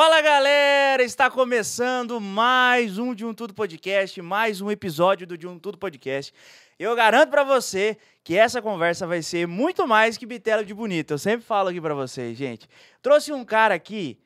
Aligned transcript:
Fala 0.00 0.20
galera, 0.20 1.02
está 1.02 1.28
começando 1.28 2.20
mais 2.20 2.98
um 2.98 3.12
De 3.12 3.26
Um 3.26 3.34
Tudo 3.34 3.52
Podcast, 3.52 4.22
mais 4.22 4.60
um 4.60 4.70
episódio 4.70 5.26
do 5.26 5.36
De 5.36 5.44
Um 5.44 5.58
Tudo 5.58 5.76
Podcast. 5.76 6.32
Eu 6.78 6.94
garanto 6.94 7.30
para 7.30 7.42
você 7.42 7.98
que 8.22 8.36
essa 8.36 8.62
conversa 8.62 9.08
vai 9.08 9.22
ser 9.22 9.48
muito 9.48 9.88
mais 9.88 10.16
que 10.16 10.24
bitela 10.24 10.64
de 10.64 10.72
bonito. 10.72 11.14
Eu 11.14 11.18
sempre 11.18 11.44
falo 11.44 11.70
aqui 11.70 11.80
para 11.80 11.94
vocês, 11.94 12.38
gente. 12.38 12.68
Trouxe 13.02 13.32
um 13.32 13.44
cara 13.44 13.74
aqui 13.74 14.16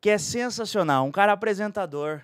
que 0.00 0.10
é 0.10 0.18
sensacional, 0.18 1.06
um 1.06 1.12
cara 1.12 1.30
apresentador, 1.30 2.22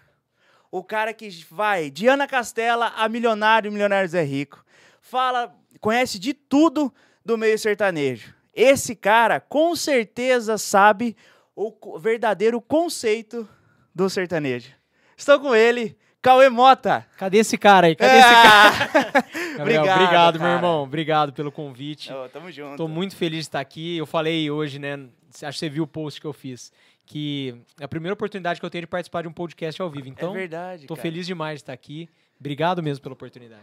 o 0.69 0.83
cara 0.83 1.15
que 1.15 1.31
vai 1.49 1.93
de 1.93 2.09
Ana 2.09 2.27
Castela 2.27 2.93
a 2.97 3.09
milionário, 3.09 3.71
milionários 3.71 4.15
é 4.15 4.25
rico. 4.25 4.65
Fala, 5.01 5.55
conhece 5.81 6.19
de 6.19 6.35
tudo 6.35 6.93
do 7.25 7.39
meio 7.39 7.57
sertanejo. 7.57 8.35
Esse 8.53 8.97
cara 8.97 9.39
com 9.39 9.77
certeza 9.77 10.59
sabe 10.59 11.17
o 11.57 11.99
verdadeiro 11.99 12.61
conceito 12.61 13.49
do 13.95 14.09
sertanejo. 14.11 14.71
Estou 15.17 15.41
com 15.41 15.55
ele, 15.55 15.97
Cauê 16.21 16.51
Mota. 16.51 17.07
Cadê 17.17 17.39
esse 17.39 17.57
cara 17.57 17.87
aí? 17.87 17.97
Cadê 17.97 18.13
É. 18.13 18.19
esse 18.19 18.29
cara? 18.29 19.27
Gabriel, 19.57 19.81
Obrigado, 19.83 20.01
obrigado, 20.03 20.41
meu 20.41 20.49
irmão. 20.51 20.83
Obrigado 20.83 21.33
pelo 21.33 21.51
convite. 21.51 22.13
Ô, 22.13 22.29
tamo 22.29 22.53
junto. 22.53 22.77
Tô 22.77 22.87
muito 22.87 23.17
feliz 23.17 23.39
de 23.41 23.47
estar 23.47 23.61
aqui. 23.61 23.97
Eu 23.97 24.05
falei 24.05 24.51
hoje, 24.51 24.79
né? 24.79 25.07
Acho 25.43 25.53
que 25.53 25.59
você 25.59 25.69
viu 25.71 25.85
o 25.85 25.87
post 25.87 26.21
que 26.21 26.27
eu 26.27 26.33
fiz. 26.35 26.71
Que 27.07 27.55
é 27.81 27.85
a 27.85 27.89
primeira 27.89 28.13
oportunidade 28.13 28.61
que 28.61 28.67
eu 28.67 28.71
tenho 28.71 28.83
de 28.83 28.87
participar 28.87 29.23
de 29.23 29.29
um 29.29 29.33
podcast 29.33 29.81
ao 29.81 29.89
vivo. 29.89 30.09
Então, 30.09 30.33
é 30.33 30.39
verdade. 30.39 30.87
tô 30.87 30.95
cara. 30.95 31.03
feliz 31.03 31.27
demais 31.27 31.61
de 31.61 31.63
estar 31.63 31.73
aqui. 31.73 32.09
Obrigado 32.39 32.83
mesmo 32.83 33.03
pela 33.03 33.15
oportunidade. 33.15 33.63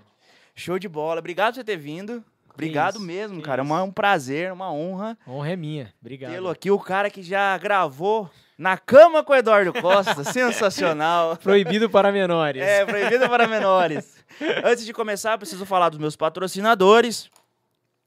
Show 0.56 0.80
de 0.80 0.88
bola. 0.88 1.19
Obrigado 1.19 1.54
por 1.54 1.60
você 1.60 1.63
ter 1.63 1.78
vindo. 1.78 2.24
Obrigado 2.54 2.96
isso, 2.96 3.04
mesmo, 3.06 3.42
cara. 3.42 3.62
É 3.62 3.66
isso. 3.66 3.74
uma- 3.74 3.84
um 3.84 3.92
prazer, 3.92 4.52
uma 4.52 4.72
honra 4.72 5.18
honra 5.28 5.52
é 5.52 5.56
minha. 5.56 5.94
Obrigado. 6.02 6.32
tê-lo 6.32 6.50
aqui. 6.50 6.70
O 6.72 6.80
cara 6.80 7.10
que 7.10 7.22
já 7.24 7.58
gravou 7.58 8.30
na 8.58 8.78
cama 8.78 9.24
com 9.24 9.34
o 9.34 9.36
Eduardo 9.36 9.74
Costa. 9.74 10.24
Sensacional. 10.32 11.36
Proibido 11.38 11.90
para 11.90 12.12
menores. 12.12 12.62
É, 12.62 12.86
proibido 12.86 13.28
para 13.28 13.48
menores. 13.48 14.24
Antes 14.64 14.86
de 14.86 14.94
começar, 14.94 15.38
preciso 15.38 15.66
falar 15.66 15.90
dos 15.90 16.00
meus 16.00 16.16
patrocinadores. 16.16 17.30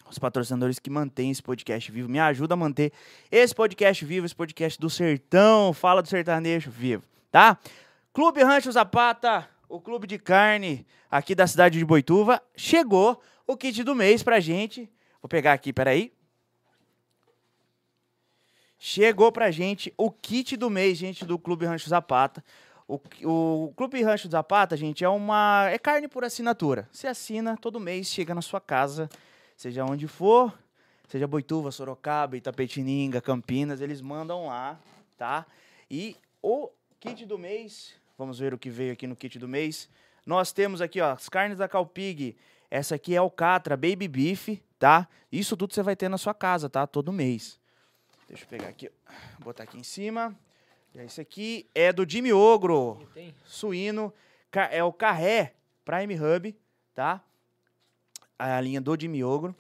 Os 0.08 0.18
patrocinadores 0.20 0.78
que 0.78 0.88
mantêm 0.88 1.32
esse 1.32 1.42
podcast 1.42 1.90
vivo. 1.90 2.08
Me 2.08 2.20
ajuda 2.20 2.54
a 2.54 2.56
manter 2.56 2.92
esse 3.30 3.52
podcast 3.52 4.04
vivo, 4.04 4.24
esse 4.24 4.36
podcast 4.36 4.78
do 4.80 4.88
sertão, 4.88 5.72
fala 5.72 6.00
do 6.00 6.08
sertanejo 6.08 6.70
vivo, 6.70 7.02
tá? 7.30 7.58
Clube 8.12 8.40
Rancho 8.44 8.70
Zapata, 8.70 9.48
o 9.68 9.80
clube 9.80 10.06
de 10.06 10.16
carne 10.16 10.86
aqui 11.10 11.34
da 11.34 11.44
cidade 11.48 11.76
de 11.76 11.84
Boituva. 11.84 12.40
Chegou 12.56 13.20
o 13.46 13.56
kit 13.56 13.82
do 13.82 13.94
mês 13.94 14.22
pra 14.22 14.40
gente. 14.40 14.90
Vou 15.22 15.28
pegar 15.28 15.52
aqui, 15.52 15.72
peraí. 15.72 16.12
Chegou 18.78 19.32
pra 19.32 19.50
gente 19.50 19.92
o 19.96 20.10
kit 20.10 20.56
do 20.56 20.68
mês, 20.68 20.98
gente, 20.98 21.24
do 21.24 21.38
Clube 21.38 21.64
Rancho 21.64 21.88
Zapata. 21.88 22.44
O, 22.86 23.00
o 23.24 23.72
Clube 23.74 24.02
Rancho 24.02 24.28
Zapata, 24.28 24.76
gente, 24.76 25.02
é 25.02 25.08
uma. 25.08 25.68
É 25.70 25.78
carne 25.78 26.06
por 26.06 26.24
assinatura. 26.24 26.88
Você 26.92 27.06
assina 27.06 27.56
todo 27.56 27.80
mês, 27.80 28.06
chega 28.08 28.34
na 28.34 28.42
sua 28.42 28.60
casa, 28.60 29.08
seja 29.56 29.84
onde 29.84 30.06
for, 30.06 30.56
seja 31.08 31.26
Boituva, 31.26 31.72
Sorocaba, 31.72 32.36
Itapetininga, 32.36 33.20
Campinas, 33.20 33.80
eles 33.80 34.00
mandam 34.00 34.46
lá, 34.46 34.78
tá? 35.16 35.46
E 35.90 36.16
o 36.42 36.70
kit 37.00 37.24
do 37.24 37.38
mês, 37.38 37.94
vamos 38.16 38.38
ver 38.38 38.54
o 38.54 38.58
que 38.58 38.70
veio 38.70 38.92
aqui 38.92 39.06
no 39.06 39.16
kit 39.16 39.38
do 39.38 39.48
mês. 39.48 39.88
Nós 40.24 40.52
temos 40.52 40.80
aqui, 40.80 41.00
ó, 41.00 41.12
as 41.12 41.28
carnes 41.28 41.58
da 41.58 41.68
Calpig. 41.68 42.36
Essa 42.70 42.96
aqui 42.96 43.14
é 43.14 43.18
Alcatra 43.18 43.76
Baby 43.76 44.08
Beef, 44.08 44.60
tá? 44.78 45.08
Isso 45.30 45.56
tudo 45.56 45.74
você 45.74 45.82
vai 45.82 45.96
ter 45.96 46.08
na 46.08 46.18
sua 46.18 46.34
casa, 46.34 46.68
tá? 46.68 46.86
Todo 46.86 47.12
mês. 47.12 47.58
Deixa 48.28 48.44
eu 48.44 48.48
pegar 48.48 48.68
aqui, 48.68 48.90
botar 49.38 49.62
aqui 49.62 49.78
em 49.78 49.82
cima. 49.82 50.36
E 50.94 50.98
esse 50.98 51.20
aqui 51.20 51.68
é 51.74 51.92
do 51.92 52.08
Jimmy 52.08 52.32
Ogro 52.32 53.06
suíno, 53.44 54.12
é 54.70 54.82
o 54.82 54.92
Carré 54.92 55.54
Prime 55.84 56.14
Hub, 56.18 56.56
tá? 56.94 57.22
A 58.38 58.60
linha 58.60 58.80
do 58.80 58.96
de 58.96 59.06
miogro. 59.06 59.54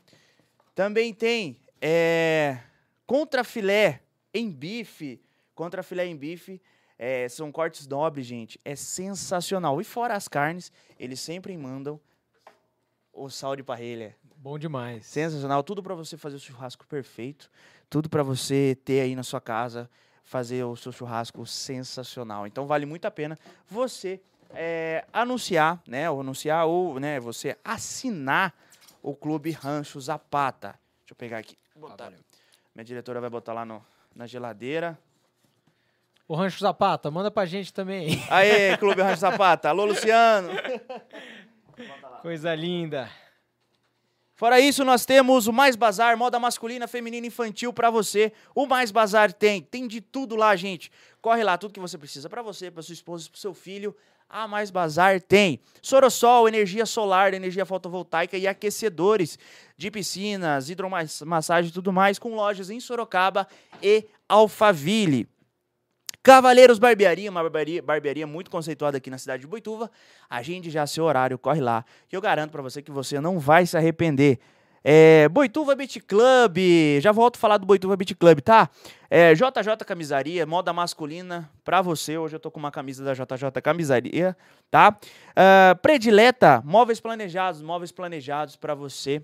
Também 0.74 1.14
tem 1.14 1.60
é, 1.80 2.58
contrafilé 3.06 4.02
em 4.34 4.50
bife, 4.50 5.22
contrafilé 5.54 6.06
em 6.06 6.16
bife, 6.16 6.60
é, 6.98 7.28
são 7.28 7.52
cortes 7.52 7.86
nobres, 7.86 8.26
gente, 8.26 8.58
é 8.64 8.74
sensacional. 8.74 9.80
E 9.80 9.84
fora 9.84 10.14
as 10.14 10.26
carnes, 10.26 10.72
eles 10.98 11.20
sempre 11.20 11.56
mandam 11.56 12.00
o 13.16 13.30
sal 13.30 13.56
de 13.56 13.62
parrilha. 13.62 14.14
Bom 14.36 14.58
demais. 14.58 15.06
Sensacional, 15.06 15.62
tudo 15.62 15.82
para 15.82 15.94
você 15.94 16.16
fazer 16.16 16.36
o 16.36 16.38
churrasco 16.38 16.86
perfeito, 16.86 17.50
tudo 17.88 18.08
para 18.08 18.22
você 18.22 18.78
ter 18.84 19.00
aí 19.00 19.16
na 19.16 19.22
sua 19.22 19.40
casa, 19.40 19.90
fazer 20.22 20.62
o 20.64 20.76
seu 20.76 20.92
churrasco 20.92 21.44
sensacional. 21.46 22.46
Então 22.46 22.66
vale 22.66 22.84
muito 22.84 23.06
a 23.06 23.10
pena 23.10 23.38
você 23.68 24.20
é, 24.50 25.04
anunciar, 25.12 25.82
né, 25.88 26.08
ou 26.10 26.20
anunciar 26.20 26.66
ou, 26.66 27.00
né, 27.00 27.18
você 27.18 27.56
assinar 27.64 28.54
o 29.02 29.14
Clube 29.14 29.50
Rancho 29.50 30.00
Zapata. 30.00 30.78
Deixa 31.00 31.12
eu 31.12 31.16
pegar 31.16 31.38
aqui, 31.38 31.56
botar. 31.74 32.12
Minha 32.74 32.84
diretora 32.84 33.20
vai 33.20 33.30
botar 33.30 33.54
lá 33.54 33.64
no, 33.64 33.82
na 34.14 34.26
geladeira. 34.26 34.98
O 36.28 36.34
Rancho 36.34 36.58
Zapata, 36.58 37.10
manda 37.10 37.30
pra 37.30 37.46
gente 37.46 37.72
também. 37.72 38.22
Aê, 38.28 38.76
Clube 38.76 39.00
Rancho 39.00 39.20
Zapata. 39.20 39.68
Alô, 39.68 39.84
Luciano. 39.84 40.50
Coisa 42.22 42.54
linda. 42.54 43.10
Fora 44.34 44.60
isso, 44.60 44.84
nós 44.84 45.06
temos 45.06 45.46
o 45.46 45.52
Mais 45.52 45.76
Bazar, 45.76 46.16
moda 46.16 46.38
masculina, 46.38 46.86
feminina, 46.86 47.26
infantil 47.26 47.72
pra 47.72 47.88
você. 47.88 48.32
O 48.54 48.66
Mais 48.66 48.90
Bazar 48.90 49.32
tem, 49.32 49.62
tem 49.62 49.88
de 49.88 50.00
tudo 50.00 50.36
lá, 50.36 50.54
gente. 50.54 50.90
Corre 51.22 51.42
lá, 51.42 51.56
tudo 51.56 51.72
que 51.72 51.80
você 51.80 51.96
precisa 51.96 52.28
pra 52.28 52.42
você, 52.42 52.70
pra 52.70 52.82
sua 52.82 52.92
esposa, 52.92 53.30
pro 53.30 53.40
seu 53.40 53.54
filho. 53.54 53.96
A 54.28 54.46
Mais 54.46 54.70
Bazar 54.70 55.22
tem 55.22 55.58
Sorosol, 55.80 56.48
energia 56.48 56.84
solar, 56.84 57.32
energia 57.32 57.64
fotovoltaica 57.64 58.36
e 58.36 58.46
aquecedores 58.46 59.38
de 59.76 59.90
piscinas, 59.90 60.68
hidromassagem 60.68 61.70
e 61.70 61.72
tudo 61.72 61.92
mais, 61.92 62.18
com 62.18 62.34
lojas 62.34 62.68
em 62.68 62.78
Sorocaba 62.80 63.46
e 63.80 64.04
Alphaville. 64.28 65.28
Cavaleiros 66.26 66.80
Barbearia, 66.80 67.30
uma 67.30 67.40
barbearia, 67.40 67.80
barbearia 67.80 68.26
muito 68.26 68.50
conceituada 68.50 68.96
aqui 68.96 69.08
na 69.08 69.16
cidade 69.16 69.42
de 69.42 69.46
Boituva. 69.46 69.88
Agende 70.28 70.70
já 70.70 70.84
seu 70.84 71.04
horário, 71.04 71.38
corre 71.38 71.60
lá. 71.60 71.84
Que 72.08 72.16
eu 72.16 72.20
garanto 72.20 72.50
pra 72.50 72.60
você 72.60 72.82
que 72.82 72.90
você 72.90 73.20
não 73.20 73.38
vai 73.38 73.64
se 73.64 73.76
arrepender. 73.76 74.40
É, 74.82 75.28
Boituva 75.28 75.76
Beat 75.76 76.00
Club, 76.00 76.58
já 77.00 77.12
volto 77.12 77.36
a 77.36 77.38
falar 77.38 77.58
do 77.58 77.66
Boituva 77.66 77.96
Beat 77.96 78.16
Club, 78.16 78.40
tá? 78.40 78.68
É, 79.08 79.34
JJ 79.34 79.76
Camisaria, 79.86 80.44
moda 80.44 80.72
masculina 80.72 81.48
pra 81.62 81.80
você. 81.80 82.18
Hoje 82.18 82.34
eu 82.34 82.40
tô 82.40 82.50
com 82.50 82.58
uma 82.58 82.72
camisa 82.72 83.04
da 83.04 83.14
JJ 83.14 83.62
Camisaria, 83.62 84.36
tá? 84.68 84.98
Ah, 85.36 85.78
predileta, 85.80 86.60
móveis 86.64 86.98
planejados, 86.98 87.62
móveis 87.62 87.92
planejados 87.92 88.56
pra 88.56 88.74
você 88.74 89.22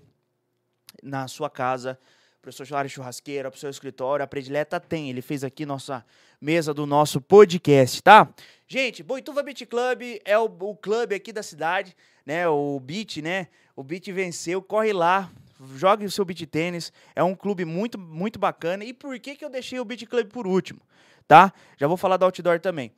na 1.03 1.27
sua 1.27 1.49
casa, 1.49 1.99
para 2.43 2.49
o 2.49 2.53
seu 2.53 2.75
área 2.75 2.89
churrasqueira, 2.89 3.49
para 3.49 3.55
o 3.55 3.59
seu 3.59 3.69
escritório. 3.69 4.21
A 4.21 4.27
Predileta 4.27 4.77
tem. 4.77 5.09
Ele 5.09 5.21
fez 5.21 5.45
aqui 5.45 5.65
nossa 5.65 6.05
mesa 6.41 6.73
do 6.73 6.85
nosso 6.85 7.21
podcast, 7.21 8.03
tá? 8.03 8.27
Gente, 8.67 9.01
Boituva 9.01 9.41
Beat 9.41 9.65
Club 9.65 10.19
é 10.25 10.37
o, 10.37 10.43
o 10.43 10.75
clube 10.75 11.15
aqui 11.15 11.31
da 11.31 11.41
cidade, 11.41 11.95
né? 12.25 12.45
O 12.49 12.77
Beat, 12.81 13.17
né? 13.17 13.47
O 13.77 13.81
Beat 13.81 14.07
venceu. 14.11 14.61
Corre 14.61 14.91
lá, 14.91 15.31
jogue 15.77 16.05
o 16.05 16.11
seu 16.11 16.25
beat 16.25 16.45
tênis. 16.47 16.91
É 17.15 17.23
um 17.23 17.33
clube 17.33 17.63
muito, 17.63 17.97
muito 17.97 18.37
bacana. 18.37 18.83
E 18.83 18.93
por 18.93 19.17
que, 19.19 19.37
que 19.37 19.45
eu 19.45 19.49
deixei 19.49 19.79
o 19.79 19.85
Beat 19.85 20.05
Club 20.05 20.27
por 20.27 20.45
último? 20.45 20.81
Tá? 21.25 21.53
Já 21.77 21.87
vou 21.87 21.95
falar 21.95 22.17
do 22.17 22.25
outdoor 22.25 22.59
também. 22.59 22.91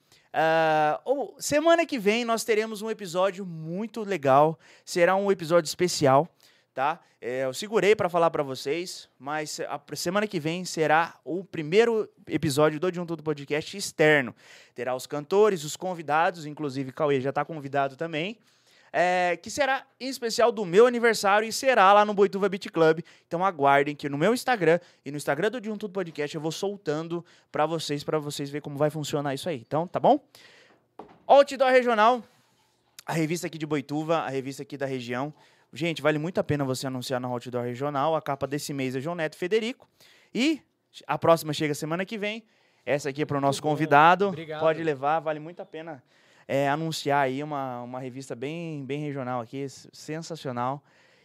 Ou- 1.05 1.35
semana 1.37 1.85
que 1.85 1.99
vem 1.99 2.25
nós 2.25 2.43
teremos 2.43 2.81
um 2.81 2.89
episódio 2.89 3.45
muito 3.45 4.01
legal. 4.01 4.57
Será 4.83 5.15
um 5.15 5.31
episódio 5.31 5.67
especial 5.67 6.27
tá? 6.75 7.00
É, 7.22 7.46
eu 7.46 7.53
segurei 7.53 7.96
para 7.96 8.10
falar 8.10 8.29
para 8.29 8.44
vocês, 8.44 9.08
mas 9.17 9.62
a 9.62 9.82
semana 9.96 10.27
que 10.27 10.41
vem 10.41 10.65
será 10.65 11.15
o 11.24 11.41
primeiro 11.41 12.08
episódio 12.27 12.82
do 12.82 12.91
De 12.91 13.24
Podcast 13.24 13.77
externo. 13.77 14.36
Terá 14.75 14.94
os 14.94 15.08
cantores, 15.08 15.63
os 15.63 15.77
convidados, 15.77 16.46
inclusive 16.46 16.91
Cauê 16.91 17.22
já 17.22 17.29
está 17.29 17.46
convidado 17.46 17.96
também, 17.96 18.38
é, 18.91 19.39
que 19.41 19.50
será 19.50 19.88
em 19.98 20.10
especial 20.10 20.51
do 20.51 20.65
meu 20.65 20.86
aniversário 20.86 21.48
e 21.48 21.51
será 21.53 21.94
lá 21.94 22.03
no 22.03 22.13
Boituva 22.13 22.50
Beat 22.50 22.70
Club. 22.70 23.00
Então 23.25 23.44
aguardem 23.46 23.96
que 23.96 24.10
no 24.10 24.17
meu 24.17 24.34
Instagram 24.34 24.77
e 25.05 25.12
no 25.12 25.17
Instagram 25.17 25.51
do 25.51 25.62
De 25.62 25.70
Podcast 25.88 26.36
eu 26.36 26.41
vou 26.41 26.51
soltando 26.51 27.24
para 27.53 27.65
vocês, 27.65 28.03
para 28.03 28.20
vocês 28.20 28.50
verem 28.50 28.62
como 28.62 28.77
vai 28.77 28.89
funcionar 28.89 29.34
isso 29.34 29.48
aí. 29.48 29.63
Então, 29.65 29.88
tá 29.88 30.00
bom? 30.00 30.20
Outdoor 31.25 31.72
Regional, 31.72 32.22
a 33.05 33.13
revista 33.13 33.48
aqui 33.48 33.58
de 33.58 33.65
Boituva, 33.65 34.17
a 34.17 34.29
revista 34.29 34.62
aqui 34.62 34.75
da 34.75 34.86
região. 34.86 35.34
Gente, 35.75 36.01
vale 36.01 36.17
muito 36.17 36.38
a 36.38 36.44
pena 36.44 36.63
você 36.63 36.88
anunciar 36.88 37.20
na 37.20 37.27
Outdoor 37.27 37.65
Regional. 37.65 38.15
A 38.15 38.22
capa 38.22 38.48
desse 38.48 38.74
mês 38.74 38.96
é 38.96 39.01
João 39.01 39.13
Neto 39.13 39.34
e 39.34 39.38
Federico. 39.38 39.86
E 40.34 40.62
a 41.05 41.17
próxima 41.17 41.51
chega 41.51 41.74
semana 41.74 42.05
que 42.05 42.17
vem. 42.17 42.46
Essa 42.86 43.10
aqui 43.10 43.24
é 43.24 43.25
para 43.25 43.38
o 43.38 43.41
nosso 43.41 43.62
convidado. 43.62 44.29
Obrigado. 44.29 44.62
Pode 44.62 44.82
levar, 44.82 45.20
vale 45.20 45.38
muito 45.38 45.62
a 45.62 45.65
pena 45.65 46.01
é, 46.48 46.70
anunciar 46.70 47.25
aí 47.25 47.44
uma, 47.44 47.82
uma 47.82 48.00
revista 48.00 48.34
bem, 48.36 48.86
bem 48.86 49.01
regional 49.01 49.41
aqui, 49.41 49.67
sensacional. 49.91 50.82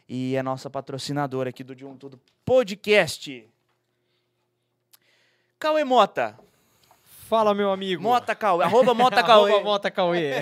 E 0.08 0.34
é 0.34 0.42
nossa 0.42 0.68
patrocinadora 0.68 1.50
aqui 1.50 1.62
do 1.62 1.72
De 1.72 1.86
Um 1.86 1.96
Tudo 1.96 2.20
Podcast. 2.44 3.48
Cauê 5.60 5.84
Mota, 5.84 6.36
Fala, 7.30 7.54
meu 7.54 7.70
amigo. 7.70 8.02
Mota 8.02 8.34
Cauê, 8.34 8.64
arroba 8.64 8.92
Mota 8.92 9.22
Cauê. 9.22 9.52
Arroba 9.54 9.62
Mota 9.64 9.88
Cauê. 9.88 10.32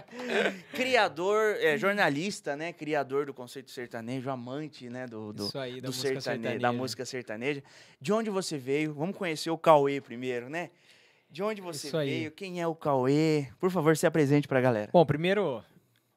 Criador, 0.72 1.56
é, 1.60 1.76
jornalista, 1.76 2.56
né? 2.56 2.72
Criador 2.72 3.26
do 3.26 3.34
conceito 3.34 3.70
sertanejo, 3.70 4.30
amante, 4.30 4.88
né? 4.88 5.06
Do, 5.06 5.30
do, 5.34 5.44
Isso 5.44 5.58
aí, 5.58 5.74
da 5.74 5.80
do 5.82 5.86
música 5.88 6.08
sertane- 6.08 6.22
sertaneja. 6.42 6.58
da 6.58 6.72
música 6.72 7.04
sertaneja. 7.04 7.62
De 8.00 8.14
onde 8.14 8.30
você 8.30 8.56
veio? 8.56 8.94
Vamos 8.94 9.14
conhecer 9.14 9.50
o 9.50 9.58
Cauê 9.58 10.00
primeiro, 10.00 10.48
né? 10.48 10.70
De 11.30 11.42
onde 11.42 11.60
você 11.60 11.88
Isso 11.88 11.98
aí. 11.98 12.08
veio? 12.08 12.30
Quem 12.30 12.62
é 12.62 12.66
o 12.66 12.74
Cauê? 12.74 13.48
Por 13.60 13.70
favor, 13.70 13.94
se 13.94 14.06
apresente 14.06 14.48
pra 14.48 14.58
galera. 14.58 14.88
Bom, 14.90 15.04
primeiro, 15.04 15.62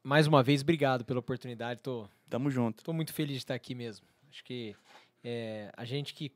mais 0.01 0.27
uma 0.27 0.41
vez, 0.41 0.61
obrigado 0.61 1.03
pela 1.03 1.19
oportunidade. 1.19 1.81
Tô, 1.81 2.07
Tamo 2.29 2.49
junto. 2.49 2.85
tô 2.85 2.93
muito 2.93 3.11
feliz 3.11 3.33
de 3.33 3.39
estar 3.39 3.53
aqui 3.53 3.75
mesmo. 3.75 4.05
Acho 4.31 4.45
que 4.45 4.73
é, 5.25 5.69
a 5.75 5.83
gente 5.83 6.13
que 6.13 6.31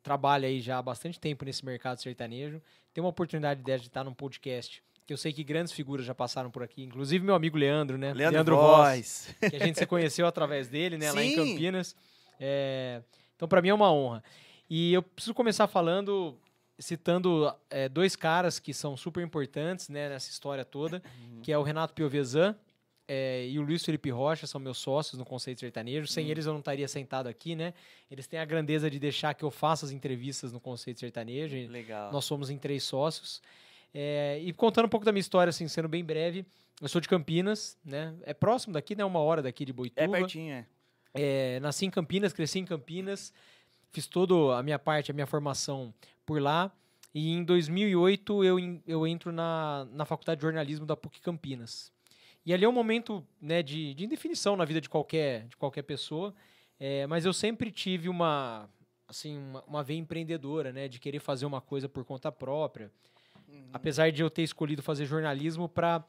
trabalha 0.00 0.46
aí 0.46 0.60
já 0.60 0.78
há 0.78 0.82
bastante 0.82 1.18
tempo 1.18 1.44
nesse 1.44 1.64
mercado 1.64 2.00
sertanejo 2.00 2.62
tem 2.92 3.02
uma 3.02 3.10
oportunidade 3.10 3.62
dessa 3.62 3.82
de 3.82 3.88
estar 3.88 4.04
num 4.04 4.14
podcast. 4.14 4.82
Que 5.06 5.12
eu 5.12 5.16
sei 5.16 5.32
que 5.32 5.42
grandes 5.42 5.72
figuras 5.72 6.06
já 6.06 6.14
passaram 6.14 6.50
por 6.50 6.62
aqui, 6.62 6.84
inclusive 6.84 7.24
meu 7.24 7.34
amigo 7.34 7.58
Leandro, 7.58 7.98
né? 7.98 8.12
Leandro, 8.14 8.56
Voz. 8.56 9.34
Voz. 9.40 9.50
que 9.50 9.56
a 9.56 9.66
gente 9.66 9.78
se 9.78 9.86
conheceu 9.86 10.26
através 10.26 10.68
dele, 10.68 10.96
né, 10.96 11.10
lá 11.10 11.22
em 11.22 11.30
Sim. 11.30 11.36
Campinas. 11.36 11.96
É, 12.38 13.02
então, 13.34 13.48
para 13.48 13.60
mim 13.60 13.68
é 13.70 13.74
uma 13.74 13.92
honra. 13.92 14.22
E 14.68 14.92
eu 14.92 15.02
preciso 15.02 15.34
começar 15.34 15.66
falando, 15.66 16.38
citando 16.78 17.52
é, 17.68 17.88
dois 17.88 18.14
caras 18.14 18.60
que 18.60 18.72
são 18.72 18.96
super 18.96 19.22
importantes 19.24 19.88
né, 19.88 20.08
nessa 20.08 20.30
história 20.30 20.64
toda, 20.64 21.02
que 21.42 21.50
é 21.50 21.58
o 21.58 21.62
Renato 21.62 21.92
Piovesan 21.92 22.54
é, 23.12 23.48
e 23.48 23.58
o 23.58 23.62
Luiz 23.62 23.84
Felipe 23.84 24.08
Rocha, 24.08 24.46
são 24.46 24.60
meus 24.60 24.78
sócios 24.78 25.18
no 25.18 25.24
Conceito 25.24 25.58
Sertanejo. 25.58 26.06
Sem 26.06 26.28
eles 26.28 26.46
eu 26.46 26.52
não 26.52 26.60
estaria 26.60 26.86
sentado 26.86 27.28
aqui, 27.28 27.56
né? 27.56 27.74
Eles 28.08 28.28
têm 28.28 28.38
a 28.38 28.44
grandeza 28.44 28.88
de 28.88 29.00
deixar 29.00 29.34
que 29.34 29.42
eu 29.42 29.50
faça 29.50 29.84
as 29.84 29.90
entrevistas 29.90 30.52
no 30.52 30.60
Conceito 30.60 31.00
Sertanejo. 31.00 31.56
Legal. 31.72 32.12
nós 32.12 32.24
somos 32.24 32.50
em 32.50 32.56
três 32.56 32.84
sócios. 32.84 33.42
É, 33.92 34.38
e 34.40 34.52
contando 34.52 34.84
um 34.84 34.88
pouco 34.88 35.04
da 35.04 35.10
minha 35.10 35.20
história, 35.20 35.50
assim, 35.50 35.66
sendo 35.66 35.88
bem 35.88 36.04
breve, 36.04 36.46
eu 36.80 36.88
sou 36.88 37.00
de 37.00 37.08
Campinas, 37.08 37.76
né? 37.84 38.14
É 38.22 38.32
próximo 38.32 38.74
daqui, 38.74 38.94
né? 38.94 39.04
Uma 39.04 39.18
hora 39.18 39.42
daqui 39.42 39.64
de 39.64 39.72
Boituva. 39.72 40.04
É 40.04 40.06
pertinho, 40.06 40.52
é. 40.52 40.66
É, 41.12 41.58
nasci 41.58 41.86
em 41.86 41.90
Campinas, 41.90 42.32
cresci 42.32 42.60
em 42.60 42.64
Campinas, 42.64 43.32
fiz 43.90 44.06
toda 44.06 44.56
a 44.56 44.62
minha 44.62 44.78
parte, 44.78 45.10
a 45.10 45.14
minha 45.14 45.26
formação 45.26 45.92
por 46.24 46.40
lá. 46.40 46.70
E 47.12 47.32
em 47.32 47.42
2008 47.42 48.44
eu, 48.44 48.56
eu 48.86 49.04
entro 49.04 49.32
na, 49.32 49.84
na 49.90 50.04
Faculdade 50.04 50.38
de 50.38 50.42
Jornalismo 50.42 50.86
da 50.86 50.96
PUC 50.96 51.20
Campinas. 51.20 51.90
E 52.44 52.52
ali 52.54 52.64
é 52.64 52.68
um 52.68 52.72
momento 52.72 53.26
né, 53.40 53.62
de, 53.62 53.94
de 53.94 54.04
indefinição 54.04 54.56
na 54.56 54.64
vida 54.64 54.80
de 54.80 54.88
qualquer, 54.88 55.46
de 55.48 55.56
qualquer 55.56 55.82
pessoa, 55.82 56.34
é, 56.78 57.06
mas 57.06 57.24
eu 57.26 57.32
sempre 57.32 57.70
tive 57.70 58.08
uma, 58.08 58.68
assim, 59.06 59.36
uma, 59.36 59.62
uma 59.64 59.82
veia 59.82 59.98
empreendedora, 59.98 60.72
né, 60.72 60.88
de 60.88 60.98
querer 60.98 61.18
fazer 61.20 61.44
uma 61.46 61.60
coisa 61.60 61.88
por 61.88 62.04
conta 62.04 62.32
própria. 62.32 62.90
Apesar 63.72 64.10
de 64.10 64.22
eu 64.22 64.30
ter 64.30 64.42
escolhido 64.42 64.82
fazer 64.82 65.04
jornalismo 65.06 65.68
para 65.68 66.04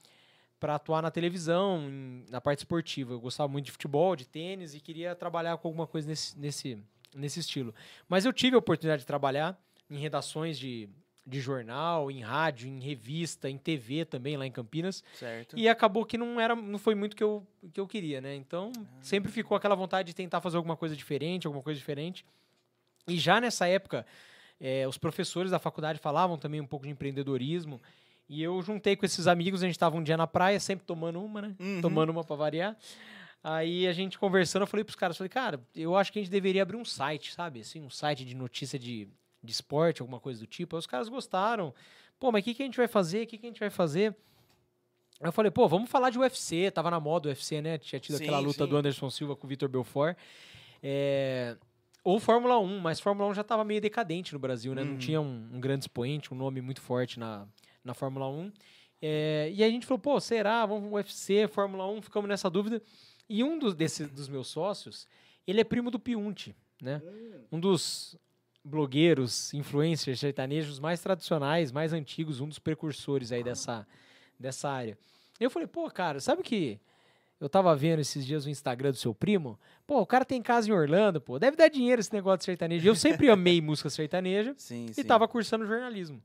para 0.59 0.75
atuar 0.75 1.01
na 1.01 1.09
televisão, 1.09 1.89
em- 1.89 2.23
na 2.29 2.39
parte 2.39 2.59
esportiva. 2.59 3.13
Eu 3.13 3.19
gostava 3.19 3.51
muito 3.51 3.65
de 3.65 3.71
futebol, 3.71 4.15
de 4.15 4.27
tênis 4.27 4.75
e 4.75 4.79
queria 4.79 5.15
trabalhar 5.15 5.57
com 5.57 5.67
alguma 5.67 5.87
coisa 5.87 6.07
nesse, 6.07 6.37
nesse, 6.37 6.77
nesse 7.15 7.39
estilo. 7.39 7.73
Mas 8.07 8.25
eu 8.25 8.31
tive 8.31 8.55
a 8.55 8.59
oportunidade 8.59 8.99
de 9.01 9.07
trabalhar 9.07 9.59
em 9.89 9.97
redações 9.97 10.59
de, 10.59 10.87
de 11.25 11.39
jornal, 11.39 12.09
em 12.09 12.21
rádio, 12.21 12.67
em 12.67 12.79
revista, 12.79 13.49
em 13.49 13.57
TV 13.57 14.05
também 14.05 14.37
lá 14.37 14.45
em 14.45 14.51
Campinas. 14.51 15.03
Certo. 15.13 15.57
E 15.57 15.69
acabou 15.69 16.05
que 16.05 16.17
não 16.17 16.39
era, 16.39 16.55
não 16.55 16.79
foi 16.79 16.95
muito 16.95 17.15
que 17.15 17.23
eu, 17.23 17.45
que 17.73 17.79
eu 17.79 17.87
queria, 17.87 18.19
né? 18.19 18.35
Então, 18.35 18.71
sempre 19.01 19.31
ficou 19.31 19.55
aquela 19.55 19.75
vontade 19.75 20.07
de 20.07 20.15
tentar 20.15 20.41
fazer 20.41 20.57
alguma 20.57 20.75
coisa 20.75 20.95
diferente, 20.95 21.45
alguma 21.45 21.63
coisa 21.63 21.77
diferente. 21.77 22.25
E 23.07 23.17
já 23.17 23.39
nessa 23.39 23.67
época, 23.67 24.05
eh, 24.59 24.87
os 24.87 24.97
professores 24.97 25.51
da 25.51 25.59
faculdade 25.59 25.99
falavam 25.99 26.37
também 26.37 26.59
um 26.59 26.67
pouco 26.67 26.85
de 26.85 26.91
empreendedorismo. 26.91 27.81
E 28.27 28.41
eu 28.41 28.61
juntei 28.61 28.95
com 28.95 29.05
esses 29.05 29.27
amigos, 29.27 29.61
a 29.61 29.65
gente 29.65 29.75
estava 29.75 29.97
um 29.97 30.03
dia 30.03 30.17
na 30.17 30.25
praia, 30.25 30.59
sempre 30.59 30.85
tomando 30.85 31.21
uma, 31.21 31.41
né? 31.41 31.55
Uhum. 31.59 31.81
Tomando 31.81 32.09
uma 32.11 32.23
para 32.23 32.35
variar. 32.35 32.77
Aí 33.43 33.87
a 33.87 33.93
gente 33.93 34.19
conversando, 34.19 34.63
eu 34.63 34.67
falei 34.67 34.83
pros 34.83 34.95
caras, 34.95 35.17
falei, 35.17 35.29
cara, 35.29 35.59
eu 35.75 35.95
acho 35.95 36.13
que 36.13 36.19
a 36.19 36.21
gente 36.21 36.31
deveria 36.31 36.61
abrir 36.61 36.77
um 36.77 36.85
site, 36.85 37.33
sabe? 37.33 37.61
Assim, 37.61 37.81
um 37.81 37.89
site 37.89 38.23
de 38.23 38.35
notícia 38.35 38.77
de, 38.77 39.07
de 39.43 39.51
esporte, 39.51 40.01
alguma 40.01 40.19
coisa 40.19 40.39
do 40.39 40.47
tipo. 40.47 40.75
Aí 40.75 40.79
os 40.79 40.87
caras 40.87 41.09
gostaram. 41.09 41.73
Pô, 42.19 42.31
mas 42.31 42.41
o 42.41 42.45
que, 42.45 42.53
que 42.53 42.61
a 42.63 42.65
gente 42.65 42.77
vai 42.77 42.87
fazer? 42.87 43.23
O 43.23 43.27
que, 43.27 43.37
que 43.37 43.45
a 43.45 43.49
gente 43.49 43.59
vai 43.59 43.69
fazer? 43.69 44.15
Aí 45.19 45.27
eu 45.27 45.31
falei, 45.31 45.51
pô, 45.51 45.67
vamos 45.67 45.89
falar 45.89 46.09
de 46.09 46.19
UFC. 46.19 46.69
Tava 46.71 46.89
na 46.91 46.99
moda 46.99 47.27
o 47.27 47.31
UFC, 47.31 47.61
né? 47.61 47.77
Tinha 47.77 47.99
tido 47.99 48.15
aquela 48.15 48.39
Sim, 48.39 48.45
luta 48.45 48.63
sim. 48.63 48.69
do 48.69 48.77
Anderson 48.77 49.09
Silva 49.09 49.35
com 49.35 49.45
o 49.45 49.49
Vitor 49.49 49.69
Belfort. 49.69 50.17
É, 50.83 51.55
Ou 52.03 52.19
Fórmula 52.19 52.57
1, 52.59 52.79
mas 52.79 52.99
Fórmula 52.99 53.29
1 53.29 53.33
já 53.35 53.43
tava 53.43 53.63
meio 53.63 53.79
decadente 53.81 54.33
no 54.33 54.39
Brasil, 54.39 54.73
né? 54.73 54.83
Não 54.83 54.93
Uhum. 54.93 54.97
tinha 54.97 55.21
um, 55.21 55.49
um 55.53 55.59
grande 55.59 55.83
expoente, 55.83 56.33
um 56.33 56.37
nome 56.37 56.59
muito 56.61 56.81
forte 56.81 57.19
na, 57.19 57.47
na 57.83 57.93
Fórmula 57.93 58.27
1. 58.27 58.51
É, 59.03 59.51
e 59.53 59.63
aí 59.63 59.69
a 59.69 59.73
gente 59.73 59.85
falou, 59.85 59.99
pô, 59.99 60.19
será? 60.19 60.65
Vamos 60.65 60.91
UFC, 60.91 61.47
Fórmula 61.47 61.87
1, 61.87 62.01
ficamos 62.03 62.27
nessa 62.27 62.49
dúvida. 62.49 62.81
E 63.29 63.43
um 63.43 63.57
dos, 63.59 63.73
desse, 63.75 64.05
dos 64.05 64.27
meus 64.27 64.47
sócios, 64.47 65.07
ele 65.45 65.61
é 65.61 65.63
primo 65.63 65.89
do 65.91 65.99
Piunte, 65.99 66.55
né? 66.81 67.01
Um 67.51 67.59
dos 67.59 68.17
blogueiros, 68.63 69.53
influencers 69.53 70.19
sertanejos 70.19 70.79
mais 70.79 71.01
tradicionais, 71.01 71.71
mais 71.71 71.93
antigos, 71.93 72.39
um 72.39 72.47
dos 72.47 72.59
precursores 72.59 73.31
aí 73.31 73.43
dessa, 73.43 73.87
dessa 74.39 74.69
área. 74.69 74.97
Eu 75.39 75.49
falei, 75.49 75.67
pô, 75.67 75.89
cara, 75.89 76.19
sabe 76.19 76.43
que 76.43 76.79
eu 77.39 77.49
tava 77.49 77.75
vendo 77.75 77.99
esses 77.99 78.25
dias 78.25 78.45
o 78.45 78.49
Instagram 78.49 78.91
do 78.91 78.97
seu 78.97 79.15
primo? 79.15 79.59
Pô, 79.87 79.99
o 79.99 80.05
cara 80.05 80.23
tem 80.23 80.41
casa 80.41 80.69
em 80.69 80.73
Orlando, 80.73 81.19
pô, 81.19 81.39
deve 81.39 81.57
dar 81.57 81.69
dinheiro 81.69 81.99
esse 81.99 82.13
negócio 82.13 82.39
de 82.39 82.45
sertanejo. 82.45 82.87
Eu 82.87 82.95
sempre 82.95 83.29
amei 83.29 83.59
música 83.61 83.89
sertaneja 83.89 84.53
Sim, 84.57 84.85
e 84.89 84.93
sim. 84.93 85.03
tava 85.03 85.27
cursando 85.27 85.65
jornalismo. 85.65 86.21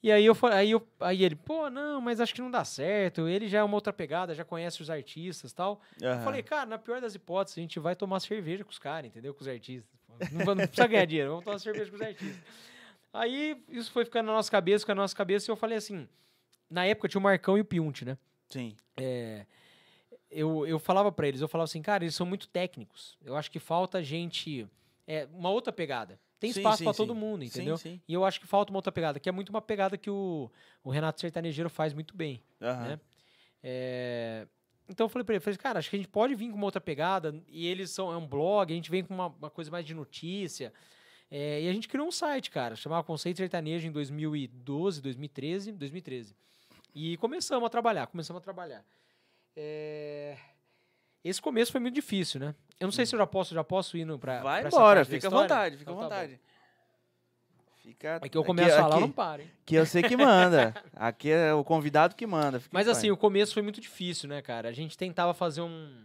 E 0.00 0.12
aí 0.12 0.24
eu 0.24 0.36
aí, 0.52 0.70
eu, 0.70 0.86
aí 1.00 1.24
ele, 1.24 1.34
pô, 1.34 1.68
não, 1.68 2.00
mas 2.00 2.20
acho 2.20 2.32
que 2.32 2.40
não 2.40 2.50
dá 2.50 2.64
certo. 2.64 3.26
Ele 3.26 3.48
já 3.48 3.58
é 3.58 3.62
uma 3.64 3.74
outra 3.74 3.92
pegada, 3.92 4.34
já 4.34 4.44
conhece 4.44 4.80
os 4.80 4.90
artistas 4.90 5.52
tal. 5.52 5.80
Eu 6.00 6.10
Aham. 6.10 6.20
falei, 6.22 6.42
cara, 6.42 6.66
na 6.66 6.78
pior 6.78 7.00
das 7.00 7.14
hipóteses, 7.16 7.58
a 7.58 7.60
gente 7.60 7.80
vai 7.80 7.96
tomar 7.96 8.20
cerveja 8.20 8.64
com 8.64 8.70
os 8.70 8.78
caras, 8.78 9.08
entendeu? 9.08 9.34
Com 9.34 9.40
os 9.40 9.48
artistas. 9.48 9.97
Não, 10.32 10.54
não 10.54 10.66
precisa 10.66 10.86
ganhar 10.86 11.04
dinheiro, 11.04 11.30
vamos 11.30 11.44
tomar 11.44 11.58
cerveja 11.58 11.90
com 11.90 11.96
os 11.96 12.02
artistas. 12.02 12.42
Aí 13.12 13.62
isso 13.68 13.90
foi 13.90 14.04
ficando 14.04 14.26
na 14.26 14.32
nossa 14.32 14.50
cabeça, 14.50 14.82
ficando 14.84 14.96
na 14.98 15.02
nossa 15.02 15.16
cabeça, 15.16 15.50
e 15.50 15.52
eu 15.52 15.56
falei 15.56 15.78
assim, 15.78 16.08
na 16.70 16.84
época 16.84 17.08
tinha 17.08 17.18
o 17.18 17.22
Marcão 17.22 17.56
e 17.56 17.60
o 17.60 17.64
Piunte, 17.64 18.04
né? 18.04 18.18
Sim. 18.50 18.76
É, 18.96 19.46
eu, 20.30 20.66
eu 20.66 20.78
falava 20.78 21.10
pra 21.10 21.26
eles, 21.26 21.40
eu 21.40 21.48
falava 21.48 21.64
assim, 21.64 21.82
cara, 21.82 22.04
eles 22.04 22.14
são 22.14 22.26
muito 22.26 22.48
técnicos. 22.48 23.16
Eu 23.24 23.36
acho 23.36 23.50
que 23.50 23.58
falta 23.58 24.02
gente. 24.02 24.68
É, 25.06 25.26
uma 25.32 25.50
outra 25.50 25.72
pegada. 25.72 26.20
Tem 26.38 26.52
Sim, 26.52 26.60
espaço 26.60 26.78
sim, 26.78 26.84
pra 26.84 26.92
sim. 26.92 26.96
todo 26.98 27.14
mundo, 27.14 27.42
Sim, 27.42 27.48
entendeu? 27.48 27.78
sim. 27.78 28.00
E 28.06 28.14
eu 28.14 28.24
acho 28.24 28.38
que 28.38 28.46
falta 28.46 28.70
uma 28.70 28.78
outra 28.78 28.92
pegada, 28.92 29.18
que 29.18 29.28
é 29.28 29.32
muito 29.32 29.48
uma 29.48 29.60
pegada 29.60 29.96
que 29.96 30.10
o, 30.10 30.50
o 30.84 30.90
Renato 30.90 31.20
Sertanejeiro 31.20 31.68
faz 31.70 31.92
muito 31.92 32.16
bem. 32.16 32.42
Aham. 32.60 32.88
né? 32.88 33.00
É, 33.62 34.46
Então 34.88 35.04
eu 35.04 35.08
falei 35.08 35.24
pra 35.24 35.34
ele, 35.34 35.40
falei, 35.40 35.58
cara, 35.58 35.78
acho 35.78 35.90
que 35.90 35.96
a 35.96 35.98
gente 35.98 36.08
pode 36.08 36.34
vir 36.34 36.50
com 36.50 36.56
uma 36.56 36.64
outra 36.64 36.80
pegada, 36.80 37.34
e 37.48 37.66
eles 37.66 37.90
são 37.90 38.10
é 38.12 38.16
um 38.16 38.26
blog, 38.26 38.72
a 38.72 38.76
gente 38.76 38.90
vem 38.90 39.04
com 39.04 39.12
uma, 39.14 39.26
uma 39.26 39.50
coisa 39.50 39.70
mais 39.70 39.84
de 39.84 39.94
notícia. 39.94 40.72
É, 41.30 41.62
e 41.62 41.68
a 41.68 41.72
gente 41.72 41.88
criou 41.88 42.06
um 42.08 42.10
site, 42.10 42.50
cara, 42.50 42.74
chamava 42.74 43.04
Conceito 43.04 43.36
Sertanejo 43.36 43.86
em 43.86 43.92
2012, 43.92 45.02
2013, 45.02 45.72
2013. 45.72 46.34
E 46.94 47.16
começamos 47.18 47.66
a 47.66 47.68
trabalhar, 47.68 48.06
começamos 48.06 48.40
a 48.40 48.42
trabalhar. 48.42 48.82
É, 49.54 50.36
Esse 51.22 51.42
começo 51.42 51.70
foi 51.70 51.80
muito 51.80 51.94
difícil, 51.94 52.40
né? 52.40 52.54
Eu 52.80 52.86
não 52.86 52.92
sei 52.92 53.04
se 53.04 53.14
eu 53.14 53.18
já 53.18 53.26
posso, 53.26 53.54
já 53.54 53.64
posso 53.64 53.96
ir 53.98 54.06
pra. 54.18 54.40
Vai 54.40 54.60
pra 54.62 54.70
embora, 54.70 55.04
fica 55.04 55.26
à 55.26 55.30
vontade, 55.30 55.76
fica 55.76 55.90
à 55.90 55.92
Então 55.92 56.08
tá 56.08 56.14
vontade. 56.14 56.40
Fica. 57.88 58.20
É 58.22 58.28
que 58.28 58.36
eu 58.36 58.44
começo 58.44 58.74
a 58.74 58.82
falar, 58.82 58.96
eu 58.96 59.00
não 59.00 59.10
paro, 59.10 59.40
hein? 59.40 59.50
Que 59.64 59.74
eu 59.74 59.86
sei 59.86 60.02
que 60.02 60.14
manda. 60.14 60.74
Aqui 60.94 61.30
é 61.30 61.54
o 61.54 61.64
convidado 61.64 62.14
que 62.14 62.26
manda. 62.26 62.60
Mas 62.70 62.86
paz. 62.86 62.98
assim, 62.98 63.10
o 63.10 63.16
começo 63.16 63.54
foi 63.54 63.62
muito 63.62 63.80
difícil, 63.80 64.28
né, 64.28 64.42
cara? 64.42 64.68
A 64.68 64.72
gente 64.72 64.96
tentava 64.96 65.32
fazer 65.32 65.62
um, 65.62 66.04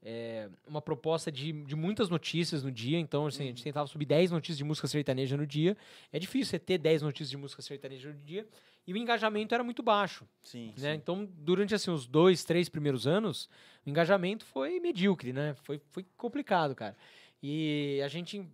é, 0.00 0.48
uma 0.64 0.80
proposta 0.80 1.32
de, 1.32 1.52
de 1.64 1.74
muitas 1.74 2.08
notícias 2.08 2.62
no 2.62 2.70
dia, 2.70 3.00
então 3.00 3.26
assim, 3.26 3.42
a 3.42 3.46
gente 3.46 3.64
tentava 3.64 3.88
subir 3.88 4.06
10 4.06 4.30
notícias 4.30 4.58
de 4.58 4.62
música 4.62 4.86
sertaneja 4.86 5.36
no 5.36 5.44
dia. 5.44 5.76
É 6.12 6.20
difícil 6.20 6.50
você 6.50 6.58
ter 6.60 6.78
10 6.78 7.02
notícias 7.02 7.30
de 7.30 7.36
música 7.36 7.62
sertaneja 7.62 8.10
no 8.12 8.20
dia. 8.20 8.46
E 8.86 8.92
o 8.92 8.96
engajamento 8.96 9.52
era 9.52 9.64
muito 9.64 9.82
baixo, 9.82 10.24
Sim, 10.42 10.72
né? 10.78 10.92
sim. 10.92 10.98
Então, 10.98 11.28
durante 11.38 11.74
assim, 11.74 11.90
os 11.90 12.06
dois, 12.06 12.44
três 12.44 12.68
primeiros 12.68 13.08
anos, 13.08 13.50
o 13.84 13.90
engajamento 13.90 14.44
foi 14.44 14.78
medíocre, 14.78 15.32
né? 15.32 15.56
Foi, 15.64 15.80
foi 15.90 16.06
complicado, 16.16 16.76
cara. 16.76 16.96
E 17.42 18.00
a 18.04 18.08
gente, 18.08 18.48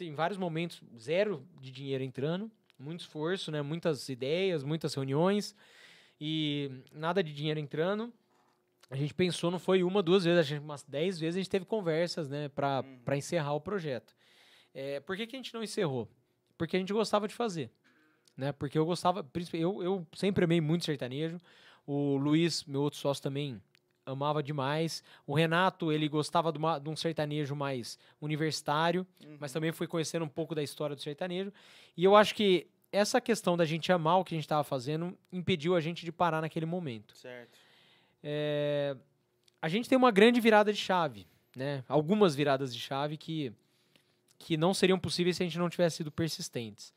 em, 0.00 0.14
vários 0.14 0.38
momentos, 0.38 0.82
zero 0.98 1.46
de 1.60 1.70
dinheiro 1.70 2.02
entrando, 2.04 2.50
muito 2.78 3.00
esforço, 3.00 3.50
né? 3.50 3.62
Muitas 3.62 4.08
ideias, 4.08 4.62
muitas 4.62 4.94
reuniões 4.94 5.54
e 6.20 6.70
nada 6.92 7.22
de 7.22 7.32
dinheiro 7.32 7.60
entrando. 7.60 8.12
A 8.90 8.96
gente 8.96 9.14
pensou, 9.14 9.50
não 9.50 9.58
foi 9.58 9.82
uma, 9.84 10.02
duas 10.02 10.24
vezes, 10.24 10.38
a 10.38 10.42
gente, 10.42 10.60
umas 10.62 10.82
dez 10.82 11.18
vezes 11.18 11.36
a 11.36 11.40
gente 11.40 11.50
teve 11.50 11.64
conversas, 11.64 12.28
né, 12.28 12.48
para 12.48 12.82
Uhum. 12.82 13.14
encerrar 13.14 13.54
o 13.54 13.60
projeto. 13.60 14.14
É, 14.74 14.98
por 15.00 15.16
que, 15.16 15.26
que 15.26 15.36
a 15.36 15.38
gente 15.38 15.54
não 15.54 15.62
encerrou? 15.62 16.08
Porque 16.58 16.76
a 16.76 16.78
gente 16.80 16.92
gostava 16.92 17.28
de 17.28 17.34
fazer, 17.34 17.70
né? 18.36 18.52
Porque 18.52 18.76
eu 18.76 18.84
gostava, 18.84 19.24
eu, 19.52 19.82
eu 19.82 20.06
sempre 20.14 20.44
amei 20.44 20.60
muito 20.60 20.84
sertanejo. 20.84 21.38
O 21.86 22.16
Luiz, 22.16 22.64
meu 22.64 22.82
outro 22.82 22.98
sócio 22.98 23.22
também 23.22 23.60
amava 24.12 24.42
demais. 24.42 25.02
O 25.26 25.34
Renato, 25.34 25.90
ele 25.92 26.08
gostava 26.08 26.50
de, 26.52 26.58
uma- 26.58 26.78
de 26.78 26.88
um 26.88 26.96
sertanejo 26.96 27.54
mais 27.56 27.98
universitário, 28.20 29.06
Uhum. 29.24 29.36
mas 29.40 29.52
também 29.52 29.72
foi 29.72 29.86
conhecendo 29.86 30.24
um 30.24 30.28
pouco 30.28 30.54
da 30.54 30.62
história 30.62 30.94
do 30.96 31.02
sertanejo. 31.02 31.52
E 31.96 32.04
eu 32.04 32.14
acho 32.16 32.34
que 32.34 32.66
essa 32.92 33.20
questão 33.20 33.56
da 33.56 33.64
gente 33.64 33.92
amar 33.92 34.18
o 34.18 34.24
que 34.24 34.34
a 34.34 34.36
gente 34.36 34.44
estava 34.44 34.64
fazendo 34.64 35.16
impediu 35.32 35.74
a 35.76 35.80
gente 35.80 36.04
de 36.04 36.10
parar 36.12 36.40
naquele 36.40 36.66
momento. 36.66 37.16
Certo. 37.16 37.56
É, 38.22 38.96
a 39.62 39.68
gente 39.68 39.88
tem 39.88 39.96
uma 39.96 40.10
grande 40.10 40.40
virada 40.40 40.72
de 40.72 40.78
chave, 40.78 41.26
né? 41.56 41.84
Algumas 41.88 42.34
viradas 42.34 42.74
de 42.74 42.80
chave 42.80 43.16
que, 43.16 43.52
que 44.38 44.56
não 44.56 44.74
seriam 44.74 44.98
possíveis 44.98 45.36
se 45.36 45.42
a 45.42 45.46
gente 45.46 45.58
não 45.58 45.68
tivesse 45.70 45.98
sido 45.98 46.10
persistentes. 46.10 46.92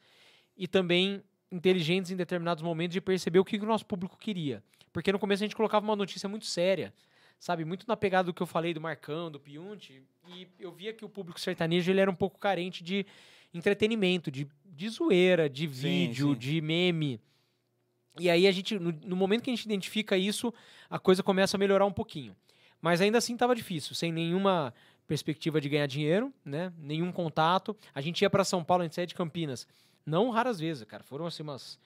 E 0.58 0.68
também 0.68 1.22
inteligentes 1.52 2.10
em 2.12 2.16
determinados 2.16 2.64
momentos 2.64 2.94
de 2.94 3.02
perceber 3.02 3.40
o 3.40 3.46
que, 3.46 3.58
que 3.60 3.64
o 3.64 3.68
nosso 3.68 3.86
público 3.86 4.18
queria. 4.18 4.64
Porque 4.94 5.12
no 5.12 5.20
começo 5.20 5.44
a 5.44 5.46
gente 5.48 5.56
colocava 5.56 5.84
uma 5.84 5.96
notícia 5.96 6.30
muito 6.30 6.46
séria, 6.46 6.94
sabe? 7.40 7.66
Muito 7.66 7.86
na 7.88 7.98
pegada 7.98 8.28
do 8.28 8.34
que 8.34 8.42
eu 8.42 8.48
falei 8.48 8.74
do 8.74 8.80
Marcão, 8.80 9.32
do 9.32 9.40
Piunte, 9.40 10.04
e 10.28 10.48
eu 10.60 10.72
via 10.72 10.94
que 10.94 11.04
o 11.04 11.10
público 11.10 11.40
sertanejo 11.40 11.92
ele 11.92 12.00
era 12.00 12.10
um 12.10 12.16
pouco 12.16 12.40
carente 12.40 12.84
de 12.84 13.06
entretenimento, 13.54 14.32
de, 14.32 14.48
de 14.64 14.90
zoeira, 14.90 15.50
de 15.50 15.66
vídeo, 15.66 16.30
sim. 16.34 16.38
de 16.38 16.62
meme. 16.62 17.20
E 18.20 18.30
aí 18.30 18.48
a 18.48 18.52
gente, 18.52 18.78
no, 18.78 18.92
no 18.92 19.16
momento 19.16 19.42
que 19.42 19.50
a 19.50 19.56
gente 19.56 19.66
identifica 19.66 20.16
isso, 20.16 20.54
a 20.88 21.00
coisa 21.00 21.24
começa 21.24 21.58
a 21.58 21.60
melhorar 21.60 21.86
um 21.86 21.92
pouquinho. 21.92 22.36
Mas 22.80 23.02
ainda 23.02 23.18
assim 23.18 23.34
estava 23.34 23.56
difícil, 23.56 23.96
sem 23.96 24.12
nenhuma 24.12 24.74
perspectiva 25.08 25.60
de 25.60 25.70
ganhar 25.70 25.88
dinheiro, 25.88 26.32
né? 26.46 26.72
Nenhum 26.78 27.12
contato. 27.12 27.76
A 27.96 28.02
gente 28.02 28.22
ia 28.22 28.30
para 28.30 28.44
São 28.44 28.64
Paulo, 28.64 28.82
a 28.82 28.86
gente 28.86 28.96
saía 28.96 29.08
de 29.08 29.16
Campinas. 29.16 29.68
Não 30.06 30.30
raras 30.30 30.60
vezes, 30.60 30.84
cara. 30.84 31.04
Foram 31.04 31.26
assim 31.26 31.42
umas 31.42 31.80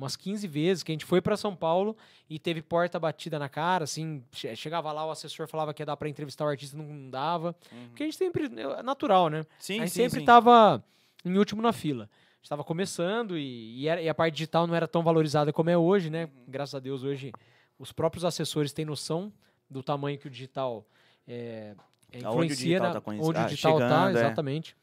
umas 0.00 0.16
15 0.16 0.46
vezes 0.48 0.82
que 0.82 0.90
a 0.90 0.94
gente 0.94 1.04
foi 1.04 1.20
para 1.20 1.36
São 1.36 1.54
Paulo 1.54 1.94
e 2.28 2.38
teve 2.38 2.62
porta 2.62 2.98
batida 2.98 3.38
na 3.38 3.48
cara, 3.48 3.84
assim, 3.84 4.24
che- 4.32 4.56
chegava 4.56 4.90
lá, 4.92 5.04
o 5.06 5.10
assessor 5.10 5.46
falava 5.46 5.74
que 5.74 5.82
ia 5.82 5.86
dar 5.86 5.96
para 5.96 6.08
entrevistar 6.08 6.44
o 6.46 6.48
artista, 6.48 6.76
não 6.76 7.10
dava. 7.10 7.54
Porque 7.88 8.02
a 8.02 8.06
gente 8.06 8.16
sempre 8.16 8.44
é 8.46 8.82
natural, 8.82 9.28
né? 9.28 9.44
Sim, 9.58 9.74
a 9.80 9.84
gente 9.84 9.90
sim, 9.90 10.02
sempre 10.04 10.20
sim. 10.20 10.24
tava 10.26 10.82
em 11.24 11.36
último 11.36 11.60
na 11.60 11.72
fila. 11.72 12.04
A 12.04 12.36
gente 12.40 12.48
tava 12.48 12.64
começando 12.64 13.36
e, 13.36 13.80
e, 13.82 13.88
era- 13.88 14.00
e 14.00 14.08
a 14.08 14.14
parte 14.14 14.34
digital 14.34 14.66
não 14.66 14.74
era 14.74 14.88
tão 14.88 15.02
valorizada 15.02 15.52
como 15.52 15.68
é 15.68 15.76
hoje, 15.76 16.08
né? 16.08 16.24
Uhum. 16.24 16.44
Graças 16.48 16.74
a 16.74 16.78
Deus, 16.80 17.02
hoje 17.02 17.30
os 17.78 17.92
próprios 17.92 18.24
assessores 18.24 18.72
têm 18.72 18.86
noção 18.86 19.30
do 19.68 19.82
tamanho 19.82 20.18
que 20.18 20.26
o 20.26 20.30
digital 20.30 20.86
é, 21.28 21.74
é, 22.10 22.16
o 22.16 22.30
influencia, 22.30 22.56
digital 22.56 22.94
na- 22.94 23.00
tá 23.00 23.10
onde 23.10 23.38
o 23.38 23.42
ah, 23.42 23.44
digital 23.44 23.78
tá, 23.78 23.88
chegando, 23.88 24.16
é. 24.16 24.20
exatamente. 24.20 24.76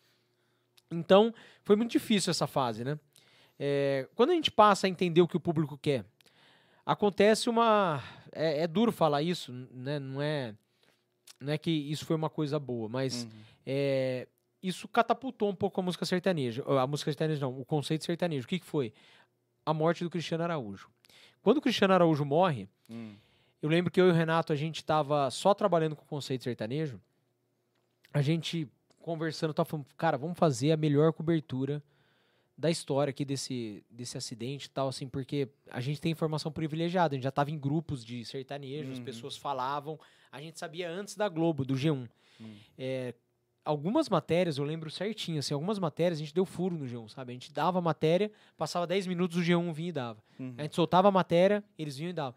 Então, 0.92 1.34
foi 1.64 1.76
muito 1.76 1.92
difícil 1.92 2.32
essa 2.32 2.48
fase, 2.48 2.84
né? 2.84 2.98
É, 3.60 4.08
quando 4.16 4.30
a 4.32 4.34
gente 4.34 4.52
passa 4.52 4.88
a 4.88 4.90
entender 4.90 5.22
o 5.22 5.28
que 5.28 5.38
o 5.38 5.40
público 5.40 5.78
quer, 5.78 6.06
acontece 6.86 7.50
uma. 7.50 8.02
É, 8.32 8.62
é 8.64 8.68
duro 8.68 8.92
falar 8.92 9.22
isso, 9.22 9.52
né? 9.72 10.00
Não 10.00 10.22
é, 10.22 10.54
não 11.40 11.54
é 11.54 11.58
que 11.58 11.72
isso 11.72 12.06
foi 12.06 12.16
uma 12.16 12.30
coisa 12.30 12.60
boa, 12.60 12.88
mas 12.88 13.24
Uhum. 13.24 13.30
é, 13.66 14.28
isso 14.62 14.88
catapultou 14.88 15.50
um 15.50 15.56
pouco 15.56 15.80
a 15.80 15.84
música 15.84 16.06
sertaneja. 16.06 16.64
A 16.82 16.86
música 16.88 17.12
sertaneja 17.12 17.42
não, 17.42 17.60
o 17.60 17.66
conceito 17.66 18.06
sertanejo. 18.06 18.46
O 18.46 18.48
que, 18.48 18.60
que 18.60 18.66
foi? 18.66 18.94
A 19.66 19.74
morte 19.74 20.04
do 20.04 20.10
Cristiano 20.10 20.44
Araújo. 20.44 20.90
Quando 21.42 21.58
o 21.58 21.62
Cristiano 21.62 21.94
Araújo 21.94 22.24
morre, 22.26 22.68
Hum. 22.90 23.16
eu 23.62 23.70
lembro 23.70 23.92
que 23.92 24.00
eu 24.00 24.08
e 24.08 24.12
o 24.12 24.14
Renato, 24.14 24.54
a 24.54 24.56
gente 24.56 24.78
estava 24.78 25.30
só 25.32 25.54
trabalhando 25.54 25.96
com 25.96 26.04
o 26.04 26.08
conceito 26.08 26.44
sertanejo. 26.44 27.00
A 28.14 28.22
gente 28.22 28.68
conversando, 29.00 29.54
tava 29.54 29.68
falando, 29.70 29.86
cara, 29.98 30.18
vamos 30.18 30.38
fazer 30.38 30.72
a 30.72 30.78
melhor 30.78 31.14
cobertura 31.14 31.82
da 32.58 32.72
história 32.72 33.12
aqui 33.12 33.24
desse, 33.24 33.84
desse 33.90 34.18
acidente 34.18 34.66
e 34.66 34.70
tal, 34.70 34.88
assim, 34.88 35.08
porque 35.08 35.48
a 35.70 35.80
gente 35.80 36.02
tem 36.02 36.12
informação 36.12 36.52
privilegiada, 36.52 37.14
a 37.14 37.16
gente 37.16 37.24
já 37.24 37.30
estava 37.30 37.52
em 37.52 37.58
grupos 37.60 38.04
de 38.04 38.26
sertanejo, 38.26 38.92
as 38.92 38.98
Uhum. 38.98 39.04
pessoas 39.06 39.38
falavam, 39.38 40.00
a 40.32 40.42
gente 40.42 40.58
sabia 40.58 40.90
antes 40.90 41.16
da 41.16 41.30
Globo, 41.30 41.64
do 41.64 41.76
G1. 41.76 42.10
Hum. 42.42 42.56
É, 42.78 43.14
algumas 43.64 44.10
matérias, 44.10 44.58
eu 44.58 44.64
lembro 44.64 44.90
certinho, 44.90 45.38
assim, 45.40 45.54
algumas 45.54 45.78
matérias 45.78 46.18
a 46.20 46.22
gente 46.24 46.34
deu 46.34 46.46
furo 46.46 46.76
no 46.76 46.86
G1, 46.86 47.10
sabe? 47.10 47.32
A 47.32 47.34
gente 47.34 47.54
dava 47.54 47.78
a 47.78 47.82
matéria, 47.82 48.32
passava 48.58 48.88
10 48.88 49.06
minutos, 49.06 49.38
o 49.38 49.42
G1 49.42 49.72
vinha 49.74 49.90
e 49.90 49.92
dava. 49.92 50.24
Uhum. 50.40 50.56
A 50.58 50.64
gente 50.64 50.76
soltava 50.76 51.10
a 51.10 51.12
matéria, 51.12 51.64
eles 51.78 51.96
vinham 51.98 52.10
e 52.10 52.14
davam. 52.14 52.34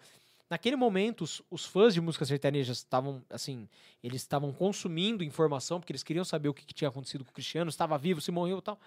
Naquele 0.51 0.75
momento, 0.77 1.23
os, 1.23 1.41
os 1.49 1.65
fãs 1.65 1.95
de 1.95 2.01
música 2.01 2.25
sertaneja 2.27 2.73
estavam, 2.73 3.23
assim, 3.31 3.69
eles 4.03 4.21
estavam 4.21 4.53
consumindo 4.53 5.23
informação, 5.25 5.79
porque 5.79 5.93
eles 5.93 6.03
queriam 6.03 6.25
saber 6.25 6.49
o 6.49 6.55
que, 6.55 6.67
que 6.67 6.75
tinha 6.75 6.89
acontecido 6.89 7.25
com 7.25 7.31
o 7.31 7.33
Cristiano, 7.35 7.71
estava 7.71 7.97
vivo, 7.97 8.21
se 8.21 8.33
morreu 8.33 8.59
e 8.59 8.63
tal. 8.63 8.79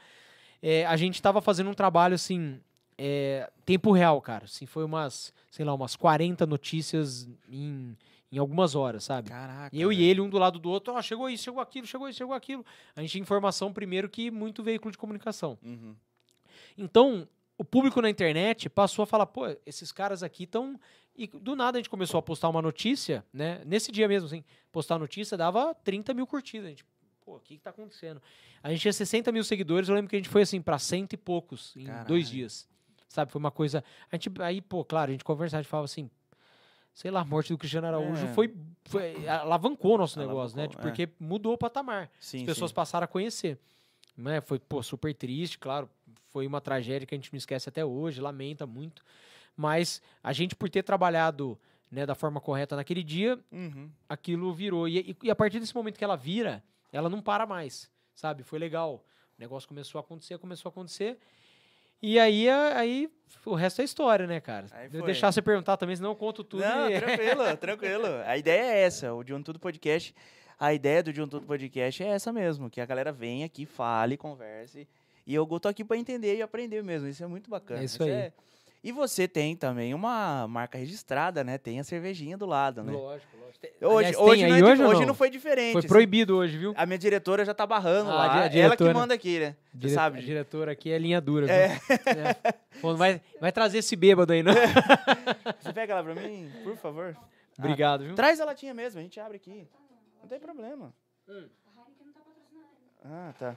É, 0.66 0.86
a 0.86 0.96
gente 0.96 1.16
estava 1.16 1.42
fazendo 1.42 1.70
um 1.70 1.74
trabalho, 1.74 2.16
assim, 2.16 2.58
é, 2.98 3.52
tempo 3.66 3.92
real, 3.92 4.22
cara. 4.22 4.46
Assim, 4.46 4.66
foi 4.66 4.86
umas, 4.86 5.34
sei 5.52 5.66
lá, 5.66 5.74
umas 5.74 5.98
40 5.98 6.46
notícias 6.46 7.28
em, 7.50 7.98
em 8.32 8.38
algumas 8.38 8.74
horas, 8.74 9.04
sabe? 9.04 9.30
Caraca. 9.30 9.76
Eu 9.76 9.92
e 9.92 10.02
ele, 10.02 10.22
um 10.22 10.30
do 10.30 10.38
lado 10.38 10.60
do 10.60 10.70
outro, 10.70 10.94
ó, 10.94 11.02
chegou 11.02 11.30
isso, 11.30 11.44
chegou 11.44 11.60
aquilo, 11.60 11.86
chegou 11.86 12.08
isso, 12.08 12.18
chegou 12.18 12.34
aquilo. 12.34 12.66
A 12.96 13.02
gente 13.02 13.12
tinha 13.12 13.22
informação 13.22 13.74
primeiro 13.74 14.10
que 14.10 14.32
muito 14.32 14.64
veículo 14.64 14.90
de 14.90 14.98
comunicação. 14.98 15.58
Uhum. 15.62 15.94
Então, 16.78 17.28
o 17.58 17.66
público 17.66 18.02
na 18.02 18.10
internet 18.10 18.70
passou 18.70 19.04
a 19.04 19.06
falar, 19.06 19.26
pô, 19.26 19.44
esses 19.66 19.92
caras 19.92 20.24
aqui 20.24 20.44
estão. 20.44 20.80
E 21.14 21.28
do 21.28 21.58
nada 21.58 21.78
a 21.78 21.80
gente 21.80 21.90
começou 21.90 22.18
a 22.18 22.22
postar 22.22 22.48
uma 22.48 22.62
notícia, 22.62 23.24
né? 23.34 23.62
Nesse 23.66 23.92
dia 23.92 24.08
mesmo, 24.08 24.28
assim, 24.28 24.46
postar 24.72 24.98
notícia 24.98 25.38
dava 25.38 25.76
30 25.76 26.14
mil 26.14 26.26
curtidas. 26.26 26.68
A 26.68 26.70
gente, 26.70 26.86
pô, 27.24 27.36
o 27.36 27.40
que, 27.40 27.58
que 27.58 27.64
tá 27.64 27.70
acontecendo? 27.70 28.22
A 28.62 28.70
gente 28.70 28.82
tinha 28.82 28.94
60 28.94 29.32
mil 29.32 29.44
seguidores, 29.44 29.90
eu 29.90 29.96
lembro 29.96 30.10
que 30.10 30.16
a 30.16 30.20
gente 30.20 30.30
foi 30.30 30.42
assim, 30.42 30.62
pra 30.62 30.78
cento 30.80 31.14
e 31.14 31.18
poucos 31.18 31.76
em 31.76 31.86
Caralho. 31.86 32.08
dois 32.08 32.30
dias. 32.30 32.68
Sabe? 33.08 33.32
Foi 33.32 33.40
uma 33.40 33.52
coisa. 33.52 33.84
A 34.12 34.16
gente, 34.16 34.30
aí, 34.42 34.62
pô, 34.62 34.84
claro, 34.84 35.10
a 35.10 35.14
gente 35.14 35.24
conversava, 35.24 35.60
a 35.60 35.64
gente 35.64 35.70
falava 35.70 35.86
assim. 35.86 36.10
Sei 36.96 37.10
lá, 37.10 37.22
a 37.22 37.26
morte 37.26 37.52
do 37.52 37.58
Cristiano 37.58 37.88
Araújo 37.88 38.24
É. 38.26 38.34
foi, 38.34 38.54
foi. 38.86 39.28
alavancou 39.28 39.96
o 39.96 39.98
nosso 39.98 40.20
negócio, 40.20 40.56
né? 40.56 40.64
Alavancou, 40.66 40.82
é. 40.82 40.92
Porque 40.92 41.10
mudou 41.20 41.54
o 41.54 41.58
patamar 41.58 42.12
Sim, 42.20 42.40
as 42.42 42.44
pessoas 42.44 42.70
sim. 42.70 42.76
passaram 42.76 43.06
a 43.06 43.08
conhecer. 43.08 43.58
Né? 44.16 44.42
Foi 44.42 44.60
pô, 44.60 44.84
super 44.84 45.12
triste, 45.16 45.58
claro. 45.58 45.90
Foi 46.28 46.46
uma 46.46 46.62
tragédia 46.62 47.08
que 47.08 47.16
a 47.16 47.18
gente 47.18 47.34
não 47.34 47.38
esquece 47.38 47.68
até 47.68 47.84
hoje, 47.84 48.22
lamenta 48.22 48.68
muito. 48.68 49.04
Mas 49.58 50.04
a 50.24 50.32
gente, 50.34 50.56
por 50.56 50.70
ter 50.70 50.84
trabalhado 50.84 51.58
né, 51.92 52.06
da 52.06 52.14
forma 52.14 52.40
correta 52.40 52.76
naquele 52.76 53.04
dia, 53.04 53.40
Uhum. 53.52 53.90
aquilo 54.08 54.54
virou. 54.54 54.88
E- 54.88 55.16
e 55.24 55.32
a 55.32 55.36
partir 55.36 55.60
desse 55.60 55.74
momento 55.76 55.98
que 55.98 56.04
ela 56.04 56.16
vira, 56.16 56.64
ela 56.94 57.10
não 57.10 57.22
para 57.22 57.46
mais, 57.46 57.90
sabe? 58.16 58.44
Foi 58.44 58.58
legal. 58.58 59.04
O 59.38 59.42
negócio 59.42 59.68
começou 59.68 60.00
a 60.00 60.02
acontecer, 60.02 60.38
começou 60.38 60.70
a 60.70 60.72
acontecer. 60.72 61.18
E 62.02 62.20
aí, 62.20 62.50
aí 62.50 63.10
o 63.46 63.56
resto 63.56 63.82
é 63.82 63.86
história, 63.86 64.28
né, 64.28 64.40
cara? 64.40 64.68
Vou 64.92 65.04
deixar 65.06 65.32
você 65.32 65.42
perguntar 65.42 65.78
também, 65.78 65.96
senão 65.96 66.12
eu 66.12 66.16
conto 66.16 66.44
tudo. 66.44 66.62
Não, 66.62 66.90
e- 66.90 67.00
tranquilo, 67.00 67.58
tranquilo. 67.58 68.06
A 68.26 68.38
ideia 68.38 68.62
é 68.74 68.82
essa, 68.84 69.14
o 69.14 69.24
De 69.24 69.34
Um 69.34 69.42
Tudo 69.42 69.58
Podcast. 69.60 70.14
A 70.60 70.74
ideia 70.74 71.02
do 71.02 71.12
De 71.12 71.22
Um 71.22 71.28
Tudo 71.28 71.46
Podcast 71.48 72.04
é 72.04 72.08
essa 72.08 72.32
mesmo, 72.32 72.70
que 72.70 72.80
a 72.80 72.86
galera 72.86 73.12
venha 73.12 73.46
aqui, 73.46 73.66
fale, 73.66 74.18
converse. 74.18 74.88
E 75.26 75.34
eu 75.34 75.48
tô 75.60 75.68
aqui 75.70 75.84
pra 75.84 75.98
entender 75.98 76.36
e 76.36 76.42
aprender 76.42 76.84
mesmo. 76.84 77.08
Isso 77.08 77.24
é 77.24 77.28
muito 77.28 77.50
bacana. 77.50 77.82
É 77.82 77.86
isso 77.86 78.04
aí. 78.04 78.32
E 78.84 78.92
você 78.92 79.28
tem 79.28 79.56
também 79.56 79.94
uma 79.94 80.46
marca 80.48 80.78
registrada, 80.78 81.42
né? 81.44 81.58
Tem 81.58 81.80
a 81.80 81.84
cervejinha 81.86 82.38
do 82.38 82.46
lado, 82.46 82.84
né? 82.84 82.92
Lógico, 82.92 83.38
lógico. 83.38 83.66
Hoje, 83.82 84.08
Aliás, 84.08 84.18
hoje, 84.18 84.42
não, 84.42 84.48
é 84.58 84.62
hoje 84.74 84.84
hoje 84.84 85.00
não? 85.02 85.08
não 85.08 85.14
foi 85.16 85.30
diferente. 85.30 85.72
Foi 85.72 85.80
assim. 85.80 85.88
proibido 85.88 86.36
hoje, 86.36 86.58
viu? 86.58 86.74
A 86.76 86.86
minha 86.86 86.98
diretora 86.98 87.46
já 87.46 87.54
tá 87.54 87.66
barrando 87.66 88.12
Ah, 88.12 88.16
lá. 88.16 88.46
Ela 88.54 88.76
que 88.76 88.84
manda 88.94 89.14
aqui, 89.14 89.40
né? 89.40 89.56
Você 89.72 89.78
Dire- 89.78 89.94
sabe. 89.94 90.20
A 90.20 90.22
diretora 90.22 90.74
aqui 90.74 90.92
é 90.92 90.98
linha 90.98 91.22
dura, 91.22 91.46
viu? 91.46 91.56
É. 91.56 91.80
É. 92.46 92.54
Pô, 92.82 92.94
vai, 92.94 93.22
vai 93.40 93.54
trazer 93.54 93.78
esse 93.78 93.96
bêbado 93.96 94.34
aí, 94.34 94.44
não? 94.44 94.52
Você 95.62 95.72
pega 95.72 95.94
ela 95.94 96.04
pra 96.04 96.14
mim, 96.16 96.52
por 96.64 96.76
favor. 96.76 97.16
Obrigado, 97.58 98.04
viu? 98.04 98.16
Traz 98.16 98.42
a 98.42 98.46
latinha 98.46 98.74
mesmo, 98.74 99.00
a 99.00 99.04
gente 99.04 99.18
abre 99.18 99.38
aqui. 99.38 99.66
Não 100.22 100.28
tem 100.28 100.40
problema. 100.42 100.94
Hum. 101.30 101.48
Ah, 103.06 103.34
tá. 103.40 103.56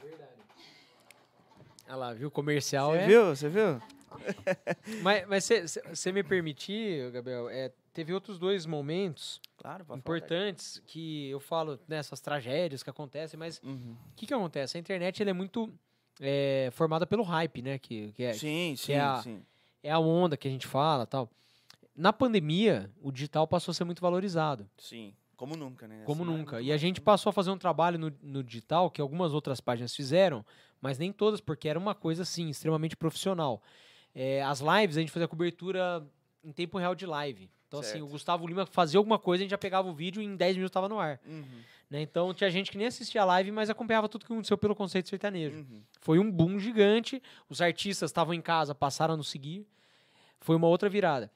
Olha 1.88 1.96
lá, 1.96 2.12
viu? 2.14 2.30
Comercial 2.30 2.92
Você 2.92 2.98
é. 2.98 3.06
viu? 3.06 3.24
Você 3.34 3.48
viu? 3.48 3.80
Mas 5.02 5.48
você 5.90 6.12
me 6.12 6.22
permitir, 6.22 7.10
Gabriel, 7.10 7.48
é, 7.48 7.72
teve 7.92 8.12
outros 8.12 8.38
dois 8.38 8.66
momentos 8.66 9.40
Claro, 9.56 9.84
importantes 9.96 10.82
que 10.86 11.28
eu 11.30 11.40
falo 11.40 11.78
nessas 11.88 12.20
tragédias 12.20 12.82
que 12.82 12.90
acontecem, 12.90 13.38
mas 13.38 13.60
Uhum. 13.64 13.96
o 14.12 14.14
que, 14.16 14.26
que 14.26 14.34
acontece? 14.34 14.76
A 14.76 14.80
internet 14.80 15.20
ela 15.20 15.30
é 15.30 15.32
muito 15.34 15.72
é, 16.20 16.68
formada 16.72 17.06
pelo 17.06 17.22
hype, 17.22 17.62
né? 17.62 17.78
Que, 17.78 18.12
que 18.12 18.22
é, 18.22 18.32
Sim, 18.32 18.74
sim, 18.76 18.92
é 18.92 19.00
a- 19.00 19.20
sim. 19.22 19.42
é 19.82 19.90
a 19.90 19.98
onda 19.98 20.36
que 20.36 20.46
a 20.48 20.50
gente 20.50 20.66
fala 20.66 21.06
tal. 21.06 21.30
Na 21.94 22.12
pandemia, 22.12 22.90
o 23.00 23.10
digital 23.10 23.46
passou 23.46 23.72
a 23.72 23.74
ser 23.74 23.84
muito 23.84 24.00
valorizado. 24.02 24.68
Sim. 24.78 25.14
Como 25.36 25.54
nunca, 25.56 25.86
né? 25.86 26.02
Como 26.04 26.22
Assim, 26.22 26.32
nunca. 26.32 26.56
muito 26.56 26.66
E 26.66 26.72
a 26.72 26.76
gente 26.78 27.00
passou 27.00 27.28
a 27.30 27.32
fazer 27.32 27.50
um 27.50 27.58
trabalho 27.58 27.98
no, 27.98 28.12
no 28.22 28.42
digital 28.42 28.90
que 28.90 29.00
algumas 29.00 29.34
outras 29.34 29.60
páginas 29.60 29.94
fizeram, 29.94 30.44
mas 30.80 30.98
nem 30.98 31.12
todas, 31.12 31.40
porque 31.40 31.68
era 31.68 31.78
uma 31.78 31.94
coisa 31.94 32.22
assim, 32.22 32.48
extremamente 32.48 32.96
profissional. 32.96 33.62
É, 34.18 34.42
as 34.42 34.60
lives, 34.60 34.96
a 34.96 35.00
gente 35.00 35.12
fazia 35.12 35.28
cobertura 35.28 36.02
em 36.42 36.50
tempo 36.50 36.78
real 36.78 36.94
de 36.94 37.04
live. 37.04 37.50
Então, 37.68 37.80
assim, 37.80 37.90
Certo. 37.92 38.04
o 38.04 38.08
Gustavo 38.08 38.46
Lima 38.46 38.64
fazia 38.64 38.96
alguma 38.98 39.18
coisa, 39.18 39.42
a 39.42 39.44
gente 39.44 39.50
já 39.50 39.58
pegava 39.58 39.86
o 39.88 39.92
vídeo 39.92 40.22
e 40.22 40.24
em 40.24 40.34
10 40.36 40.56
minutos 40.56 40.70
estava 40.70 40.88
no 40.88 40.98
ar. 40.98 41.20
Uhum, 41.26 41.44
né? 41.90 42.00
Então, 42.00 42.32
tinha 42.32 42.48
gente 42.50 42.70
que 42.70 42.78
nem 42.78 42.86
assistia 42.86 43.20
a 43.20 43.24
live, 43.26 43.50
mas 43.52 43.68
acompanhava 43.68 44.08
tudo 44.08 44.24
que 44.24 44.32
aconteceu 44.32 44.56
pelo 44.56 44.74
conceito 44.74 45.08
sertanejo. 45.08 45.58
uhum. 45.58 45.82
Foi 46.00 46.18
um 46.18 46.30
boom 46.30 46.58
gigante. 46.58 47.22
Os 47.48 47.60
artistas 47.60 48.08
estavam 48.10 48.32
em 48.32 48.40
casa, 48.40 48.74
passaram 48.74 49.14
a 49.14 49.16
nos 49.18 49.28
seguir. 49.28 49.66
Foi 50.40 50.56
uma 50.56 50.66
outra 50.68 50.88
virada. 50.88 51.30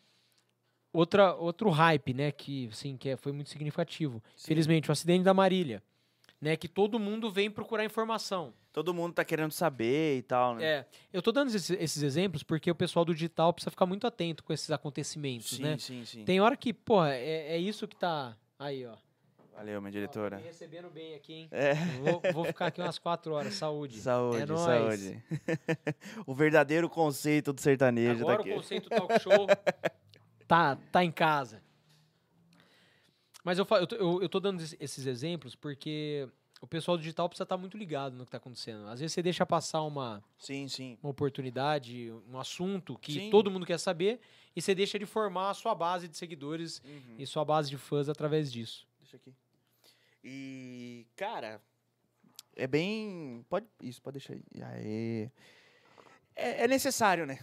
Outra, 0.93 1.35
outro 1.35 1.69
hype, 1.71 2.15
né? 2.15 2.33
Que, 2.33 2.69
assim, 2.73 2.97
que 2.97 3.11
é- 3.11 3.17
foi 3.17 3.33
muito 3.33 3.51
significativo. 3.51 4.23
Sim. 4.37 4.49
Felizmente, 4.49 4.89
o 4.89 4.93
acidente 4.93 5.25
da 5.25 5.35
Marília. 5.35 5.83
né? 6.41 6.57
Que 6.57 6.67
todo 6.69 6.99
mundo 6.99 7.31
vem 7.31 7.51
procurar 7.51 7.85
informação. 7.85 8.55
Todo 8.73 8.95
mundo 8.95 9.15
tá 9.15 9.25
querendo 9.25 9.51
saber 9.51 10.19
e 10.19 10.23
tal, 10.23 10.55
né? 10.55 10.65
É, 10.65 10.87
eu 11.13 11.21
tô 11.21 11.33
dando 11.33 11.49
esses, 11.49 11.71
esses 11.71 12.03
exemplos 12.03 12.43
porque 12.45 12.71
o 12.71 12.75
pessoal 12.75 13.05
do 13.05 13.13
digital 13.13 13.53
precisa 13.53 13.71
ficar 13.71 13.87
muito 13.87 14.07
atento 14.07 14.45
com 14.45 14.53
esses 14.53 14.71
acontecimentos, 14.71 15.51
sim, 15.57 15.63
né? 15.63 15.77
sim, 15.79 16.05
sim. 16.05 16.25
Tem 16.25 16.41
hora 16.41 16.57
que, 16.57 16.73
porra, 16.73 17.15
é, 17.15 17.55
é 17.55 17.59
isso 17.59 17.89
que 17.89 17.97
tá. 17.97 18.37
Aí, 18.59 18.87
ó. 18.87 18.95
Valeu, 19.55 19.81
minha 19.83 19.91
Ó, 19.91 19.93
diretora. 19.93 20.37
me 20.37 20.43
recebendo 20.45 20.89
bem 20.89 21.15
aqui, 21.15 21.35
hein? 21.35 21.49
É. 21.51 21.75
Vou, 21.75 22.23
vou 22.33 22.45
ficar 22.47 22.69
aqui 22.69 22.81
umas 22.81 22.99
quatro 22.99 23.35
horas. 23.35 23.55
Saúde. 23.55 24.01
Saúde, 24.01 24.43
é 24.53 24.57
saúde. 24.57 25.25
o 26.27 26.35
verdadeiro 26.35 26.89
conceito 26.89 27.53
do 27.53 27.61
sertanejo 27.61 28.23
Agora 28.23 28.43
tá 28.43 28.49
o 28.49 28.55
conceito 28.55 28.89
talk 28.89 29.19
show 29.21 29.47
tá, 30.47 30.77
tá 30.91 31.05
em 31.05 31.13
casa. 31.13 31.63
Mas 33.45 33.59
eu, 33.59 33.67
eu, 33.71 33.99
eu, 33.99 34.23
eu 34.23 34.29
tô 34.29 34.41
dando 34.41 34.63
es- 34.63 34.77
esses 34.81 35.07
exemplos 35.07 35.55
porque 35.55 36.29
o 36.61 36.67
pessoal 36.67 36.97
do 36.97 37.01
digital 37.03 37.29
precisa 37.29 37.45
estar 37.45 37.57
muito 37.57 37.77
ligado 37.79 38.15
no 38.17 38.25
que 38.25 38.31
tá 38.31 38.37
acontecendo. 38.37 38.87
Às 38.89 39.01
vezes 39.01 39.13
você 39.15 39.23
deixa 39.23 39.47
passar 39.47 39.83
uma, 39.83 40.23
Sim, 40.39 40.69
sim. 40.69 40.99
uma 41.03 41.11
oportunidade, 41.11 42.13
um 42.29 42.39
assunto 42.39 42.99
que 42.99 43.13
Sim. 43.15 43.31
todo 43.31 43.51
mundo 43.51 43.65
quer 43.67 43.79
saber 43.79 44.21
e 44.55 44.61
você 44.61 44.75
deixa 44.75 44.99
de 44.99 45.07
formar 45.07 45.51
a 45.51 45.55
sua 45.55 45.75
base 45.75 46.07
de 46.09 46.17
seguidores 46.17 46.83
Uhum. 46.85 47.17
e 47.19 47.27
sua 47.27 47.45
base 47.45 47.71
de 47.71 47.79
fãs 47.79 48.09
através 48.09 48.53
disso. 48.53 48.87
Deixa 49.01 49.17
aqui. 49.17 49.35
E, 50.23 51.07
cara, 51.17 51.61
é 52.55 52.67
bem. 52.67 53.45
Pode. 53.49 53.67
Isso, 53.83 54.03
pode 54.03 54.19
deixar 54.19 54.35
aí. 54.35 54.43
Aê. 54.63 55.31
É, 56.37 56.65
é 56.65 56.69
necessário, 56.69 57.27
né? 57.27 57.39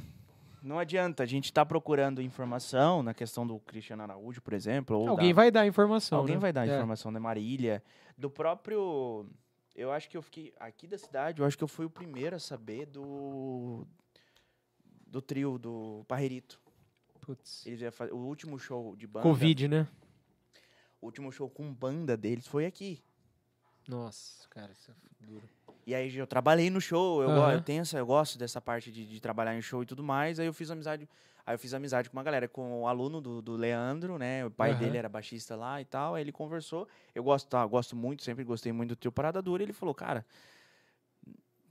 Não 0.61 0.79
adianta. 0.79 1.23
A 1.23 1.25
gente 1.25 1.51
tá 1.53 1.65
procurando 1.65 2.21
informação 2.21 3.01
na 3.03 3.13
questão 3.13 3.45
do 3.45 3.59
Cristiano 3.59 4.03
Araújo, 4.03 4.41
por 4.41 4.53
exemplo. 4.53 5.07
Alguém 5.07 5.29
da- 5.29 5.35
vai 5.35 5.51
dar 5.51 5.65
informação. 5.67 6.17
Alguém 6.19 6.35
né? 6.35 6.41
vai 6.41 6.53
dar 6.53 6.67
É. 6.67 6.73
informação 6.75 7.11
da 7.13 7.19
Marília. 7.19 7.83
Do 8.17 8.29
próprio. 8.29 9.25
Eu 9.75 9.91
acho 9.91 10.09
que 10.09 10.17
eu 10.17 10.21
fiquei. 10.21 10.53
Aqui 10.59 10.87
da 10.87 10.97
cidade, 10.97 11.39
eu 11.41 11.45
acho 11.45 11.57
que 11.57 11.63
eu 11.63 11.67
fui 11.67 11.85
o 11.85 11.89
primeiro 11.89 12.35
a 12.35 12.39
saber 12.39 12.85
do. 12.87 13.85
Do 15.05 15.21
trio 15.21 15.57
do 15.57 16.03
Parreirito. 16.07 16.59
Putz. 17.21 17.65
Eles 17.65 17.81
iam 17.81 17.91
fazer. 17.91 18.11
O 18.13 18.17
último 18.17 18.57
show 18.57 18.95
de 18.95 19.05
banda. 19.07 19.23
Covid, 19.23 19.67
né? 19.67 19.87
O 20.99 21.05
último 21.05 21.31
show 21.31 21.49
com 21.49 21.71
banda 21.73 22.17
deles 22.17 22.47
foi 22.47 22.65
aqui. 22.65 23.01
Nossa, 23.87 24.47
cara, 24.49 24.71
isso 24.71 24.91
é 24.91 25.25
duro. 25.25 25.47
E 25.87 25.95
aí 25.95 26.13
eu 26.17 26.27
trabalhei 26.27 26.69
no 26.69 26.81
show, 26.81 27.23
eu, 27.23 27.29
Aham. 27.29 27.53
eu 27.53 27.61
tenho 27.61 27.81
essa, 27.81 27.97
eu 27.97 28.05
gosto 28.05 28.37
dessa 28.37 28.59
parte 28.59 28.91
de, 28.91 29.05
de 29.07 29.21
trabalhar 29.21 29.55
em 29.55 29.61
show 29.61 29.81
e 29.81 29.85
tudo 29.85 30.03
mais. 30.03 30.37
Aí 30.37 30.45
eu 30.45 30.53
fiz 30.53 30.69
amizade, 30.69 31.07
aí 31.45 31.55
eu 31.55 31.57
fiz 31.57 31.73
amizade 31.73 32.09
com 32.09 32.17
uma 32.17 32.23
galera, 32.23 32.45
com 32.45 32.81
o 32.81 32.87
aluno 32.89 33.21
do, 33.21 33.41
do 33.41 33.55
Leandro, 33.55 34.17
né? 34.17 34.45
O 34.45 34.51
pai 34.51 34.71
Aham. 34.71 34.79
dele 34.79 34.97
era 34.97 35.07
baixista 35.07 35.55
lá 35.55 35.79
e 35.79 35.85
tal. 35.85 36.15
Aí 36.15 36.21
ele 36.23 36.33
conversou. 36.33 36.89
Eu 37.15 37.23
gosto, 37.23 37.47
tá, 37.47 37.65
gosto 37.65 37.95
muito, 37.95 38.21
sempre 38.21 38.43
gostei 38.43 38.73
muito 38.73 38.89
do 38.89 38.95
teu 38.97 39.13
Parada 39.13 39.41
Dura. 39.41 39.63
Ele 39.63 39.71
falou, 39.71 39.95
cara, 39.95 40.25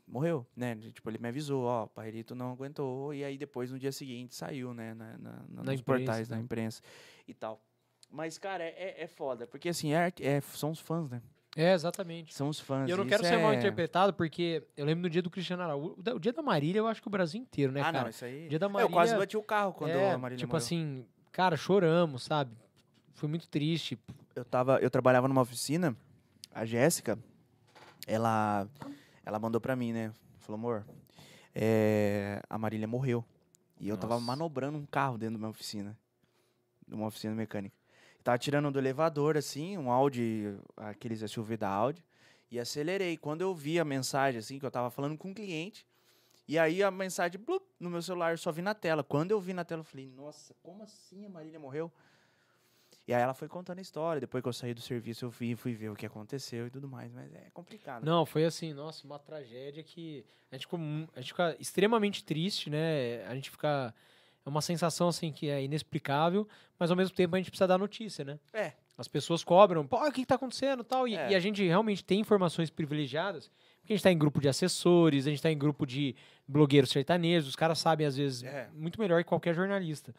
morreu, 0.08 0.46
né? 0.56 0.74
Tipo, 0.94 1.10
ele 1.10 1.18
me 1.18 1.28
avisou, 1.28 1.64
ó, 1.64 1.84
o 1.84 1.88
Pairito 1.88 2.34
não 2.34 2.52
aguentou. 2.52 3.12
E 3.12 3.22
aí 3.22 3.36
depois, 3.36 3.70
no 3.70 3.78
dia 3.78 3.92
seguinte, 3.92 4.34
saiu, 4.34 4.72
né? 4.72 4.94
Na, 4.94 5.18
na- 5.18 5.44
na- 5.46 5.62
nos 5.62 5.80
imprensa, 5.80 5.82
portais 5.84 6.26
da 6.28 6.36
né? 6.36 6.42
imprensa 6.42 6.82
e 7.28 7.34
tal. 7.34 7.60
Mas, 8.10 8.38
cara, 8.38 8.64
é, 8.64 8.68
é- 8.68 9.02
é 9.02 9.06
foda, 9.06 9.46
porque 9.46 9.68
assim, 9.68 9.92
é, 9.92 10.10
é- 10.20 10.40
são 10.40 10.70
os 10.70 10.80
fãs, 10.80 11.10
né? 11.10 11.20
É, 11.56 11.72
exatamente. 11.72 12.34
São 12.34 12.48
os 12.50 12.60
fãs. 12.60 12.86
E 12.86 12.90
eu 12.92 12.98
não 12.98 13.04
isso 13.04 13.10
quero 13.16 13.24
ser 13.24 13.38
mal 13.38 13.52
é- 13.52 13.56
interpretado, 13.56 14.12
porque 14.12 14.62
eu 14.76 14.84
lembro 14.84 15.02
no 15.04 15.08
dia 15.10 15.22
do 15.22 15.30
Cristiano 15.30 15.62
Araújo. 15.62 15.96
o 16.14 16.20
dia 16.20 16.32
da 16.32 16.42
Marília, 16.42 16.80
eu 16.80 16.86
acho 16.86 17.00
que 17.00 17.08
o 17.08 17.10
Brasil 17.10 17.40
inteiro, 17.40 17.72
né, 17.72 17.80
ah, 17.80 17.84
cara? 17.84 18.00
não, 18.02 18.10
isso 18.10 18.24
aí. 18.26 18.44
O 18.46 18.48
dia 18.50 18.58
da 18.58 18.66
Eu 18.66 18.70
Marília. 18.70 18.92
quase 18.92 19.16
bati 19.16 19.36
o 19.38 19.42
carro 19.42 19.72
quando 19.72 19.92
é, 19.92 20.12
a 20.12 20.18
Marília 20.18 20.38
Tipo 20.38 20.52
morreu. 20.52 20.64
assim, 20.64 21.06
cara, 21.32 21.56
choramos, 21.56 22.24
sabe? 22.24 22.54
Foi 23.14 23.26
muito 23.28 23.48
triste. 23.48 23.98
eu 24.34 24.44
tava, 24.44 24.78
eu 24.80 24.90
trabalhava 24.90 25.26
numa 25.26 25.40
oficina, 25.40 25.96
a 26.54 26.66
Jéssica, 26.66 27.18
ela, 28.06 28.68
ela 29.24 29.38
mandou 29.38 29.58
pra 29.60 29.74
mim, 29.74 29.92
né? 29.94 30.12
Falou, 30.40 30.58
amor, 30.58 30.84
é, 31.54 32.40
a 32.50 32.58
Marília 32.58 32.86
morreu. 32.86 33.24
E 33.80 33.88
eu 33.88 33.96
tava 33.96 34.14
Nossa. 34.14 34.26
manobrando 34.26 34.76
um 34.78 34.84
carro 34.86 35.16
dentro 35.18 35.34
da 35.34 35.38
minha 35.38 35.50
oficina, 35.50 35.96
numa 36.86 37.06
oficina 37.06 37.34
mecânica. 37.34 37.74
Tava 38.26 38.38
tirando 38.38 38.72
do 38.72 38.78
elevador, 38.80 39.36
assim, 39.36 39.78
um 39.78 39.88
Audi, 39.88 40.58
aqueles 40.76 41.20
SUV 41.30 41.56
da 41.56 41.68
Audi, 41.68 42.04
e 42.50 42.58
acelerei. 42.58 43.16
Quando 43.16 43.42
eu 43.42 43.54
vi 43.54 43.78
a 43.78 43.84
mensagem, 43.84 44.40
assim, 44.40 44.58
que 44.58 44.66
eu 44.66 44.70
tava 44.70 44.90
falando 44.90 45.16
com 45.16 45.28
um 45.28 45.32
cliente, 45.32 45.86
e 46.48 46.58
aí 46.58 46.82
a 46.82 46.90
mensagem, 46.90 47.40
blup, 47.40 47.64
no 47.78 47.88
meu 47.88 48.02
celular, 48.02 48.32
eu 48.32 48.38
só 48.38 48.50
vi 48.50 48.62
na 48.62 48.74
tela. 48.74 49.04
Quando 49.04 49.30
eu 49.30 49.38
vi 49.38 49.52
na 49.52 49.64
tela, 49.64 49.82
eu 49.82 49.84
falei, 49.84 50.10
nossa, 50.10 50.52
como 50.60 50.82
assim 50.82 51.24
a 51.24 51.28
Marília 51.28 51.60
morreu? 51.60 51.88
E 53.06 53.14
aí 53.14 53.22
ela 53.22 53.32
foi 53.32 53.46
contando 53.46 53.78
a 53.78 53.82
história. 53.82 54.18
Depois 54.20 54.42
que 54.42 54.48
eu 54.48 54.52
saí 54.52 54.74
do 54.74 54.80
serviço, 54.80 55.26
eu 55.26 55.30
fui, 55.30 55.54
fui 55.54 55.74
ver 55.74 55.90
o 55.90 55.94
que 55.94 56.04
aconteceu 56.04 56.66
e 56.66 56.70
tudo 56.70 56.88
mais. 56.88 57.12
Mas 57.12 57.32
é 57.32 57.48
complicado. 57.54 58.04
Não, 58.04 58.26
foi 58.26 58.44
assim, 58.44 58.72
nossa, 58.72 59.06
uma 59.06 59.20
tragédia 59.20 59.84
que 59.84 60.24
a 60.50 60.56
gente, 60.56 60.62
ficou, 60.62 60.80
a 61.14 61.20
gente 61.20 61.28
fica 61.28 61.56
extremamente 61.60 62.24
triste, 62.24 62.70
né? 62.70 63.24
A 63.26 63.36
gente 63.36 63.52
fica. 63.52 63.94
É 64.46 64.48
uma 64.48 64.62
sensação 64.62 65.08
assim 65.08 65.32
que 65.32 65.48
é 65.50 65.60
inexplicável, 65.62 66.46
mas 66.78 66.88
ao 66.90 66.96
mesmo 66.96 67.14
tempo 67.16 67.34
a 67.34 67.38
gente 67.38 67.50
precisa 67.50 67.66
dar 67.66 67.76
notícia, 67.78 68.24
né? 68.24 68.38
É. 68.54 68.72
As 68.96 69.08
pessoas 69.08 69.42
cobram, 69.44 69.84
pô, 69.86 69.96
o 69.98 70.12
que, 70.12 70.20
que 70.20 70.26
tá 70.26 70.36
acontecendo 70.36 70.84
tal. 70.84 71.06
E, 71.08 71.16
É. 71.16 71.32
e 71.32 71.34
a 71.34 71.40
gente 71.40 71.62
realmente 71.66 72.02
tem 72.04 72.20
informações 72.20 72.70
privilegiadas, 72.70 73.50
porque 73.80 73.92
a 73.92 73.96
gente 73.96 74.02
tá 74.04 74.10
em 74.12 74.16
grupo 74.16 74.40
de 74.40 74.48
assessores, 74.48 75.26
a 75.26 75.30
gente 75.30 75.42
tá 75.42 75.50
em 75.50 75.58
grupo 75.58 75.84
de 75.84 76.14
blogueiros 76.46 76.90
sertanejos, 76.90 77.48
os 77.50 77.56
caras 77.56 77.78
sabem, 77.78 78.06
às 78.06 78.16
vezes, 78.16 78.44
É. 78.44 78.68
muito 78.72 79.00
melhor 79.00 79.22
que 79.22 79.28
qualquer 79.28 79.54
jornalista. 79.54 80.14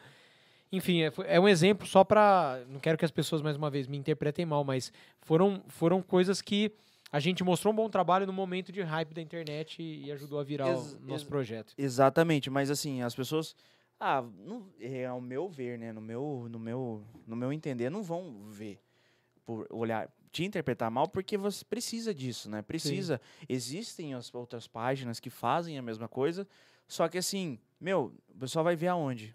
Enfim, 0.71 1.01
é, 1.03 1.11
é 1.27 1.39
um 1.39 1.47
exemplo 1.47 1.87
só 1.87 2.03
pra. 2.03 2.59
Não 2.67 2.79
quero 2.81 2.97
que 2.97 3.05
as 3.05 3.11
pessoas, 3.11 3.41
mais 3.41 3.55
uma 3.55 3.69
vez, 3.69 3.87
me 3.87 3.97
interpretem 3.97 4.45
mal, 4.45 4.65
mas 4.65 4.91
foram, 5.21 5.63
foram 5.69 6.01
coisas 6.01 6.41
que 6.41 6.71
a 7.09 7.21
gente 7.21 7.41
mostrou 7.41 7.71
um 7.71 7.75
bom 7.75 7.89
trabalho 7.89 8.27
no 8.27 8.33
momento 8.33 8.69
de 8.73 8.81
hype 8.81 9.13
da 9.13 9.21
internet 9.21 9.81
e, 9.81 10.05
e 10.07 10.11
ajudou 10.11 10.37
a 10.39 10.43
virar 10.43 10.67
Ex- 10.69 10.93
o 11.01 11.07
nosso 11.07 11.25
projeto. 11.25 11.73
Exatamente. 11.77 12.49
Mas 12.49 12.69
assim, 12.69 13.01
as 13.01 13.15
pessoas. 13.15 13.55
Ah, 13.99 14.23
não, 14.45 14.67
é 14.79 15.05
ao 15.05 15.19
meu 15.19 15.49
ver, 15.49 15.79
né? 15.79 15.91
No 15.91 16.01
meu, 16.01 16.47
no 16.49 16.59
meu, 16.59 17.03
no 17.25 17.35
meu 17.35 17.51
entender, 17.51 17.89
não 17.89 18.03
vão 18.03 18.45
ver 18.49 18.79
por 19.45 19.65
olhar, 19.71 20.11
te 20.29 20.43
interpretar 20.43 20.91
mal, 20.91 21.07
porque 21.07 21.37
você 21.37 21.63
precisa 21.63 22.13
disso, 22.13 22.49
né? 22.49 22.61
Precisa. 22.61 23.19
Existem 23.47 24.13
as 24.13 24.33
outras 24.35 24.67
páginas 24.67 25.19
que 25.19 25.29
fazem 25.29 25.77
a 25.77 25.81
mesma 25.81 26.07
coisa, 26.07 26.45
só 26.85 27.07
que 27.07 27.17
assim, 27.17 27.57
meu, 27.79 28.13
o 28.27 28.39
pessoal 28.39 28.65
vai 28.65 28.75
ver 28.75 28.87
aonde? 28.87 29.33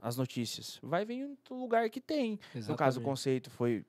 As 0.00 0.16
notícias. 0.16 0.80
Vai 0.82 1.04
ver 1.04 1.14
em 1.14 1.24
outro 1.26 1.54
lugar 1.54 1.88
que 1.88 2.00
tem. 2.00 2.32
No 2.32 2.38
caso, 2.38 2.48
o 2.52 2.58
Exatamente. 2.58 3.04
conceito 3.04 3.50
foi. 3.50 3.84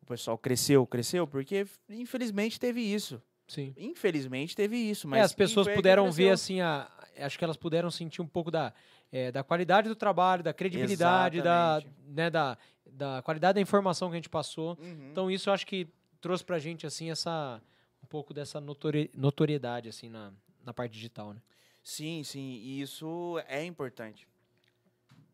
O 0.00 0.06
pessoal 0.06 0.38
cresceu, 0.38 0.86
cresceu, 0.86 1.26
porque 1.26 1.66
infelizmente 1.88 2.58
teve 2.58 2.80
isso. 2.80 3.20
Sim. 3.48 3.74
Infelizmente 3.76 4.54
teve 4.54 4.76
isso. 4.76 5.08
Mas 5.08 5.18
é, 5.18 5.22
as 5.24 5.32
pessoas 5.32 5.66
puderam 5.66 6.10
ver 6.12 6.30
assim 6.30 6.60
a. 6.60 6.88
Acho 7.22 7.38
que 7.38 7.44
elas 7.44 7.56
puderam 7.56 7.90
sentir 7.90 8.22
um 8.22 8.26
pouco 8.26 8.50
da, 8.50 8.72
eh, 9.12 9.30
da 9.30 9.42
qualidade 9.42 9.88
do 9.88 9.94
trabalho, 9.94 10.42
da 10.42 10.52
credibilidade, 10.52 11.42
da, 11.42 11.82
né, 12.06 12.30
da, 12.30 12.58
da 12.86 13.22
qualidade 13.22 13.54
da 13.54 13.60
informação 13.60 14.08
que 14.08 14.14
a 14.14 14.18
gente 14.18 14.28
passou. 14.28 14.78
Uhum. 14.80 15.10
Então 15.10 15.30
isso 15.30 15.50
acho 15.50 15.66
que 15.66 15.88
trouxe 16.20 16.44
pra 16.44 16.58
gente 16.58 16.86
assim 16.86 17.10
essa 17.10 17.62
um 18.02 18.06
pouco 18.06 18.32
dessa 18.34 18.60
notori- 18.60 19.10
notoriedade 19.14 19.88
assim 19.88 20.08
na, 20.08 20.32
na 20.64 20.72
parte 20.72 20.92
digital, 20.92 21.32
né? 21.32 21.40
Sim, 21.82 22.22
sim, 22.24 22.60
e 22.62 22.80
isso 22.80 23.40
é 23.48 23.64
importante. 23.64 24.28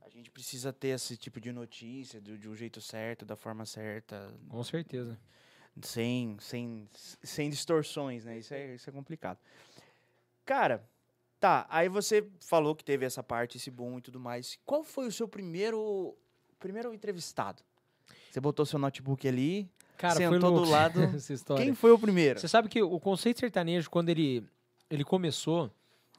A 0.01 0.09
gente 0.09 0.31
precisa 0.31 0.73
ter 0.73 0.89
esse 0.89 1.17
tipo 1.17 1.41
de 1.41 1.53
notícia 1.53 2.21
do, 2.21 2.39
de 2.39 2.49
um 2.49 2.55
jeito 2.55 2.81
certo, 2.81 3.25
da 3.27 3.37
forma 3.37 3.67
certa, 3.67 4.33
Com 4.49 4.63
certeza. 4.63 5.19
sem, 5.83 6.37
sem, 6.41 6.89
sem 7.23 7.51
distorções, 7.51 8.25
né? 8.25 8.39
Isso 8.39 8.55
é, 8.55 8.75
isso 8.75 8.89
é 8.89 8.93
complicado. 8.93 9.39
Cara, 10.45 10.89
tá, 11.47 11.67
aí 11.71 11.89
você 11.89 12.27
falou 12.41 12.75
que 12.75 12.85
teve 12.85 13.07
essa 13.07 13.23
parte, 13.23 13.57
esse 13.57 13.71
boom 13.71 13.99
e 13.99 14.01
tudo 14.01 14.19
mais. 14.19 14.59
Qual 14.65 14.83
foi 14.83 15.07
o 15.07 15.13
seu 15.13 15.29
primeiro, 15.29 16.17
primeiro 16.59 16.93
entrevistado? 16.93 17.63
Você 18.31 18.41
botou 18.41 18.67
seu 18.67 18.79
notebook 18.79 19.27
ali, 19.29 19.71
Cara, 19.97 20.17
sentou 20.17 20.65
do 20.65 20.65
lado. 20.69 21.01
essa 21.05 21.33
história. 21.33 21.65
Quem 21.65 21.73
foi 21.73 21.93
o 21.93 21.99
primeiro? 21.99 22.41
Você 22.41 22.49
sabe 22.49 22.69
que 22.69 22.83
o 22.83 22.99
conceito 22.99 23.39
sertanejo, 23.39 23.89
quando 23.89 24.09
ele, 24.09 24.45
ele 24.91 25.05
começou, 25.05 25.71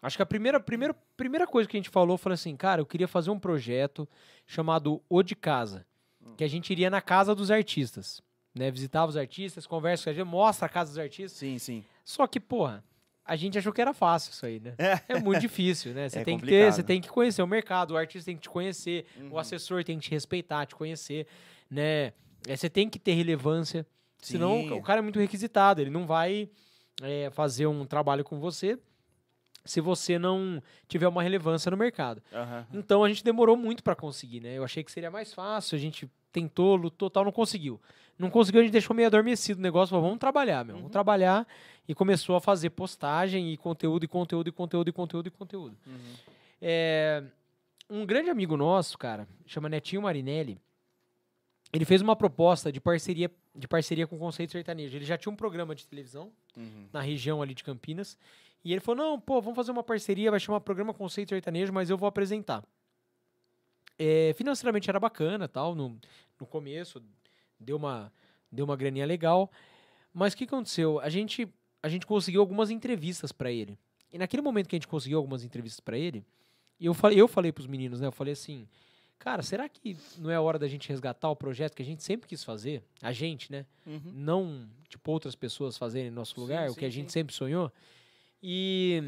acho 0.01 0.15
que 0.15 0.23
a 0.23 0.25
primeira, 0.25 0.59
primeira, 0.61 0.93
primeira 1.17 1.45
coisa 1.45 1.69
que 1.69 1.75
a 1.75 1.79
gente 1.79 1.89
falou 1.89 2.17
foi 2.17 2.31
assim, 2.31 2.55
cara, 2.55 2.81
eu 2.81 2.85
queria 2.85 3.07
fazer 3.07 3.29
um 3.29 3.39
projeto 3.39 4.07
chamado 4.45 5.01
O 5.09 5.21
de 5.21 5.35
Casa, 5.35 5.85
que 6.37 6.43
a 6.43 6.47
gente 6.47 6.71
iria 6.71 6.89
na 6.89 7.01
casa 7.01 7.35
dos 7.35 7.51
artistas, 7.51 8.21
né? 8.55 8.71
Visitava 8.71 9.09
os 9.09 9.17
artistas, 9.17 9.67
conversa 9.67 10.05
com 10.05 10.09
a 10.09 10.13
gente, 10.13 10.23
mostra 10.25 10.65
a 10.67 10.69
casa 10.69 10.91
dos 10.91 10.99
artistas. 10.99 11.37
Sim, 11.37 11.59
sim. 11.59 11.83
Só 12.05 12.25
que, 12.27 12.39
porra, 12.39 12.83
a 13.27 13.35
gente 13.35 13.57
achou 13.57 13.73
que 13.73 13.81
era 13.81 13.93
fácil 13.93 14.31
isso 14.31 14.45
aí, 14.45 14.59
né? 14.59 14.73
É 15.07 15.19
muito 15.19 15.41
difícil, 15.41 15.93
né? 15.93 16.07
Você 16.09 16.19
É 16.19 16.23
tem 16.23 16.37
que 16.37 16.45
ter, 16.45 16.51
complicado. 16.51 16.75
você 16.75 16.83
tem 16.83 17.01
que 17.01 17.09
conhecer 17.09 17.41
o 17.41 17.47
mercado, 17.47 17.91
o 17.91 17.97
artista 17.97 18.25
tem 18.25 18.35
que 18.35 18.43
te 18.43 18.49
conhecer, 18.49 19.05
Uhum. 19.17 19.29
o 19.33 19.37
assessor 19.39 19.83
tem 19.83 19.97
que 19.99 20.05
te 20.05 20.11
respeitar, 20.11 20.65
te 20.65 20.73
conhecer, 20.75 21.27
né? 21.69 22.13
É, 22.47 22.55
Você 22.55 22.69
tem 22.69 22.89
que 22.89 22.97
ter 22.97 23.13
relevância, 23.13 23.85
senão 24.21 24.61
Sim. 24.61 24.71
o 24.71 24.81
cara 24.81 24.99
é 24.99 25.01
muito 25.01 25.19
requisitado, 25.19 25.81
ele 25.81 25.89
não 25.89 26.05
vai 26.07 26.49
é, 27.01 27.29
fazer 27.31 27.67
um 27.67 27.85
trabalho 27.85 28.23
com 28.23 28.39
você 28.39 28.79
se 29.65 29.81
você 29.81 30.17
não 30.17 30.63
tiver 30.87 31.07
uma 31.09 31.21
relevância 31.21 31.69
no 31.69 31.75
mercado. 31.75 32.23
Aham. 32.33 32.65
Então 32.73 33.03
a 33.03 33.09
gente 33.09 33.21
demorou 33.23 33.57
muito 33.57 33.83
para 33.83 33.95
conseguir, 33.95 34.39
né? 34.39 34.57
Eu 34.57 34.63
achei 34.63 34.81
que 34.83 34.91
seria 34.91 35.11
mais 35.11 35.33
fácil 35.33 35.75
a 35.75 35.79
gente 35.79 36.09
tentou, 36.31 36.75
lutou, 36.77 37.09
tal, 37.09 37.25
não 37.25 37.31
conseguiu. 37.33 37.81
Não 38.17 38.29
conseguiu, 38.29 38.61
a 38.61 38.63
gente 38.63 38.71
deixou 38.71 38.95
meio 38.95 39.07
adormecido 39.07 39.59
o 39.59 39.61
negócio, 39.63 39.91
falou, 39.91 40.05
vamos 40.05 40.19
trabalhar, 40.19 40.65
meu, 40.65 40.75
Uhum. 40.75 40.81
vamos 40.81 40.91
trabalhar. 40.91 41.47
E 41.87 41.93
começou 41.95 42.35
a 42.35 42.41
fazer 42.41 42.69
postagem 42.71 43.51
e 43.53 43.57
conteúdo, 43.57 44.03
e 44.03 44.07
conteúdo, 44.07 44.47
e 44.49 44.51
conteúdo, 44.51 44.87
e 44.89 44.91
conteúdo, 44.91 45.27
e 45.27 45.31
conteúdo. 45.31 45.77
Uhum. 45.85 46.13
É, 46.61 47.23
um 47.89 48.05
grande 48.05 48.29
amigo 48.29 48.57
nosso, 48.57 48.97
cara, 48.97 49.27
chama 49.45 49.69
Netinho 49.69 50.01
Marinelli, 50.01 50.59
ele 51.71 51.85
fez 51.85 52.01
uma 52.01 52.15
proposta 52.15 52.71
de 52.71 52.79
parceria, 52.81 53.29
de 53.55 53.67
parceria 53.67 54.07
com 54.07 54.15
o 54.15 54.19
Conceito 54.19 54.51
Sertanejo. 54.53 54.97
Ele 54.97 55.05
já 55.05 55.17
tinha 55.17 55.31
um 55.31 55.35
programa 55.35 55.75
de 55.75 55.85
televisão 55.87 56.31
Uhum. 56.55 56.87
na 56.91 57.01
região 57.01 57.41
ali 57.41 57.53
de 57.53 57.63
Campinas. 57.63 58.17
E 58.65 58.71
ele 58.71 58.79
falou: 58.81 59.05
não, 59.05 59.19
pô, 59.19 59.39
vamos 59.41 59.55
fazer 59.55 59.71
uma 59.71 59.83
parceria, 59.83 60.31
vai 60.31 60.39
chamar 60.39 60.59
Programa 60.61 60.93
Conceito 60.93 61.29
Sertanejo, 61.29 61.71
mas 61.71 61.89
eu 61.89 61.97
vou 61.97 62.07
apresentar. 62.07 62.63
É, 63.99 64.33
financeiramente 64.37 64.89
era 64.89 64.99
bacana, 64.99 65.47
tal, 65.47 65.73
no, 65.75 65.97
no 66.39 66.45
começo, 66.47 67.01
deu 67.59 67.77
uma, 67.77 68.11
deu 68.51 68.65
uma 68.65 68.75
graninha 68.75 69.05
legal. 69.05 69.51
Mas 70.13 70.33
o 70.33 70.37
que 70.37 70.43
aconteceu? 70.45 70.99
A 70.99 71.09
gente, 71.09 71.47
a 71.83 71.89
gente 71.89 72.05
conseguiu 72.05 72.41
algumas 72.41 72.69
entrevistas 72.69 73.31
para 73.31 73.51
ele. 73.51 73.77
E 74.11 74.17
naquele 74.17 74.41
momento 74.41 74.67
que 74.69 74.75
a 74.75 74.79
gente 74.79 74.87
conseguiu 74.87 75.17
algumas 75.17 75.43
entrevistas 75.43 75.79
para 75.79 75.97
ele, 75.97 76.25
eu 76.79 76.93
falei, 76.93 77.19
eu 77.19 77.27
falei 77.27 77.51
pros 77.51 77.67
meninos, 77.67 77.99
né? 77.99 78.07
Eu 78.07 78.11
falei 78.11 78.33
assim, 78.33 78.67
cara, 79.19 79.43
será 79.43 79.67
que 79.67 79.97
não 80.17 80.29
é 80.31 80.35
a 80.35 80.41
hora 80.41 80.57
da 80.57 80.67
gente 80.67 80.87
resgatar 80.89 81.29
o 81.29 81.35
projeto 81.35 81.75
que 81.75 81.81
a 81.81 81.85
gente 81.85 82.03
sempre 82.03 82.27
quis 82.27 82.43
fazer? 82.43 82.81
A 83.01 83.11
gente, 83.11 83.51
né? 83.51 83.65
Uhum. 83.85 84.01
não 84.05 84.67
tipo 84.89 85.11
outras 85.11 85.35
pessoas 85.35 85.77
fazerem 85.77 86.07
em 86.07 86.11
nosso 86.11 86.35
Sim, 86.35 86.41
lugar, 86.41 86.69
o 86.69 86.73
sim, 86.73 86.79
que 86.79 86.85
a 86.85 86.89
gente 86.89 87.11
sim. 87.11 87.19
sempre 87.19 87.35
sonhou. 87.35 87.71
E, 88.41 89.03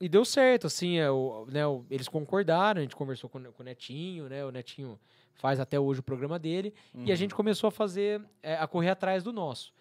e 0.00 0.08
deu 0.08 0.24
certo, 0.24 0.66
assim, 0.66 0.98
é, 0.98 1.10
o, 1.10 1.46
né, 1.50 1.66
o- 1.66 1.84
eles 1.90 2.08
concordaram, 2.08 2.78
a 2.78 2.82
gente 2.82 2.94
conversou 2.94 3.28
com, 3.28 3.38
o- 3.38 3.52
com 3.52 3.62
o 3.62 3.66
Netinho, 3.66 4.28
né? 4.28 4.44
O 4.44 4.50
Netinho 4.50 4.98
faz 5.38 5.58
até 5.58 5.80
hoje 5.80 6.00
o 6.00 6.02
programa 6.02 6.38
dele, 6.38 6.74
e 6.94 6.98
a 6.98 7.00
Uhum. 7.10 7.16
gente 7.16 7.34
começou 7.34 7.68
a 7.68 7.70
fazer, 7.70 8.22
é, 8.42 8.56
a 8.56 8.66
correr 8.66 8.90
atrás 8.90 9.22
do 9.22 9.32
nosso. 9.32 9.72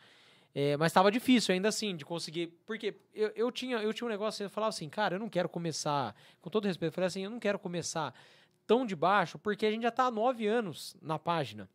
É, 0.55 0.75
mas 0.77 0.87
estava 0.91 1.11
difícil 1.11 1.53
ainda 1.53 1.67
assim 1.69 1.95
de 1.95 2.03
conseguir. 2.05 2.47
Porque 2.65 2.95
eu, 3.13 3.31
eu, 3.35 3.51
tinha, 3.51 3.77
eu 3.77 3.93
tinha 3.93 4.07
um 4.07 4.09
negócio, 4.09 4.43
eu 4.43 4.49
falava 4.49 4.69
assim, 4.69 4.89
cara, 4.89 5.15
eu 5.15 5.19
não 5.19 5.29
quero 5.29 5.47
começar. 5.47 6.15
Com 6.41 6.49
todo 6.49 6.65
respeito, 6.65 6.91
eu 6.91 6.95
falei 6.95 7.07
assim, 7.07 7.23
eu 7.23 7.29
não 7.29 7.39
quero 7.39 7.59
começar 7.59 8.11
tão 8.65 8.85
de 8.85 8.95
baixo, 8.95 9.37
porque 9.37 9.65
a 9.65 9.71
gente 9.71 9.83
já 9.83 9.89
está 9.89 10.05
há 10.05 10.11
nove 10.11 10.47
anos 10.47 10.95
na 11.01 11.19
página. 11.19 11.69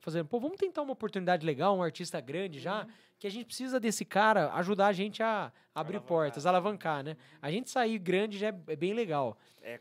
Fazendo, 0.00 0.26
pô, 0.28 0.38
vamos 0.38 0.56
tentar 0.56 0.82
uma 0.82 0.92
oportunidade 0.92 1.44
legal, 1.44 1.76
um 1.76 1.82
artista 1.82 2.20
grande 2.20 2.60
já, 2.60 2.86
que 3.18 3.26
a 3.26 3.30
gente 3.30 3.46
precisa 3.46 3.80
desse 3.80 4.04
cara 4.04 4.52
ajudar 4.54 4.86
a 4.86 4.92
gente 4.92 5.20
a 5.22 5.52
abrir 5.74 5.96
Alavancar. 5.96 6.06
portas, 6.08 6.46
alavancar, 6.46 7.02
né? 7.02 7.16
A 7.42 7.50
gente 7.50 7.68
sair 7.68 7.98
grande 7.98 8.38
já 8.38 8.48
é, 8.48 8.54
é 8.68 8.76
bem 8.76 8.94
legal. 8.94 9.36
É, 9.60 9.80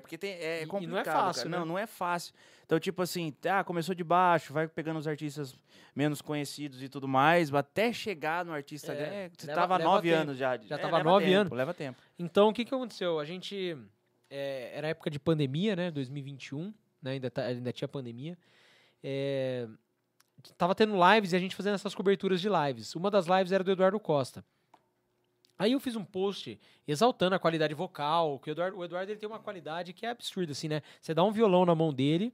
porque 0.00 0.18
tem, 0.18 0.32
é 0.32 0.60
E- 0.60 0.64
e 0.64 0.66
não 0.66 0.76
é 0.76 0.80
complicado. 0.80 1.04
fácil, 1.14 1.42
cara. 1.44 1.50
né? 1.50 1.58
Não, 1.58 1.66
não 1.66 1.78
é 1.78 1.86
fácil. 1.86 2.34
Então, 2.64 2.78
tipo 2.80 3.00
assim, 3.02 3.34
ah, 3.50 3.62
começou 3.64 3.94
de 3.94 4.04
baixo, 4.04 4.52
vai 4.52 4.66
pegando 4.68 4.98
os 4.98 5.06
artistas 5.08 5.54
menos 5.96 6.20
conhecidos 6.20 6.82
e 6.82 6.88
tudo 6.88 7.06
mais, 7.08 7.52
até 7.54 7.92
chegar 7.92 8.44
no 8.44 8.52
artista 8.52 8.92
É. 8.92 8.96
É, 9.26 9.30
você 9.36 9.46
leva- 9.46 9.60
tava 9.60 9.78
nove 9.78 10.08
tempo. 10.10 10.20
anos 10.22 10.36
já. 10.38 10.56
Já 10.58 10.74
é, 10.74 10.78
tava 10.78 11.02
nove 11.02 11.24
tempo, 11.26 11.40
anos. 11.40 11.52
Leva 11.52 11.72
tempo. 11.74 11.98
Então, 12.18 12.48
o 12.48 12.52
que, 12.52 12.64
que 12.64 12.74
aconteceu? 12.74 13.18
A 13.18 13.24
gente. 13.24 13.76
é, 14.30 14.72
era 14.74 14.88
época 14.88 15.08
de 15.10 15.18
pandemia, 15.18 15.74
né? 15.74 15.90
2021, 15.90 16.74
né? 17.00 17.12
Ainda, 17.12 17.30
tá- 17.30 17.44
ainda 17.44 17.72
tinha 17.72 17.88
pandemia. 17.88 18.36
É, 19.02 19.66
tava 20.58 20.74
tendo 20.74 20.94
lives 21.14 21.32
e 21.32 21.36
a 21.36 21.38
gente 21.38 21.56
fazendo 21.56 21.74
essas 21.74 21.94
coberturas 21.94 22.40
de 22.40 22.48
lives. 22.48 22.94
Uma 22.94 23.10
das 23.10 23.26
lives 23.26 23.52
era 23.52 23.64
do 23.64 23.70
Eduardo 23.70 23.98
Costa. 23.98 24.44
Aí 25.58 25.72
eu 25.72 25.80
fiz 25.80 25.96
um 25.96 26.04
post 26.04 26.58
exaltando 26.86 27.34
a 27.34 27.38
qualidade 27.38 27.74
vocal, 27.74 28.38
que 28.38 28.50
o 28.50 28.52
Eduardo, 28.52 28.78
o 28.78 28.84
Eduardo 28.84 29.10
ele 29.10 29.18
tem 29.18 29.28
uma 29.28 29.40
qualidade 29.40 29.92
que 29.92 30.06
é 30.06 30.10
absurda, 30.10 30.52
assim, 30.52 30.68
né? 30.68 30.82
Você 31.00 31.12
dá 31.12 31.24
um 31.24 31.32
violão 31.32 31.66
na 31.66 31.74
mão 31.74 31.92
dele, 31.92 32.32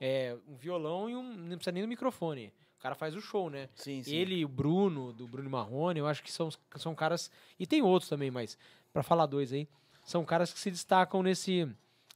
é, 0.00 0.36
um 0.48 0.54
violão 0.54 1.10
e 1.10 1.16
um. 1.16 1.22
Não 1.22 1.56
precisa 1.56 1.72
nem 1.72 1.82
do 1.82 1.88
microfone. 1.88 2.52
O 2.78 2.82
cara 2.82 2.94
faz 2.94 3.14
o 3.14 3.20
show, 3.20 3.48
né? 3.48 3.68
Sim, 3.74 4.02
sim. 4.02 4.14
Ele 4.14 4.36
e 4.36 4.44
o 4.44 4.48
Bruno, 4.48 5.12
do 5.12 5.28
Bruno 5.28 5.48
Marrone, 5.48 6.00
eu 6.00 6.06
acho 6.06 6.22
que 6.22 6.32
são, 6.32 6.48
são 6.76 6.94
caras. 6.94 7.30
E 7.58 7.66
tem 7.66 7.82
outros 7.82 8.08
também, 8.08 8.30
mas 8.30 8.58
pra 8.92 9.02
falar 9.04 9.26
dois 9.26 9.52
aí, 9.52 9.68
são 10.04 10.24
caras 10.24 10.52
que 10.52 10.58
se 10.58 10.70
destacam 10.70 11.22
nesse, 11.22 11.68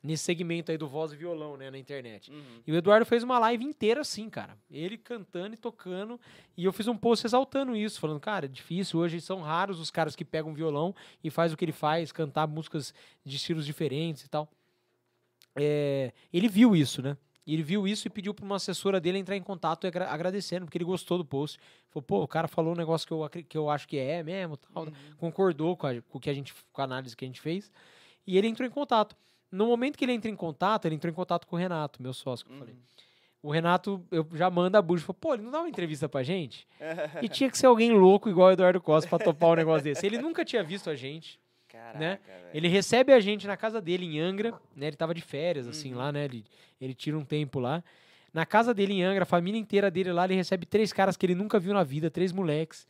nesse 0.02 0.24
segmento 0.24 0.70
aí 0.70 0.78
do 0.78 0.86
voz 0.86 1.12
e 1.12 1.16
violão, 1.16 1.56
né, 1.56 1.70
na 1.70 1.78
internet. 1.78 2.30
Uhum. 2.30 2.60
E 2.66 2.72
o 2.72 2.76
Eduardo 2.76 3.04
fez 3.04 3.22
uma 3.22 3.38
live 3.38 3.64
inteira 3.64 4.02
assim, 4.02 4.30
cara. 4.30 4.56
Ele 4.70 4.96
cantando 4.96 5.54
e 5.54 5.56
tocando. 5.56 6.20
E 6.56 6.64
eu 6.64 6.72
fiz 6.72 6.86
um 6.86 6.96
post 6.96 7.26
exaltando 7.26 7.74
isso, 7.74 7.98
falando, 7.98 8.20
cara, 8.20 8.46
é 8.46 8.48
difícil. 8.48 9.00
Hoje 9.00 9.20
são 9.20 9.40
raros 9.40 9.80
os 9.80 9.90
caras 9.90 10.14
que 10.14 10.24
pegam 10.24 10.54
violão 10.54 10.94
e 11.24 11.30
faz 11.30 11.52
o 11.52 11.56
que 11.56 11.64
ele 11.64 11.72
faz, 11.72 12.12
cantar 12.12 12.46
músicas 12.46 12.94
de 13.24 13.36
estilos 13.36 13.66
diferentes 13.66 14.24
e 14.24 14.28
tal. 14.28 14.48
É, 15.54 16.12
ele 16.32 16.48
viu 16.48 16.76
isso, 16.76 17.02
né? 17.02 17.16
Ele 17.46 17.62
viu 17.62 17.86
isso 17.86 18.08
e 18.08 18.10
pediu 18.10 18.34
para 18.34 18.44
uma 18.44 18.56
assessora 18.56 19.00
dele 19.00 19.18
entrar 19.18 19.36
em 19.36 19.42
contato 19.42 19.84
e 19.84 19.86
agra- 19.86 20.10
agradecendo, 20.10 20.66
porque 20.66 20.76
ele 20.76 20.84
gostou 20.84 21.16
do 21.16 21.24
post. 21.24 21.58
Falou, 21.90 22.02
pô, 22.02 22.22
o 22.22 22.28
cara 22.28 22.48
falou 22.48 22.72
um 22.72 22.76
negócio 22.76 23.06
que 23.06 23.12
eu, 23.12 23.44
que 23.44 23.56
eu 23.56 23.70
acho 23.70 23.86
que 23.86 23.96
é 23.96 24.22
mesmo, 24.22 24.56
tal. 24.56 24.88
concordou 25.16 25.76
com 25.76 25.86
a, 25.86 26.02
com 26.02 26.18
que 26.18 26.28
a 26.28 26.34
gente, 26.34 26.52
com 26.72 26.80
a 26.80 26.84
análise 26.84 27.16
que 27.16 27.24
a 27.24 27.28
gente 27.28 27.40
fez. 27.40 27.70
E 28.26 28.36
ele 28.36 28.48
entrou 28.48 28.66
em 28.66 28.70
contato. 28.70 29.16
No 29.50 29.66
momento 29.66 29.96
que 29.96 30.04
ele 30.04 30.12
entra 30.12 30.30
em 30.30 30.36
contato, 30.36 30.86
ele 30.86 30.94
entrou 30.96 31.10
em 31.10 31.14
contato 31.14 31.46
com 31.46 31.56
o 31.56 31.58
Renato, 31.58 32.02
meu 32.02 32.12
sócio, 32.12 32.44
que 32.46 32.52
eu 32.52 32.58
falei. 32.58 32.74
O 33.42 33.50
Renato, 33.50 34.04
eu 34.10 34.26
já 34.34 34.50
manda 34.50 34.78
a 34.78 34.82
bucha, 34.82 35.04
falou, 35.04 35.18
pô, 35.20 35.34
ele 35.34 35.44
não 35.44 35.50
dá 35.52 35.60
uma 35.60 35.68
entrevista 35.68 36.08
pra 36.08 36.22
gente? 36.22 36.66
E 37.22 37.28
tinha 37.28 37.48
que 37.50 37.56
ser 37.56 37.66
alguém 37.66 37.92
louco 37.92 38.28
igual 38.28 38.48
o 38.48 38.52
Eduardo 38.52 38.80
Costa 38.80 39.08
pra 39.08 39.18
topar 39.18 39.50
um 39.50 39.54
negócio 39.54 39.84
desse. 39.84 40.04
Ele 40.04 40.18
nunca 40.18 40.44
tinha 40.44 40.62
visto 40.64 40.90
a 40.90 40.94
gente. 40.96 41.38
Caraca, 41.68 41.98
né? 41.98 42.18
velho. 42.26 42.46
Ele 42.54 42.68
recebe 42.68 43.12
a 43.12 43.20
gente 43.20 43.46
na 43.46 43.56
casa 43.56 43.80
dele 43.80 44.04
em 44.04 44.18
Angra, 44.18 44.50
né? 44.74 44.88
Ele 44.88 44.96
tava 44.96 45.14
de 45.14 45.20
férias, 45.20 45.68
assim, 45.68 45.92
Uhum. 45.92 45.98
lá, 45.98 46.10
né? 46.10 46.24
Ele, 46.24 46.44
ele 46.80 46.94
tira 46.94 47.16
um 47.16 47.24
tempo 47.24 47.60
lá. 47.60 47.84
Na 48.32 48.44
casa 48.44 48.74
dele 48.74 48.94
em 48.94 49.02
Angra, 49.04 49.22
a 49.22 49.26
família 49.26 49.58
inteira 49.60 49.90
dele 49.90 50.12
lá, 50.12 50.24
ele 50.24 50.34
recebe 50.34 50.66
três 50.66 50.92
caras 50.92 51.16
que 51.16 51.24
ele 51.24 51.34
nunca 51.34 51.58
viu 51.60 51.72
na 51.72 51.84
vida, 51.84 52.10
três 52.10 52.32
moleques. 52.32 52.86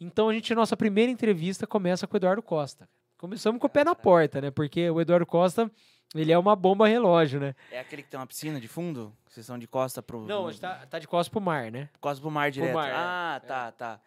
Então 0.00 0.28
a 0.28 0.34
gente, 0.34 0.54
nossa 0.54 0.76
primeira 0.76 1.10
entrevista 1.10 1.66
começa 1.66 2.06
com 2.06 2.14
o 2.14 2.18
Eduardo 2.18 2.42
Costa. 2.42 2.88
Começamos 3.16 3.60
com 3.60 3.66
o 3.66 3.70
pé 3.70 3.84
na 3.84 3.94
porta, 3.94 4.40
né? 4.40 4.50
Porque 4.50 4.90
o 4.90 5.00
Eduardo 5.00 5.24
Costa, 5.24 5.70
ele 6.14 6.32
é 6.32 6.38
uma 6.38 6.54
bomba 6.54 6.86
relógio, 6.86 7.40
né? 7.40 7.54
É 7.70 7.80
aquele 7.80 8.02
que 8.02 8.08
tem 8.10 8.18
uma 8.20 8.26
piscina 8.26 8.60
de 8.60 8.68
fundo? 8.68 9.12
Vocês 9.28 9.44
são 9.44 9.58
de 9.58 9.66
costa 9.66 10.02
pro. 10.02 10.20
Não, 10.26 10.46
a 10.46 10.50
gente 10.52 10.60
tá, 10.60 10.86
tá 10.86 10.98
de 10.98 11.08
costas 11.08 11.28
pro 11.28 11.40
mar, 11.40 11.70
né? 11.72 11.88
Costa 12.00 12.20
pro 12.20 12.30
mar 12.30 12.50
direto. 12.50 12.74
mar, 12.74 12.88
é. 12.88 12.92
ah, 12.94 13.42
tá, 13.46 13.72
tá. 13.72 14.00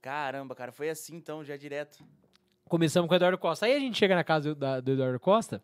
Caramba, 0.00 0.54
cara, 0.54 0.72
foi 0.72 0.90
assim 0.90 1.14
então, 1.14 1.44
já 1.44 1.56
direto. 1.56 2.04
Começamos 2.68 3.06
com 3.06 3.14
o 3.14 3.16
Eduardo 3.16 3.38
Costa. 3.38 3.66
Aí 3.66 3.74
a 3.76 3.78
gente 3.78 3.96
chega 3.96 4.14
na 4.16 4.24
casa 4.24 4.54
do, 4.54 4.58
da- 4.58 4.80
do 4.80 4.90
Eduardo 4.92 5.20
Costa, 5.20 5.62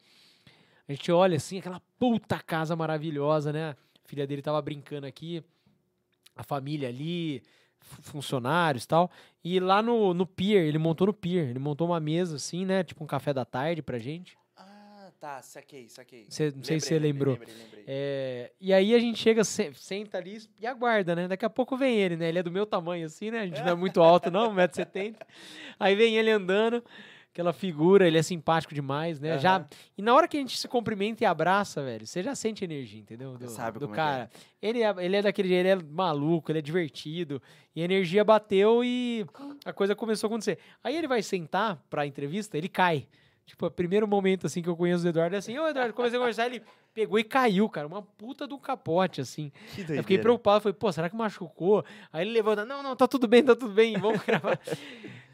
a 0.88 0.92
gente 0.92 1.10
olha 1.10 1.36
assim, 1.36 1.58
aquela 1.58 1.80
puta 1.98 2.38
casa 2.40 2.76
maravilhosa, 2.76 3.52
né? 3.52 3.70
A 3.70 4.08
filha 4.08 4.26
dele 4.26 4.40
tava 4.42 4.62
brincando 4.62 5.06
aqui, 5.06 5.42
a 6.36 6.44
família 6.44 6.88
ali, 6.88 7.42
fu- 7.80 8.02
funcionários 8.02 8.84
e 8.84 8.88
tal. 8.88 9.10
E 9.42 9.58
lá 9.58 9.82
no, 9.82 10.14
no 10.14 10.24
pier, 10.26 10.64
ele 10.64 10.78
montou 10.78 11.08
no 11.08 11.12
pier, 11.12 11.48
ele 11.48 11.58
montou 11.58 11.88
uma 11.88 11.98
mesa 11.98 12.36
assim, 12.36 12.64
né? 12.64 12.84
Tipo 12.84 13.02
um 13.02 13.06
café 13.08 13.34
da 13.34 13.44
tarde 13.44 13.82
pra 13.82 13.98
gente. 13.98 14.37
Tá, 15.20 15.42
saquei, 15.42 15.88
saquei. 15.88 16.26
Cê- 16.28 16.52
não 16.54 16.62
sei 16.62 16.78
se 16.78 16.86
você 16.86 16.94
Lembrei, 16.94 17.12
lembrou. 17.12 17.34
Lembrei, 17.34 17.54
lembrei. 17.56 17.84
É, 17.88 18.52
e 18.60 18.72
aí 18.72 18.94
a 18.94 18.98
gente 19.00 19.18
chega, 19.18 19.42
se- 19.42 19.72
senta 19.74 20.16
ali 20.16 20.38
e 20.60 20.66
aguarda, 20.66 21.16
né? 21.16 21.26
Daqui 21.26 21.44
a 21.44 21.50
pouco 21.50 21.76
vem 21.76 21.96
ele, 21.96 22.16
né? 22.16 22.28
Ele 22.28 22.38
é 22.38 22.42
do 22.42 22.52
meu 22.52 22.64
tamanho 22.64 23.04
assim, 23.04 23.30
né? 23.32 23.40
A 23.40 23.46
gente 23.46 23.60
não 23.62 23.72
é 23.72 23.74
muito 23.74 24.00
alto 24.00 24.30
não, 24.30 24.54
1,70m. 24.54 25.16
Aí 25.80 25.96
vem 25.96 26.16
ele 26.16 26.30
andando, 26.30 26.84
aquela 27.32 27.52
figura, 27.52 28.06
ele 28.06 28.16
é 28.16 28.22
simpático 28.22 28.72
demais, 28.72 29.18
né? 29.18 29.38
Já, 29.40 29.56
Aham. 29.56 29.68
e 29.96 30.02
na 30.02 30.14
hora 30.14 30.28
que 30.28 30.36
a 30.36 30.40
gente 30.40 30.56
se 30.56 30.68
cumprimenta 30.68 31.24
e 31.24 31.26
abraça, 31.26 31.82
velho, 31.82 32.06
você 32.06 32.22
já 32.22 32.36
sente 32.36 32.62
energia, 32.64 33.00
entendeu? 33.00 33.36
Do, 33.36 33.48
sabe 33.48 33.80
do 33.80 33.86
como 33.88 33.94
é 33.94 33.96
que 33.96 34.02
cara. 34.02 34.30
Ele, 34.62 34.82
é, 34.84 34.94
ele 35.04 35.16
é 35.16 35.22
daquele 35.22 35.52
ele 35.52 35.68
é 35.68 35.74
maluco, 35.76 36.52
ele 36.52 36.60
é 36.60 36.62
divertido. 36.62 37.42
E 37.74 37.82
a 37.82 37.84
energia 37.84 38.22
bateu 38.22 38.84
e 38.84 39.26
a 39.64 39.72
coisa 39.72 39.96
começou 39.96 40.28
a 40.28 40.30
acontecer. 40.30 40.58
Aí 40.82 40.96
ele 40.96 41.08
vai 41.08 41.22
sentar 41.22 41.76
pra 41.90 42.06
entrevista, 42.06 42.56
ele 42.56 42.68
cai. 42.68 43.08
Tipo, 43.48 43.66
o 43.66 43.70
primeiro 43.70 44.06
momento, 44.06 44.46
assim, 44.46 44.60
que 44.62 44.68
eu 44.68 44.76
conheço 44.76 45.04
o 45.06 45.08
Eduardo 45.08 45.34
é 45.34 45.38
assim, 45.38 45.58
ô 45.58 45.66
Eduardo, 45.66 45.94
comecei 45.94 46.18
a 46.18 46.20
conversar, 46.20 46.46
ele 46.46 46.62
pegou 46.92 47.18
e 47.18 47.24
caiu, 47.24 47.66
cara, 47.68 47.86
uma 47.86 48.02
puta 48.02 48.46
do 48.46 48.58
capote, 48.58 49.22
assim. 49.22 49.50
Que 49.74 49.80
Eu 49.80 49.86
fiquei 49.86 49.96
doideira. 49.96 50.22
preocupado, 50.22 50.60
falei, 50.60 50.74
pô, 50.74 50.92
será 50.92 51.08
que 51.08 51.16
machucou? 51.16 51.82
Aí 52.12 52.26
ele 52.26 52.32
levanta, 52.32 52.66
não, 52.66 52.82
não, 52.82 52.94
tá 52.94 53.08
tudo 53.08 53.26
bem, 53.26 53.42
tá 53.42 53.56
tudo 53.56 53.72
bem, 53.72 53.96
vamos 53.98 54.20
gravar. 54.26 54.58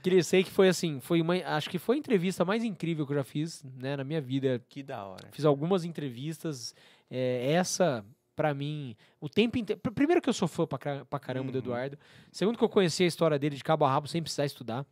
Queria 0.01 0.23
sei 0.23 0.45
que 0.45 0.51
foi 0.51 0.69
assim, 0.69 1.01
foi 1.01 1.21
uma, 1.21 1.35
acho 1.57 1.69
que 1.69 1.79
foi 1.79 1.97
a 1.97 1.99
entrevista 1.99 2.45
mais 2.45 2.63
incrível 2.63 3.05
que 3.05 3.13
eu 3.13 3.17
já 3.17 3.25
fiz, 3.25 3.65
né, 3.77 3.97
na 3.97 4.05
minha 4.05 4.21
vida. 4.21 4.63
Que 4.69 4.83
da 4.83 5.05
hora. 5.05 5.29
Fiz 5.33 5.45
algumas 5.45 5.85
entrevistas, 5.85 6.73
é, 7.11 7.51
essa, 7.53 8.05
pra 8.37 8.55
mim, 8.55 8.95
o 9.21 9.29
tempo 9.29 9.59
inteiro. 9.59 9.81
Primeiro 9.93 10.23
que 10.23 10.29
eu 10.29 10.33
sou 10.35 10.47
fã 10.47 10.67
pra, 10.67 11.05
pra 11.05 11.19
caramba 11.19 11.51
do 11.51 11.57
Uhum. 11.57 11.65
Eduardo. 11.65 11.99
Segundo 12.31 12.57
que 12.59 12.63
eu 12.65 12.69
conheci 12.69 13.03
a 13.03 13.07
história 13.07 13.39
dele 13.39 13.57
de 13.57 13.65
cabo 13.65 13.85
a 13.85 13.91
rabo 13.91 14.07
sem 14.07 14.23
precisar 14.23 14.45
estudar. 14.45 14.85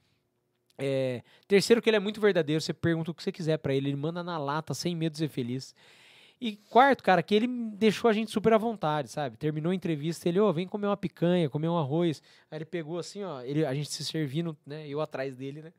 É, 0.84 1.22
terceiro 1.46 1.80
que 1.80 1.88
ele 1.88 1.96
é 1.96 2.00
muito 2.00 2.20
verdadeiro, 2.20 2.60
você 2.60 2.72
pergunta 2.72 3.10
o 3.10 3.14
que 3.14 3.22
você 3.22 3.30
quiser 3.32 3.58
pra 3.58 3.74
ele, 3.74 3.88
ele 3.90 3.96
manda 3.96 4.22
na 4.22 4.36
lata, 4.38 4.74
sem 4.74 4.94
medo 4.96 5.12
de 5.12 5.18
ser 5.18 5.28
feliz. 5.28 5.74
E 6.40 6.56
quarto, 6.56 7.04
cara, 7.04 7.22
que 7.22 7.34
ele 7.34 7.46
deixou 7.46 8.10
a 8.10 8.12
gente 8.12 8.30
super 8.32 8.52
à 8.52 8.58
vontade, 8.58 9.08
sabe? 9.08 9.36
Terminou 9.36 9.70
a 9.70 9.74
entrevista, 9.74 10.28
ele, 10.28 10.40
ô, 10.40 10.52
vem 10.52 10.66
comer 10.66 10.88
uma 10.88 10.96
picanha, 10.96 11.48
comer 11.48 11.68
um 11.68 11.78
arroz. 11.78 12.20
Aí 12.50 12.58
ele 12.58 12.64
pegou 12.64 12.98
assim, 12.98 13.22
ó, 13.22 13.40
ele, 13.42 13.64
a 13.64 13.72
gente 13.72 13.90
se 13.92 14.04
servindo, 14.04 14.56
né? 14.66 14.88
Eu 14.88 15.00
atrás 15.00 15.36
dele, 15.36 15.62
né? 15.62 15.72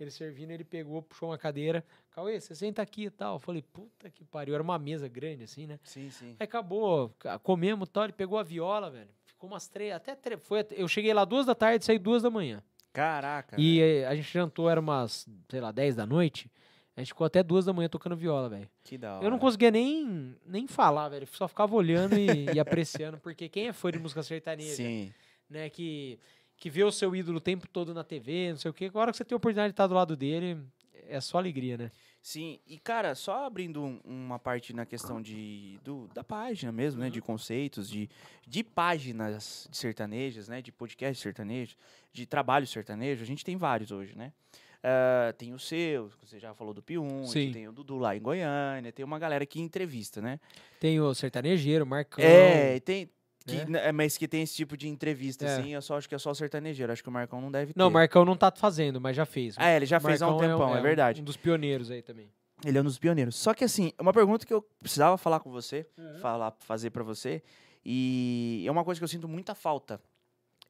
Ele 0.00 0.10
servindo, 0.10 0.50
ele 0.50 0.64
pegou, 0.64 1.02
puxou 1.02 1.28
uma 1.30 1.38
cadeira. 1.38 1.84
Cauê, 2.12 2.40
você 2.40 2.54
senta 2.54 2.82
aqui 2.82 3.04
e 3.04 3.10
tal. 3.10 3.34
Eu 3.36 3.38
falei, 3.40 3.62
puta 3.62 4.08
que 4.10 4.24
pariu. 4.24 4.54
Era 4.54 4.62
uma 4.62 4.78
mesa 4.78 5.08
grande, 5.08 5.42
assim, 5.44 5.66
né? 5.66 5.78
Sim, 5.84 6.08
sim. 6.10 6.36
Aí 6.38 6.44
acabou, 6.44 7.10
ca- 7.18 7.36
comemos 7.38 7.88
e 7.88 7.92
tal. 7.92 8.04
Ele 8.04 8.12
pegou 8.12 8.38
a 8.38 8.44
viola, 8.44 8.90
velho. 8.90 9.08
Ficou 9.24 9.50
umas 9.50 9.66
três, 9.68 9.92
até 9.92 10.14
três. 10.14 10.40
Foi, 10.42 10.64
eu 10.70 10.86
cheguei 10.86 11.12
lá 11.12 11.24
duas 11.24 11.46
da 11.46 11.54
tarde, 11.54 11.84
saí 11.84 11.98
duas 11.98 12.22
da 12.22 12.30
manhã. 12.30 12.62
Caraca. 12.92 13.56
E 13.58 13.80
eh, 13.80 14.06
a 14.06 14.14
gente 14.14 14.32
jantou, 14.32 14.68
era 14.68 14.80
umas, 14.80 15.26
sei 15.48 15.60
lá, 15.60 15.70
10 15.70 15.96
da 15.96 16.06
noite. 16.06 16.50
A 16.96 17.00
gente 17.00 17.08
ficou 17.08 17.24
até 17.24 17.44
duas 17.44 17.64
da 17.64 17.72
manhã 17.72 17.88
tocando 17.88 18.16
viola, 18.16 18.48
velho. 18.48 18.68
Que 18.82 18.98
da 18.98 19.16
hora. 19.16 19.24
Eu 19.24 19.30
não 19.30 19.38
conseguia 19.38 19.70
nem, 19.70 20.36
nem 20.44 20.66
falar, 20.66 21.08
velho. 21.08 21.28
Só 21.28 21.46
ficava 21.46 21.74
olhando 21.76 22.18
e, 22.18 22.26
e 22.56 22.58
apreciando, 22.58 23.18
porque 23.18 23.48
quem 23.48 23.68
é 23.68 23.72
fã 23.72 23.92
de 23.92 24.00
música 24.00 24.20
sertaneja, 24.20 24.74
Sim. 24.74 25.12
né, 25.48 25.70
que, 25.70 26.18
que 26.56 26.68
vê 26.68 26.82
o 26.82 26.90
seu 26.90 27.14
ídolo 27.14 27.38
o 27.38 27.40
tempo 27.40 27.68
todo 27.68 27.94
na 27.94 28.02
TV, 28.02 28.50
não 28.50 28.58
sei 28.58 28.70
o 28.72 28.74
quê, 28.74 28.90
a 28.92 28.98
hora 28.98 29.12
que 29.12 29.16
você 29.16 29.24
tem 29.24 29.36
a 29.36 29.36
oportunidade 29.36 29.68
de 29.68 29.74
estar 29.74 29.86
do 29.86 29.94
lado 29.94 30.16
dele, 30.16 30.58
é 31.08 31.20
só 31.20 31.38
alegria, 31.38 31.76
né? 31.76 31.90
Sim, 32.22 32.58
e 32.66 32.78
cara, 32.78 33.14
só 33.14 33.46
abrindo 33.46 33.82
um- 33.82 34.00
uma 34.04 34.38
parte 34.38 34.72
na 34.72 34.84
questão 34.84 35.20
de, 35.22 35.78
do, 35.84 36.08
da 36.14 36.24
página 36.24 36.72
mesmo, 36.72 37.00
né? 37.00 37.08
De 37.10 37.20
conceitos, 37.20 37.88
de, 37.88 38.08
de 38.46 38.62
páginas 38.64 39.66
de 39.70 39.76
sertanejas, 39.76 40.48
né? 40.48 40.60
De 40.60 40.72
podcast 40.72 41.22
sertanejo, 41.22 41.76
de 42.12 42.26
trabalho 42.26 42.66
sertanejo, 42.66 43.22
a 43.22 43.26
gente 43.26 43.44
tem 43.44 43.56
vários 43.56 43.90
hoje, 43.90 44.16
né? 44.16 44.32
Ah, 44.82 45.32
tem 45.36 45.52
o 45.52 45.58
seu, 45.58 46.10
você 46.22 46.38
já 46.38 46.54
falou 46.54 46.72
do 46.72 46.82
Pium, 46.82 47.24
Sim. 47.26 47.50
tem 47.52 47.66
o 47.68 47.72
Dudu 47.72 47.98
lá 47.98 48.16
em 48.16 48.20
Goiânia, 48.20 48.92
tem 48.92 49.04
uma 49.04 49.18
galera 49.18 49.44
que 49.44 49.60
entrevista, 49.60 50.20
né? 50.20 50.38
Tem 50.78 51.00
o 51.00 51.12
sertanejeiro, 51.14 51.84
Marcão. 51.86 52.24
É, 52.24 52.78
tem. 52.80 53.10
Que, 53.46 53.56
né? 53.56 53.64
né, 53.66 53.92
mas 53.92 54.18
que 54.18 54.28
tem 54.28 54.42
esse 54.42 54.54
tipo 54.54 54.76
de 54.76 54.88
entrevista, 54.88 55.46
É. 55.46 55.56
assim, 55.58 55.68
eu 55.74 55.80
só 55.82 55.96
acho 55.96 56.08
que 56.08 56.14
é 56.14 56.18
só 56.18 56.34
sertanejeiro. 56.34 56.92
Acho 56.92 57.02
que 57.02 57.08
o 57.08 57.12
Marcão 57.12 57.40
não 57.40 57.50
deve 57.50 57.72
ter. 57.72 57.78
Não, 57.78 57.88
o 57.88 57.90
Marcão 57.90 58.24
não 58.24 58.36
tá 58.36 58.50
fazendo, 58.50 59.00
mas 59.00 59.16
já 59.16 59.24
fez. 59.24 59.54
Ah, 59.58 59.68
é, 59.70 59.76
ele 59.76 59.86
já 59.86 59.98
fez 60.00 60.20
há 60.20 60.26
um 60.28 60.32
Marcão 60.36 60.48
tempão, 60.58 60.76
é, 60.76 60.80
um- 60.80 60.82
verdade. 60.82 61.20
Um 61.22 61.24
dos 61.24 61.36
pioneiros 61.36 61.90
aí 61.90 62.02
também. 62.02 62.30
Ele 62.64 62.76
é 62.76 62.80
um 62.80 62.84
dos 62.84 62.98
pioneiros. 62.98 63.36
Só 63.36 63.54
que 63.54 63.64
assim, 63.64 63.92
uma 64.00 64.12
pergunta 64.12 64.44
que 64.44 64.52
eu 64.52 64.60
precisava 64.80 65.16
falar 65.16 65.40
com 65.40 65.50
você, 65.50 65.86
Uhum. 65.96 66.18
falar, 66.18 66.54
fazer 66.58 66.90
pra 66.90 67.02
você, 67.04 67.42
e 67.84 68.64
é 68.66 68.70
uma 68.70 68.84
coisa 68.84 69.00
que 69.00 69.04
eu 69.04 69.08
sinto 69.08 69.28
muita 69.28 69.54
falta. 69.54 70.00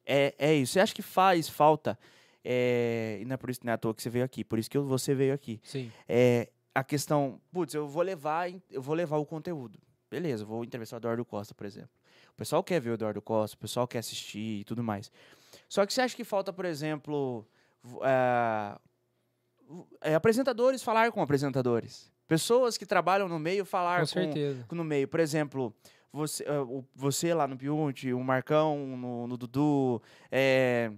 É, 0.05 0.33
é 0.37 0.53
isso. 0.55 0.73
Você 0.73 0.79
acha 0.79 0.93
que 0.95 1.01
faz 1.01 1.49
falta? 1.49 1.97
É, 2.45 3.17
e 3.21 3.25
não 3.25 3.33
é 3.33 3.37
por 3.37 3.49
isso 3.49 3.59
não 3.63 3.71
é 3.71 3.73
à 3.73 3.77
toa 3.77 3.93
que 3.93 4.01
você 4.01 4.09
veio 4.09 4.23
aqui, 4.23 4.43
por 4.43 4.57
isso 4.57 4.69
que 4.69 4.77
você 4.77 5.13
veio 5.13 5.33
aqui. 5.33 5.59
Sim. 5.63 5.91
É 6.07 6.49
a 6.73 6.83
questão, 6.83 7.41
putz, 7.51 7.73
eu 7.73 7.87
vou 7.87 8.01
levar, 8.03 8.49
eu 8.71 8.81
vou 8.81 8.95
levar 8.95 9.17
o 9.17 9.25
conteúdo. 9.25 9.77
Beleza, 10.09 10.43
eu 10.43 10.47
vou 10.47 10.63
entrevistar 10.63 10.95
o 10.95 10.99
Eduardo 10.99 11.25
Costa, 11.25 11.53
por 11.53 11.65
exemplo. 11.65 11.89
O 12.39 12.43
pessoal 12.47 12.63
quer 12.63 12.79
ver 12.79 12.91
o 12.91 12.93
Eduardo 12.93 13.21
Costa, 13.21 13.57
o 13.57 13.59
pessoal 13.59 13.85
quer 13.85 13.97
assistir 13.99 14.61
e 14.61 14.63
tudo 14.63 14.81
mais. 14.81 15.11
Só 15.67 15.85
que 15.85 15.93
você 15.93 15.99
acha 15.99 16.15
que 16.15 16.23
falta, 16.23 16.53
por 16.53 16.63
exemplo, 16.63 17.45
v- 17.83 17.99
é, 20.01 20.15
apresentadores 20.15 20.81
falar 20.81 21.11
com 21.11 21.21
apresentadores? 21.21 22.09
Pessoas 22.29 22.77
que 22.77 22.85
trabalham 22.85 23.27
no 23.27 23.37
meio 23.37 23.65
falar 23.65 23.95
Com 23.99 24.01
com, 24.03 24.07
certeza. 24.07 24.65
no 24.71 24.85
meio. 24.85 25.05
Por 25.05 25.19
exemplo, 25.19 25.75
você, 26.13 26.45
o- 26.49 26.85
você 26.95 27.33
lá 27.33 27.45
no 27.45 27.57
Piunte, 27.57 28.13
o 28.13 28.23
Marcão 28.23 28.77
no, 28.95 29.27
no 29.27 29.35
Dudu. 29.37 30.01
é, 30.31 30.93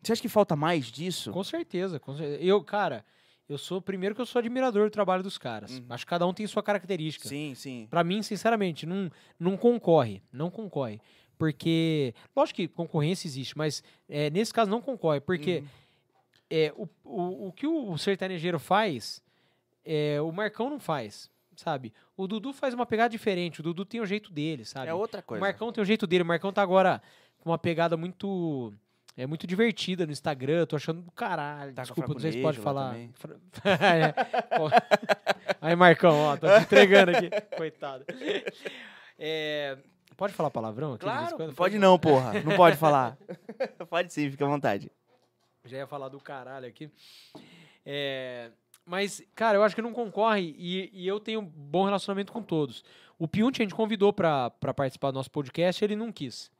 Você 0.00 0.12
acha 0.12 0.22
que 0.22 0.28
falta 0.28 0.54
mais 0.54 0.86
disso? 0.86 1.32
Com 1.32 1.42
certeza, 1.42 1.98
com 1.98 2.14
certeza. 2.16 2.40
Eu, 2.40 2.62
cara, 2.62 3.04
eu 3.52 3.58
sou 3.58 3.80
primeiro 3.80 4.14
que 4.14 4.20
eu 4.20 4.26
sou 4.26 4.38
admirador 4.40 4.84
do 4.88 4.90
trabalho 4.92 5.22
dos 5.22 5.38
caras. 5.38 5.78
Uhum. 5.78 5.84
Acho 5.90 6.04
que 6.04 6.10
cada 6.10 6.26
um 6.26 6.32
tem 6.34 6.46
sua 6.46 6.62
característica. 6.62 7.28
Sim, 7.28 7.54
sim. 7.54 7.86
Pra 7.90 8.02
mim, 8.02 8.22
sinceramente, 8.22 8.86
não, 8.86 9.10
não 9.38 9.56
concorre. 9.56 10.22
Não 10.32 10.50
concorre. 10.50 11.00
Porque, 11.38 12.14
lógico 12.36 12.56
que 12.56 12.68
concorrência 12.68 13.26
existe, 13.26 13.56
mas 13.58 13.82
é, 14.08 14.30
nesse 14.30 14.52
caso 14.52 14.70
não 14.70 14.80
concorre. 14.80 15.20
Porque 15.20 15.58
Uhum. 15.58 15.66
é, 16.50 16.72
o, 16.76 16.88
o, 17.04 17.48
o 17.48 17.52
que 17.52 17.66
o 17.66 17.96
sertanejeiro 17.98 18.58
faz, 18.58 19.20
é, 19.84 20.20
o 20.20 20.30
Marcão 20.30 20.70
não 20.70 20.78
faz, 20.78 21.28
sabe? 21.56 21.92
O 22.16 22.26
Dudu 22.28 22.52
faz 22.52 22.74
uma 22.74 22.86
pegada 22.86 23.10
diferente. 23.10 23.60
O 23.60 23.62
Dudu 23.62 23.84
tem 23.84 24.00
o 24.00 24.06
jeito 24.06 24.32
dele, 24.32 24.64
sabe? 24.64 24.88
É 24.88 24.94
outra 24.94 25.20
O 25.20 25.22
coisa. 25.24 25.40
Marcão 25.40 25.72
tem 25.72 25.82
o 25.82 25.84
jeito 25.84 26.06
dele. 26.06 26.22
O 26.22 26.26
Marcão 26.26 26.52
tá 26.52 26.62
agora 26.62 27.02
com 27.40 27.50
uma 27.50 27.58
pegada 27.58 27.96
muito. 27.96 28.72
É 29.16 29.26
muito 29.26 29.46
divertida 29.46 30.06
no 30.06 30.12
Instagram, 30.12 30.64
tô 30.64 30.76
achando 30.76 31.02
do 31.02 31.10
caralho. 31.10 31.74
Tá 31.74 31.82
Desculpa, 31.82 32.14
não 32.14 32.20
sei 32.20 32.32
se 32.32 32.42
pode 32.42 32.58
falar. 32.58 32.96
É. 33.64 34.14
Aí, 35.60 35.76
Marcão, 35.76 36.16
ó, 36.18 36.36
tô 36.36 36.46
te 36.46 36.62
entregando 36.62 37.10
aqui. 37.10 37.30
Coitado. 37.56 38.04
É, 39.18 39.76
pode 40.16 40.32
falar 40.32 40.50
palavrão 40.50 40.94
aqui? 40.94 41.04
Claro, 41.04 41.38
não 41.38 41.54
pode 41.54 41.78
não, 41.78 41.98
porra. 41.98 42.32
Não 42.42 42.56
pode 42.56 42.76
falar. 42.76 43.18
pode 43.88 44.12
sim, 44.12 44.30
fica 44.30 44.44
à 44.44 44.48
vontade. 44.48 44.90
Já 45.64 45.78
ia 45.78 45.86
falar 45.86 46.08
do 46.08 46.18
caralho 46.18 46.66
aqui. 46.66 46.90
É, 47.84 48.50
mas, 48.84 49.22
cara, 49.34 49.58
eu 49.58 49.62
acho 49.62 49.74
que 49.74 49.82
não 49.82 49.92
concorre 49.92 50.54
e, 50.58 50.90
e 50.92 51.06
eu 51.06 51.20
tenho 51.20 51.40
um 51.40 51.44
bom 51.44 51.84
relacionamento 51.84 52.32
com 52.32 52.42
todos. 52.42 52.82
O 53.18 53.28
Piunti 53.28 53.62
a 53.62 53.64
gente 53.64 53.74
convidou 53.74 54.12
pra, 54.12 54.50
pra 54.50 54.74
participar 54.74 55.10
do 55.10 55.14
nosso 55.14 55.30
podcast 55.30 55.84
ele 55.84 55.94
não 55.94 56.10
quis. 56.10 56.50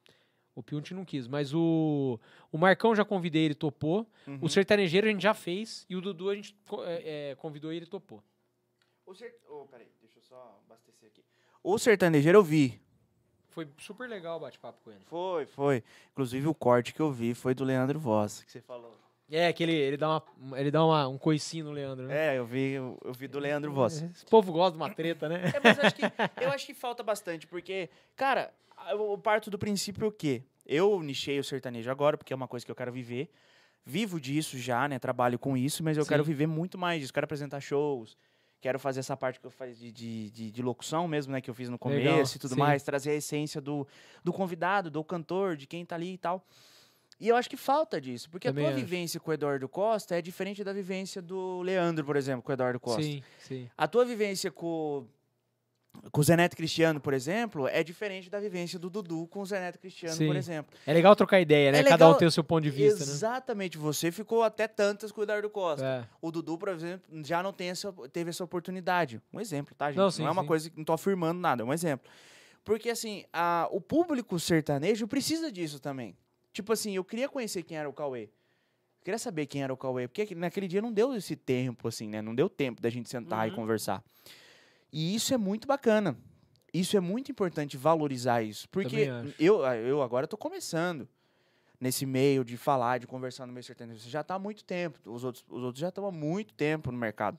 O 0.54 0.62
Piunti 0.62 0.92
não 0.92 1.04
quis, 1.04 1.26
mas 1.26 1.54
o, 1.54 2.20
o 2.50 2.58
Marcão 2.58 2.94
já 2.94 3.04
convidei, 3.04 3.44
ele 3.46 3.54
topou. 3.54 4.06
Uhum. 4.26 4.38
O 4.42 4.48
Sertanejeiro 4.48 5.06
a 5.06 5.10
gente 5.10 5.22
já 5.22 5.32
fez 5.32 5.86
e 5.88 5.96
o 5.96 6.00
Dudu 6.00 6.28
a 6.28 6.34
gente 6.34 6.54
é, 6.84 7.30
é, 7.30 7.34
convidou 7.36 7.72
e 7.72 7.76
ele 7.76 7.86
topou. 7.86 8.22
O 9.06 9.14
cert... 9.14 9.34
oh, 9.48 9.66
peraí, 9.66 9.88
deixa 10.00 10.18
eu 10.18 10.22
só 10.22 10.60
abastecer 10.64 11.08
aqui. 11.08 11.24
O 11.62 11.78
sertanejeiro 11.78 12.38
eu 12.38 12.42
vi. 12.42 12.80
Foi 13.48 13.68
super 13.78 14.08
legal 14.08 14.38
o 14.38 14.40
bate-papo 14.40 14.80
com 14.82 14.90
ele. 14.90 15.04
Foi, 15.04 15.44
foi. 15.44 15.84
Inclusive 16.12 16.48
o 16.48 16.54
corte 16.54 16.94
que 16.94 17.00
eu 17.00 17.12
vi 17.12 17.34
foi 17.34 17.54
do 17.54 17.64
Leandro 17.64 17.98
Voss, 17.98 18.42
que 18.42 18.50
você 18.50 18.60
falou. 18.60 18.98
É, 19.30 19.52
que 19.52 19.62
ele, 19.62 19.74
ele 19.74 19.96
dá, 19.96 20.22
uma, 20.36 20.60
ele 20.60 20.70
dá 20.70 20.84
uma, 20.84 21.08
um 21.08 21.16
coicinho 21.16 21.66
no 21.66 21.70
Leandro, 21.70 22.06
né? 22.06 22.34
É, 22.34 22.38
eu 22.38 22.44
vi, 22.44 22.72
eu, 22.72 22.98
eu 23.04 23.12
vi 23.12 23.28
do 23.28 23.38
Leandro 23.38 23.72
Voss. 23.72 24.02
Esse 24.02 24.26
povo 24.26 24.52
gosta 24.52 24.72
de 24.72 24.76
uma 24.76 24.92
treta, 24.92 25.28
né? 25.28 25.52
É, 25.54 25.60
mas 25.60 25.78
acho, 25.78 25.94
que, 25.94 26.02
eu 26.42 26.50
acho 26.50 26.66
que 26.66 26.74
falta 26.74 27.02
bastante, 27.02 27.46
porque, 27.46 27.88
cara, 28.14 28.52
eu 28.90 29.18
parto 29.18 29.50
do 29.50 29.58
princípio 29.58 30.10
que 30.10 30.42
eu 30.66 31.02
nichei 31.02 31.38
o 31.38 31.44
sertanejo 31.44 31.90
agora, 31.90 32.16
porque 32.16 32.32
é 32.32 32.36
uma 32.36 32.48
coisa 32.48 32.64
que 32.64 32.70
eu 32.70 32.76
quero 32.76 32.92
viver. 32.92 33.30
Vivo 33.84 34.20
disso 34.20 34.58
já, 34.58 34.86
né? 34.86 34.98
Trabalho 34.98 35.38
com 35.38 35.56
isso, 35.56 35.82
mas 35.82 35.96
eu 35.96 36.04
Sim. 36.04 36.10
quero 36.10 36.24
viver 36.24 36.46
muito 36.46 36.78
mais 36.78 37.00
disso. 37.00 37.12
Quero 37.12 37.24
apresentar 37.24 37.60
shows, 37.60 38.16
quero 38.60 38.78
fazer 38.78 39.00
essa 39.00 39.16
parte 39.16 39.40
que 39.40 39.46
eu 39.46 39.50
faço 39.50 39.74
de, 39.74 39.90
de, 39.90 40.30
de, 40.30 40.50
de 40.52 40.62
locução 40.62 41.08
mesmo, 41.08 41.32
né? 41.32 41.40
Que 41.40 41.50
eu 41.50 41.54
fiz 41.54 41.68
no 41.68 41.78
começo 41.78 42.04
Legal, 42.04 42.20
e 42.22 42.38
tudo 42.38 42.54
sim. 42.54 42.60
mais. 42.60 42.82
Trazer 42.84 43.10
a 43.10 43.14
essência 43.14 43.60
do, 43.60 43.86
do 44.22 44.32
convidado, 44.32 44.88
do 44.88 45.02
cantor, 45.02 45.56
de 45.56 45.66
quem 45.66 45.84
tá 45.84 45.96
ali 45.96 46.14
e 46.14 46.18
tal. 46.18 46.46
E 47.18 47.28
eu 47.28 47.36
acho 47.36 47.48
que 47.48 47.56
falta 47.56 48.00
disso, 48.00 48.28
porque 48.30 48.48
Também 48.48 48.64
a 48.64 48.68
tua 48.68 48.76
acho. 48.76 48.84
vivência 48.84 49.20
com 49.20 49.30
o 49.30 49.34
Eduardo 49.34 49.68
Costa 49.68 50.16
é 50.16 50.22
diferente 50.22 50.64
da 50.64 50.72
vivência 50.72 51.22
do 51.22 51.62
Leandro, 51.62 52.04
por 52.04 52.16
exemplo, 52.16 52.42
com 52.42 52.50
o 52.50 52.52
Eduardo 52.52 52.80
Costa. 52.80 53.02
Sim, 53.02 53.22
sim. 53.38 53.70
A 53.78 53.86
tua 53.86 54.04
vivência 54.04 54.50
com, 54.50 55.06
com 56.10 56.20
o 56.20 56.24
Zé 56.24 56.36
Neto 56.36 56.56
Cristiano, 56.56 57.00
por 57.00 57.12
exemplo, 57.14 57.68
é 57.68 57.84
diferente 57.84 58.30
da 58.30 58.40
vivência 58.40 58.78
do 58.78 58.88
Dudu 58.88 59.26
com 59.26 59.40
o 59.40 59.46
Zé 59.46 59.60
Neto 59.60 59.78
Cristiano, 59.78 60.16
Sim. 60.16 60.26
por 60.26 60.36
exemplo. 60.36 60.74
É 60.86 60.92
legal 60.92 61.14
trocar 61.14 61.40
ideia, 61.40 61.70
né? 61.70 61.78
É 61.80 61.82
Cada 61.84 62.04
um 62.06 62.08
legal- 62.08 62.18
tem 62.18 62.26
o 62.28 62.30
seu 62.30 62.42
ponto 62.42 62.62
de 62.62 62.70
vista, 62.70 63.04
né? 63.04 63.12
Exatamente. 63.12 63.76
Você 63.78 64.10
ficou 64.10 64.42
até 64.42 64.66
tantas 64.66 65.12
com 65.12 65.20
o 65.20 65.24
Eduardo 65.24 65.48
Costa. 65.50 65.84
É. 65.84 66.04
O 66.20 66.30
Dudu, 66.30 66.56
por 66.58 66.68
exemplo, 66.70 67.02
já 67.24 67.42
não 67.42 67.52
tem 67.52 67.68
essa, 67.70 67.92
teve 68.12 68.30
essa 68.30 68.42
oportunidade. 68.42 69.20
Um 69.32 69.40
exemplo, 69.40 69.74
tá, 69.74 69.88
gente? 69.90 69.98
Não, 69.98 70.04
Não, 70.04 70.10
sim, 70.10 70.24
é 70.24 70.30
uma 70.30 70.42
sim. 70.42 70.48
coisa 70.48 70.70
que 70.70 70.76
não 70.78 70.84
tô 70.84 70.92
afirmando 70.94 71.40
nada, 71.40 71.62
é 71.62 71.64
um 71.64 71.72
exemplo. 71.72 72.10
Porque, 72.64 72.88
assim, 72.90 73.24
a, 73.32 73.68
o 73.70 73.80
público 73.80 74.38
sertanejo 74.40 75.06
precisa 75.06 75.50
disso 75.52 75.78
também. 75.80 76.16
Tipo 76.52 76.72
assim, 76.72 76.94
eu 76.96 77.04
queria 77.04 77.28
conhecer 77.28 77.62
quem 77.64 77.76
era 77.76 77.88
o 77.88 77.92
Cauê. 77.92 78.24
Eu 78.24 79.04
queria 79.04 79.18
saber 79.18 79.46
quem 79.46 79.62
era 79.64 79.72
o 79.72 79.76
Cauê. 79.76 80.06
Porque 80.08 80.34
naquele 80.34 80.68
dia 80.68 80.80
não 80.80 80.92
deu 80.92 81.12
esse 81.14 81.34
tempo, 81.34 81.88
assim, 81.88 82.06
né? 82.08 82.22
Não 82.22 82.34
deu 82.34 82.48
tempo 82.48 82.80
da 82.80 82.88
gente 82.88 83.08
sentar 83.10 83.46
e 83.46 83.50
Uhum. 83.50 83.56
conversar. 83.56 84.02
E 84.92 85.14
isso 85.14 85.32
é 85.32 85.36
muito 85.38 85.66
bacana. 85.66 86.16
Isso 86.72 86.96
é 86.96 87.00
muito 87.00 87.30
importante 87.30 87.76
valorizar 87.76 88.42
isso. 88.42 88.68
Porque 88.68 89.06
Também 89.06 89.10
acho. 89.10 89.34
eu, 89.42 89.60
eu 89.64 90.02
agora 90.02 90.26
tô 90.26 90.36
começando 90.36 91.08
nesse 91.80 92.06
meio 92.06 92.44
de 92.44 92.56
falar, 92.56 92.98
de 92.98 93.06
conversar 93.06 93.46
no 93.46 93.52
meio 93.52 93.64
sertanejo. 93.64 94.00
Você 94.00 94.08
já 94.10 94.22
tá 94.22 94.34
há 94.34 94.38
muito 94.38 94.64
tempo. 94.64 94.98
Os 95.10 95.24
outros, 95.24 95.44
os 95.48 95.62
outros 95.62 95.80
já 95.80 95.88
estão 95.88 96.06
há 96.06 96.12
muito 96.12 96.54
tempo 96.54 96.90
no 96.92 96.98
mercado. 96.98 97.38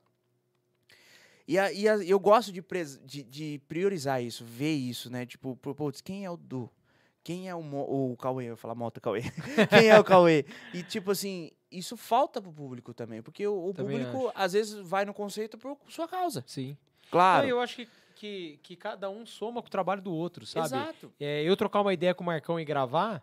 E, 1.47 1.57
a- 1.59 1.71
e 1.73 1.87
a- 1.87 1.97
eu 1.97 2.19
gosto 2.19 2.51
de, 2.51 2.61
pres- 2.61 2.99
de, 3.03 3.23
de 3.23 3.61
priorizar 3.67 4.23
isso, 4.23 4.45
ver 4.45 4.73
isso, 4.73 5.09
né? 5.09 5.25
Tipo, 5.25 5.55
putz, 5.57 5.99
quem 6.01 6.25
é 6.25 6.31
o 6.31 6.37
Du? 6.37 6.69
Quem 7.23 7.47
é 7.49 7.55
o, 7.55 7.61
Mo, 7.63 8.11
o 8.11 8.17
Cauê? 8.17 8.45
Eu 8.45 8.49
ia 8.51 8.55
falar 8.57 8.75
Mota 8.75 8.99
Cauê. 8.99 9.21
quem 9.69 9.87
é 9.89 9.97
o 9.99 10.03
Cauê? 10.03 10.45
E, 10.73 10.83
tipo 10.83 11.11
assim, 11.11 11.51
isso 11.71 11.95
falta 11.97 12.41
pro 12.41 12.51
público 12.51 12.93
também. 12.93 13.21
Porque 13.21 13.45
o, 13.47 13.69
o 13.69 13.73
Também 13.73 14.05
público, 14.05 14.31
às 14.35 14.53
vezes, 14.53 14.75
vai 14.75 15.05
no 15.05 15.13
conceito 15.13 15.57
por 15.57 15.77
sua 15.87 16.07
causa. 16.07 16.43
Sim. 16.47 16.77
Claro. 17.09 17.43
Não, 17.43 17.49
eu 17.49 17.61
acho 17.61 17.75
que, 17.75 17.87
que, 18.15 18.59
que 18.63 18.75
cada 18.75 19.09
um 19.09 19.25
soma 19.25 19.61
com 19.61 19.67
o 19.67 19.71
trabalho 19.71 20.01
do 20.01 20.13
outro, 20.13 20.45
sabe? 20.45 20.67
Exato. 20.67 21.13
É, 21.19 21.43
eu 21.43 21.55
trocar 21.55 21.81
uma 21.81 21.93
ideia 21.93 22.13
com 22.13 22.23
o 22.23 22.27
Marcão 22.27 22.59
e 22.59 22.65
gravar, 22.65 23.21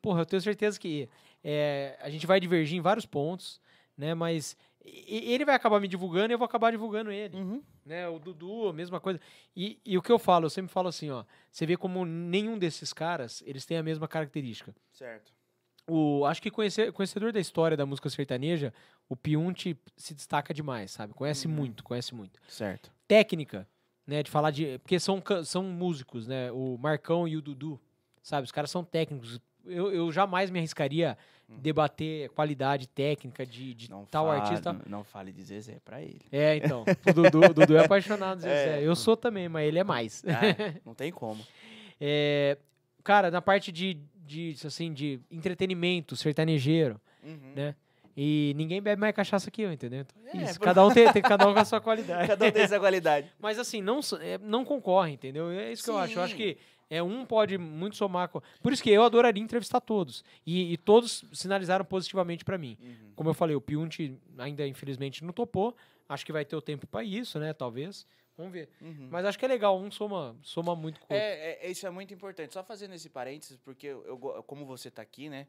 porra, 0.00 0.22
eu 0.22 0.26
tenho 0.26 0.42
certeza 0.42 0.78
que 0.78 1.08
é, 1.42 1.98
a 2.00 2.10
gente 2.10 2.26
vai 2.26 2.40
divergir 2.40 2.78
em 2.78 2.80
vários 2.80 3.06
pontos, 3.06 3.60
né? 3.96 4.14
Mas 4.14 4.56
ele 4.86 5.44
vai 5.44 5.54
acabar 5.54 5.80
me 5.80 5.88
divulgando 5.88 6.32
e 6.32 6.34
eu 6.34 6.38
vou 6.38 6.44
acabar 6.44 6.70
divulgando 6.70 7.10
ele. 7.10 7.36
Uhum. 7.36 7.62
Né? 7.84 8.08
O 8.08 8.18
Dudu, 8.18 8.68
a 8.68 8.72
mesma 8.72 9.00
coisa. 9.00 9.20
E, 9.54 9.80
e 9.84 9.98
o 9.98 10.02
que 10.02 10.12
eu 10.12 10.18
falo, 10.18 10.46
eu 10.46 10.50
sempre 10.50 10.72
falo 10.72 10.88
assim, 10.88 11.10
ó. 11.10 11.24
Você 11.50 11.66
vê 11.66 11.76
como 11.76 12.04
nenhum 12.04 12.58
desses 12.58 12.92
caras, 12.92 13.42
eles 13.46 13.66
têm 13.66 13.78
a 13.78 13.82
mesma 13.82 14.06
característica. 14.06 14.74
Certo. 14.92 15.32
O, 15.86 16.24
acho 16.26 16.42
que 16.42 16.50
conhecer, 16.50 16.92
conhecedor 16.92 17.32
da 17.32 17.40
história 17.40 17.76
da 17.76 17.86
música 17.86 18.08
sertaneja, 18.10 18.72
o 19.08 19.14
Piunte 19.16 19.76
se 19.96 20.14
destaca 20.14 20.52
demais, 20.52 20.90
sabe? 20.90 21.14
Conhece 21.14 21.46
Uhum. 21.46 21.54
muito, 21.54 21.84
conhece 21.84 22.14
muito. 22.14 22.40
Certo. 22.48 22.90
Técnica, 23.06 23.66
né? 24.06 24.22
De 24.22 24.30
falar 24.30 24.50
de. 24.50 24.78
Porque 24.80 24.98
são, 24.98 25.22
são 25.44 25.62
músicos, 25.62 26.26
né? 26.26 26.50
O 26.52 26.76
Marcão 26.78 27.26
e 27.28 27.36
o 27.36 27.42
Dudu, 27.42 27.80
sabe? 28.22 28.44
Os 28.44 28.52
caras 28.52 28.70
são 28.70 28.82
técnicos. 28.84 29.40
Eu, 29.64 29.92
eu 29.92 30.12
jamais 30.12 30.50
me 30.50 30.58
arriscaria 30.58 31.16
debater 31.48 32.28
qualidade 32.30 32.88
técnica 32.88 33.46
de, 33.46 33.72
de 33.74 33.88
Não 33.90 34.04
tal 34.04 34.26
fale, 34.26 34.40
artista. 34.40 34.72
Não, 34.72 34.80
não 34.86 35.04
fale 35.04 35.32
de 35.32 35.42
Zezé 35.42 35.78
pra 35.84 36.02
ele. 36.02 36.20
É, 36.32 36.56
então. 36.56 36.84
O 37.08 37.12
Dudu, 37.12 37.38
o 37.50 37.54
Dudu 37.54 37.76
é 37.76 37.84
apaixonado, 37.84 38.40
Zezé. 38.40 38.80
É. 38.80 38.82
Eu 38.86 38.96
sou 38.96 39.16
também, 39.16 39.48
mas 39.48 39.66
ele 39.68 39.78
é 39.78 39.84
mais. 39.84 40.24
Ah, 40.26 40.40
não 40.84 40.94
tem 40.94 41.12
como. 41.12 41.44
É, 42.00 42.58
cara, 43.04 43.30
na 43.30 43.40
parte 43.40 43.70
de, 43.72 43.96
de, 44.26 44.56
assim, 44.64 44.92
de 44.92 45.20
entretenimento, 45.30 46.16
sertanejeiro, 46.16 47.00
Uhum. 47.22 47.52
né? 47.54 47.74
E 48.18 48.54
ninguém 48.56 48.80
bebe 48.80 48.98
mais 48.98 49.14
cachaça 49.14 49.50
que 49.50 49.60
eu, 49.62 49.70
entendeu? 49.70 50.00
Então, 50.00 50.16
é 50.32 50.38
É, 50.38 50.44
isso. 50.50 50.58
por- 50.58 50.64
Cada 50.64 50.86
um 50.86 50.90
tem, 50.90 51.12
tem 51.12 51.20
cada 51.22 51.46
um 51.46 51.52
com 51.52 51.60
a 51.60 51.64
sua 51.66 51.80
qualidade. 51.82 52.26
Cada 52.28 52.46
um 52.46 52.50
tem 52.50 52.62
essa 52.62 52.78
qualidade. 52.80 53.30
Mas 53.38 53.58
assim, 53.58 53.82
não, 53.82 54.00
é, 54.20 54.38
não 54.38 54.64
concorre, 54.64 55.12
entendeu? 55.12 55.50
É 55.50 55.70
isso 55.72 55.84
que 55.84 55.90
eu 55.90 55.98
acho. 55.98 56.18
Eu 56.18 56.22
acho 56.22 56.32
Sim. 56.32 56.38
que 56.38 56.56
é, 56.88 57.02
um 57.02 57.26
pode 57.26 57.58
muito 57.58 57.94
somar. 57.96 58.28
Com... 58.30 58.40
Por 58.62 58.72
isso 58.72 58.82
que 58.82 58.88
eu 58.90 59.02
adoraria 59.02 59.42
entrevistar 59.42 59.80
todos. 59.80 60.24
E, 60.46 60.72
e 60.72 60.76
todos 60.78 61.24
sinalizaram 61.32 61.84
positivamente 61.84 62.42
pra 62.42 62.56
mim. 62.56 62.78
Uhum. 62.80 62.94
Como 63.14 63.28
eu 63.28 63.34
falei, 63.34 63.54
o 63.54 63.60
Piunti 63.60 64.16
ainda 64.38 64.66
infelizmente 64.66 65.22
não 65.22 65.32
topou. 65.34 65.76
Acho 66.08 66.24
que 66.24 66.32
vai 66.32 66.44
ter 66.44 66.56
o 66.56 66.62
tempo 66.62 66.86
pra 66.86 67.04
isso, 67.04 67.38
né? 67.38 67.52
Talvez. 67.52 68.06
Vamos 68.36 68.52
ver. 68.52 68.68
Uhum. 68.80 69.08
Mas 69.10 69.24
acho 69.24 69.38
que 69.38 69.44
é 69.44 69.48
legal, 69.48 69.78
um 69.78 69.90
soma, 69.90 70.36
soma 70.42 70.76
muito 70.76 71.00
com 71.00 71.14
outro. 71.14 71.16
É, 71.16 71.58
é, 71.66 71.70
isso 71.70 71.86
é 71.86 71.90
muito 71.90 72.12
importante. 72.12 72.52
Só 72.52 72.62
fazendo 72.62 72.94
esse 72.94 73.08
parênteses, 73.08 73.56
porque 73.56 73.86
eu, 73.86 74.04
eu 74.06 74.42
como 74.42 74.66
você 74.66 74.90
tá 74.90 75.02
aqui, 75.02 75.28
né? 75.28 75.46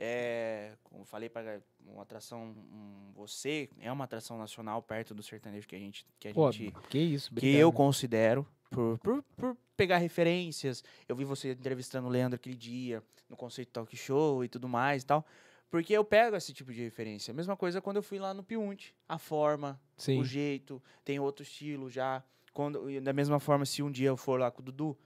É, 0.00 0.74
como 0.84 1.04
falei 1.04 1.28
para 1.28 1.60
uma 1.84 2.02
atração, 2.02 2.54
um, 2.72 3.10
você 3.16 3.68
é 3.80 3.90
uma 3.90 4.04
atração 4.04 4.38
nacional 4.38 4.80
perto 4.80 5.12
do 5.12 5.24
sertanejo 5.24 5.66
que 5.66 5.74
a 5.74 5.78
gente 5.78 6.06
que 6.20 6.28
a 6.28 6.32
Pô, 6.32 6.52
gente 6.52 6.72
que 6.88 6.98
isso, 6.98 7.30
que 7.30 7.38
obrigado. 7.38 7.60
eu 7.60 7.72
considero 7.72 8.46
por, 8.70 8.96
por, 8.98 9.24
por 9.36 9.56
pegar 9.76 9.98
referências. 9.98 10.84
Eu 11.08 11.16
vi 11.16 11.24
você 11.24 11.50
entrevistando 11.50 12.06
o 12.06 12.10
Leandro 12.10 12.36
aquele 12.36 12.54
dia 12.54 13.02
no 13.28 13.36
conceito 13.36 13.72
talk 13.72 13.94
show 13.96 14.44
e 14.44 14.48
tudo 14.48 14.68
mais 14.68 15.02
e 15.02 15.06
tal. 15.06 15.26
Porque 15.70 15.92
eu 15.92 16.04
pego 16.04 16.34
esse 16.36 16.52
tipo 16.52 16.72
de 16.72 16.82
referência. 16.82 17.32
Mesma 17.34 17.56
coisa 17.56 17.80
quando 17.80 17.96
eu 17.96 18.02
fui 18.02 18.18
lá 18.18 18.32
no 18.32 18.42
Piunte. 18.42 18.94
A 19.08 19.18
forma, 19.18 19.80
Sim. 19.96 20.18
o 20.18 20.24
jeito, 20.24 20.82
tem 21.04 21.18
outro 21.20 21.42
estilo 21.42 21.90
já. 21.90 22.22
Quando, 22.54 23.00
da 23.02 23.12
mesma 23.12 23.38
forma, 23.38 23.66
se 23.66 23.82
um 23.82 23.90
dia 23.90 24.08
eu 24.08 24.16
for 24.16 24.40
lá 24.40 24.50
com 24.50 24.62
o 24.62 24.64
Dudu, 24.64 24.96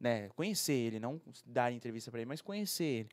né, 0.00 0.28
conhecer 0.30 0.72
ele, 0.72 0.98
não 0.98 1.20
dar 1.44 1.70
entrevista 1.72 2.10
pra 2.10 2.20
ele, 2.20 2.28
mas 2.28 2.40
conhecer 2.40 2.84
ele. 2.84 3.08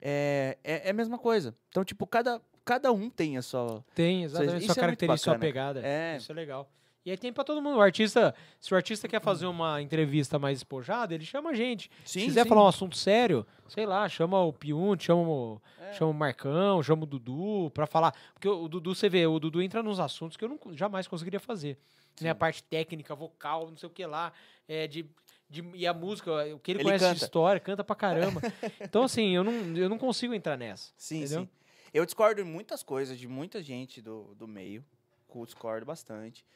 É, 0.00 0.56
é, 0.62 0.88
é 0.88 0.90
a 0.90 0.94
mesma 0.94 1.18
coisa. 1.18 1.54
Então, 1.68 1.84
tipo, 1.84 2.06
cada, 2.06 2.40
cada 2.64 2.92
um 2.92 3.10
tem 3.10 3.36
a 3.36 3.42
sua. 3.42 3.84
Tem, 3.94 4.24
exatamente. 4.24 4.64
isso 4.64 4.74
Sua 4.74 4.80
é 4.80 4.84
característica, 4.84 5.24
sua 5.24 5.34
bacana. 5.34 5.52
pegada. 5.52 5.80
É. 5.86 6.16
Isso 6.16 6.30
é 6.30 6.34
legal. 6.34 6.70
E 7.04 7.10
aí 7.10 7.18
tem 7.18 7.32
pra 7.32 7.44
todo 7.44 7.60
mundo. 7.60 7.76
O 7.76 7.80
artista, 7.82 8.34
se 8.58 8.72
o 8.72 8.76
artista 8.76 9.06
quer 9.06 9.20
fazer 9.20 9.46
uma 9.46 9.82
entrevista 9.82 10.38
mais 10.38 10.58
espojada, 10.58 11.14
ele 11.14 11.24
chama 11.24 11.50
a 11.50 11.54
gente. 11.54 11.90
Sim, 12.04 12.20
se 12.20 12.24
quiser 12.26 12.44
sim. 12.44 12.48
falar 12.48 12.64
um 12.64 12.68
assunto 12.68 12.96
sério, 12.96 13.46
sei 13.68 13.84
lá, 13.84 14.08
chama 14.08 14.42
o 14.42 14.52
Piunte, 14.52 15.04
chama 15.04 15.20
o, 15.20 15.60
É. 15.78 15.92
chama 15.92 16.10
o 16.10 16.14
Marcão, 16.14 16.82
chama 16.82 17.02
o 17.02 17.06
Dudu 17.06 17.70
pra 17.74 17.86
falar. 17.86 18.14
Porque 18.32 18.48
o 18.48 18.68
Dudu, 18.68 18.94
você 18.94 19.08
vê, 19.08 19.26
o 19.26 19.38
Dudu 19.38 19.60
entra 19.60 19.82
nos 19.82 20.00
assuntos 20.00 20.36
que 20.36 20.44
eu 20.44 20.48
não, 20.48 20.58
jamais 20.74 21.06
conseguiria 21.06 21.40
fazer. 21.40 21.78
Né, 22.20 22.30
a 22.30 22.34
parte 22.34 22.62
técnica, 22.62 23.14
vocal, 23.14 23.68
não 23.68 23.76
sei 23.76 23.88
o 23.88 23.92
que 23.92 24.06
lá. 24.06 24.32
É, 24.66 24.86
de, 24.86 25.04
de, 25.50 25.62
e 25.74 25.86
a 25.86 25.92
música, 25.92 26.30
o 26.54 26.58
que 26.58 26.70
ele, 26.70 26.78
Ele 26.78 26.84
conhece 26.84 27.04
de 27.04 27.10
canta. 27.10 27.24
história, 27.24 27.60
canta 27.60 27.84
pra 27.84 27.96
caramba. 27.96 28.40
então, 28.80 29.02
assim, 29.02 29.34
eu 29.34 29.44
não, 29.44 29.52
eu 29.76 29.88
não 29.90 29.98
consigo 29.98 30.32
entrar 30.32 30.56
nessa. 30.56 30.92
Sim, 30.96 31.18
entendeu? 31.24 31.40
sim. 31.42 31.48
Eu 31.92 32.04
discordo 32.06 32.40
em 32.40 32.44
muitas 32.44 32.82
coisas 32.82 33.18
de 33.18 33.28
muita 33.28 33.62
gente 33.62 34.00
do, 34.00 34.34
do 34.34 34.48
meio. 34.48 34.84
Discordo 35.44 35.84
bastante. 35.84 36.46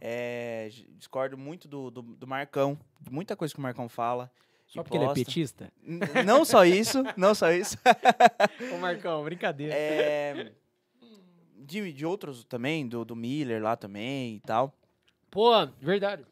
É, 0.00 0.68
discordo 0.96 1.36
muito 1.36 1.66
do, 1.68 1.90
do, 1.90 2.02
do 2.02 2.26
Marcão, 2.26 2.78
de 3.00 3.10
muita 3.10 3.34
coisa 3.36 3.52
que 3.52 3.58
o 3.60 3.62
Marcão 3.62 3.88
fala. 3.88 4.30
Só 4.66 4.82
porque 4.82 4.96
ele 4.98 5.04
é 5.04 5.08
posta. 5.08 5.24
petista? 5.24 5.72
N- 5.82 6.00
Não 6.26 6.44
só 6.44 6.64
isso, 6.64 7.02
não 7.16 7.34
só 7.34 7.50
isso. 7.50 7.76
Ô, 8.74 8.78
Marcão, 8.78 9.24
brincadeira. 9.24 9.72
É, 9.74 10.52
de, 11.56 11.92
de 11.92 12.06
outros 12.06 12.44
também, 12.44 12.86
do, 12.86 13.04
do 13.04 13.16
Miller 13.16 13.62
lá 13.62 13.76
também 13.76 14.36
e 14.36 14.40
tal. 14.40 14.74
Pô, 15.30 15.50
verdade. 15.80 16.24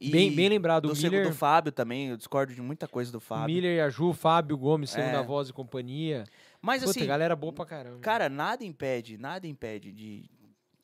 E 0.00 0.10
bem, 0.10 0.34
bem 0.34 0.48
lembrado, 0.48 0.88
do, 0.88 0.94
o 0.94 0.96
Miller, 0.96 1.26
do 1.28 1.34
Fábio 1.34 1.70
também, 1.70 2.08
eu 2.08 2.16
discordo 2.16 2.54
de 2.54 2.62
muita 2.62 2.88
coisa 2.88 3.12
do 3.12 3.20
Fábio. 3.20 3.54
Miller 3.54 3.76
e 3.76 3.80
a 3.82 3.90
Ju, 3.90 4.14
Fábio 4.14 4.56
Gomes, 4.56 4.88
segunda 4.90 5.18
É. 5.18 5.22
voz 5.22 5.50
e 5.50 5.52
companhia. 5.52 6.24
Mas 6.62 6.82
Puta, 6.82 6.98
assim, 6.98 7.06
galera 7.06 7.36
boa 7.36 7.52
pra 7.52 7.66
caramba. 7.66 7.98
cara, 8.00 8.30
nada 8.30 8.64
impede, 8.64 9.18
nada 9.18 9.46
impede 9.46 9.92
de 9.92 10.24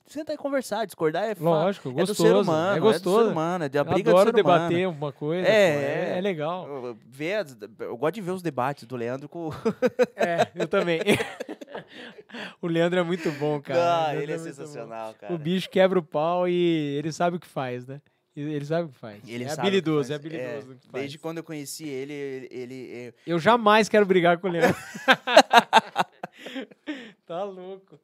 sentar 0.07 0.35
e 0.35 0.39
conversar, 0.39 0.85
discordar 0.87 1.25
é 1.25 1.35
Lógico, 1.39 1.89
É 1.91 1.93
gostoso. 1.93 2.23
do 2.23 2.29
ser 2.29 2.35
humano, 2.37 2.75
é 2.75 2.77
é, 2.77 2.81
gostoso. 2.81 3.19
do 3.19 3.25
ser 3.25 3.33
humano, 3.33 3.65
é 3.65 3.69
da 3.69 3.81
Eu 3.81 3.85
briga 3.85 4.11
adoro 4.11 4.33
do 4.33 4.37
ser 4.37 4.45
humano. 4.45 4.69
debater 4.69 4.89
uma 4.89 5.13
coisa. 5.13 5.49
É, 5.49 5.53
é, 5.53 6.13
é. 6.15 6.19
é 6.19 6.21
legal. 6.21 6.67
Eu, 6.69 6.99
ver 7.09 7.47
eu 7.81 7.97
gosto 7.97 8.15
de 8.15 8.21
ver 8.21 8.31
os 8.31 8.43
debates 8.43 8.85
do 8.85 8.97
Leandro 8.97 9.29
com. 9.29 9.51
É, 10.17 10.49
eu 10.55 10.67
também. 10.67 11.01
o 12.61 12.67
Leandro 12.67 12.99
é 12.99 13.03
muito 13.03 13.31
bom, 13.33 13.61
cara. 13.61 14.07
Ah, 14.09 14.17
ele 14.17 14.33
é 14.33 14.37
bom. 14.39 14.45
sensacional, 14.45 15.15
cara. 15.15 15.33
O 15.35 15.39
bicho 15.39 15.69
quebra 15.69 15.99
o 15.99 16.03
pau 16.03 16.49
e 16.49 16.97
ele 16.99 17.13
sabe 17.13 17.37
o 17.37 17.41
que 17.41 17.47
faz, 17.47 17.87
né? 17.87 18.01
Ele 18.35 18.65
sabe 18.67 18.89
o 18.89 18.89
que 18.91 18.99
faz. 18.99 19.23
Ele 19.27 19.45
é 19.45 19.51
habilidoso, 19.51 20.09
faz. 20.09 20.11
é 20.11 20.15
habilidoso. 20.15 20.67
faz. 20.67 20.79
Desde 20.93 21.19
quando 21.19 21.39
eu 21.39 21.45
conheci 21.45 21.89
ele, 21.89 22.13
ele. 22.13 22.75
ele- 22.75 23.15
Eu 23.27 23.39
jamais 23.39 23.89
quero 23.89 24.05
brigar 24.05 24.37
com 24.39 24.49
o 24.49 24.51
Leandro. 24.51 24.77
tá 27.27 27.43
louco. 27.45 27.99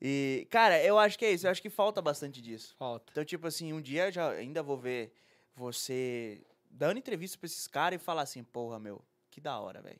e, 0.00 0.46
cara, 0.50 0.82
eu 0.82 0.98
acho 0.98 1.18
que 1.18 1.24
é 1.24 1.30
isso. 1.32 1.46
Eu 1.46 1.50
acho 1.50 1.62
que 1.62 1.70
falta 1.70 2.00
bastante 2.02 2.40
disso. 2.40 2.74
Falta. 2.78 3.06
Então, 3.12 3.24
tipo 3.24 3.46
assim, 3.46 3.72
um 3.72 3.80
dia 3.80 4.06
eu 4.08 4.12
já 4.12 4.30
ainda 4.30 4.62
vou 4.62 4.76
ver 4.76 5.12
você 5.54 6.42
dando 6.70 6.98
entrevista 6.98 7.38
pra 7.38 7.46
esses 7.46 7.66
caras 7.66 8.00
e 8.00 8.04
falar 8.04 8.22
assim, 8.22 8.42
porra, 8.42 8.78
meu, 8.78 9.02
que 9.30 9.40
da 9.40 9.58
hora, 9.58 9.80
velho. 9.80 9.98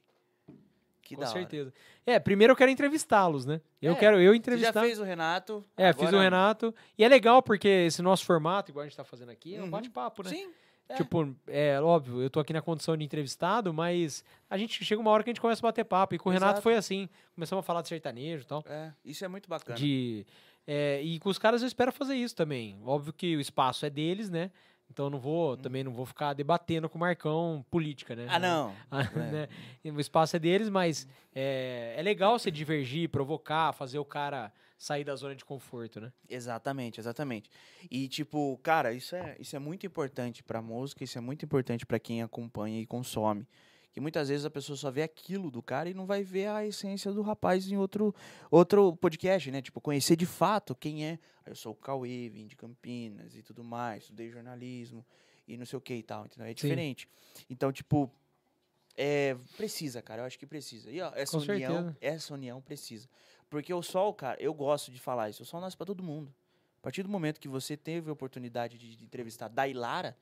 Que 1.03 1.15
com 1.17 1.27
certeza. 1.27 1.71
É, 2.07 2.19
primeiro 2.19 2.53
eu 2.53 2.57
quero 2.57 2.71
entrevistá-los, 2.71 3.45
né? 3.45 3.61
Eu 3.81 3.93
É, 3.93 3.95
quero 3.95 4.17
eu 4.17 4.23
hora. 4.23 4.33
Você 4.33 4.37
entrevistar. 4.39 4.73
já 4.73 4.81
fez 4.81 4.99
o 4.99 5.03
Renato. 5.05 5.63
É, 5.77 5.93
fiz 5.93 6.03
o 6.05 6.07
agora- 6.07 6.23
Renato. 6.23 6.75
E 6.97 7.05
é 7.05 7.09
legal 7.09 7.43
porque 7.43 7.69
esse 7.69 8.01
nosso 8.01 8.25
formato, 8.25 8.71
igual 8.71 8.85
a 8.85 8.89
gente 8.89 8.97
tá 8.97 9.05
fazendo 9.05 9.29
aqui, 9.31 9.55
é 9.55 9.61
um 9.61 9.65
Uhum. 9.65 9.71
bate-papo, 9.71 10.23
né? 10.23 10.31
Sim. 10.31 10.51
É. 10.89 10.95
Tipo, 10.97 11.35
é 11.47 11.80
óbvio, 11.80 12.20
eu 12.20 12.28
tô 12.28 12.41
aqui 12.41 12.53
na 12.53 12.61
condição 12.61 12.97
de 12.97 13.05
entrevistado, 13.05 13.72
mas 13.72 14.22
a 14.51 14.59
gente 14.59 14.85
chega 14.85 15.01
uma 15.01 15.11
hora 15.11 15.22
que 15.22 15.30
a 15.30 15.32
gente 15.32 15.41
começa 15.41 15.61
a 15.61 15.68
bater 15.68 15.85
papo. 15.85 16.14
E 16.14 16.18
com 16.18 16.28
o 16.28 16.32
Renato 16.32 16.61
foi 16.61 16.76
assim. 16.76 17.09
Começamos 17.35 17.62
a 17.62 17.66
falar 17.66 17.82
de 17.82 17.89
sertanejo 17.89 18.43
e 18.43 18.47
tal. 18.47 18.62
É, 18.66 18.93
isso 19.05 19.24
é 19.24 19.28
muito 19.28 19.49
bacana. 19.49 19.78
De, 19.78 20.26
é, 20.66 21.01
e 21.03 21.18
com 21.18 21.28
os 21.28 21.39
caras 21.39 21.62
eu 21.62 21.68
espero 21.68 21.91
fazer 21.91 22.14
isso 22.14 22.37
também. 22.37 22.78
Óbvio 22.85 23.12
que 23.12 23.37
o 23.37 23.41
espaço 23.41 23.87
é 23.87 23.91
deles, 23.91 24.28
né? 24.28 24.51
Então 24.91 25.11
não 25.11 25.18
vou, 25.18 25.57
também 25.57 25.82
não 25.82 25.93
vou 25.93 26.07
ficar 26.07 26.32
debatendo 26.35 26.89
com 26.89 26.97
o 26.97 27.01
Marcão 27.01 27.64
política, 27.70 28.14
né? 28.14 28.26
Ah, 28.28 28.39
não. 28.39 28.72
Ah, 28.91 29.03
É. 29.03 29.30
né? 29.32 29.49
O 29.93 30.01
espaço 30.01 30.37
é 30.37 30.39
deles, 30.39 30.68
mas 30.68 31.09
é, 31.35 31.95
é 31.97 32.03
legal 32.03 32.39
você 32.39 32.51
divergir, 32.51 33.09
provocar, 33.09 33.72
fazer 33.72 33.99
o 33.99 34.05
cara 34.05 34.53
sair 34.78 35.03
da 35.05 35.16
zona 35.16 35.35
de 35.35 35.45
conforto, 35.45 36.01
né? 36.01 36.12
Exatamente, 36.28 37.01
exatamente. 37.01 37.51
E 37.91 38.07
tipo, 38.09 38.59
cara, 38.62 38.93
isso 38.93 39.16
é, 39.16 39.37
isso 39.41 39.57
é 39.57 39.59
muito 39.59 39.87
importante 39.87 40.43
pra 40.43 40.61
música, 40.62 41.03
isso 41.03 41.16
é 41.18 41.20
muito 41.20 41.45
importante 41.45 41.85
pra 41.87 41.99
quem 41.99 42.22
acompanha 42.22 42.80
e 42.80 42.87
consome. 42.87 43.47
Que 43.95 44.01
muitas 44.01 44.29
vezes 44.29 44.45
a 44.45 44.51
pessoa 44.51 44.77
só 44.77 44.91
vê 44.91 45.03
aquilo 45.03 45.51
do 45.53 45.63
cara 45.63 45.89
e 45.89 45.95
não 45.95 46.05
vai 46.05 46.23
ver 46.25 46.49
a 46.49 46.67
essência 46.67 47.13
do 47.13 47.23
rapaz 47.23 47.71
em 47.71 47.77
outro, 47.77 48.13
outro 48.51 48.95
podcast, 48.97 49.49
né? 49.53 49.63
Tipo, 49.63 49.81
conhecer 49.81 50.17
de 50.17 50.27
fato 50.27 50.75
quem 50.75 51.07
é. 51.07 51.19
"Ah, 51.47 51.51
Eu 51.51 51.55
sou 51.55 51.73
o 51.73 51.77
Cauê, 51.77 52.29
vim 52.29 52.45
de 52.47 52.57
Campinas 52.57 53.37
e 53.37 53.43
tudo 53.43 53.63
mais, 53.63 54.03
estudei 54.03 54.29
jornalismo 54.31 55.07
e 55.47 55.57
não 55.57 55.65
sei 55.65 55.77
o 55.79 55.81
que 55.81 55.95
e 55.95 56.03
tal, 56.03 56.27
entendeu? 56.27 56.47
É 56.47 56.53
diferente. 56.55 57.09
Então, 57.49 57.71
tipo, 57.73 58.11
é, 58.97 59.37
precisa, 59.57 60.03
cara, 60.03 60.23
eu 60.23 60.27
acho 60.27 60.39
que 60.41 60.47
precisa. 60.47 60.91
E 60.91 61.01
ó, 61.01 61.13
essa 61.15 61.39
Com 61.39 61.45
união, 61.53 61.73
certeza. 61.85 61.97
essa 62.01 62.35
união 62.35 62.61
precisa. 62.61 63.09
Porque 63.49 63.73
o 63.73 63.81
sol, 63.83 64.13
cara, 64.13 64.41
eu 64.43 64.53
gosto 64.53 64.91
de 64.91 64.99
falar 64.99 65.31
isso, 65.31 65.45
o 65.45 65.47
sol 65.47 65.61
nasce 65.61 65.77
pra 65.77 65.87
todo 65.87 66.03
mundo. 66.03 66.35
A 66.79 66.83
partir 66.83 67.05
do 67.05 67.09
momento 67.09 67.41
que 67.41 67.47
você 67.49 67.77
teve 67.77 68.11
a 68.11 68.13
oportunidade 68.13 68.77
de, 68.77 68.97
de 68.97 69.05
entrevistar 69.05 69.47
Dailara, 69.49 70.17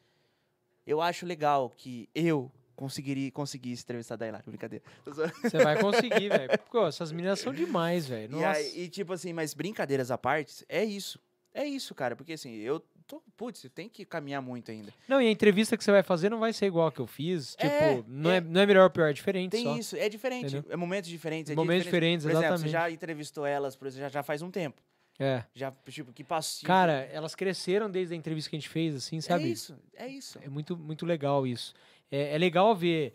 eu 0.87 1.01
acho 1.01 1.25
legal 1.25 1.70
que 1.70 2.09
eu 2.14 2.53
conseguiria, 2.77 3.31
conseguisse 3.31 3.83
entrevistar 3.83 4.16
Dailara. 4.16 4.45
Brincadeira. 4.47 4.85
Você 5.05 5.59
vai 5.62 5.81
conseguir, 5.81 6.29
velho. 6.29 6.51
Essas 6.89 7.12
meninas 7.12 7.41
são 7.41 7.53
demais, 7.53 8.07
velho. 8.07 8.39
E, 8.75 8.83
e 8.83 8.89
tipo 8.89 9.12
assim, 9.12 9.33
mas 9.33 9.55
brincadeiras 9.55 10.11
à 10.11 10.18
parte, 10.18 10.64
é 10.68 10.85
isso. 10.85 11.18
É 11.55 11.64
isso, 11.64 11.95
cara. 11.95 12.16
Porque 12.16 12.33
assim, 12.33 12.55
eu 12.57 12.81
tô. 13.07 13.23
Putz, 13.37 13.66
tem 13.75 13.89
que 13.89 14.05
caminhar 14.07 14.41
muito 14.41 14.70
ainda. 14.70 14.93
Não, 15.07 15.20
e 15.20 15.27
a 15.27 15.31
entrevista 15.31 15.77
que 15.77 15.85
você 15.85 15.91
vai 15.91 16.03
fazer 16.03 16.31
não 16.31 16.39
vai 16.39 16.53
ser 16.53 16.66
igual 16.66 16.87
a 16.87 16.93
que 16.93 17.01
eu 17.01 17.07
fiz. 17.07 17.51
Tipo, 17.57 17.66
É, 17.66 18.05
não, 18.07 18.31
é, 18.31 18.37
é. 18.37 18.41
não 18.41 18.61
é 18.62 18.66
melhor 18.66 18.85
ou 18.85 18.91
pior, 18.91 19.11
é 19.11 19.12
diferente 19.12 19.51
Tem 19.51 19.64
só. 19.64 19.77
isso, 19.77 19.97
é 19.97 20.09
diferente. 20.09 20.47
Entendeu? 20.57 20.64
É 20.73 20.77
momentos 20.77 21.11
diferentes. 21.11 21.51
É 21.53 21.55
Momentos 21.55 21.85
diferente. 21.85 22.20
diferentes, 22.20 22.25
Por 22.25 22.31
exemplo, 22.31 22.47
exatamente. 22.47 22.70
você 22.70 22.73
já 22.73 22.91
entrevistou 22.91 23.45
elas, 23.45 23.77
por 23.77 23.87
exemplo, 23.87 24.03
já, 24.05 24.09
já 24.09 24.23
faz 24.23 24.41
um 24.41 24.51
tempo. 24.51 24.81
É. 25.18 25.45
Já, 25.55 25.70
tipo, 25.89 26.11
que 26.11 26.25
passou. 26.25 26.66
Cara, 26.66 27.07
elas 27.12 27.35
cresceram 27.35 27.91
desde 27.91 28.14
a 28.14 28.16
entrevista 28.16 28.49
que 28.49 28.57
a 28.57 28.59
gente 28.59 28.68
fez, 28.70 28.95
assim, 28.95 29.20
sabe? 29.20 29.45
É 29.45 29.47
isso, 29.49 29.79
é 29.95 30.09
isso. 30.09 30.39
É 30.43 30.49
muito, 30.49 30.75
muito 30.75 31.05
legal 31.05 31.47
isso. 31.47 31.75
É, 32.12 32.34
é 32.34 32.38
legal 32.38 32.74
ver 32.76 33.14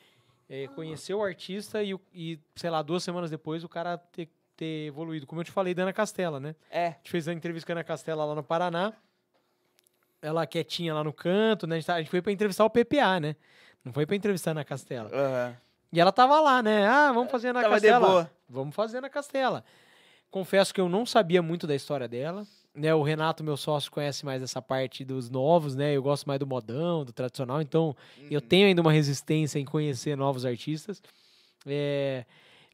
é, 0.49 0.67
conhecer 0.69 1.13
o 1.13 1.23
artista 1.23 1.83
e, 1.83 1.95
e, 2.13 2.39
sei 2.55 2.69
lá, 2.71 2.81
duas 2.81 3.03
semanas 3.03 3.29
depois 3.29 3.63
o 3.63 3.69
cara 3.69 3.97
ter, 3.97 4.27
ter 4.55 4.87
evoluído. 4.87 5.27
Como 5.27 5.39
eu 5.39 5.45
te 5.45 5.51
falei 5.51 5.73
da 5.75 5.83
Ana 5.83 5.93
Castela, 5.93 6.39
né? 6.39 6.55
É. 6.71 6.87
A 6.87 6.91
gente 6.91 7.11
fez 7.11 7.27
a 7.27 7.33
entrevista 7.33 7.65
com 7.67 7.73
a 7.73 7.75
Ana 7.75 7.83
Castela 7.83 8.25
lá 8.25 8.33
no 8.33 8.43
Paraná. 8.43 8.91
Ela 10.21 10.47
quietinha 10.47 10.93
lá 10.95 11.03
no 11.03 11.13
canto, 11.13 11.67
né? 11.67 11.75
A 11.75 11.79
gente, 11.79 11.85
tá- 11.87 11.93
a 11.95 11.99
gente 11.99 12.09
foi 12.09 12.21
pra 12.21 12.31
entrevistar 12.31 12.65
o 12.65 12.69
PPA, 12.69 13.19
né? 13.19 13.35
Não 13.85 13.93
foi 13.93 14.05
pra 14.05 14.15
entrevistar 14.15 14.49
a 14.49 14.53
Ana 14.53 14.65
Castela. 14.65 15.09
Aham. 15.13 15.55
E 15.93 15.99
ela 16.01 16.11
tava 16.11 16.39
lá, 16.41 16.61
né? 16.61 16.85
Ah, 16.85 17.11
vamos 17.13 17.31
fazer 17.31 17.47
a 17.47 17.49
Ana 17.51 17.61
Tava 17.61 17.79
de 17.79 17.87
Castela. 17.87 18.31
Vamos 18.49 18.75
fazer 18.75 18.99
na 18.99 19.09
Castela. 19.09 19.63
Confesso 20.37 20.71
que 20.71 20.79
eu 20.79 20.87
não 20.87 21.03
sabia 21.03 21.41
muito 21.41 21.65
da 21.65 21.73
história 21.73 22.07
dela. 22.07 22.45
Né, 22.75 22.93
o 22.93 23.01
Renato, 23.01 23.43
meu 23.43 23.57
sócio, 23.57 23.89
conhece 23.91 24.23
mais 24.23 24.43
essa 24.43 24.61
parte 24.61 25.03
dos 25.03 25.31
novos, 25.31 25.75
né? 25.75 25.95
Eu 25.97 26.03
gosto 26.03 26.27
mais 26.27 26.39
do 26.39 26.45
modão, 26.45 27.03
do 27.03 27.11
tradicional, 27.11 27.59
então 27.59 27.95
eu 28.29 28.39
Uhum. 28.39 28.47
tenho 28.47 28.67
ainda 28.67 28.79
uma 28.83 28.91
resistência 28.91 29.57
em 29.57 29.65
conhecer 29.65 30.15
novos 30.15 30.45
artistas. 30.45 31.01
É, 31.65 32.23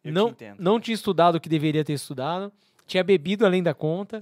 Eu 0.04 0.12
não, 0.12 0.28
entendo. 0.32 0.58
não 0.60 0.78
tinha 0.78 0.94
estudado 0.94 1.36
o 1.36 1.40
que 1.40 1.48
deveria 1.48 1.86
ter 1.86 1.94
estudado, 1.94 2.52
tinha 2.86 3.02
bebido 3.02 3.46
além 3.46 3.64
da 3.64 3.74
conta. 3.74 4.22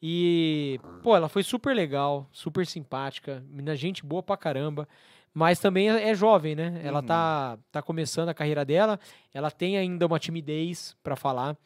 E, 0.00 0.78
pô, 1.02 1.16
ela 1.16 1.28
foi 1.28 1.42
super 1.42 1.74
legal, 1.74 2.28
super 2.30 2.64
simpática, 2.64 3.42
menina, 3.50 3.74
gente 3.74 4.06
boa 4.06 4.22
pra 4.22 4.36
caramba. 4.36 4.88
Mas 5.34 5.58
também 5.58 5.90
é 5.90 6.10
é 6.10 6.14
jovem, 6.14 6.54
né? 6.54 6.80
Ela 6.84 7.00
Uhum. 7.00 7.06
tá, 7.06 7.58
tá 7.72 7.82
começando 7.82 8.28
a 8.28 8.34
carreira 8.34 8.64
dela, 8.64 9.00
ela 9.34 9.50
tem 9.50 9.76
ainda 9.76 10.06
uma 10.06 10.20
timidez 10.20 10.96
pra 11.02 11.16
falar. 11.16 11.56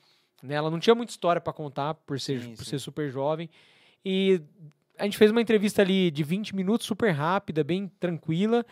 Né? 0.43 0.55
Ela 0.55 0.70
não 0.70 0.78
tinha 0.80 0.95
muita 0.95 1.11
história 1.12 1.41
pra 1.41 1.53
contar 1.53 1.95
por 1.95 2.18
ser, 2.20 2.41
Sim, 2.41 2.55
por 2.55 2.64
sim. 2.64 2.70
ser 2.70 2.78
super 2.78 3.11
jovem. 3.11 3.49
E 4.05 4.41
a 4.99 5.05
gente 5.05 5.18
fez 5.18 5.30
uma 5.30 5.41
entrevista 5.41 5.82
ali 5.82 6.11
de 6.11 6.22
20 6.22 6.55
minutos, 6.55 6.86
super 6.86 7.11
rápida, 7.11 7.62
bem 7.64 7.88
tranquila. 8.01 8.64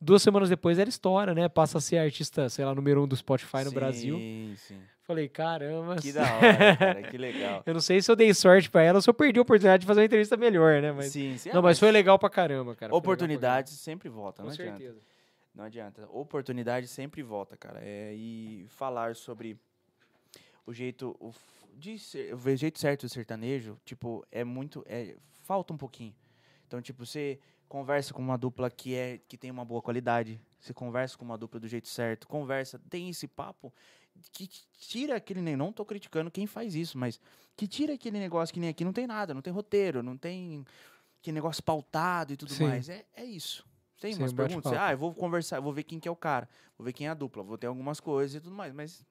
Duas 0.00 0.22
semanas 0.22 0.48
depois 0.48 0.78
ela 0.78 0.88
estoura, 0.88 1.34
né? 1.34 1.46
Passa 1.48 1.76
a 1.76 1.80
ser 1.80 1.98
artista, 1.98 2.48
sei 2.48 2.64
lá, 2.64 2.74
número 2.74 3.02
um 3.02 3.06
do 3.06 3.14
Spotify 3.14 3.64
no 3.64 3.70
Brasil. 3.70 4.16
Sim, 4.16 4.54
sim. 4.56 4.78
Falei, 5.02 5.28
caramba. 5.28 5.96
Que 5.96 6.12
da 6.12 6.22
hora, 6.22 6.76
cara. 6.76 7.02
Que 7.02 7.18
legal. 7.18 7.62
Eu 7.66 7.74
não 7.74 7.80
sei 7.80 8.00
se 8.00 8.10
eu 8.10 8.16
dei 8.16 8.32
sorte 8.32 8.70
pra 8.70 8.80
ela 8.82 8.96
ou 8.98 9.02
se 9.02 9.10
eu 9.10 9.14
perdi 9.14 9.38
a 9.38 9.42
oportunidade 9.42 9.80
de 9.82 9.86
fazer 9.86 10.00
uma 10.00 10.06
entrevista 10.06 10.36
melhor, 10.38 10.80
né? 10.80 10.92
Mas, 10.92 11.06
sim, 11.12 11.36
sim. 11.36 11.50
não, 11.50 11.58
Ah, 11.58 11.62
mas 11.62 11.78
foi 11.78 11.90
legal 11.90 12.18
pra 12.18 12.30
caramba, 12.30 12.74
cara. 12.76 12.94
Oportunidades 12.94 13.72
sempre 13.74 14.08
voltam, 14.08 14.46
caramba. 14.46 14.56
não 14.56 14.56
Com 14.56 14.62
adianta. 14.62 14.78
certeza. 14.78 15.06
Não 15.54 15.64
adianta. 15.64 16.08
Oportunidade 16.12 16.86
sempre 16.86 17.22
volta, 17.22 17.56
cara. 17.56 17.80
É, 17.82 18.14
e 18.14 18.64
falar 18.68 19.14
sobre 19.16 19.58
o 20.70 20.72
jeito 20.72 21.16
o, 21.18 21.32
de 21.74 21.98
ser, 21.98 22.32
o 22.34 22.56
jeito 22.56 22.78
certo 22.78 23.06
do 23.06 23.08
sertanejo, 23.08 23.78
tipo, 23.84 24.24
é 24.30 24.44
muito 24.44 24.84
é 24.86 25.16
falta 25.44 25.74
um 25.74 25.76
pouquinho. 25.76 26.14
Então, 26.66 26.80
tipo, 26.80 27.04
você 27.04 27.40
conversa 27.68 28.14
com 28.14 28.22
uma 28.22 28.38
dupla 28.38 28.70
que 28.70 28.94
é 28.94 29.18
que 29.28 29.36
tem 29.36 29.50
uma 29.50 29.64
boa 29.64 29.82
qualidade, 29.82 30.40
você 30.60 30.72
conversa 30.72 31.18
com 31.18 31.24
uma 31.24 31.36
dupla 31.36 31.58
do 31.58 31.66
jeito 31.66 31.88
certo, 31.88 32.28
conversa, 32.28 32.80
tem 32.88 33.10
esse 33.10 33.26
papo 33.26 33.72
que 34.32 34.48
tira 34.78 35.16
aquele 35.16 35.40
nem 35.40 35.56
não 35.56 35.72
tô 35.72 35.84
criticando 35.84 36.30
quem 36.30 36.46
faz 36.46 36.74
isso, 36.74 36.96
mas 36.96 37.20
que 37.56 37.66
tira 37.66 37.94
aquele 37.94 38.18
negócio 38.18 38.52
que 38.52 38.60
nem 38.60 38.68
aqui 38.68 38.84
não 38.84 38.92
tem 38.92 39.06
nada, 39.06 39.34
não 39.34 39.42
tem 39.42 39.52
roteiro, 39.52 40.02
não 40.02 40.16
tem 40.16 40.64
que 41.22 41.32
negócio 41.32 41.62
pautado 41.62 42.32
e 42.32 42.36
tudo 42.36 42.54
Sim. 42.54 42.64
mais. 42.64 42.88
É, 42.88 43.04
é 43.14 43.24
isso. 43.24 43.64
Tem 44.00 44.14
Sim, 44.14 44.22
umas 44.22 44.32
um 44.32 44.36
perguntas, 44.36 44.72
ah, 44.72 44.92
eu 44.92 44.98
vou 44.98 45.12
conversar, 45.14 45.60
vou 45.60 45.72
ver 45.72 45.82
quem 45.82 46.00
que 46.00 46.08
é 46.08 46.10
o 46.10 46.16
cara, 46.16 46.48
vou 46.78 46.84
ver 46.84 46.92
quem 46.92 47.06
é 47.06 47.10
a 47.10 47.14
dupla, 47.14 47.42
vou 47.42 47.58
ter 47.58 47.66
algumas 47.66 48.00
coisas 48.00 48.36
e 48.36 48.40
tudo 48.40 48.54
mais, 48.54 48.72
mas 48.72 49.04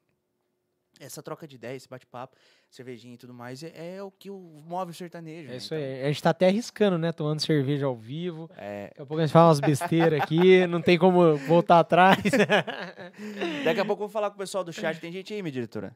essa 0.99 1.23
troca 1.23 1.47
de 1.47 1.55
ideia, 1.55 1.75
esse 1.75 1.87
bate-papo, 1.87 2.35
cervejinha 2.69 3.13
e 3.13 3.17
tudo 3.17 3.33
mais, 3.33 3.63
é, 3.63 3.95
é 3.97 4.03
o 4.03 4.11
que 4.11 4.29
o 4.29 4.37
move 4.65 4.91
o 4.91 4.93
sertanejo. 4.93 5.47
É 5.47 5.51
né? 5.51 5.57
isso 5.57 5.73
Então, 5.73 5.77
aí. 5.87 6.03
A 6.03 6.07
gente 6.07 6.21
tá 6.23 6.29
até 6.31 6.47
arriscando, 6.47 6.97
né? 6.97 7.11
Tomando 7.11 7.39
cerveja 7.39 7.85
ao 7.85 7.95
vivo. 7.95 8.49
é, 8.57 8.87
Daqui 8.89 9.01
a 9.01 9.05
pouco 9.05 9.21
a 9.21 9.25
gente 9.25 9.33
fala 9.33 9.47
umas 9.47 9.59
besteiras 9.59 10.19
aqui, 10.21 10.67
não 10.67 10.81
tem 10.81 10.97
como 10.99 11.35
voltar 11.37 11.79
atrás. 11.79 12.17
Daqui 13.63 13.79
a 13.79 13.85
pouco 13.85 14.03
eu 14.03 14.07
vou 14.07 14.09
falar 14.09 14.29
com 14.29 14.35
o 14.35 14.39
pessoal 14.39 14.63
do 14.63 14.73
chat. 14.73 14.99
Tem 14.99 15.11
gente 15.11 15.33
aí, 15.33 15.41
minha 15.41 15.51
diretora? 15.51 15.95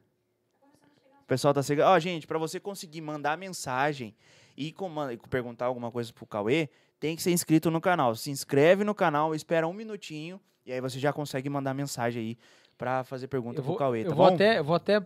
O 1.21 1.25
pessoal 1.25 1.53
tá 1.53 1.61
chegando. 1.61 1.87
Ó, 1.87 1.99
gente, 1.99 2.27
pra 2.27 2.37
você 2.37 2.59
conseguir 2.59 3.01
mandar 3.01 3.37
mensagem 3.37 4.15
e 4.57 4.71
comanda- 4.71 5.13
e 5.13 5.17
perguntar 5.17 5.65
alguma 5.65 5.91
coisa 5.91 6.11
pro 6.13 6.25
Cauê, 6.25 6.69
tem 6.99 7.15
que 7.15 7.21
ser 7.21 7.31
inscrito 7.31 7.71
no 7.71 7.81
canal. 7.81 8.15
Se 8.15 8.29
inscreve 8.29 8.83
no 8.83 8.93
canal, 8.93 9.33
espera 9.33 9.67
um 9.67 9.73
minutinho 9.73 10.39
e 10.65 10.71
aí 10.71 10.79
você 10.79 10.99
já 10.99 11.11
consegue 11.11 11.49
mandar 11.49 11.73
mensagem 11.73 12.21
aí 12.21 12.37
pra 12.83 13.03
fazer 13.05 13.27
pergunta 13.29 13.59
eu 13.59 13.63
pro 13.63 13.69
vou, 13.71 13.77
Cauê, 13.77 14.01
eu 14.03 14.09
tá 14.09 14.15
vou 14.15 14.27
bom? 14.27 14.33
até, 14.35 14.59
eu 14.59 14.63
vou 14.65 14.75
até 14.75 15.01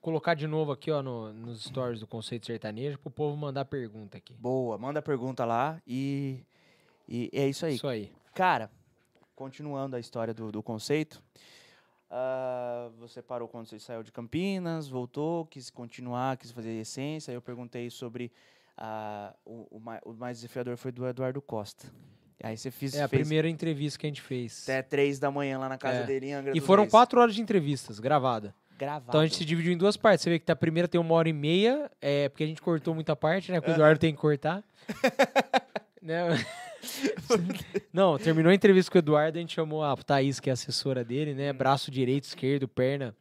colocar 0.00 0.34
de 0.34 0.46
novo 0.46 0.70
aqui, 0.70 0.88
ó, 0.90 1.02
no- 1.02 1.32
nos 1.32 1.64
stories 1.64 1.98
do 1.98 2.06
Conceito 2.06 2.46
Sertanejo, 2.46 2.96
pro 2.98 3.10
povo 3.10 3.36
mandar 3.36 3.64
pergunta 3.64 4.16
aqui. 4.18 4.34
Boa, 4.34 4.78
manda 4.78 5.02
pergunta 5.02 5.44
lá 5.44 5.82
e, 5.84 6.38
e 7.08 7.28
é 7.32 7.48
isso 7.48 7.66
aí. 7.66 7.74
Isso 7.74 7.88
aí. 7.88 8.12
Cara, 8.34 8.70
continuando 9.34 9.96
a 9.96 9.98
história 9.98 10.32
do, 10.32 10.52
do 10.52 10.62
conceito, 10.62 11.20
ah, 12.08 12.88
você 13.00 13.20
parou 13.20 13.48
quando 13.48 13.66
você 13.66 13.80
saiu 13.80 14.04
de 14.04 14.12
Campinas, 14.12 14.86
voltou, 14.88 15.44
quis 15.46 15.70
continuar, 15.70 16.36
quis 16.36 16.52
fazer 16.52 16.70
essência. 16.70 17.32
aí 17.32 17.36
Eu 17.36 17.42
perguntei 17.42 17.90
sobre 17.90 18.30
ah, 18.76 19.34
o, 19.44 19.66
o, 19.72 19.80
mai- 19.80 20.00
o 20.04 20.12
mais 20.12 20.38
desafiador 20.38 20.76
foi 20.76 20.92
do 20.92 21.04
Eduardo 21.04 21.42
Costa. 21.42 21.84
Aí 22.42 22.56
você 22.56 22.70
fiz, 22.70 22.94
É 22.94 23.02
a 23.02 23.08
fez 23.08 23.22
primeira 23.22 23.48
entrevista 23.48 23.98
que 23.98 24.06
a 24.06 24.10
gente 24.10 24.22
fez. 24.22 24.62
até 24.62 24.80
três 24.82 25.18
da 25.18 25.30
manhã 25.30 25.58
lá 25.58 25.68
na 25.68 25.76
casa 25.78 25.98
É. 25.98 26.02
dele 26.04 26.26
em 26.26 26.34
Angra 26.34 26.56
E 26.56 26.60
foram 26.60 26.84
Reis. 26.84 26.90
quatro 26.90 27.20
horas 27.20 27.34
de 27.34 27.40
entrevistas, 27.42 27.98
gravada. 27.98 28.54
Gravado. 28.78 29.06
Então 29.08 29.20
a 29.20 29.26
gente 29.26 29.36
se 29.36 29.44
dividiu 29.44 29.72
em 29.72 29.76
duas 29.76 29.96
partes. 29.96 30.22
Você 30.22 30.30
vê 30.30 30.38
que 30.38 30.50
a 30.52 30.54
primeira 30.54 30.86
tem 30.86 31.00
uma 31.00 31.12
hora 31.14 31.28
e 31.28 31.32
meia, 31.32 31.90
é, 32.00 32.28
porque 32.28 32.44
a 32.44 32.46
gente 32.46 32.62
cortou 32.62 32.94
muita 32.94 33.16
parte, 33.16 33.50
né? 33.50 33.60
Que 33.60 33.68
o 33.70 33.72
Eduardo 33.72 33.98
tem 33.98 34.14
que 34.14 34.20
cortar. 34.20 34.62
Né? 36.00 36.22
Não, 37.92 38.16
terminou 38.18 38.50
a 38.50 38.54
entrevista 38.54 38.90
com 38.90 38.98
o 38.98 39.00
Eduardo, 39.00 39.36
a 39.36 39.40
gente 39.40 39.54
chamou 39.54 39.82
a 39.84 39.96
Thaís, 39.96 40.40
que 40.40 40.48
é 40.48 40.52
a 40.52 40.54
assessora 40.54 41.04
dele, 41.04 41.34
né? 41.34 41.52
Braço 41.52 41.90
direito, 41.90 42.24
esquerdo, 42.24 42.68
perna, 42.68 43.14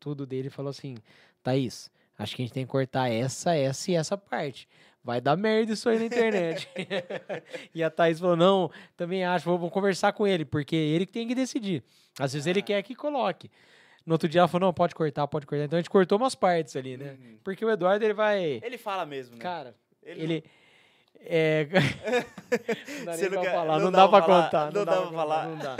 tudo 0.00 0.26
dele, 0.26 0.48
e 0.48 0.50
falou 0.50 0.70
assim: 0.70 0.96
Thaís, 1.42 1.90
acho 2.18 2.34
que 2.34 2.42
a 2.42 2.44
gente 2.44 2.54
tem 2.54 2.64
que 2.64 2.70
cortar 2.72 3.08
essa, 3.10 3.54
essa 3.54 3.90
e 3.90 3.94
essa 3.94 4.16
parte. 4.16 4.66
Vai 5.04 5.20
dar 5.20 5.36
merda 5.36 5.72
isso 5.72 5.88
aí 5.88 5.98
na 5.98 6.04
internet. 6.04 6.68
e 7.74 7.82
a 7.82 7.90
Thaís 7.90 8.20
falou: 8.20 8.36
não, 8.36 8.70
também 8.96 9.24
acho, 9.24 9.44
vou, 9.44 9.58
vou 9.58 9.70
conversar 9.70 10.12
com 10.12 10.26
ele, 10.26 10.44
porque 10.44 10.76
ele 10.76 11.04
que 11.06 11.12
tem 11.12 11.26
que 11.26 11.34
decidir. 11.34 11.82
Às 12.18 12.32
vezes 12.34 12.46
ele 12.46 12.62
quer 12.62 12.80
que 12.82 12.94
coloque. 12.94 13.50
No 14.06 14.14
outro 14.14 14.28
dia 14.28 14.40
ela 14.42 14.48
falou: 14.48 14.68
não, 14.68 14.72
pode 14.74 14.94
cortar, 14.94 15.26
pode 15.26 15.44
cortar. 15.46 15.64
Então 15.64 15.76
a 15.76 15.80
gente 15.82 15.90
cortou 15.90 16.18
umas 16.18 16.34
partes 16.36 16.76
ali, 16.76 16.96
né? 16.96 17.16
Uhum. 17.20 17.38
Porque 17.42 17.64
o 17.64 17.70
Eduardo, 17.70 18.04
ele 18.04 18.14
vai. 18.14 18.60
Ele 18.62 18.78
fala 18.78 19.04
mesmo, 19.04 19.34
né? 19.36 19.42
Cara, 19.42 19.74
Ele 20.04 20.22
ele. 20.22 20.44
É. 21.24 21.66
não 22.98 23.04
dá 23.06 23.16
nem 23.16 23.28
pra 23.30 23.40
quer- 23.40 23.52
falar, 23.52 23.78
não 23.78 23.84
não, 23.86 23.92
dá 23.92 23.98
dá 24.02 24.08
pra 24.08 24.22
falar, 24.22 24.44
contar. 24.44 24.72
não 24.72 24.84
dá 24.84 25.02
pra 25.02 25.10
falar. 25.12 25.48
Não 25.48 25.58
dá. 25.58 25.76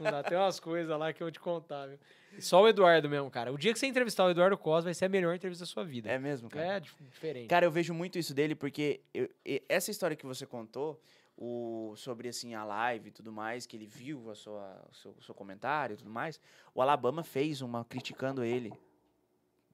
Não 0.00 0.10
dá. 0.10 0.22
Tem 0.22 0.38
umas 0.38 0.60
coisas 0.60 0.98
lá 0.98 1.12
que 1.12 1.22
eu 1.22 1.26
vou 1.26 1.32
te 1.32 1.40
contar, 1.40 1.86
viu? 1.86 1.98
Só 2.40 2.62
o 2.62 2.68
Eduardo 2.68 3.08
mesmo, 3.08 3.30
cara. 3.30 3.52
O 3.52 3.58
dia 3.58 3.72
que 3.72 3.78
você 3.78 3.86
entrevistar 3.86 4.24
o 4.24 4.30
Eduardo 4.30 4.56
Costa 4.58 4.84
vai 4.84 4.94
ser 4.94 5.04
a 5.06 5.08
melhor 5.08 5.34
entrevista 5.34 5.64
da 5.64 5.68
sua 5.68 5.84
vida. 5.84 6.10
É 6.10 6.18
mesmo, 6.18 6.48
cara? 6.48 6.76
É, 6.76 6.80
dif- 6.80 6.94
diferente. 7.10 7.48
Cara, 7.48 7.64
eu 7.66 7.70
vejo 7.70 7.92
muito 7.94 8.18
isso 8.18 8.32
dele 8.34 8.54
porque 8.54 9.00
eu- 9.14 9.28
essa 9.68 9.90
história 9.90 10.16
que 10.16 10.26
você 10.26 10.44
contou 10.46 11.00
o, 11.36 11.92
sobre 11.96 12.28
assim 12.28 12.54
a 12.54 12.64
live 12.64 13.08
e 13.08 13.12
tudo 13.12 13.30
mais, 13.32 13.66
que 13.66 13.76
ele 13.76 13.86
viu 13.86 14.30
a 14.30 14.34
sua, 14.34 14.82
o 14.90 14.94
seu, 14.94 15.10
o 15.18 15.22
seu 15.22 15.34
comentário 15.34 15.94
e 15.94 15.96
tudo 15.98 16.08
mais, 16.10 16.40
o 16.74 16.80
Alabama 16.80 17.22
fez 17.22 17.60
uma 17.60 17.84
criticando 17.84 18.42
ele 18.42 18.72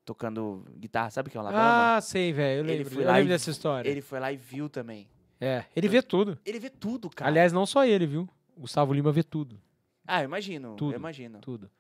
tocando 0.05 0.65
guitarra, 0.77 1.11
sabe 1.11 1.29
o 1.29 1.31
que 1.31 1.37
é 1.37 1.41
o 1.41 1.43
Alabama? 1.43 1.97
Ah, 1.97 2.01
sei, 2.01 2.33
velho. 2.33 2.61
Eu 2.61 2.65
Ele 2.65 2.79
lembro, 2.79 2.91
foi 2.95 3.03
eu 3.05 3.07
lá 3.07 3.13
lembro 3.15 3.29
e- 3.29 3.33
dessa 3.35 3.51
história. 3.51 3.89
Ele 3.89 4.01
foi 4.01 4.19
lá 4.19 4.33
e 4.33 4.37
viu 4.37 4.69
também. 4.69 5.09
É, 5.41 5.65
ele 5.75 5.89
vê 5.89 6.03
tudo. 6.03 6.39
Ele 6.45 6.59
vê 6.59 6.71
tudo, 6.71 7.09
cara. 7.11 7.31
Aliás, 7.31 7.53
não 7.53 7.67
só 7.67 7.85
ele, 7.85 8.07
viu? 8.07 8.29
O 8.57 8.61
Gustavo 8.63 8.93
Lima 8.93 9.11
vê 9.13 9.23
tudo. 9.23 9.61
ah, 10.07 10.21
eu 10.21 10.25
imagino, 10.25 10.75
tudo. 10.77 10.93
eu 10.93 10.99
imagino. 10.99 11.39
Tudo. 11.41 11.71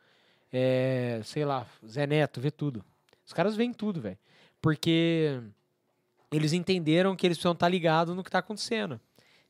É, 0.53 1.21
sei 1.25 1.45
lá, 1.45 1.67
Zé 1.87 2.07
Neto 2.07 2.41
vê 2.41 2.51
tudo. 2.51 2.85
Os 3.25 3.33
caras 3.33 3.57
veem 3.57 3.73
tudo, 3.73 4.01
velho. 4.01 4.19
Porque 4.61 5.41
eles 6.31 6.53
entenderam 6.53 7.17
que 7.17 7.27
eles 7.27 7.39
precisam 7.39 7.53
estar 7.53 7.69
ligados 7.69 8.15
no 8.15 8.23
que 8.23 8.31
tá 8.31 8.39
acontecendo. 8.39 9.01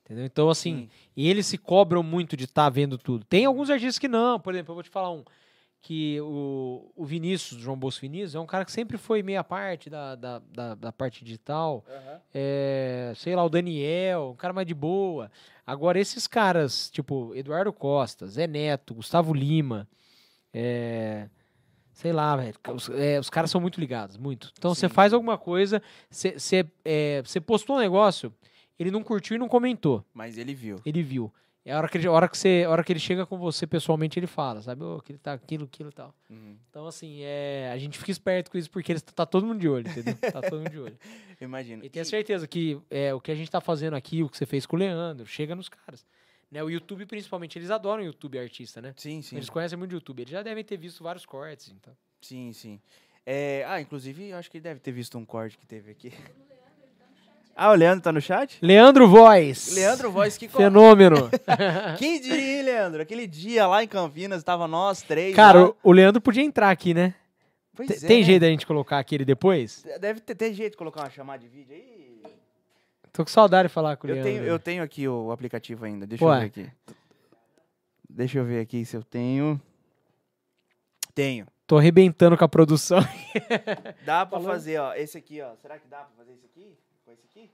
Entendeu? 0.05 0.25
Então, 0.25 0.51
assim, 0.51 0.77
Sim. 0.77 0.91
e 1.17 1.29
eles 1.29 1.47
se 1.47 1.57
cobram 1.57 2.03
muito 2.03 2.37
de 2.37 2.45
estar 2.45 2.69
vendo 2.69 2.99
tudo. 2.99 3.25
Tem 3.25 3.45
alguns 3.45 3.71
artistas 3.71 3.99
que 3.99 4.09
não. 4.09 4.39
Por 4.39 4.53
exemplo, 4.53 4.73
eu 4.73 4.75
vou 4.75 4.83
te 4.83 4.91
falar 4.91 5.11
um. 5.11 5.25
Que 5.81 6.21
o, 6.21 6.93
o 6.95 7.05
Vinícius, 7.05 7.61
João 7.61 7.77
Bolso 7.77 8.01
Vinícius, 8.01 8.37
é 8.37 8.41
um 8.41 8.47
cara 8.47 8.65
que 8.65 8.71
sempre 8.71 8.97
foi 8.97 9.21
meia 9.21 9.43
parte 9.43 9.91
da, 9.91 10.15
da, 10.15 10.39
da, 10.39 10.75
da 10.77 10.93
parte 10.93 11.25
digital. 11.25 11.85
É, 12.33 13.13
sei 13.17 13.35
lá, 13.35 13.45
o 13.45 13.49
Daniel, 13.49 14.31
um 14.33 14.37
cara 14.37 14.53
mais 14.53 14.67
de 14.67 14.75
boa. 14.75 15.29
Agora, 15.67 15.99
esses 15.99 16.29
caras, 16.29 16.89
tipo, 16.89 17.35
Eduardo 17.35 17.73
Costa, 17.73 18.29
Zé 18.29 18.47
Neto, 18.47 18.95
Gustavo 18.95 19.35
Lima, 19.35 19.89
é, 20.53 21.29
sei 21.93 22.13
lá, 22.13 22.37
velho, 22.37 22.55
os, 22.75 22.89
é, 22.91 23.19
os 23.19 23.31
caras 23.31 23.51
são 23.51 23.61
muito 23.61 23.81
ligados, 23.81 24.17
muito. 24.17 24.53
Então, 24.59 24.75
você 24.75 24.89
faz 24.89 25.13
alguma 25.13 25.39
coisa, 25.39 25.83
você 26.11 26.67
é, 26.85 27.23
postou 27.47 27.77
um 27.77 27.81
negócio, 27.81 28.33
ele 28.79 28.91
não 28.91 29.03
curtiu 29.03 29.37
e 29.37 29.39
não 29.39 29.49
comentou, 29.49 30.05
Mas 30.13 30.37
ele 30.39 30.55
viu. 30.55 30.81
ele 30.85 31.03
viu. 31.03 31.33
É 31.65 31.73
a 31.73 31.79
hora 31.79 31.89
que 31.89 31.97
ele, 31.97 32.09
hora 32.09 32.27
que, 32.29 32.37
você, 32.37 32.67
hora 32.67 32.83
que 32.83 32.93
ele 32.93 32.99
chega 32.99 33.25
com 33.25 33.39
você 33.39 33.69
pessoalmente, 33.69 34.19
ele 34.19 34.27
fala, 34.27 34.61
sabe? 34.61 34.83
Que 35.05 35.13
ele 35.13 35.19
tá 35.21 35.33
aquilo, 35.33 35.65
aquilo 35.67 35.91
e 35.91 35.93
tal. 35.93 36.13
Uhum. 36.29 36.57
Então, 36.69 36.89
assim, 36.89 37.21
é, 37.23 37.71
a 37.73 37.79
gente 37.79 37.97
fica 38.01 38.11
esperto 38.11 38.51
com 38.51 38.59
isso 38.59 38.69
porque 38.69 38.91
eles, 38.91 39.01
tá 39.01 39.25
todo 39.25 39.47
mundo 39.47 39.61
de 39.61 39.69
olho, 39.69 39.89
entendeu? 39.89 40.17
Tá 40.17 40.41
todo 40.43 40.59
mundo 40.59 40.71
de 40.71 40.81
olho. 40.81 40.99
Imagino. 41.41 41.85
E 41.85 41.89
tenha 41.89 42.03
E- 42.03 42.07
certeza 42.07 42.49
que 42.49 42.81
é, 42.91 43.15
o 43.15 43.21
que 43.21 43.31
a 43.31 43.35
gente 43.37 43.49
tá 43.49 43.61
fazendo 43.61 43.95
aqui, 43.95 44.25
o 44.25 44.29
que 44.29 44.37
você 44.37 44.45
fez 44.45 44.67
com 44.67 44.75
o 44.75 44.79
Leandro, 44.81 45.25
chega 45.25 45.55
nos 45.55 45.69
caras. 45.69 46.05
Né, 46.53 46.63
o 46.63 46.69
YouTube, 46.69 47.07
principalmente, 47.07 47.59
eles 47.59 47.71
adoram 47.71 48.03
o 48.03 48.07
YouTube 48.07 48.39
artista, 48.39 48.83
né? 48.83 48.93
Sim, 48.99 49.23
sim. 49.23 49.37
Eles 49.37 49.49
conhecem 49.49 49.79
muito 49.79 49.93
o 49.93 49.95
YouTube. 49.95 50.21
Eles 50.21 50.31
já 50.33 50.43
devem 50.43 50.63
ter 50.63 50.77
visto 50.77 51.03
vários 51.03 51.25
cortes, 51.25 51.73
então. 51.75 51.95
Sim, 52.21 52.53
sim. 52.53 52.79
É, 53.25 53.65
ah, 53.67 53.81
inclusive, 53.81 54.29
eu 54.29 54.37
acho 54.37 54.51
que 54.51 54.59
ele 54.59 54.63
deve 54.65 54.79
ter 54.79 54.93
visto 54.93 55.17
um 55.17 55.25
corte 55.25 55.57
que 55.57 55.65
teve 55.67 55.91
aqui. 55.91 56.13
Ah, 57.57 57.71
o 57.71 57.75
Leandro 57.75 58.03
tá 58.03 58.13
no 58.13 58.21
chat? 58.21 58.59
Leandro 58.63 59.09
Voz. 59.09 59.75
Leandro 59.75 60.11
Voz, 60.11 60.37
que 60.37 60.49
Fenômeno. 60.49 61.31
Quem 61.99 62.21
diria, 62.21 62.59
hein, 62.59 62.63
Leandro? 62.63 63.03
Aquele 63.03 63.27
dia 63.27 63.67
lá 63.67 63.83
em 63.83 63.89
Campinas, 63.89 64.43
tava 64.43 64.67
nós 64.69 65.03
três. 65.03 65.35
Cara, 65.37 65.65
lá. 65.67 65.73
o- 65.83 65.93
Leandro 65.93 66.21
podia 66.21 66.43
entrar 66.43 66.71
aqui, 66.71 66.93
né? 66.95 67.15
Pois 67.75 67.89
Te- 67.89 68.05
é, 68.05 68.09
Tem 68.09 68.21
né? 68.21 68.25
jeito 68.27 68.41
da 68.43 68.49
gente 68.49 68.67
colocar 68.67 68.99
aqui 68.99 69.15
ele 69.15 69.25
depois? 69.25 69.85
Deve 70.01 70.21
ter, 70.21 70.35
ter 70.35 70.53
jeito 70.53 70.73
de 70.73 70.77
colocar 70.79 71.03
uma 71.03 71.11
chamada 71.11 71.43
de 71.43 71.49
vídeo 71.49 71.75
aí. 71.75 72.12
Tô 73.13 73.25
com 73.25 73.31
saudade 73.31 73.69
de 73.69 73.75
falar 73.75 73.97
com 73.97 74.07
o 74.07 74.11
Eu 74.11 74.15
Leandro. 74.15 74.33
tenho, 74.33 74.45
eu 74.45 74.59
tenho 74.59 74.83
aqui 74.83 75.07
o 75.07 75.31
aplicativo 75.31 75.85
ainda. 75.85 76.07
Deixa 76.07 76.25
Ué. 76.25 76.35
eu 76.37 76.41
ver 76.41 76.47
aqui. 76.47 76.71
Deixa 78.09 78.39
eu 78.39 78.45
ver 78.45 78.61
aqui 78.61 78.85
se 78.85 78.97
eu 78.97 79.03
tenho. 79.03 79.61
Tenho. 81.15 81.47
Tô 81.67 81.77
arrebentando 81.79 82.37
com 82.39 82.45
a 82.45 82.49
produção. 82.49 83.01
Dá 84.05 84.25
pra 84.27 84.39
Falou. 84.39 84.47
fazer, 84.53 84.79
ó. 84.79 84.95
Esse 84.95 85.19
aqui, 85.19 85.41
ó. 85.43 85.55
Será 85.57 85.79
que 85.79 85.87
dá 85.89 85.99
pra 85.99 86.11
fazer 86.17 86.33
esse 86.33 86.47
aqui? 86.47 86.77
Com 87.05 87.13
esse 87.13 87.23
aqui? 87.27 87.51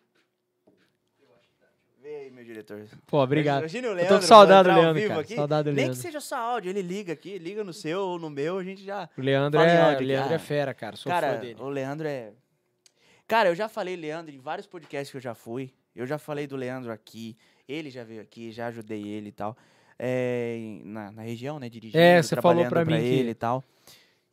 Vê 2.00 2.14
aí, 2.16 2.30
meu 2.30 2.44
diretor. 2.44 2.86
Pô, 3.06 3.20
obrigado. 3.22 3.60
Imagina 3.60 3.88
o 3.88 3.90
Eu 3.90 3.94
Leandro. 3.96 4.14
tô 4.14 4.20
com 4.20 4.26
saudade 4.26 4.68
do 4.68 4.74
Leandro, 4.76 5.08
cara. 5.08 5.20
aqui. 5.20 5.34
Saudade 5.34 5.64
do 5.64 5.74
Nem 5.74 5.84
Leandro. 5.86 5.96
que 5.96 6.02
seja 6.02 6.20
só 6.20 6.36
áudio, 6.36 6.70
ele 6.70 6.82
liga 6.82 7.12
aqui, 7.12 7.36
liga 7.38 7.64
no 7.64 7.72
seu 7.72 8.00
ou 8.00 8.18
no 8.18 8.30
meu, 8.30 8.58
a 8.58 8.64
gente 8.64 8.84
já. 8.84 9.08
O 9.18 9.20
Leandro, 9.20 9.60
é, 9.60 9.82
áudio. 9.92 10.06
Leandro 10.06 10.32
Ah. 10.32 10.36
é 10.36 10.38
fera, 10.38 10.72
cara. 10.72 10.94
Sou 10.96 11.10
Cara, 11.10 11.34
fã 11.34 11.40
dele. 11.40 11.60
o 11.60 11.68
Leandro 11.68 12.06
é. 12.06 12.32
Cara, 13.28 13.50
eu 13.50 13.54
já 13.54 13.68
falei 13.68 13.94
Leandro 13.94 14.34
em 14.34 14.38
vários 14.38 14.66
podcasts 14.66 15.10
que 15.10 15.16
eu 15.18 15.20
já 15.20 15.34
fui. 15.34 15.70
Eu 15.94 16.06
já 16.06 16.16
falei 16.18 16.46
do 16.46 16.56
Leandro 16.56 16.90
aqui. 16.90 17.36
Ele 17.68 17.90
já 17.90 18.02
veio 18.02 18.22
aqui, 18.22 18.50
já 18.50 18.68
ajudei 18.68 19.06
ele 19.06 19.28
e 19.28 19.32
tal. 19.32 19.54
É, 19.98 20.56
na, 20.84 21.10
na 21.12 21.22
região, 21.22 21.58
né? 21.58 21.68
Dirigindo, 21.68 21.98
É, 22.02 22.22
você 22.22 22.34
falou 22.36 22.62
trabalhando 22.64 22.70
pra 22.70 22.84
mim 22.96 23.02
que- 23.02 23.06
ele 23.06 23.30
e 23.30 23.34
tal. 23.34 23.62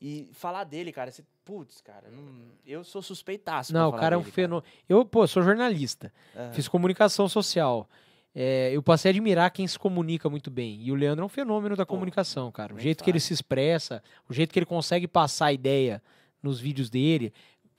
E 0.01 0.29
falar 0.31 0.63
dele, 0.63 0.91
cara, 0.93 1.11
você, 1.11 1.23
putz, 1.43 1.81
cara, 1.81 2.09
não- 2.09 2.45
eu 2.65 2.83
sou 2.83 3.01
suspeitaço. 3.01 3.71
pra 3.73 3.81
Não, 3.81 3.89
o 3.89 3.93
cara 3.93 4.15
é 4.15 4.17
um 4.17 4.23
fenômeno. 4.23 4.63
Eu, 4.87 5.03
pô, 5.03 5.25
sou 5.27 5.43
jornalista. 5.43 6.13
Aham. 6.35 6.53
Fiz 6.53 6.67
comunicação 6.67 7.27
social. 7.27 7.89
É, 8.33 8.69
eu 8.73 8.83
passei 8.83 9.09
a 9.09 9.11
admirar 9.11 9.49
quem 9.51 9.65
se 9.67 9.77
comunica 9.79 10.29
muito 10.29 10.51
bem. 10.51 10.81
E 10.81 10.91
o 10.91 10.95
Leandro 10.95 11.23
é 11.23 11.25
um 11.25 11.29
fenômeno 11.29 11.75
da 11.75 11.85
Pô, 11.85 11.93
comunicação, 11.93 12.51
cara. 12.51 12.73
O 12.73 12.79
jeito 12.79 13.03
que 13.03 13.09
ele 13.09 13.19
se 13.19 13.33
expressa, 13.33 14.03
o 14.29 14.33
jeito 14.33 14.51
que 14.53 14.59
ele 14.59 14.65
consegue 14.65 15.07
passar 15.07 15.47
a 15.47 15.53
ideia 15.53 16.01
nos 16.43 16.59
vídeos 16.59 16.89
dele. 16.89 17.33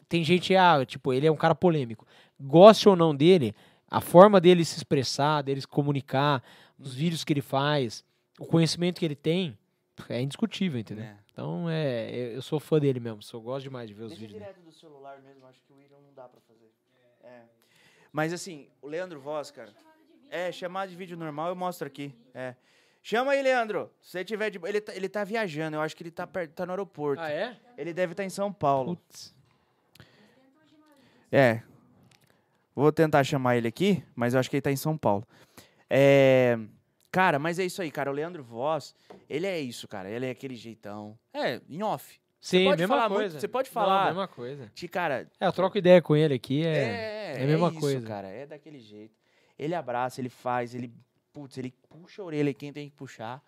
Tem 0.08 0.22
gente, 0.22 0.54
ah, 0.54 0.84
tipo, 0.86 1.12
ele 1.12 1.26
é 1.26 1.32
um 1.32 1.36
cara 1.36 1.54
polêmico. 1.54 2.06
Goste 2.38 2.88
ou 2.88 2.96
não 2.96 3.14
dele, 3.14 3.54
a 3.90 4.00
forma 4.00 4.40
dele 4.40 4.64
se 4.64 4.76
expressar, 4.76 5.42
dele 5.42 5.60
se 5.60 5.68
comunicar, 5.68 6.42
os 6.78 6.94
vídeos 6.94 7.24
que 7.24 7.32
ele 7.32 7.42
faz, 7.42 8.04
o 8.38 8.46
conhecimento 8.46 8.98
que 8.98 9.04
ele 9.04 9.16
tem, 9.16 9.56
é 10.08 10.20
indiscutível, 10.20 10.78
entendeu? 10.78 11.04
É. 11.04 11.16
Então, 11.32 11.68
é, 11.68 12.34
eu 12.34 12.42
sou 12.42 12.58
fã 12.58 12.78
dele 12.78 13.00
mesmo. 13.00 13.22
Sou, 13.22 13.40
gosto 13.40 13.64
demais 13.64 13.88
de 13.88 13.94
ver 13.94 14.04
os 14.04 14.08
Deixa 14.10 14.20
vídeos 14.20 14.40
dele. 14.40 14.52
direto 14.52 14.64
do 14.64 14.72
celular 14.72 15.20
mesmo, 15.20 15.46
acho 15.46 15.60
que 15.62 15.72
o 15.72 15.76
William 15.76 16.00
não 16.00 16.14
dá 16.14 16.28
pra 16.28 16.40
fazer. 16.40 16.72
É. 17.22 17.42
Mas 18.12 18.32
assim, 18.32 18.68
o 18.80 18.88
Leandro 18.88 19.20
Voz, 19.20 19.50
cara. 19.50 19.70
É, 20.30 20.50
chamada 20.50 20.88
de 20.90 20.96
vídeo 20.96 21.16
normal 21.16 21.48
eu 21.48 21.56
mostro 21.56 21.86
aqui. 21.86 22.14
É. 22.34 22.54
Chama 23.02 23.32
aí, 23.32 23.42
Leandro. 23.42 23.90
Se 24.00 24.12
você 24.12 24.24
tiver 24.24 24.50
de. 24.50 24.58
Ele 24.64 24.80
tá, 24.80 24.96
ele 24.96 25.08
tá 25.08 25.22
viajando, 25.24 25.76
eu 25.76 25.80
acho 25.80 25.94
que 25.94 26.02
ele 26.02 26.10
tá, 26.10 26.26
perto, 26.26 26.52
tá 26.52 26.66
no 26.66 26.72
aeroporto. 26.72 27.22
Ah, 27.22 27.30
é? 27.30 27.56
Ele 27.76 27.92
deve 27.92 28.14
estar 28.14 28.24
em 28.24 28.30
São 28.30 28.52
Paulo. 28.52 28.96
Putz. 28.96 29.35
É. 31.30 31.62
Vou 32.74 32.92
tentar 32.92 33.24
chamar 33.24 33.56
ele 33.56 33.68
aqui, 33.68 34.02
mas 34.14 34.34
eu 34.34 34.40
acho 34.40 34.50
que 34.50 34.56
ele 34.56 34.62
tá 34.62 34.70
em 34.70 34.76
São 34.76 34.96
Paulo. 34.96 35.26
É. 35.88 36.58
Cara, 37.10 37.38
mas 37.38 37.58
é 37.58 37.64
isso 37.64 37.80
aí, 37.80 37.90
cara. 37.90 38.10
O 38.10 38.14
Leandro 38.14 38.42
Voz, 38.44 38.94
ele 39.28 39.46
é 39.46 39.58
isso, 39.58 39.88
cara. 39.88 40.10
Ele 40.10 40.26
é 40.26 40.30
aquele 40.30 40.54
jeitão. 40.54 41.18
É, 41.32 41.60
em 41.68 41.82
off. 41.82 42.20
Sim, 42.38 42.64
pode 42.66 42.82
mesma 42.82 42.94
falar 42.96 43.08
muito, 43.08 43.20
coisa. 43.22 43.40
você 43.40 43.48
pode 43.48 43.68
Não, 43.68 43.72
falar. 43.72 44.06
mesma 44.06 44.28
coisa. 44.28 44.70
Que, 44.74 44.86
cara, 44.86 45.26
É, 45.40 45.46
eu 45.46 45.52
troco 45.52 45.78
ideia 45.78 46.00
com 46.02 46.14
ele 46.14 46.34
aqui, 46.34 46.64
é... 46.64 46.76
É, 46.76 47.40
é 47.40 47.42
a 47.44 47.46
mesma 47.46 47.70
isso, 47.70 47.80
coisa. 47.80 48.06
cara. 48.06 48.28
É 48.28 48.46
daquele 48.46 48.78
jeito. 48.78 49.14
Ele 49.58 49.74
abraça, 49.74 50.20
ele 50.20 50.28
faz, 50.28 50.74
ele. 50.74 50.92
Putz, 51.32 51.56
ele 51.58 51.72
puxa 51.88 52.22
a 52.22 52.24
orelha 52.26 52.52
quem 52.54 52.72
tem 52.72 52.88
que 52.88 52.94
puxar. 52.94 53.42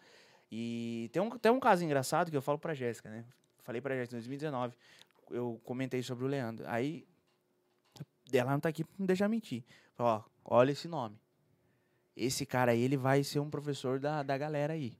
E 0.51 1.11
tem 1.13 1.21
um, 1.23 1.29
tem 1.31 1.53
um 1.53 1.61
caso 1.61 1.85
engraçado 1.85 2.31
que 2.31 2.37
eu 2.37 2.43
falo 2.43 2.59
pra 2.59 2.73
Jéssica, 2.75 3.11
né? 3.11 3.25
Falei 3.63 3.81
pra 3.83 3.95
Jéssica 3.95 4.17
em 4.17 4.19
2019. 4.21 4.75
Eu 5.31 5.61
comentei 5.63 6.03
sobre 6.03 6.25
o 6.25 6.29
Leandro. 6.29 6.65
Aí. 6.69 7.07
Ela 8.33 8.53
não 8.53 8.61
tá 8.61 8.69
aqui 8.69 8.85
pra 8.85 8.95
não 8.99 9.07
deixar 9.07 9.29
mentir. 9.29 9.65
Ó, 9.99 10.23
olha 10.45 10.73
esse 10.73 10.89
nome. 10.89 11.19
Esse 12.17 12.45
cara 12.45 12.73
aí, 12.73 12.83
ele 12.83 12.97
vai 12.97 13.23
ser 13.23 13.39
um 13.41 13.49
professor 13.49 13.99
da, 13.99 14.23
da 14.23 14.37
galera 14.37 14.73
aí. 14.73 14.97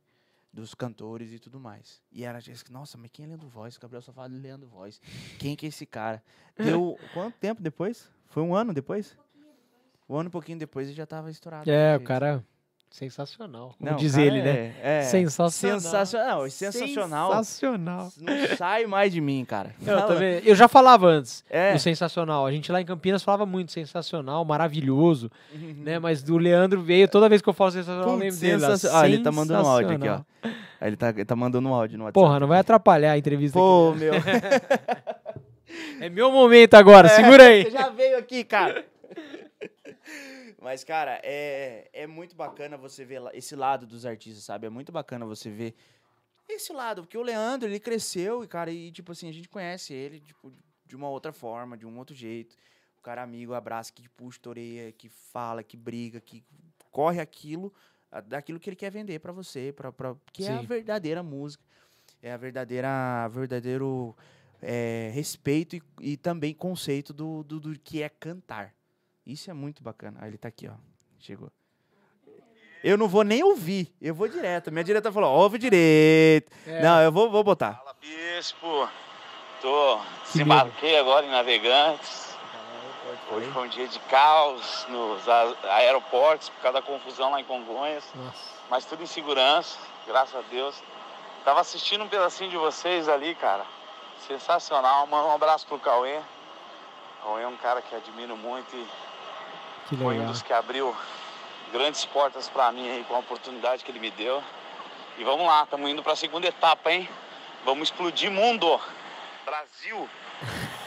Dos 0.53 0.75
cantores 0.75 1.33
e 1.33 1.39
tudo 1.39 1.61
mais. 1.61 2.01
E 2.11 2.25
ela 2.25 2.41
disse, 2.41 2.71
nossa, 2.73 2.97
mas 2.97 3.11
quem 3.13 3.25
é 3.25 3.29
Leandro 3.29 3.49
Voz? 3.49 3.77
O 3.77 3.81
Gabriel 3.81 4.03
só 4.03 4.13
fala 4.13 4.31
de 4.31 4.37
Leandro 4.37 4.69
Voz. 4.69 5.01
Quem 5.39 5.55
que 5.55 5.67
é 5.67 5.69
esse 5.69 5.85
cara? 5.85 6.23
Deu 6.57 6.99
quanto 7.13 7.37
tempo 7.39 7.63
depois? 7.63 8.11
Foi 8.29 8.43
um 8.43 8.55
ano 8.55 8.73
depois? 8.73 9.17
Um 10.09 10.17
ano 10.17 10.29
e 10.29 10.33
pouquinho 10.33 10.59
depois 10.59 10.89
ele 10.89 10.97
já 10.97 11.07
tava 11.07 11.31
estourado. 11.31 11.71
É, 11.71 11.97
o 11.97 12.01
cara... 12.01 12.45
Sensacional. 12.91 13.75
Como 13.79 13.91
Não, 13.91 13.97
diz 13.99 14.13
cara 14.13 14.25
ele, 14.25 14.43
né? 14.43 14.73
é- 14.83 14.99
é 14.99 15.03
Sensacional. 15.03 15.79
Sensacional. 15.81 16.41
não, 16.43 16.51
Sensacional. 16.51 17.33
Sensacional. 17.45 18.13
Não 18.21 18.57
sai 18.57 18.87
mais 18.87 19.13
de 19.13 19.21
mim, 19.21 19.45
cara. 19.45 19.75
Eu, 19.87 20.07
também- 20.07 20.41
eu 20.45 20.55
já 20.55 20.67
falava 20.67 21.07
antes 21.07 21.45
É. 21.51 21.75
do 21.75 21.79
sensacional. 21.79 22.47
A 22.47 22.51
gente 22.51 22.73
lá 22.73 22.81
em 22.81 22.85
Campinas 22.85 23.23
falava 23.23 23.45
muito 23.47 23.71
sensacional, 23.73 24.45
maravilhoso, 24.45 25.31
Uhum. 25.55 25.77
né? 25.85 25.99
Mas 25.99 26.23
do 26.23 26.39
Leandro 26.39 26.81
veio, 26.81 27.07
toda 27.07 27.29
vez 27.29 27.43
que 27.43 27.49
eu 27.49 27.53
falo 27.53 27.71
sensacional, 27.71 28.09
eu 28.09 28.19
Putz, 28.19 28.41
lembro 28.41 28.61
dele. 28.67 28.81
Ah, 28.93 29.07
ele 29.09 29.19
tá 29.23 29.31
mandando 29.31 29.65
um 29.65 29.71
áudio 29.71 29.91
aqui, 29.91 30.09
ó. 30.09 30.21
Ele 30.87 30.97
tá, 30.97 31.09
ele 31.11 31.25
tá 31.25 31.37
mandando 31.37 31.69
um 31.69 31.75
áudio 31.75 31.99
no 31.99 32.05
WhatsApp. 32.05 32.15
Porra, 32.15 32.41
não 32.41 32.47
vai 32.49 32.59
atrapalhar 32.61 33.13
a 33.13 33.19
entrevista 33.19 33.59
Pô, 33.59 33.93
meu. 33.95 34.13
aqui. 34.15 34.23
É 36.01 36.09
meu 36.09 36.31
momento 36.33 36.75
agora, 36.75 37.09
segura 37.09 37.45
aí. 37.45 37.65
Você 37.65 37.71
já 37.77 37.89
veio 37.91 38.19
aqui, 38.19 38.43
cara. 38.43 38.85
Mas, 40.61 40.83
cara, 40.83 41.21
é, 41.23 41.89
é 41.93 42.07
muito 42.07 42.35
bacana 42.35 42.77
você 42.77 43.05
ver 43.05 43.23
esse 43.33 43.55
lado 43.55 43.87
dos 43.87 44.05
artistas, 44.05 44.43
sabe? 44.43 44.67
É 44.67 44.71
muito 44.71 44.91
bacana 44.91 45.25
você 45.25 45.51
ver 45.51 45.75
esse 46.49 46.73
lado, 46.73 47.03
porque 47.03 47.17
o 47.17 47.23
Leandro, 47.23 47.69
ele 47.69 47.79
cresceu 47.79 48.43
e, 48.43 48.49
cara, 48.49 48.71
e, 48.71 48.91
tipo 48.91 49.13
assim, 49.13 49.29
a 49.29 49.33
gente 49.33 49.49
conhece 49.49 49.93
ele, 49.93 50.19
tipo, 50.21 50.53
de 50.85 50.97
uma 50.97 51.09
outra 51.09 51.33
forma, 51.33 51.77
de 51.77 51.87
um 51.87 51.97
outro 51.99 52.17
jeito. 52.17 52.57
O 52.99 53.03
cara 53.03 53.23
amigo, 53.23 53.55
abraça, 53.55 53.93
que 53.93 54.09
puxa 54.09 54.41
a 54.45 54.49
orelha, 54.49 54.93
que 54.93 55.09
fala, 55.09 55.63
que 55.63 55.77
briga, 55.77 56.21
que 56.21 56.43
corre 56.91 57.21
aquilo, 57.21 57.73
daquilo 58.27 58.59
que 58.59 58.69
ele 58.69 58.77
quer 58.77 58.91
vender 58.91 59.21
pra 59.21 59.31
você, 59.31 59.73
pra, 59.73 59.93
pra, 59.93 60.17
que 60.33 60.45
é 60.45 60.49
a 60.49 60.59
Sim. 60.59 60.67
verdadeira 60.67 61.23
música. 61.23 61.63
É 62.21 62.33
a 62.33 62.37
verdadeira, 62.37 63.29
verdadeiro 63.29 64.17
é, 64.61 65.11
respeito 65.15 65.77
e, 65.77 65.83
e 66.01 66.17
também 66.17 66.53
conceito 66.53 67.13
do, 67.13 67.45
do, 67.45 67.61
do 67.61 67.79
que 67.79 68.03
é 68.03 68.09
cantar. 68.09 68.75
Isso 69.29 69.51
é 69.51 69.53
muito 69.53 69.83
bacana. 69.83 70.19
Ah, 70.23 70.27
ele 70.27 70.39
tá 70.39 70.49
aqui, 70.49 70.67
ó. 70.67 70.73
Chegou. 71.21 71.53
Eu 72.83 72.97
não 72.97 73.07
vou 73.07 73.23
nem 73.23 73.45
ouvir, 73.45 73.95
eu 74.01 74.15
vou 74.15 74.27
direto. 74.27 74.73
Minha 74.73 74.85
diretora 74.85 75.13
falou, 75.13 75.37
ouve 75.37 75.59
direito. 75.59 76.51
É. 76.67 76.81
Não, 76.81 77.03
eu 77.03 77.13
vou, 77.13 77.29
vou 77.29 77.45
botar. 77.45 77.75
Fala, 77.75 77.95
bispo. 78.01 78.89
Tô 79.61 79.99
Que 79.99 80.33
desembarquei 80.33 80.99
agora 80.99 81.27
em 81.27 81.31
Navegantes. 81.31 82.35
Hoje 83.31 83.51
foi 83.51 83.67
um 83.67 83.69
dia 83.69 83.87
de 83.87 83.99
caos 84.01 84.87
nos 84.89 85.29
aeroportos 85.29 86.49
por 86.49 86.63
causa 86.63 86.81
da 86.81 86.87
confusão 86.87 87.31
lá 87.31 87.41
em 87.41 87.45
Congonhas, 87.45 88.05
Nossa. 88.15 88.55
mas 88.71 88.87
tudo 88.87 89.03
em 89.03 89.07
segurança, 89.07 89.79
graças 90.07 90.35
a 90.37 90.43
Deus. 90.49 90.83
Tava 91.45 91.61
assistindo 91.61 92.05
um 92.05 92.09
pedacinho 92.09 92.49
de 92.49 92.57
vocês 92.57 93.09
ali, 93.09 93.35
cara. 93.35 93.67
Sensacional. 94.27 95.07
Manda 95.07 95.29
um 95.29 95.35
abraço 95.35 95.67
pro 95.67 95.79
Cauê. 95.79 96.19
Cauê 97.23 97.43
é 97.43 97.49
um 97.49 97.57
cara 97.57 97.83
que 97.83 97.95
admiro 97.95 98.37
muito 98.37 98.75
e 98.75 98.87
Que 99.89 99.97
foi 99.97 100.07
um 100.07 100.11
legal. 100.11 100.27
dos 100.27 100.43
que 100.43 100.53
abriu 100.53 100.95
grandes 101.73 102.05
portas 102.05 102.49
pra 102.49 102.71
mim 102.73 102.89
aí 102.89 103.05
com 103.05 103.15
a 103.15 103.19
oportunidade 103.19 103.85
que 103.85 103.91
ele 103.91 104.01
me 104.01 104.11
deu. 104.11 104.43
E 105.19 105.25
vamos 105.25 105.47
lá, 105.47 105.65
estamos 105.65 105.91
indo 105.91 106.03
pra 106.03 106.15
segunda 106.15 106.47
etapa, 106.47 106.93
hein? 106.93 107.09
Vamos 107.65 107.89
explodir 107.89 108.31
mundo. 108.31 108.79
Brasil. 109.45 110.09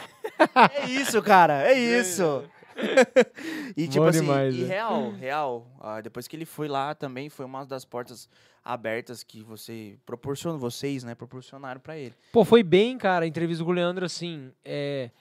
É 0.56 0.86
isso, 0.88 1.22
cara, 1.22 1.68
é 1.68 1.74
isso. 1.74 2.44
e 3.78 3.88
tipo 3.88 4.04
Bom 4.04 4.10
assim, 4.10 4.22
demais, 4.22 4.56
e 4.56 4.62
né? 4.62 4.68
real, 4.68 5.12
real, 5.12 5.68
ah, 5.80 6.02
depois 6.02 6.28
que 6.28 6.36
ele 6.36 6.46
foi 6.46 6.68
lá 6.68 6.96
também 6.96 7.30
foi 7.30 7.46
uma 7.46 7.66
das 7.66 7.86
portas 7.86 8.30
abertas 8.64 9.24
que 9.24 9.42
você 9.44 9.98
proporcionou, 10.06 10.60
vocês, 10.60 11.04
né, 11.04 11.14
proporcionaram 11.14 11.80
pra 11.80 11.98
ele. 11.98 12.16
Pô, 12.32 12.44
foi 12.46 12.64
bem, 12.64 12.98
cara, 12.98 13.26
a 13.26 13.28
entrevista 13.28 13.64
com 13.64 13.72
o 13.72 13.74
Leandro, 13.74 14.06
assim, 14.06 14.52
é... 14.64 15.12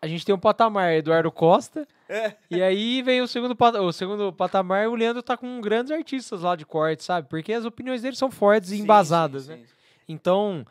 A 0.00 0.06
gente 0.06 0.24
tem 0.24 0.34
um 0.34 0.38
patamar, 0.38 0.92
Eduardo 0.92 1.32
Costa, 1.32 1.86
É. 2.08 2.34
e 2.50 2.62
aí 2.62 3.02
vem 3.02 3.20
o 3.22 3.26
segundo, 3.26 3.56
pata- 3.56 3.80
o 3.82 3.92
segundo 3.92 4.32
patamar 4.32 4.84
e 4.84 4.86
o 4.88 4.94
Leandro 4.94 5.22
tá 5.22 5.36
com 5.36 5.60
grandes 5.60 5.90
artistas 5.90 6.42
lá 6.42 6.54
de 6.54 6.66
corte, 6.66 7.02
sabe? 7.02 7.28
Porque 7.28 7.52
as 7.52 7.64
opiniões 7.64 8.02
dele 8.02 8.14
são 8.14 8.30
fortes 8.30 8.70
e 8.70 8.76
Sim, 8.76 8.82
embasadas, 8.82 9.44
sim, 9.44 9.48
né? 9.50 9.56
sim. 9.58 9.64
Então, 10.08 10.64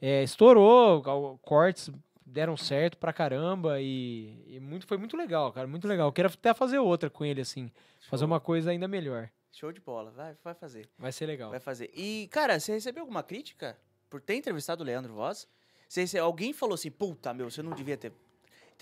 é, 0.00 0.22
estourou, 0.22 1.02
cortes 1.42 1.90
deram 2.26 2.56
certo 2.56 2.96
pra 2.98 3.12
caramba 3.12 3.80
e, 3.80 4.42
e 4.48 4.58
muito, 4.60 4.86
foi 4.86 4.96
muito 4.98 5.16
legal, 5.16 5.52
cara, 5.52 5.66
muito 5.66 5.86
legal. 5.86 6.08
Eu 6.08 6.12
quero 6.12 6.28
até 6.28 6.52
fazer 6.52 6.78
outra 6.78 7.08
com 7.08 7.24
ele, 7.24 7.40
assim, 7.40 7.70
fazer 8.10 8.22
Show. 8.22 8.26
uma 8.26 8.40
coisa 8.40 8.70
ainda 8.70 8.88
melhor. 8.88 9.30
Show 9.52 9.70
de 9.70 9.80
bola. 9.80 10.10
Vai, 10.10 10.34
vai 10.42 10.54
fazer. 10.54 10.88
Vai 10.98 11.12
ser 11.12 11.26
legal. 11.26 11.50
Vai 11.50 11.60
fazer. 11.60 11.90
E, 11.94 12.26
cara, 12.32 12.58
você 12.58 12.72
recebeu 12.72 13.02
alguma 13.02 13.22
crítica 13.22 13.78
por 14.10 14.20
ter 14.20 14.34
entrevistado 14.34 14.82
o 14.82 14.86
Leandro 14.86 15.12
Voz? 15.14 15.46
Você, 15.88 16.00
rece- 16.00 16.18
alguém 16.18 16.54
falou 16.54 16.74
assim, 16.74 16.90
puta, 16.90 17.34
meu, 17.34 17.50
você 17.50 17.62
não 17.62 17.72
devia 17.72 17.96
ter 17.98 18.12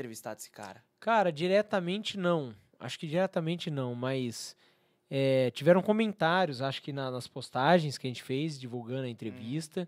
entrevistado 0.01 0.39
esse 0.41 0.51
cara. 0.51 0.83
Cara, 0.99 1.31
diretamente 1.31 2.19
não. 2.19 2.55
Acho 2.79 2.99
que 2.99 3.07
diretamente 3.07 3.71
não, 3.71 3.95
mas 3.95 4.57
é, 5.11 5.51
tiveram 5.51 5.83
comentários, 5.83 6.63
acho 6.63 6.81
que 6.83 6.93
na- 6.93 7.11
nas 7.11 7.27
postagens 7.27 7.99
que 7.99 8.07
a 8.07 8.11
gente 8.11 8.23
fez, 8.23 8.59
divulgando 8.59 9.05
a 9.05 9.09
entrevista. 9.09 9.87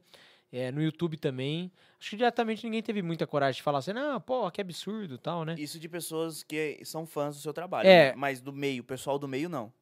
é, 0.54 0.70
no 0.70 0.82
YouTube 0.82 1.16
também. 1.16 1.72
Acho 1.98 2.10
que 2.10 2.16
diretamente 2.16 2.62
ninguém 2.66 2.82
teve 2.82 3.00
muita 3.00 3.26
coragem 3.26 3.56
de 3.56 3.62
falar 3.62 3.78
assim, 3.78 3.92
ah, 3.92 4.20
pô, 4.20 4.50
que 4.50 4.60
absurdo 4.60 5.16
tal, 5.16 5.46
né? 5.46 5.54
Isso 5.56 5.78
de 5.80 5.88
pessoas 5.88 6.42
que 6.42 6.78
são 6.84 7.06
fãs 7.06 7.36
do 7.36 7.40
seu 7.40 7.54
trabalho. 7.54 7.88
É. 7.88 8.10
né? 8.10 8.14
Mas 8.18 8.38
do 8.42 8.52
meio, 8.52 8.82
o 8.82 8.84
pessoal 8.84 9.18
do 9.18 9.26
meio, 9.26 9.48
não. 9.48 9.72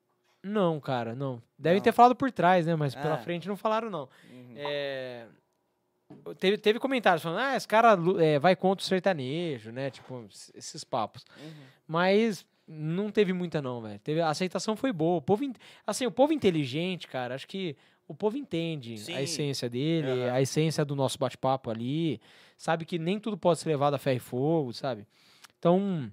Não, 0.41 0.79
cara, 0.79 1.13
não. 1.13 1.43
Devem 1.59 1.79
Não. 1.81 1.83
ter 1.83 1.91
falado 1.91 2.15
por 2.15 2.31
trás, 2.31 2.67
né? 2.67 2.77
Mas 2.77 2.95
pela 2.95 3.15
Ah. 3.17 3.19
frente 3.19 3.49
não 3.49 3.57
falaram, 3.57 3.91
não. 3.91 4.09
Uhum. 4.31 4.55
É, 4.55 5.27
Teve, 6.39 6.59
teve 6.59 6.79
comentários 6.79 7.23
falando, 7.23 7.39
ah, 7.41 7.57
esse 7.57 7.67
cara 7.69 7.97
é, 8.19 8.39
vai 8.39 8.57
contra 8.57 8.83
o 8.83 8.87
sertanejo, 8.87 9.71
né? 9.71 9.91
Tipo, 9.91 10.27
esses 10.55 10.85
papos. 10.85 11.25
Uhum. 11.43 11.53
Mas 11.87 12.45
não 12.67 13.11
teve 13.11 13.33
muita, 13.33 13.61
não, 13.61 13.81
velho. 13.81 13.99
Teve, 14.01 14.21
a 14.21 14.29
aceitação 14.29 14.77
foi 14.77 14.93
boa. 14.93 15.19
O 15.19 15.23
povo, 15.23 15.45
in- 15.45 15.55
assim, 15.87 16.07
o 16.07 16.11
povo 16.11 16.33
inteligente, 16.33 17.07
cara, 17.09 17.35
acho 17.35 17.47
que 17.49 17.77
o 18.09 18.15
povo 18.15 18.37
entende 18.37 18.99
Sim. 18.99 19.15
a 19.15 19.23
essência 19.23 19.69
dele, 19.69 20.11
Aham. 20.25 20.33
a 20.33 20.41
essência 20.41 20.85
do 20.85 20.97
nosso 20.97 21.19
bate-papo 21.19 21.71
ali. 21.71 22.21
Sabe 22.57 22.85
que 22.85 22.99
nem 22.99 23.19
tudo 23.19 23.39
pode 23.39 23.61
ser 23.61 23.69
levado 23.69 23.95
a 23.95 23.99
ferro 23.99 24.17
e 24.17 24.21
fogo, 24.21 24.73
sabe? 24.73 25.07
Então, 25.59 26.11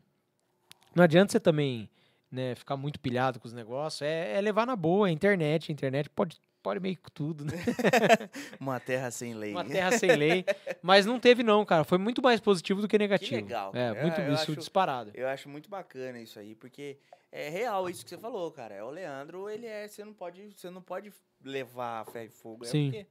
não 0.96 1.04
adianta 1.04 1.32
você 1.32 1.40
também 1.40 1.90
né, 2.32 2.56
ficar 2.56 2.78
muito 2.78 3.00
pilhado 3.00 3.40
com 3.40 3.48
os 3.48 3.54
negócios. 3.54 4.02
É, 4.02 4.34
é 4.38 4.42
levar 4.42 4.66
na 4.66 4.76
boa, 4.76 5.08
a 5.08 5.12
internet. 5.12 5.72
A 5.72 5.74
internet 5.74 6.10
pode, 6.10 6.38
pode 6.68 6.82
meio 6.82 6.98
que 6.98 7.10
tudo, 7.12 7.46
né? 7.46 7.54
Uma 8.60 8.78
terra 8.78 9.10
sem 9.10 9.34
lei. 9.34 9.52
Uma 9.52 9.64
terra 9.64 9.98
sem 9.98 10.12
lei. 10.18 10.44
Mas 10.82 11.06
não 11.06 11.18
teve, 11.18 11.42
não, 11.44 11.64
cara. 11.66 11.86
Foi 11.86 11.98
muito 11.98 12.22
mais 12.22 12.42
positivo 12.42 12.82
do 12.82 12.88
que 12.90 12.98
negativo. 12.98 13.36
legal, 13.36 13.72
É, 13.74 14.02
muito 14.02 14.20
Eu 14.20 14.34
isso 14.34 14.44
acho- 14.44 14.56
disparado. 14.58 15.12
Eu 15.14 15.28
acho 15.30 15.48
muito 15.48 15.70
bacana 15.70 16.20
isso 16.20 16.38
aí, 16.38 16.56
porque 16.56 16.98
é 17.32 17.48
real 17.48 17.90
isso 17.90 18.04
que 18.04 18.10
você 18.10 18.18
falou, 18.18 18.52
cara. 18.52 18.76
É 18.76 18.84
o 18.84 18.90
Leandro, 18.90 19.50
ele 19.50 19.66
é, 19.66 19.88
você 19.88 20.04
não 20.04 20.12
pode, 20.14 20.50
você 20.56 20.70
não 20.70 20.82
pode 20.82 21.14
levar 21.42 22.02
a 22.02 22.06
fé 22.06 22.26
e 22.26 22.30
fogo, 22.30 22.66
é 22.66 22.68
Sim. 22.68 22.92
porque 22.92 23.08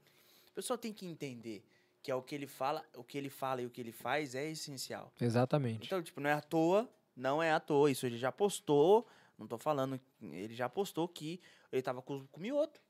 o 0.50 0.54
pessoal 0.54 0.76
tem 0.76 0.92
que 0.92 1.07
entender 1.07 1.64
que 2.02 2.11
é 2.11 2.14
o 2.14 2.20
que 2.20 2.34
ele 2.34 2.46
fala, 2.46 2.84
o 2.94 3.02
que 3.02 3.16
ele 3.16 3.30
fala 3.30 3.62
e 3.62 3.66
o 3.66 3.70
que 3.70 3.80
ele 3.80 3.92
faz 3.92 4.34
é 4.34 4.50
essencial. 4.50 5.11
Exatamente. 5.18 5.86
Então, 5.86 6.02
tipo, 6.02 6.20
não 6.20 6.28
é 6.28 6.34
à 6.34 6.40
toa, 6.42 6.86
não 7.16 7.42
é 7.42 7.52
à 7.52 7.59
toa, 7.59 7.90
isso 7.90 8.04
ele 8.04 8.18
já 8.18 8.30
postou, 8.30 9.07
não 9.38 9.46
tô 9.46 9.57
falando, 9.57 9.98
ele 10.22 10.54
já 10.54 10.68
postou 10.68 11.09
que 11.09 11.40
ele 11.72 11.80
tava 11.82 12.00
com, 12.02 12.26
com 12.26 12.38
o 12.38 12.42
Mioto, 12.42 12.80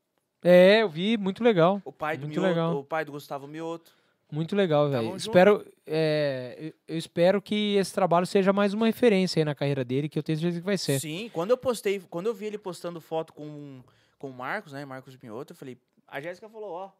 É, 0.43 0.81
eu 0.81 0.89
vi, 0.89 1.17
muito 1.17 1.43
legal. 1.43 1.81
o 1.83 1.91
pai 1.91 2.17
do 2.17 2.21
Muito 2.27 2.39
Mioto, 2.39 2.47
legal. 2.49 2.77
o 2.77 2.83
pai 2.83 3.03
do 3.05 3.11
Gustavo 3.11 3.47
Mioto. 3.47 3.95
Muito 4.31 4.55
legal, 4.55 4.89
velho. 4.89 5.15
Espero, 5.15 5.65
é, 5.85 6.73
eu- 6.87 6.97
espero 6.97 7.41
que 7.41 7.75
esse 7.75 7.93
trabalho 7.93 8.25
seja 8.25 8.51
mais 8.51 8.73
uma 8.73 8.85
referência 8.85 9.39
aí 9.39 9.45
na 9.45 9.55
carreira 9.55 9.85
dele, 9.85 10.09
que 10.09 10.19
eu 10.19 10.23
tenho 10.23 10.37
certeza 10.37 10.59
que 10.59 10.65
vai 10.65 10.77
ser. 10.77 10.99
Sim, 10.99 11.29
quando 11.33 11.51
eu 11.51 11.57
postei, 11.57 11.99
quando 12.09 12.25
eu 12.27 12.33
vi 12.33 12.45
ele 12.45 12.57
postando 12.57 12.99
foto 12.99 13.33
com, 13.33 13.81
com 14.19 14.29
o 14.29 14.33
Marcos, 14.33 14.73
né, 14.73 14.83
Marcos 14.83 15.15
Mioto, 15.17 15.53
eu 15.53 15.57
falei, 15.57 15.77
a 16.07 16.19
Jéssica 16.19 16.49
falou, 16.49 16.71
ó, 16.71 16.91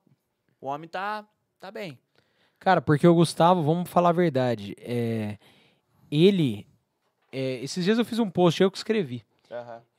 o 0.62 0.68
homem 0.68 0.88
tá, 0.88 1.28
tá 1.60 1.70
bem. 1.70 2.00
Cara, 2.60 2.82
porque 2.82 3.06
o 3.08 3.14
Gustavo, 3.14 3.62
vamos 3.62 3.90
falar 3.90 4.10
a 4.10 4.14
verdade, 4.14 4.74
é, 4.80 5.38
ele, 6.10 6.66
é, 7.32 7.56
esses 7.62 7.84
dias 7.84 8.00
eu 8.00 8.06
fiz 8.06 8.20
um 8.20 8.30
post, 8.30 8.64
eu 8.64 8.72
que 8.72 8.78
escrevi. 8.78 9.24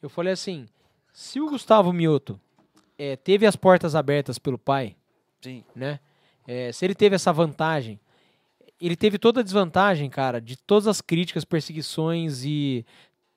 Eu 0.02 0.08
falei 0.08 0.32
assim, 0.32 0.66
se 1.12 1.40
o 1.40 1.48
Gustavo 1.50 1.92
Mioto 1.92 2.40
é, 2.98 3.16
teve 3.16 3.46
as 3.46 3.56
portas 3.56 3.94
abertas 3.94 4.38
pelo 4.38 4.58
pai, 4.58 4.96
Sim. 5.40 5.64
né? 5.74 6.00
É, 6.46 6.72
se 6.72 6.84
ele 6.84 6.94
teve 6.94 7.14
essa 7.14 7.32
vantagem, 7.32 8.00
ele 8.80 8.96
teve 8.96 9.18
toda 9.18 9.40
a 9.40 9.42
desvantagem, 9.42 10.08
cara, 10.10 10.40
de 10.40 10.56
todas 10.56 10.86
as 10.86 11.00
críticas, 11.00 11.44
perseguições 11.44 12.44
e 12.44 12.84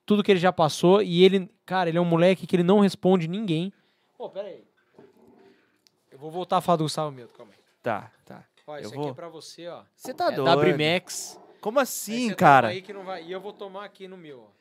tudo 0.05 0.24
que 0.24 0.32
ele 0.32 0.39
já 0.39 0.51
passou. 0.51 1.01
E 1.01 1.24
ele, 1.24 1.49
cara, 1.66 1.89
ele 1.89 1.97
é 1.97 2.01
um 2.01 2.05
moleque 2.05 2.47
que 2.47 2.55
ele 2.55 2.64
não 2.64 2.80
responde 2.80 3.28
ninguém. 3.28 3.72
Pô, 4.18 4.30
pera 4.30 4.47
aí. 4.47 4.64
Eu 6.12 6.18
vou 6.18 6.32
voltar 6.32 6.57
a 6.57 6.62
falar 6.62 6.78
do 6.78 6.84
Gustavo 6.84 7.12
Mioto, 7.12 7.34
calma 7.34 7.51
aí. 7.53 7.59
Tá, 7.82 8.12
tá. 8.26 8.43
Ó, 8.68 8.78
Eu 8.78 8.82
isso 8.82 8.93
vou. 8.93 9.03
aqui 9.03 9.12
é 9.12 9.14
pra 9.16 9.28
você, 9.30 9.68
ó. 9.68 9.84
Você 9.95 10.14
tá 10.14 10.32
é 10.32 10.36
doido. 10.36 10.59
Brimex. 10.59 11.39
Como 11.59 11.80
assim, 11.80 12.34
cara? 12.34 12.70
Aí 12.70 12.82
que 12.82 12.93
não 12.93 13.03
vai... 13.03 13.24
E 13.24 13.32
eu 13.32 13.41
vou 13.41 13.53
tomar 13.53 13.86
aqui 13.86 14.07
no 14.07 14.18
meu, 14.18 14.41
ó. 14.41 14.61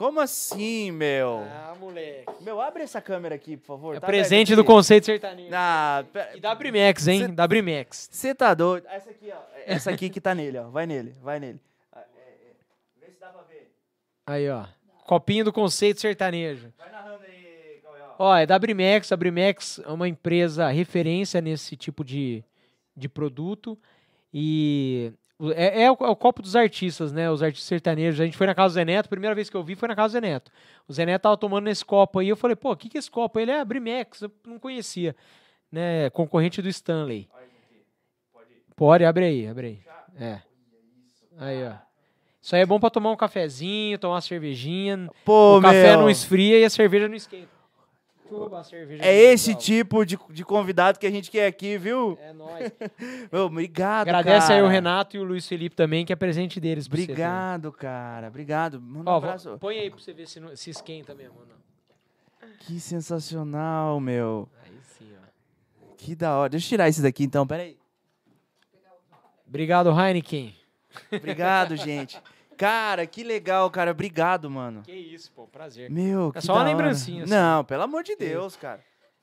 Como 0.00 0.18
assim, 0.18 0.90
meu? 0.90 1.40
Ah, 1.46 1.76
moleque. 1.78 2.24
Meu, 2.40 2.58
abre 2.58 2.82
essa 2.82 3.02
câmera 3.02 3.34
aqui, 3.34 3.54
por 3.58 3.66
favor. 3.66 3.96
É 3.96 4.00
Tá 4.00 4.06
presente 4.06 4.56
do 4.56 4.64
conceito 4.64 5.04
sertanejo. 5.04 5.50
Ah, 5.52 6.02
E 6.34 6.40
da 6.40 6.54
Brimex, 6.54 7.06
hein? 7.06 7.20
Cê- 7.20 7.28
Da 7.28 7.46
Brimex. 7.46 8.08
Você 8.10 8.34
tá 8.34 8.54
doido? 8.54 8.86
Essa 8.88 9.10
aqui, 9.10 9.30
ó. 9.30 9.38
Essa 9.66 9.90
aqui 9.90 10.08
que 10.08 10.18
tá 10.18 10.34
nele, 10.34 10.56
ó. 10.56 10.70
Vai 10.70 10.86
nele, 10.86 11.12
vai 11.20 11.38
nele. 11.38 11.60
Ah, 11.92 12.00
é, 12.16 12.20
é. 12.22 13.04
Vê 13.06 13.12
se 13.12 13.20
dá 13.20 13.28
pra 13.28 13.42
ver. 13.42 13.70
Aí, 14.26 14.48
ó. 14.48 14.64
Copinho 15.06 15.44
do 15.44 15.52
conceito 15.52 16.00
sertanejo. 16.00 16.72
Vai 16.78 16.90
narrando 16.90 17.22
aí, 17.24 17.80
Cauê, 17.82 18.00
ó. 18.18 18.30
Ó, 18.30 18.36
é 18.36 18.46
da 18.46 18.58
Brimex. 18.58 19.12
A 19.12 19.16
Brimex 19.18 19.80
é 19.84 19.88
uma 19.90 20.08
empresa 20.08 20.66
referência 20.70 21.42
nesse 21.42 21.76
tipo 21.76 22.02
de, 22.02 22.42
de 22.96 23.06
produto. 23.06 23.78
E 24.32 25.12
é, 25.54 25.84
é 25.84 25.90
o, 25.90 25.96
é 26.00 26.08
o 26.08 26.16
copo 26.16 26.42
dos 26.42 26.54
artistas, 26.54 27.12
né? 27.12 27.30
Os 27.30 27.42
artistas 27.42 27.66
sertanejos. 27.66 28.20
A 28.20 28.24
gente 28.24 28.36
foi 28.36 28.46
na 28.46 28.54
casa 28.54 28.72
do 28.72 28.74
Zé 28.74 28.84
Neto. 28.84 29.06
A 29.06 29.08
primeira 29.08 29.34
vez 29.34 29.48
que 29.48 29.56
eu 29.56 29.62
vi 29.62 29.74
foi 29.74 29.88
na 29.88 29.96
casa 29.96 30.08
do 30.08 30.12
Zé 30.12 30.20
Neto. 30.20 30.52
O 30.86 30.92
Zé 30.92 31.06
Neto 31.06 31.22
tava 31.22 31.36
tomando 31.36 31.64
nesse 31.64 31.84
copo 31.84 32.18
aí. 32.18 32.28
Eu 32.28 32.36
falei, 32.36 32.56
pô, 32.56 32.72
o 32.72 32.76
que, 32.76 32.88
que 32.88 32.98
é 32.98 33.00
esse 33.00 33.10
copo? 33.10 33.40
Ele 33.40 33.50
é 33.50 33.60
a 33.60 33.64
Brimex. 33.64 34.22
Eu 34.22 34.30
não 34.46 34.58
conhecia. 34.58 35.16
Né? 35.72 36.10
Concorrente 36.10 36.60
do 36.60 36.68
Stanley. 36.68 37.28
Pode, 38.76 39.04
abre 39.04 39.24
aí, 39.24 39.46
abre 39.46 39.66
aí. 39.66 39.80
É. 40.18 40.40
Aí, 41.38 41.64
ó. 41.64 41.74
Isso 42.42 42.56
aí 42.56 42.62
é 42.62 42.66
bom 42.66 42.80
pra 42.80 42.88
tomar 42.88 43.10
um 43.10 43.16
cafezinho, 43.16 43.98
tomar 43.98 44.14
uma 44.14 44.20
cervejinha. 44.20 45.10
Pô, 45.24 45.58
o 45.58 45.62
café 45.62 45.90
meu. 45.90 46.00
não 46.00 46.10
esfria 46.10 46.58
e 46.58 46.64
a 46.64 46.70
cerveja 46.70 47.06
não 47.06 47.14
esquenta. 47.14 47.59
Cerveja 48.64 49.04
É 49.04 49.14
esse 49.14 49.54
tipo 49.54 50.04
de, 50.04 50.18
de 50.30 50.44
convidado 50.44 50.98
que 50.98 51.06
a 51.06 51.10
gente 51.10 51.30
quer 51.30 51.46
aqui, 51.46 51.76
viu? 51.78 52.18
É 52.20 52.32
nóis. 52.32 52.72
Meu, 53.32 53.46
obrigado, 53.46 54.08
Agradece 54.08 54.48
cara. 54.48 54.54
aí 54.60 54.62
o 54.62 54.68
Renato 54.68 55.16
e 55.16 55.20
o 55.20 55.24
Luiz 55.24 55.46
Felipe 55.46 55.74
também, 55.76 56.04
que 56.04 56.12
é 56.12 56.16
presente 56.16 56.60
deles. 56.60 56.86
Obrigado, 56.86 57.70
cara. 57.72 58.28
Obrigado. 58.28 58.80
Manda 58.80 59.10
um 59.10 59.12
Ó, 59.12 59.16
abraço. 59.16 59.48
vou- 59.50 59.58
põe 59.58 59.78
aí 59.78 59.90
pra 59.90 59.98
você 59.98 60.12
ver 60.12 60.26
se, 60.28 60.38
não- 60.40 60.54
se 60.56 60.70
esquenta 60.70 61.14
mesmo. 61.14 61.34
não. 61.48 62.48
Que 62.60 62.78
sensacional, 62.80 63.98
meu. 64.00 64.48
Aí 64.64 64.72
sim, 64.98 65.08
ó. 65.18 65.94
Que 65.96 66.14
da 66.14 66.36
hora. 66.36 66.48
Deixa 66.50 66.66
eu 66.66 66.68
tirar 66.70 66.88
esse 66.88 67.02
daqui 67.02 67.24
então, 67.24 67.46
peraí. 67.46 67.76
Obrigado, 69.46 69.90
Heineken. 69.90 70.54
Obrigado, 71.12 71.76
gente. 71.76 72.20
Cara, 72.60 73.06
que 73.06 73.24
legal, 73.24 73.70
cara. 73.70 73.90
Obrigado, 73.90 74.50
mano. 74.50 74.82
Que 74.82 74.92
isso, 74.92 75.32
pô, 75.32 75.46
prazer. 75.46 75.90
Meu, 75.90 76.28
É 76.28 76.32
que 76.40 76.46
só 76.46 76.52
uma 76.54 76.64
lembrancinha, 76.64 77.24
assim. 77.24 77.32
Não, 77.32 77.64
pelo 77.64 77.82
amor 77.84 78.02
de 78.02 78.14
Deus, 78.16 78.54
cara. 78.54 78.80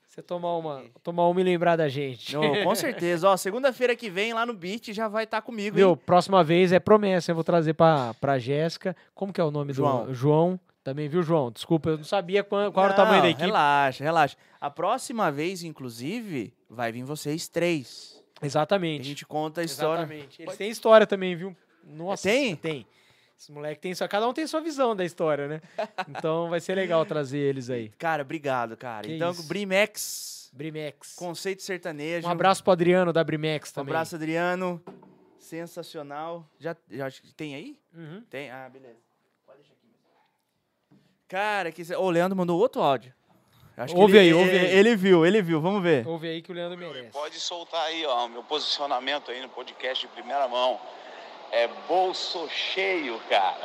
Você 0.08 0.20
tomar 0.20 0.56
uma, 0.56 0.82
tomar 1.04 1.28
uma 1.28 1.40
e 1.40 1.44
lembrar 1.44 1.76
da 1.76 1.88
gente. 1.88 2.34
Não, 2.34 2.64
com 2.64 2.74
certeza. 2.74 3.28
Ó, 3.28 3.36
segunda-feira 3.36 3.94
que 3.94 4.10
vem 4.10 4.32
lá 4.32 4.44
no 4.44 4.52
Beat 4.52 4.88
já 4.92 5.06
vai 5.06 5.22
estar 5.22 5.40
comigo, 5.40 5.76
Viu? 5.76 5.90
hein? 5.90 6.00
Próxima 6.04 6.42
vez 6.42 6.72
é 6.72 6.80
promessa. 6.80 7.30
Eu 7.30 7.36
vou 7.36 7.44
trazer 7.44 7.74
pra, 7.74 8.12
pra 8.14 8.38
Jéssica. 8.40 8.96
Como 9.14 9.32
que 9.32 9.40
é 9.40 9.44
o 9.44 9.52
nome 9.52 9.72
João. 9.72 10.06
do 10.06 10.14
João? 10.14 10.58
Também, 10.82 11.08
viu, 11.08 11.22
João? 11.22 11.52
Desculpa, 11.52 11.90
eu 11.90 11.98
não 11.98 12.04
sabia 12.04 12.42
qual, 12.42 12.72
qual 12.72 12.86
era 12.86 12.94
o 12.94 12.96
tamanho 12.96 13.18
da 13.22 13.24
Não, 13.24 13.30
equipe. 13.30 13.46
Relaxa, 13.46 14.02
relaxa. 14.02 14.36
A 14.60 14.68
próxima 14.68 15.30
vez, 15.30 15.62
inclusive, 15.62 16.52
vai 16.68 16.90
vir 16.90 17.04
vocês 17.04 17.46
três. 17.46 18.20
A 18.40 18.46
Exatamente. 18.46 19.06
gente 19.06 19.24
conta 19.24 19.60
a 19.60 19.64
história. 19.64 20.02
Exatamente. 20.02 20.42
Eles 20.42 20.56
têm 20.56 20.70
história 20.70 21.06
também, 21.06 21.36
viu? 21.36 21.54
Nossa, 21.84 22.28
Tem? 22.28 22.56
Tem. 22.56 22.86
Esse 23.38 23.52
moleque 23.52 23.80
tem 23.80 23.94
só. 23.94 24.08
Cada 24.08 24.28
um 24.28 24.32
tem 24.32 24.46
sua 24.48 24.60
visão 24.60 24.96
da 24.96 25.04
história, 25.04 25.46
né? 25.46 25.60
Então 26.08 26.50
vai 26.50 26.58
ser 26.58 26.74
legal 26.74 27.06
trazer 27.06 27.38
eles 27.38 27.70
aí. 27.70 27.90
Cara, 27.90 28.22
obrigado, 28.22 28.76
cara. 28.76 29.06
Que 29.06 29.14
então, 29.14 29.30
isso. 29.30 29.46
Brimex, 29.46 30.50
Brimex. 30.52 31.14
conceito 31.14 31.62
sertanejo. 31.62 32.26
Um 32.26 32.30
abraço 32.30 32.64
pro 32.64 32.72
Adriano 32.72 33.12
da 33.12 33.22
Brimex 33.22 33.70
Um 33.70 33.74
também. 33.74 33.92
abraço, 33.94 34.16
Adriano. 34.16 34.82
Sensacional. 35.38 36.44
Já, 36.58 36.76
já 36.90 37.06
acho 37.06 37.22
que 37.22 37.32
tem 37.32 37.54
aí? 37.54 37.78
Uhum. 37.94 38.22
Tem? 38.28 38.50
Ah, 38.50 38.68
beleza. 38.68 38.98
Pode 39.46 39.58
deixar 39.58 39.74
aqui. 39.74 40.98
Cara, 41.28 41.70
que... 41.70 41.94
Ô, 41.94 42.02
o 42.02 42.10
Leandro 42.10 42.36
mandou 42.36 42.58
outro 42.58 42.82
áudio. 42.82 43.14
Acho 43.76 43.94
que 43.94 44.00
Ouve 44.00 44.16
ele, 44.18 44.30
aí, 44.30 44.34
ouve 44.34 44.50
ele, 44.50 44.66
aí. 44.66 44.76
Ele 44.76 44.96
viu, 44.96 45.24
ele 45.24 45.40
viu. 45.40 45.60
Vamos 45.60 45.80
ver. 45.80 46.04
Ouve 46.04 46.26
aí 46.26 46.42
que 46.42 46.50
o 46.50 46.54
Leandro 46.54 46.76
merece. 46.76 47.10
Pode 47.12 47.38
soltar 47.38 47.86
aí, 47.86 48.04
ó, 48.04 48.26
o 48.26 48.28
meu 48.28 48.42
posicionamento 48.42 49.30
aí 49.30 49.40
no 49.40 49.48
podcast 49.48 50.04
de 50.04 50.12
primeira 50.12 50.48
mão. 50.48 50.80
É 51.50 51.66
bolso 51.88 52.48
cheio, 52.50 53.18
cara. 53.28 53.58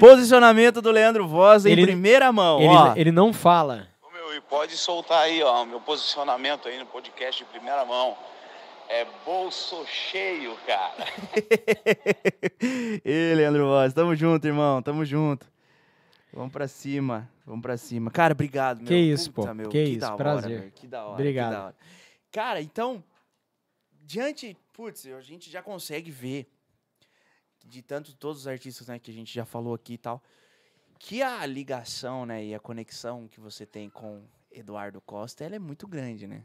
Posicionamento 0.00 0.80
do 0.80 0.90
Leandro 0.90 1.26
Voz 1.28 1.66
em 1.66 1.72
Ele- 1.72 1.82
primeira 1.86 2.32
mão. 2.32 2.58
Ele, 2.60 2.68
ó. 2.68 2.94
ele 2.96 3.12
não 3.12 3.32
fala. 3.32 3.86
Ô, 4.02 4.10
meu, 4.10 4.34
e 4.34 4.40
pode 4.40 4.76
soltar 4.76 5.22
aí, 5.22 5.42
ó, 5.42 5.62
o 5.62 5.66
meu 5.66 5.80
posicionamento 5.80 6.68
aí 6.68 6.78
no 6.78 6.86
podcast 6.86 7.42
de 7.44 7.50
primeira 7.50 7.84
mão. 7.84 8.16
É 8.88 9.06
bolso 9.24 9.84
cheio, 9.86 10.54
cara. 10.66 10.92
Ê, 13.04 13.34
Leandro 13.34 13.66
Voz, 13.66 13.94
tamo 13.94 14.14
junto, 14.14 14.46
irmão, 14.46 14.82
tamo 14.82 15.04
junto. 15.04 15.46
Vamos 16.32 16.52
pra 16.52 16.68
cima, 16.68 17.28
vamos 17.46 17.62
pra 17.62 17.76
cima. 17.78 18.10
Cara, 18.10 18.32
obrigado, 18.34 18.78
meu. 18.78 18.86
Que 18.88 18.94
isso, 18.96 19.32
Puta, 19.32 19.48
pô, 19.48 19.54
meu, 19.54 19.68
que 19.70 19.84
que 19.84 19.90
isso, 19.92 20.00
da 20.00 20.08
hora, 20.08 20.16
prazer. 20.16 20.60
meu, 20.60 20.70
que 20.74 20.86
da 20.86 21.02
hora, 21.04 21.12
Obrigado. 21.14 21.48
que 21.50 21.54
da 21.56 21.64
hora. 21.64 21.74
Cara, 22.32 22.60
então, 22.60 23.02
diante, 24.04 24.56
putz, 24.72 25.06
a 25.06 25.20
gente 25.20 25.50
já 25.50 25.62
consegue 25.62 26.10
ver 26.10 26.46
de 27.64 27.82
tanto 27.82 28.14
todos 28.14 28.42
os 28.42 28.46
artistas, 28.46 28.86
né, 28.88 28.98
que 28.98 29.10
a 29.10 29.14
gente 29.14 29.32
já 29.34 29.44
falou 29.44 29.74
aqui 29.74 29.94
e 29.94 29.98
tal, 29.98 30.22
que 30.98 31.22
a 31.22 31.44
ligação, 31.46 32.26
né, 32.26 32.44
e 32.44 32.54
a 32.54 32.60
conexão 32.60 33.26
que 33.28 33.40
você 33.40 33.64
tem 33.64 33.88
com 33.88 34.22
Eduardo 34.52 35.00
Costa, 35.00 35.44
ela 35.44 35.56
é 35.56 35.58
muito 35.58 35.86
grande, 35.86 36.26
né? 36.26 36.44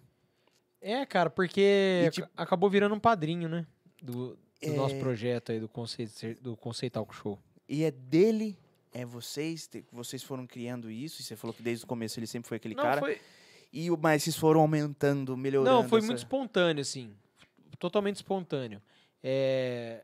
É, 0.82 1.06
cara, 1.06 1.30
porque 1.30 2.04
E, 2.08 2.12
tipo- 2.12 2.30
acabou 2.38 2.70
virando 2.70 2.96
um 2.96 3.00
padrinho, 3.00 3.50
né? 3.50 3.68
Do, 4.02 4.38
do 4.62 4.74
nosso 4.76 4.96
É. 4.96 5.00
projeto 5.00 5.52
aí, 5.52 5.60
do 5.60 5.68
Conceito, 5.68 6.42
do 6.42 6.56
Conceito 6.56 6.94
Talk 6.94 7.14
Show. 7.14 7.38
E 7.68 7.84
é 7.84 7.92
dele, 7.92 8.58
é 8.94 9.04
vocês, 9.06 9.70
vocês 9.92 10.24
foram 10.24 10.48
criando 10.48 10.90
isso, 10.90 11.22
e 11.22 11.24
você 11.26 11.36
falou 11.36 11.54
que 11.54 11.62
desde 11.62 11.84
o 11.84 11.88
começo 11.88 12.18
ele 12.18 12.28
sempre 12.28 12.48
foi 12.48 12.56
aquele 12.58 12.76
Não, 12.76 12.84
cara, 12.84 13.02
foi, 13.02 13.20
e 13.74 13.90
mas 13.92 14.24
vocês 14.24 14.38
foram 14.38 14.62
aumentando, 14.62 15.36
melhorando. 15.36 15.82
não, 15.84 15.90
foi 15.90 16.00
essa- 16.00 16.08
muito 16.08 16.18
espontâneo, 16.20 16.82
assim. 16.82 17.14
Totalmente 17.80 18.18
espontâneo. 18.18 18.82
É, 19.24 20.04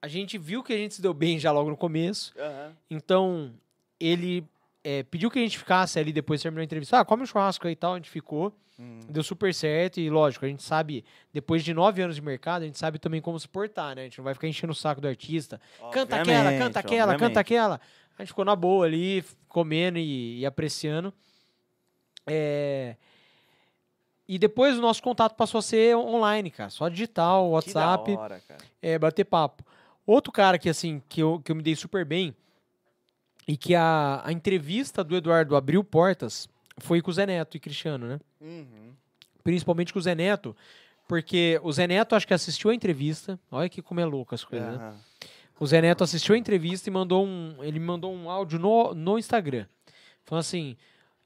a 0.00 0.08
gente 0.08 0.36
viu 0.38 0.62
que 0.62 0.72
a 0.72 0.76
gente 0.76 0.94
se 0.94 1.02
deu 1.02 1.14
bem 1.14 1.38
já 1.38 1.52
logo 1.52 1.70
no 1.70 1.76
começo. 1.76 2.32
Aham. 2.38 2.76
Então, 2.90 3.52
ele 4.00 4.44
é, 4.82 5.02
pediu 5.04 5.30
que 5.30 5.38
a 5.38 5.42
gente 5.42 5.58
ficasse 5.58 5.98
ali 5.98 6.12
depois 6.12 6.40
de 6.40 6.44
terminar 6.44 6.62
a 6.62 6.64
entrevista. 6.64 6.98
Ah, 6.98 7.04
come 7.04 7.22
um 7.22 7.26
churrasco 7.26 7.66
aí 7.66 7.74
e 7.74 7.76
tal. 7.76 7.92
A 7.94 7.96
gente 7.96 8.10
ficou. 8.10 8.52
Hum. 8.78 8.98
Deu 9.08 9.22
super 9.22 9.54
certo. 9.54 10.00
E 10.00 10.10
lógico, 10.10 10.44
a 10.44 10.48
gente 10.48 10.62
sabe, 10.62 11.04
depois 11.32 11.62
de 11.62 11.72
nove 11.72 12.02
anos 12.02 12.16
de 12.16 12.22
mercado, 12.22 12.62
a 12.62 12.66
gente 12.66 12.78
sabe 12.78 12.98
também 12.98 13.20
como 13.20 13.38
se 13.38 13.48
portar, 13.48 13.94
né? 13.94 14.02
A 14.02 14.04
gente 14.04 14.18
não 14.18 14.24
vai 14.24 14.34
ficar 14.34 14.48
enchendo 14.48 14.72
o 14.72 14.76
saco 14.76 15.00
do 15.00 15.06
artista. 15.06 15.60
Canta 15.92 16.16
aquela, 16.16 16.38
Obviamente, 16.38 16.58
canta 16.58 16.80
aquela, 16.80 17.12
obviamente. 17.12 17.20
canta 17.20 17.40
aquela. 17.40 17.80
A 18.18 18.22
gente 18.22 18.28
ficou 18.28 18.44
na 18.44 18.56
boa 18.56 18.86
ali, 18.86 19.24
comendo 19.48 19.98
e, 19.98 20.40
e 20.40 20.46
apreciando. 20.46 21.12
É, 22.26 22.96
E 24.34 24.38
depois 24.38 24.78
o 24.78 24.80
nosso 24.80 25.02
contato 25.02 25.34
passou 25.34 25.58
a 25.58 25.62
ser 25.62 25.94
online, 25.94 26.50
cara. 26.50 26.70
Só 26.70 26.88
digital, 26.88 27.44
Que 27.44 27.48
da 27.50 27.54
WhatsApp 27.54 28.12
hora, 28.12 28.40
cara. 28.48 28.60
é, 28.80 28.98
bater 28.98 29.24
papo. 29.24 29.62
Outro 30.06 30.32
cara 30.32 30.58
que, 30.58 30.70
assim, 30.70 31.02
que 31.06 31.22
eu, 31.22 31.38
que 31.44 31.52
eu 31.52 31.56
me 31.56 31.62
dei 31.62 31.76
super 31.76 32.02
bem 32.02 32.34
e 33.46 33.58
que 33.58 33.74
a, 33.74 34.22
a 34.24 34.32
entrevista 34.32 35.04
do 35.04 35.14
Eduardo 35.14 35.54
abriu 35.54 35.84
portas 35.84 36.48
foi 36.78 37.02
com 37.02 37.10
o 37.10 37.12
Zé 37.12 37.26
Neto 37.26 37.58
e 37.58 37.60
Cristiano, 37.60 38.06
né? 38.06 38.18
Uhum. 38.40 38.94
Principalmente 39.44 39.92
com 39.92 39.98
o 39.98 40.02
Zé 40.02 40.14
Neto, 40.14 40.56
porque 41.06 41.60
o 41.62 41.70
Zé 41.70 41.86
Neto 41.86 42.14
acho 42.14 42.26
que 42.26 42.32
assistiu 42.32 42.70
a 42.70 42.74
entrevista. 42.74 43.38
Olha 43.50 43.68
que 43.68 43.82
como 43.82 44.00
é 44.00 44.04
louco 44.06 44.34
as 44.34 44.42
coisas, 44.42 44.66
né? 44.66 44.76
Aham. 44.76 44.96
O 45.60 45.66
Zé 45.66 45.82
Neto 45.82 46.02
assistiu 46.02 46.34
a 46.34 46.38
entrevista 46.38 46.88
e 46.88 46.92
mandou 46.92 47.26
um. 47.26 47.62
Ele 47.62 47.78
me 47.78 47.84
mandou 47.84 48.14
um 48.14 48.30
áudio 48.30 48.58
no, 48.58 48.94
no 48.94 49.18
Instagram. 49.18 49.66
Falando 50.24 50.40
assim. 50.40 50.74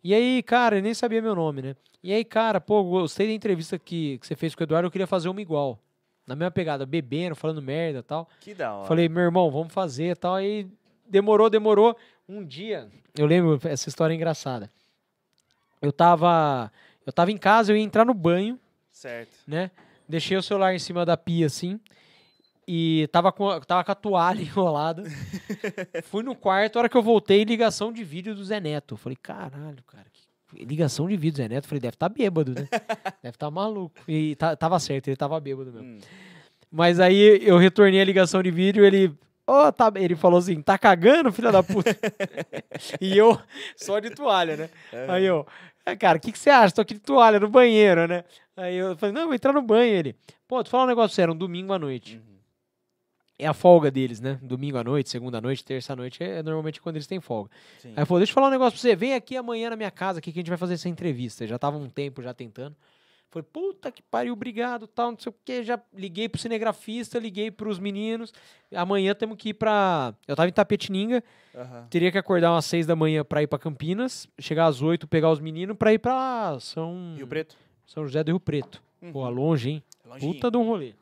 E 0.07 0.15
aí, 0.15 0.41
cara, 0.41 0.79
eu 0.79 0.83
nem 0.83 0.95
sabia 0.95 1.21
meu 1.21 1.35
nome, 1.35 1.61
né? 1.61 1.75
E 2.01 2.13
aí, 2.13 2.25
cara, 2.25 2.61
pô, 2.61 2.85
gostei 2.85 3.27
da 3.27 3.33
entrevista 3.33 3.77
que, 3.77 4.19
que 4.19 4.25
você 4.29 4.37
fez 4.37 4.55
com 4.55 4.63
o 4.63 4.65
Eduardo, 4.65 4.87
eu 4.87 4.91
queria 4.93 5.05
fazer 5.05 5.29
uma 5.29 5.41
igual. 5.41 5.81
Na 6.25 6.37
mesma 6.37 6.53
pegada, 6.53 6.87
bebendo, 6.87 7.35
falando 7.35 7.61
merda 7.61 7.99
e 7.99 8.03
tal. 8.05 8.29
Que 8.39 8.55
da 8.55 8.73
hora. 8.73 8.87
Falei, 8.87 9.09
meu 9.09 9.25
irmão, 9.25 9.51
vamos 9.51 9.73
fazer 9.75 10.13
e 10.13 10.15
tal. 10.15 10.37
Aí 10.37 10.69
demorou, 11.05 11.51
demorou. 11.51 11.97
Um 12.29 12.45
dia, 12.45 12.89
eu 13.19 13.27
lembro, 13.27 13.59
essa 13.69 13.89
história 13.89 14.15
é 14.15 14.17
engraçada. 14.17 14.71
Eu 15.83 15.91
tava. 15.93 16.71
Eu 17.05 17.13
tava 17.13 17.33
em 17.33 17.37
casa, 17.37 17.73
eu 17.73 17.77
ia 17.77 17.83
entrar 17.83 18.05
no 18.05 18.15
banho, 18.15 18.61
Certo. 18.93 19.37
né? 19.45 19.73
Deixei 20.09 20.37
o 20.37 20.43
celular 20.43 20.73
em 20.73 20.79
cima 20.79 21.05
da 21.05 21.17
pia, 21.17 21.47
assim. 21.47 21.81
E 22.69 23.09
tava 23.13 23.31
com, 23.31 23.49
a- 23.49 23.61
tava 23.61 23.85
com 23.85 23.93
a 23.93 23.95
toalha 23.95 24.41
enrolada. 24.43 25.03
Fui 26.05 26.23
no 26.23 26.35
quarto, 26.35 26.77
a 26.77 26.81
hora 26.81 26.89
que 26.89 26.97
eu 26.97 27.03
voltei, 27.03 27.45
ligação 27.45 27.93
de 27.93 28.03
vídeo 28.03 28.35
do 28.35 28.45
Zé 28.45 28.59
Neto. 28.61 28.97
Falei, 28.97 29.17
caralho, 29.21 29.83
cara. 29.87 30.07
que- 30.13 30.65
Ligação 30.65 31.07
de 31.09 31.17
vídeo 31.17 31.35
do 31.35 31.37
Zé 31.39 31.49
Neto. 31.49 31.67
Falei, 31.69 31.81
deve 31.81 31.95
estar 31.95 32.09
bêbado, 32.09 32.53
né? 32.55 32.67
deve 33.23 33.35
estar 33.37 33.51
maluco. 33.51 33.95
E 34.09 34.35
tá- 34.37 34.57
tava 34.57 34.79
certo, 34.81 35.09
ele 35.09 35.17
tava 35.17 35.39
bêbado 35.41 35.73
mesmo. 35.73 35.87
Hum. 35.87 35.99
Mas 36.71 36.99
aí 36.99 37.41
eu 37.43 37.57
retornei 37.59 38.01
a 38.01 38.05
ligação 38.05 38.43
de 38.43 38.51
vídeo, 38.51 38.85
ele. 38.85 39.15
Ô, 39.47 39.71
tá, 39.71 39.93
ele 39.95 40.17
falou 40.17 40.41
assim, 40.41 40.61
tá 40.61 40.77
cagando, 40.77 41.31
filha 41.33 41.53
da 41.53 41.63
puta? 41.63 41.97
e 43.01 43.17
eu, 43.17 43.39
só 43.77 44.01
de 44.01 44.11
toalha, 44.11 44.57
né? 44.57 44.71
Aí 45.09 45.25
eu, 45.25 45.47
"É, 45.87 45.95
cara, 45.95 46.19
o 46.19 46.21
que, 46.21 46.33
que 46.33 46.39
você 46.39 46.51
acha? 46.51 46.75
Tô 46.75 46.81
aqui 46.81 46.95
de 46.95 47.01
toalha 47.01 47.39
no 47.39 47.49
banheiro, 47.49 48.09
né? 48.09 48.25
Aí 48.57 48.75
eu 48.75 48.97
falei, 48.97 49.15
não, 49.15 49.27
vou 49.27 49.35
entrar 49.35 49.53
no 49.53 49.63
banho. 49.63 49.95
Ele, 49.95 50.17
pô, 50.49 50.65
tu 50.65 50.71
falar 50.71 50.83
um 50.83 50.89
negócio 50.89 51.15
sério, 51.15 51.33
um 51.33 51.37
domingo 51.37 51.73
à 51.73 51.79
noite. 51.79 52.17
Uhum. 52.17 52.36
É 53.39 53.47
a 53.47 53.53
folga 53.53 53.91
deles, 53.91 54.19
né? 54.21 54.39
Domingo 54.43 54.79
à 54.79 54.85
noite, 54.85 55.11
segunda 55.11 55.39
à 55.39 55.41
noite, 55.41 55.63
terça 55.65 55.93
à 55.93 55.97
noite, 55.97 56.23
é 56.23 56.43
normalmente 56.43 56.81
quando 56.81 56.97
eles 56.97 57.07
têm 57.07 57.21
folga. 57.21 57.51
Sim. 57.79 57.93
Aí 57.95 58.03
eu 58.03 58.07
falei, 58.07 58.21
deixa 58.21 58.31
eu 58.31 58.35
falar 58.35 58.47
um 58.49 58.51
negócio 58.51 58.73
pra 58.73 58.81
você, 58.81 58.97
vem 58.97 59.13
aqui 59.15 59.37
amanhã 59.37 59.69
na 59.71 59.77
minha 59.77 59.91
casa, 59.91 60.19
aqui 60.21 60.33
que 60.33 60.39
a 60.39 60.41
gente 60.43 60.49
vai 60.49 60.57
fazer 60.57 60.75
essa 60.75 60.89
entrevista. 60.89 61.47
Já 61.47 61.59
tava 61.59 61.77
um 61.77 61.89
tempo 61.89 62.23
já 62.23 62.33
tentando. 62.33 62.75
Falei, 63.29 63.47
puta 63.53 63.91
que 63.93 64.03
pariu, 64.03 64.33
obrigado, 64.33 64.87
tal, 64.87 65.11
não 65.11 65.19
sei 65.19 65.29
o 65.31 65.35
que. 65.45 65.63
Já 65.63 65.79
liguei 65.95 66.29
pro 66.31 66.41
cinegrafista, 66.41 67.19
liguei 67.19 67.51
pros 67.51 67.79
meninos. 67.79 68.33
Amanhã 68.75 69.15
temos 69.15 69.37
que 69.37 69.51
ir 69.51 69.55
pra. 69.55 70.15
Eu 70.27 70.35
tava 70.35 70.49
em 70.49 70.53
Tapetininga, 70.53 71.23
Aham. 71.55 71.87
teria 71.91 72.11
que 72.11 72.17
acordar 72.17 72.53
umas 72.53 72.65
seis 72.65 72.87
da 72.87 72.97
manhã 72.97 73.23
pra 73.23 73.43
ir 73.43 73.47
pra 73.49 73.59
Campinas, 73.59 74.27
chegar 74.39 74.67
às 74.67 74.81
oito, 74.81 75.07
pegar 75.07 75.31
os 75.31 75.41
meninos 75.41 75.77
pra 75.77 75.93
ir 75.93 75.99
pra 75.99 76.57
São, 76.61 77.15
Rio 77.17 77.27
Preto? 77.27 77.55
São 77.85 78.05
José 78.07 78.25
do 78.25 78.31
Rio 78.31 78.41
Preto. 78.41 78.83
Pô, 79.13 79.25
Uhum. 79.25 79.31
longe, 79.31 79.71
hein? 79.71 79.83
Longinho. 80.07 80.33
Puta 80.35 80.51
de 80.51 80.57
um 80.57 80.65
rolê. 80.65 80.95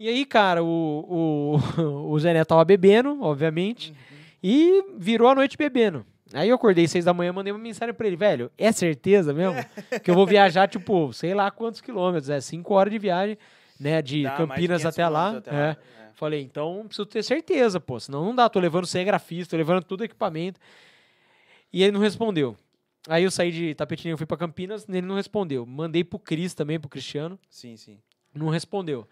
E 0.00 0.08
aí, 0.08 0.24
cara, 0.24 0.64
o, 0.64 1.58
o, 1.78 2.10
o 2.12 2.18
Zé 2.18 2.32
Neto 2.32 2.48
tava 2.48 2.64
bebendo, 2.64 3.22
obviamente, 3.22 3.90
Uhum. 3.90 3.96
e 4.42 4.84
virou 4.96 5.28
a 5.28 5.34
noite 5.34 5.56
bebendo. 5.58 6.04
Aí 6.32 6.48
eu 6.48 6.54
acordei 6.56 6.88
seis 6.88 7.04
da 7.04 7.12
manhã, 7.12 7.32
mandei 7.32 7.52
uma 7.52 7.58
mensagem 7.58 7.92
pra 7.94 8.06
ele, 8.06 8.16
velho, 8.16 8.50
é 8.56 8.72
certeza 8.72 9.34
mesmo? 9.34 9.56
que 10.02 10.10
eu 10.10 10.14
vou 10.14 10.26
viajar, 10.26 10.66
tipo, 10.68 11.12
sei 11.12 11.34
lá 11.34 11.50
quantos 11.50 11.80
quilômetros, 11.82 12.30
é 12.30 12.40
cinco 12.40 12.72
horas 12.74 12.90
de 12.92 12.98
viagem, 12.98 13.36
né, 13.78 14.00
de 14.00 14.22
Dá 14.22 14.30
de 14.30 14.36
Campinas 14.36 14.82
500 14.82 14.86
até 14.86 15.08
lá. 15.08 15.34
é. 15.34 15.36
até 15.38 15.50
lá. 15.52 15.58
É. 15.58 15.76
Falei, 16.14 16.40
então 16.42 16.84
preciso 16.86 17.06
ter 17.06 17.22
certeza, 17.22 17.78
pô, 17.80 17.98
senão 18.00 18.24
não 18.24 18.34
dá, 18.34 18.48
tô 18.48 18.58
levando 18.60 18.86
cinegrafista, 18.86 19.50
tô 19.50 19.56
levando 19.56 19.82
tudo 19.84 20.04
equipamento. 20.04 20.58
E 21.72 21.82
ele 21.82 21.92
não 21.92 22.00
respondeu. 22.00 22.56
Aí 23.08 23.24
eu 23.24 23.30
saí 23.30 23.50
de 23.50 23.74
Tapetininho, 23.74 24.16
fui 24.18 24.26
pra 24.26 24.36
Campinas, 24.36 24.86
ele 24.88 25.02
não 25.06 25.14
respondeu. 25.16 25.64
Mandei 25.66 26.04
pro 26.04 26.18
Cris 26.18 26.52
também, 26.54 26.78
pro 26.78 26.88
Cristiano, 26.90 27.38
Sim, 27.48 27.76
sim. 27.76 27.98
não 28.34 28.48
respondeu. 28.50 29.06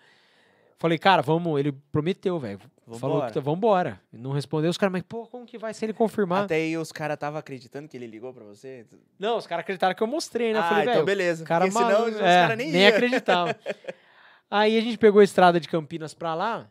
Falei, 0.78 0.96
cara, 0.96 1.22
vamos. 1.22 1.58
Ele 1.58 1.72
prometeu, 1.72 2.38
velho. 2.38 2.60
Falou 2.98 3.26
que 3.26 3.32
tá- 3.34 3.40
vambora. 3.40 4.00
Não 4.12 4.30
respondeu. 4.30 4.70
Os 4.70 4.78
caras, 4.78 4.92
mas 4.92 5.02
pô, 5.02 5.26
como 5.26 5.44
que 5.44 5.58
vai 5.58 5.74
se 5.74 5.84
ele 5.84 5.92
confirmar? 5.92 6.44
Até 6.44 6.54
aí 6.54 6.76
os 6.78 6.92
caras 6.92 7.14
estavam 7.14 7.38
acreditando 7.38 7.88
que 7.88 7.96
ele 7.96 8.06
ligou 8.06 8.32
pra 8.32 8.44
você? 8.44 8.86
Não, 9.18 9.36
os 9.36 9.46
caras 9.46 9.62
acreditaram 9.62 9.94
que 9.94 10.02
eu 10.02 10.06
mostrei, 10.06 10.52
né? 10.52 10.60
Eu 10.60 10.62
ah, 10.62 10.68
falei, 10.68 10.88
então 10.88 11.04
beleza. 11.04 11.44
cara 11.44 11.66
Porque 11.66 11.78
senão 11.78 12.08
os 12.08 12.16
é, 12.16 12.20
caras 12.20 12.56
nem, 12.56 12.70
nem 12.70 12.86
acreditavam. 12.86 13.54
Aí 14.50 14.78
a 14.78 14.80
gente 14.80 14.96
pegou 14.96 15.20
a 15.20 15.24
estrada 15.24 15.60
de 15.60 15.68
Campinas 15.68 16.14
pra 16.14 16.34
lá, 16.34 16.70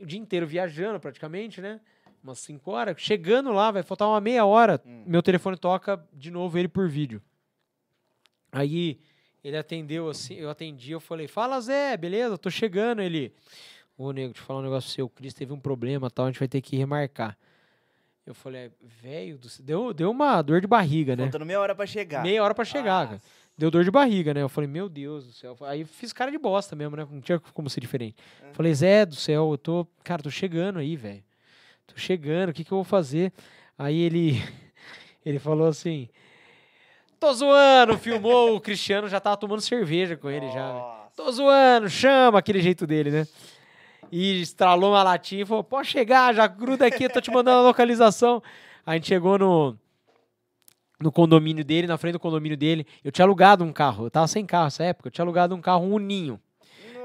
o 0.00 0.06
dia 0.06 0.18
inteiro 0.18 0.46
viajando 0.46 0.98
praticamente, 0.98 1.60
né? 1.60 1.80
Umas 2.24 2.38
5 2.38 2.70
horas. 2.70 2.94
Chegando 2.98 3.52
lá, 3.52 3.70
vai 3.70 3.82
faltar 3.82 4.08
uma 4.08 4.20
meia 4.20 4.46
hora. 4.46 4.80
Hum. 4.86 5.02
Meu 5.06 5.22
telefone 5.22 5.56
toca 5.58 6.02
de 6.12 6.30
novo 6.30 6.56
ele 6.56 6.68
por 6.68 6.88
vídeo. 6.88 7.20
Aí 8.50 9.00
ele 9.44 9.56
atendeu 9.56 10.08
assim, 10.08 10.34
eu 10.34 10.50
atendi, 10.50 10.92
eu 10.92 11.00
falei, 11.00 11.26
fala 11.26 11.60
Zé, 11.60 11.96
beleza? 11.96 12.38
Tô 12.38 12.50
chegando. 12.50 13.02
Ele, 13.02 13.32
ô 13.96 14.12
nego, 14.12 14.32
eu 14.36 14.42
falar 14.42 14.60
um 14.60 14.62
negócio 14.62 14.90
seu, 14.90 15.06
o 15.06 15.08
Cris 15.08 15.34
teve 15.34 15.52
um 15.52 15.60
problema 15.60 16.10
tal, 16.10 16.26
a 16.26 16.28
gente 16.30 16.38
vai 16.38 16.48
ter 16.48 16.60
que 16.60 16.76
remarcar. 16.76 17.36
Eu 18.24 18.34
falei, 18.34 18.70
velho, 19.02 19.36
do 19.36 19.48
céu", 19.48 19.64
deu, 19.64 19.92
deu 19.92 20.10
uma 20.10 20.40
dor 20.42 20.60
de 20.60 20.66
barriga, 20.66 21.16
né? 21.16 21.24
Faltando 21.24 21.44
meia 21.46 21.60
hora 21.60 21.74
pra 21.74 21.86
chegar. 21.86 22.22
Meia 22.22 22.42
hora 22.42 22.54
pra 22.54 22.64
chegar, 22.64 23.02
Ah, 23.02 23.06
cara. 23.06 23.22
Deu 23.58 23.70
dor 23.70 23.84
de 23.84 23.90
barriga, 23.90 24.32
né? 24.32 24.40
Eu 24.40 24.48
falei, 24.48 24.68
meu 24.68 24.88
Deus 24.88 25.26
do 25.26 25.32
céu. 25.32 25.56
Aí 25.62 25.84
fiz 25.84 26.12
cara 26.12 26.30
de 26.30 26.38
bosta 26.38 26.74
mesmo, 26.74 26.96
né? 26.96 27.06
Não 27.10 27.20
tinha 27.20 27.38
como 27.38 27.68
ser 27.68 27.80
diferente. 27.80 28.16
É. 28.42 28.52
Falei, 28.54 28.72
Zé 28.74 29.04
do 29.04 29.14
céu, 29.14 29.50
eu 29.50 29.58
tô. 29.58 29.86
Cara, 30.02 30.22
tô 30.22 30.30
chegando 30.30 30.78
aí, 30.78 30.96
velho. 30.96 31.22
Tô 31.86 31.94
chegando, 31.96 32.50
o 32.50 32.52
que, 32.52 32.64
que 32.64 32.72
eu 32.72 32.76
vou 32.78 32.84
fazer? 32.84 33.32
Aí 33.76 33.98
ele. 34.00 34.40
Ele 35.24 35.38
falou 35.38 35.68
assim. 35.68 36.08
Tô 37.22 37.32
zoando, 37.34 37.96
filmou 37.98 38.56
o 38.56 38.60
Cristiano, 38.60 39.08
já 39.08 39.20
tava 39.20 39.36
tomando 39.36 39.60
cerveja 39.60 40.16
com 40.16 40.28
ele 40.28 40.50
já. 40.50 40.72
né? 40.72 40.72
Nossa. 40.72 41.12
Tô 41.14 41.30
zoando, 41.30 41.88
chama 41.88 42.40
aquele 42.40 42.60
jeito 42.60 42.84
dele, 42.84 43.12
né? 43.12 43.28
E 44.10 44.40
estralou 44.42 44.90
uma 44.90 45.04
latinha 45.04 45.42
e 45.42 45.46
falou: 45.46 45.62
pode 45.62 45.86
chegar, 45.86 46.34
já 46.34 46.48
gruda 46.48 46.84
aqui, 46.84 47.08
tô 47.08 47.20
te 47.20 47.30
mandando 47.30 47.60
a 47.60 47.62
localização. 47.62 48.42
A 48.84 48.94
gente 48.94 49.06
chegou 49.06 49.38
no, 49.38 49.78
no 50.98 51.12
condomínio 51.12 51.64
dele, 51.64 51.86
na 51.86 51.96
frente 51.96 52.14
do 52.14 52.18
condomínio 52.18 52.56
dele. 52.56 52.84
Eu 53.04 53.12
tinha 53.12 53.24
alugado 53.24 53.62
um 53.62 53.72
carro, 53.72 54.06
eu 54.06 54.10
tava 54.10 54.26
sem 54.26 54.44
carro 54.44 54.64
nessa 54.64 54.82
época, 54.82 55.06
eu 55.06 55.12
tinha 55.12 55.24
alugado 55.24 55.54
um 55.54 55.60
carro, 55.60 55.84
um 55.84 55.94
Uninho, 55.94 56.40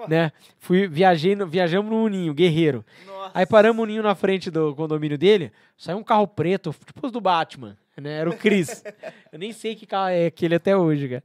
né? 0.08 0.32
Fui, 0.60 0.88
viajei, 0.88 1.36
no- 1.36 1.48
viajamos 1.48 1.90
no 1.90 2.04
Uninho, 2.04 2.34
guerreiro. 2.34 2.86
Nossa. 3.06 3.32
Aí 3.34 3.46
paramos 3.46 3.82
o 3.84 3.86
Ninho 3.86 4.04
na 4.04 4.16
frente 4.16 4.52
do 4.52 4.76
condomínio 4.76 5.18
dele, 5.18 5.52
saiu 5.78 5.98
um 5.98 6.04
carro 6.04 6.28
preto, 6.28 6.76
tipo 6.86 7.06
os 7.06 7.12
do 7.12 7.22
Batman, 7.22 7.78
né? 7.98 8.20
Era 8.20 8.30
o 8.30 8.38
Chris. 8.38 8.84
Eu 9.32 9.40
nem 9.40 9.52
sei 9.54 9.76
que 9.76 9.86
carro 9.86 10.10
é 10.10 10.26
aquele 10.28 10.56
até 10.56 10.76
hoje, 10.76 11.08
cara. 11.10 11.24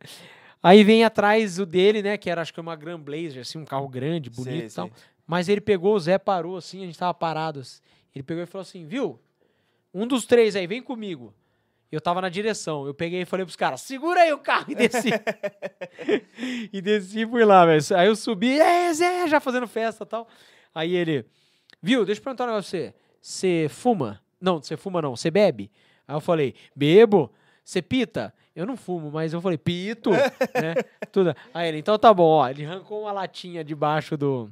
Aí 0.62 0.84
vem 0.84 1.04
atrás 1.04 1.58
o 1.58 1.66
dele, 1.66 2.02
né? 2.02 2.16
Que 2.16 2.30
era 2.30 2.40
acho 2.40 2.54
que 2.54 2.60
uma 2.60 2.76
Grand 2.76 3.00
Blazer, 3.00 3.40
assim, 3.42 3.58
um 3.58 3.64
carro 3.64 3.88
grande, 3.88 4.30
bonito 4.30 4.58
Sei, 4.58 4.66
e 4.66 4.70
tal. 4.70 4.86
sei. 4.86 4.94
Mas 5.26 5.48
ele 5.48 5.60
pegou, 5.60 5.94
o 5.94 6.00
Zé 6.00 6.18
parou 6.18 6.56
assim, 6.56 6.82
a 6.82 6.86
gente 6.86 6.98
tava 6.98 7.12
parados. 7.14 7.82
Ele 8.14 8.22
pegou 8.22 8.42
e 8.42 8.46
falou 8.46 8.62
assim, 8.62 8.86
viu? 8.86 9.18
um 9.94 10.06
dos 10.06 10.24
três 10.24 10.56
aí, 10.56 10.66
vem 10.66 10.80
comigo. 10.82 11.34
Eu 11.92 12.00
tava 12.00 12.22
na 12.22 12.30
direção. 12.30 12.86
Eu 12.86 12.94
peguei 12.94 13.20
e 13.20 13.24
falei 13.26 13.44
pros 13.44 13.54
caras, 13.54 13.82
segura 13.82 14.22
aí 14.22 14.32
o 14.32 14.38
carro 14.38 14.64
e 14.70 14.74
desci. 14.74 15.10
e 16.72 16.80
desci 16.80 17.26
por 17.26 17.44
lá, 17.46 17.66
velho. 17.66 17.82
Aí 17.94 18.06
eu 18.06 18.16
subi, 18.16 18.58
é, 18.58 18.90
Zé, 18.94 19.28
já 19.28 19.38
fazendo 19.38 19.68
festa 19.68 20.04
e 20.04 20.06
tal. 20.06 20.26
Aí 20.74 20.94
ele, 20.94 21.26
viu, 21.82 22.06
deixa 22.06 22.18
eu 22.18 22.24
perguntar 22.24 22.44
um 22.44 22.46
negócio 22.46 22.70
pra 22.70 22.88
você. 22.88 22.94
Você 23.20 23.66
fuma? 23.68 24.22
Não, 24.40 24.60
você 24.60 24.74
fuma 24.74 25.02
não, 25.02 25.14
você 25.14 25.30
bebe? 25.30 25.70
Aí 26.08 26.16
eu 26.16 26.20
falei, 26.20 26.54
bebo. 26.74 27.30
Você 27.62 27.82
pita? 27.82 28.34
Eu 28.56 28.66
não 28.66 28.76
fumo, 28.76 29.10
mas 29.10 29.34
eu 29.34 29.40
falei, 29.40 29.58
pito, 29.58 30.10
né? 30.56 30.74
Tudo. 31.12 31.34
Aí 31.52 31.68
ele, 31.68 31.78
então 31.78 31.98
tá 31.98 32.12
bom, 32.12 32.24
ó. 32.24 32.48
Ele 32.48 32.64
arrancou 32.64 33.02
uma 33.02 33.12
latinha 33.12 33.62
debaixo 33.62 34.16
do, 34.16 34.50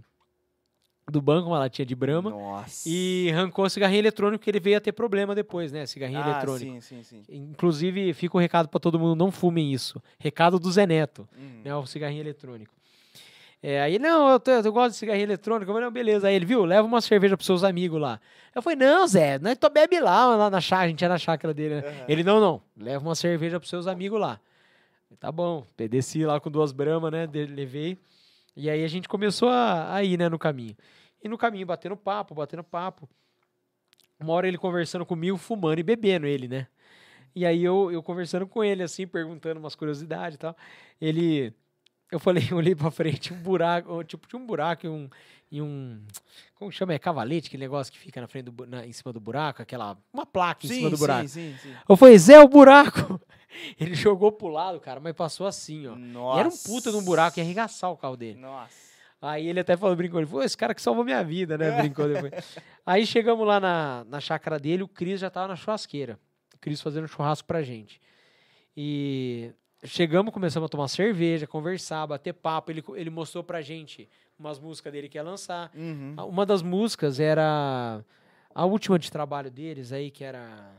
do 1.09 1.20
banco, 1.20 1.48
uma 1.48 1.59
latinha 1.59 1.84
de 1.86 1.94
brama. 1.94 2.30
Nossa. 2.30 2.88
E 2.88 3.30
arrancou 3.32 3.68
cigarrinho 3.68 4.01
eletrônico, 4.01 4.42
que 4.44 4.51
ele 4.51 4.61
veio 4.61 4.76
a 4.76 4.80
ter 4.80 4.92
problema 4.92 5.34
depois, 5.34 5.72
né? 5.72 5.84
Cigarrinho 5.86 6.20
ah, 6.22 6.30
eletrônico. 6.30 6.80
Sim, 6.80 7.03
sim, 7.03 7.22
sim. 7.22 7.22
Inclusive, 7.28 8.12
fica 8.14 8.36
o 8.36 8.40
recado 8.40 8.68
pra 8.68 8.78
todo 8.78 8.98
mundo, 8.98 9.16
não 9.16 9.30
fumem 9.32 9.72
isso. 9.72 10.01
Recado 10.18 10.59
do 10.59 10.70
Zé 10.70 10.86
Neto, 10.86 11.28
Hum. 11.36 11.61
né? 11.64 11.74
O 11.74 11.86
cigarrinho 11.86 12.20
eletrônico. 12.22 12.72
É, 13.62 13.80
aí, 13.82 13.98
não, 13.98 14.30
eu, 14.30 14.40
tô- 14.40 14.51
eu 14.53 14.72
gosto 14.72 14.92
de 14.92 14.96
cigarrinho 14.96 15.24
eletrônico. 15.26 15.70
Eu 15.70 15.74
falei, 15.74 15.84
não, 15.86 15.92
beleza. 15.92 16.28
Aí 16.28 16.34
ele, 16.34 16.46
viu, 16.46 16.64
leva 16.64 16.86
uma 16.86 17.01
cerveja 17.03 17.36
pros 17.36 17.46
seus 17.46 17.62
amigos 17.62 18.01
lá. 18.01 18.18
Eu 18.55 18.62
falei, 18.62 18.78
não, 18.78 19.07
Zé, 19.07 19.38
nós 19.38 19.59
tô 19.59 19.68
bebe 19.68 20.01
lá, 20.01 20.34
lá 20.34 20.48
na 20.48 20.61
chácara, 20.61 20.86
a 20.86 20.88
gente 20.88 21.05
é 21.05 21.09
na 21.09 21.18
chácara 21.18 21.53
dele, 21.53 21.74
né? 21.76 21.82
Aham. 21.86 22.05
Ele, 22.09 22.24
não, 22.24 22.40
não, 22.40 22.62
leva 22.76 23.05
uma 23.07 23.14
cerveja 23.14 23.59
pros 23.61 23.68
seus 23.68 23.86
amigos 23.86 24.18
lá. 24.18 24.40
Tá 25.18 25.30
bom, 25.30 25.66
Eu 25.76 25.88
desci 25.88 26.24
lá 26.24 26.40
com 26.40 26.51
duas 26.51 26.72
bramas, 26.72 27.11
né? 27.12 27.26
de- 27.26 27.44
Levei. 27.46 27.98
E 28.57 28.68
aí 28.68 28.84
a 28.84 28.88
gente 28.88 29.09
começou 29.09 29.48
a, 29.48 29.94
a 29.94 30.03
ir, 30.05 30.18
né, 30.18 30.28
no 30.28 30.38
caminho. 30.38 30.76
E 31.22 31.28
no 31.28 31.38
caminho, 31.38 31.66
batendo 31.66 31.96
papo, 31.96 32.34
batendo 32.34 32.64
papo. 32.64 33.09
Uma 34.18 34.32
hora 34.32 34.48
ele 34.48 34.59
conversando 34.59 35.07
comigo, 35.07 35.36
fumando 35.36 35.78
e 35.78 35.82
bebendo 35.82 36.26
ele, 36.26 36.48
né? 36.48 36.66
E 37.34 37.46
aí 37.46 37.62
eu, 37.62 37.90
eu 37.92 38.03
conversando 38.03 38.46
com 38.46 38.62
ele, 38.62 38.82
assim, 38.82 39.07
perguntando 39.07 39.61
umas 39.61 39.74
curiosidades 39.74 40.36
e 40.36 40.38
tal. 40.38 40.57
Ele. 41.01 41.55
Eu 42.11 42.18
falei, 42.18 42.42
eu 42.51 42.57
olhei 42.59 42.74
pra 42.74 42.90
frente, 42.90 43.32
um 43.32 43.40
buraco, 43.40 44.03
tipo, 44.05 44.26
tinha 44.26 44.40
um 44.40 44.46
buraco 44.46 44.86
e 44.86 44.88
um. 44.88 45.09
E 45.51 45.62
um 45.62 46.05
como 46.61 46.71
chama? 46.71 46.93
É 46.93 46.99
cavalete, 46.99 47.49
aquele 47.49 47.63
negócio 47.63 47.91
que 47.91 47.99
fica 47.99 48.21
na 48.21 48.29
frente 48.29 48.51
do, 48.51 48.67
na, 48.67 48.87
em 48.87 48.93
cima 48.93 49.15
do 49.15 49.19
buraco, 49.19 49.63
aquela. 49.63 49.97
Uma 50.13 50.27
placa 50.27 50.67
em 50.67 50.69
Sim, 50.69 50.75
cima 50.77 50.91
do 50.91 50.97
sim, 50.97 51.01
buraco. 51.01 51.29
sim, 51.29 51.57
sim. 51.63 51.75
Eu 51.89 51.97
falei, 51.97 52.19
Zé, 52.19 52.39
o 52.39 52.47
buraco! 52.47 53.19
Ele 53.81 53.95
jogou 53.95 54.31
pro 54.31 54.49
lado, 54.49 54.79
cara, 54.79 55.01
mas 55.01 55.15
passou 55.15 55.47
assim, 55.47 55.87
ó. 55.87 55.97
Nossa. 55.97 56.37
E 56.37 56.41
era 56.41 56.49
um 56.51 56.57
puta 56.57 56.91
de 56.91 56.99
um 56.99 57.03
buraco, 57.03 57.41
ia 57.41 57.45
arregaçar 57.45 57.91
o 57.91 57.97
carro 57.97 58.15
dele. 58.15 58.39
Nossa. 58.39 58.91
Aí 59.23 59.49
ele 59.49 59.61
até 59.61 59.77
falou, 59.77 59.97
brincou, 59.97 60.21
ele 60.21 60.27
falou, 60.27 60.45
esse 60.45 60.57
cara 60.57 60.75
que 60.75 60.81
salvou 60.81 61.03
minha 61.03 61.25
vida, 61.25 61.57
né? 61.57 61.71
Brincou 61.81 62.07
depois. 62.07 62.59
Aí 62.85 63.07
chegamos 63.07 63.47
lá 63.47 63.59
na, 63.59 64.05
na 64.07 64.21
chácara 64.21 64.59
dele, 64.59 64.83
o 64.83 64.89
Cris 64.89 65.19
já 65.19 65.31
tava 65.31 65.49
na 65.49 65.57
churrasqueira. 65.57 66.19
O 66.55 66.59
Cris 66.59 66.81
fazendo 66.81 67.09
churrasco 67.09 67.49
pra 67.49 67.63
gente. 67.63 68.01
E 68.77 69.51
chegamos, 69.83 70.33
começamos 70.33 70.67
a 70.67 70.71
tomar 70.71 70.89
cerveja, 70.89 71.47
conversar, 71.47 72.07
bater 72.07 72.35
papo. 72.35 72.71
Ele, 72.71 72.85
ele 72.95 73.11
mostrou 73.11 73.43
pra 73.43 73.63
gente 73.63 74.09
umas 74.41 74.59
músicas 74.59 74.91
dele 74.93 75.09
que 75.09 75.18
ia 75.18 75.22
lançar. 75.22 75.70
Uhum. 75.74 76.14
Ah, 76.16 76.24
Uma 76.24 76.47
das 76.47 76.62
músicas 76.62 77.20
era 77.20 78.03
a 78.55 78.64
última 78.64 78.99
de 78.99 79.12
trabalho 79.12 79.51
deles 79.51 79.93
aí, 79.93 80.11
que 80.11 80.24
era. 80.24 80.72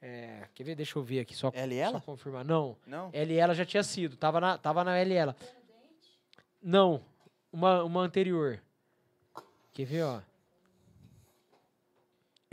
é, 0.00 0.44
quer 0.54 0.62
ver? 0.64 0.74
Deixa 0.76 0.96
eu 0.98 1.02
ver 1.02 1.20
aqui, 1.20 1.34
só, 1.34 1.48
e 1.54 1.58
só 1.58 1.74
ela? 1.74 2.00
confirmar. 2.00 2.44
Não, 2.44 2.76
Não? 2.86 3.10
L 3.12 3.34
ela 3.36 3.54
já 3.54 3.64
tinha 3.66 3.82
sido, 3.82 4.16
tava 4.16 4.40
na, 4.40 4.56
tava 4.56 4.84
na 4.84 4.96
L 4.96 5.12
ela. 5.12 5.36
Não, 6.62 7.02
uma, 7.52 7.82
uma 7.82 8.00
anterior. 8.02 8.60
Quer 9.72 9.84
ver, 9.84 10.02
ó? 10.04 10.20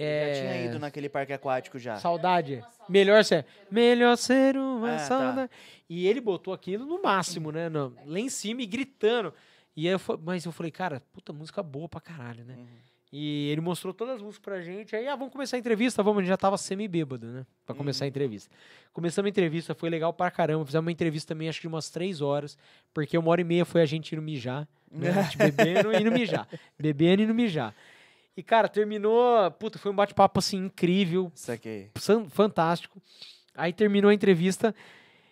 É, 0.02 0.34
Já 0.34 0.42
tinha 0.42 0.66
ido 0.66 0.80
naquele 0.80 1.10
parque 1.10 1.34
aquático 1.34 1.78
já. 1.78 1.98
Saudade. 1.98 2.64
Melhor 2.88 3.24
ser. 3.26 3.46
Melhor 3.70 4.16
ser 4.18 4.56
uma 4.58 4.94
Ah, 4.96 4.98
tá. 4.98 5.04
saudade. 5.06 5.52
E 5.90 6.08
ele 6.08 6.22
botou 6.22 6.54
aquilo 6.54 6.86
no 6.86 7.02
máximo, 7.02 7.52
né? 7.52 7.68
no- 7.68 7.94
lá 8.06 8.18
em 8.20 8.30
cima 8.30 8.62
e 8.62 8.66
gritando. 8.66 9.34
E 9.82 9.88
aí 9.88 9.94
eu, 9.94 10.02
mas 10.24 10.46
eu 10.46 10.52
falei, 10.52 10.72
cara, 10.72 11.02
puta 11.14 11.32
música 11.32 11.62
boa 11.64 11.88
pra 11.88 12.02
caralho, 12.02 12.44
né? 12.44 12.56
Uhum. 12.58 12.68
E 13.12 13.50
ele 13.50 13.62
mostrou 13.62 13.92
todas 13.94 14.16
as 14.16 14.22
músicas 14.22 14.44
pra 14.44 14.62
gente. 14.62 14.96
Aí, 14.96 15.08
ah, 15.08 15.16
vamos 15.16 15.32
começar 15.34 15.56
a 15.58 15.60
entrevista? 15.60 16.04
Vamos, 16.04 16.20
a 16.20 16.22
gente 16.22 16.30
já 16.30 16.38
tava 16.38 16.58
semi-bêbado, 16.58 17.26
né? 17.28 17.46
Pra 17.66 17.74
começar 17.76 18.04
a 18.04 18.06
Uhum. 18.06 18.10
entrevista. 18.10 18.54
Começamos 18.94 19.26
a 19.28 19.30
entrevista, 19.30 19.74
foi 19.74 19.90
legal 19.90 20.14
pra 20.14 20.30
caramba. 20.30 20.64
Fizemos 20.66 20.86
uma 20.86 20.92
entrevista 20.92 21.34
também, 21.34 21.50
acho 21.50 21.60
que 21.60 21.68
de 21.68 21.74
umas 21.74 21.90
três 21.90 22.22
horas, 22.22 22.56
porque 22.94 23.18
uma 23.18 23.32
hora 23.32 23.42
e 23.42 23.44
meia 23.44 23.66
foi 23.66 23.82
a 23.82 23.86
gente 23.86 24.14
indo 24.14 24.22
mijar. 24.22 24.68
Né? 24.92 25.10
A 25.12 25.22
gente 25.24 25.38
bebendo 25.38 25.92
e 25.94 26.00
indo 26.02 26.12
mijar. 26.12 26.48
Bebendo 26.78 27.22
e 27.22 27.26
indo 27.26 27.34
mijar. 27.34 27.74
E, 28.38 28.44
cara, 28.44 28.68
terminou. 28.70 29.50
Puta, 29.52 29.80
foi 29.80 29.92
um 29.92 29.96
bate-papo 29.96 30.38
assim 30.40 30.58
incrível, 30.66 31.32
Isso 31.34 31.52
aqui. 31.52 31.90
fantástico. 32.30 33.02
Aí 33.56 33.74
terminou 33.74 34.10
a 34.10 34.14
entrevista. 34.14 34.74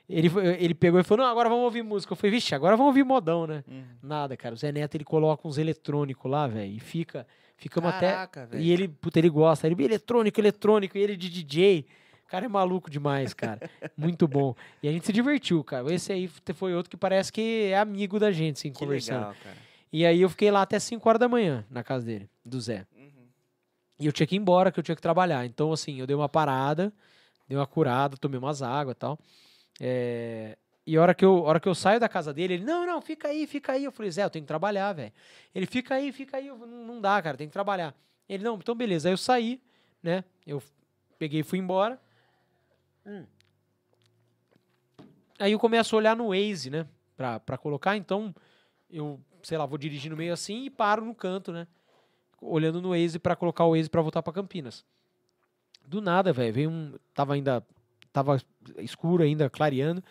Ele, 0.09 0.29
ele 0.59 0.73
pegou 0.73 0.99
e 0.99 1.03
falou: 1.03 1.25
Não, 1.25 1.31
agora 1.31 1.49
vamos 1.49 1.65
ouvir 1.65 1.83
música. 1.83 2.13
Eu 2.13 2.15
falei, 2.15 2.31
vixe, 2.31 2.55
agora 2.55 2.77
vamos 2.77 2.91
ouvir 2.91 3.03
modão, 3.03 3.45
né? 3.45 3.63
Uhum. 3.67 3.83
Nada, 4.01 4.37
cara. 4.37 4.55
O 4.55 4.57
Zé 4.57 4.71
Neto 4.71 4.95
ele 4.95 5.03
coloca 5.03 5.45
uns 5.47 5.57
eletrônicos 5.57 6.29
lá, 6.29 6.47
velho. 6.47 6.71
E 6.71 6.79
fica. 6.79 7.27
Ficamos 7.57 7.89
até. 7.89 8.11
Caraca, 8.11 8.45
velho. 8.45 8.63
E 8.63 8.71
ele, 8.71 8.87
puta, 8.87 9.19
ele 9.19 9.29
gosta. 9.29 9.67
Ele, 9.67 9.83
eletrônico, 9.83 10.39
eletrônico. 10.39 10.97
E 10.97 11.01
ele 11.01 11.17
de 11.17 11.29
DJ. 11.29 11.85
O 12.25 12.29
cara 12.29 12.45
é 12.45 12.47
maluco 12.47 12.89
demais, 12.89 13.33
cara. 13.33 13.69
Muito 13.97 14.27
bom. 14.27 14.53
E 14.83 14.87
a 14.87 14.91
gente 14.91 15.05
se 15.05 15.13
divertiu, 15.13 15.63
cara. 15.63 15.91
Esse 15.93 16.11
aí 16.11 16.27
foi 16.53 16.73
outro 16.75 16.89
que 16.89 16.97
parece 16.97 17.31
que 17.31 17.69
é 17.71 17.77
amigo 17.77 18.19
da 18.19 18.31
gente, 18.31 18.57
assim, 18.57 18.71
Que 18.71 18.79
conversando. 18.79 19.19
legal. 19.19 19.35
E 19.91 20.05
aí 20.05 20.21
eu 20.21 20.29
fiquei 20.29 20.51
lá 20.51 20.61
até 20.61 20.77
5 20.77 21.07
horas 21.07 21.19
da 21.19 21.29
manhã, 21.29 21.65
na 21.69 21.83
casa 21.83 22.05
dele, 22.05 22.29
do 22.43 22.59
Zé. 22.59 22.85
Uhum. 22.95 23.27
E 23.99 24.05
eu 24.05 24.11
tinha 24.11 24.27
que 24.27 24.35
ir 24.35 24.39
embora, 24.39 24.71
que 24.71 24.79
eu 24.79 24.83
tinha 24.83 24.95
que 24.95 25.01
trabalhar. 25.01 25.45
Então, 25.45 25.71
assim, 25.71 25.99
eu 25.99 26.05
dei 26.05 26.15
uma 26.15 26.27
parada, 26.27 26.91
dei 27.47 27.57
uma 27.57 27.65
curada, 27.65 28.17
tomei 28.17 28.37
umas 28.37 28.61
águas 28.61 28.95
e 28.95 28.99
tal. 28.99 29.17
É, 29.79 30.57
E 30.85 30.97
a 30.97 31.01
hora, 31.01 31.13
que 31.13 31.25
eu, 31.25 31.43
hora 31.43 31.59
que 31.59 31.67
eu 31.67 31.75
saio 31.75 31.99
da 31.99 32.09
casa 32.09 32.33
dele, 32.33 32.55
ele, 32.55 32.63
não, 32.63 32.85
não, 32.85 33.01
fica 33.01 33.27
aí, 33.27 33.45
fica 33.45 33.73
aí. 33.73 33.83
Eu 33.83 33.91
falei, 33.91 34.11
Zé, 34.11 34.23
eu 34.23 34.29
tenho 34.29 34.43
que 34.43 34.47
trabalhar, 34.47 34.93
velho. 34.93 35.11
Ele, 35.53 35.65
fica 35.65 35.95
aí, 35.95 36.11
fica 36.11 36.37
aí. 36.37 36.47
Eu, 36.47 36.57
não, 36.57 36.85
não 36.85 37.01
dá, 37.01 37.21
cara, 37.21 37.37
tem 37.37 37.47
que 37.47 37.53
trabalhar. 37.53 37.95
Ele, 38.27 38.43
não, 38.43 38.55
então 38.55 38.75
beleza. 38.75 39.09
Aí 39.09 39.13
eu 39.13 39.17
saí, 39.17 39.61
né? 40.01 40.23
Eu 40.45 40.61
peguei 41.19 41.41
e 41.41 41.43
fui 41.43 41.59
embora. 41.59 41.99
Hum. 43.05 43.25
Aí 45.39 45.51
eu 45.51 45.59
começo 45.59 45.95
a 45.95 45.99
olhar 45.99 46.15
no 46.15 46.29
Waze, 46.29 46.69
né? 46.69 46.87
Pra, 47.15 47.39
pra 47.39 47.57
colocar, 47.57 47.95
então 47.95 48.33
eu, 48.89 49.19
sei 49.43 49.57
lá, 49.57 49.65
vou 49.65 49.77
dirigir 49.77 50.09
no 50.09 50.17
meio 50.17 50.33
assim 50.33 50.65
e 50.65 50.69
paro 50.69 51.03
no 51.03 51.13
canto, 51.15 51.51
né? 51.51 51.67
Olhando 52.41 52.81
no 52.81 52.89
Waze 52.89 53.19
pra 53.19 53.35
colocar 53.35 53.65
o 53.65 53.71
Waze 53.75 53.89
pra 53.89 54.01
voltar 54.01 54.21
pra 54.21 54.33
Campinas. 54.33 54.85
Do 55.85 56.01
nada, 56.01 56.33
velho, 56.33 56.53
veio 56.53 56.69
um. 56.69 56.93
Tava 57.13 57.33
ainda. 57.33 57.65
Tava 58.17 58.41
escuro 58.79 59.21
ainda, 59.21 59.47
clareando. 59.47 60.03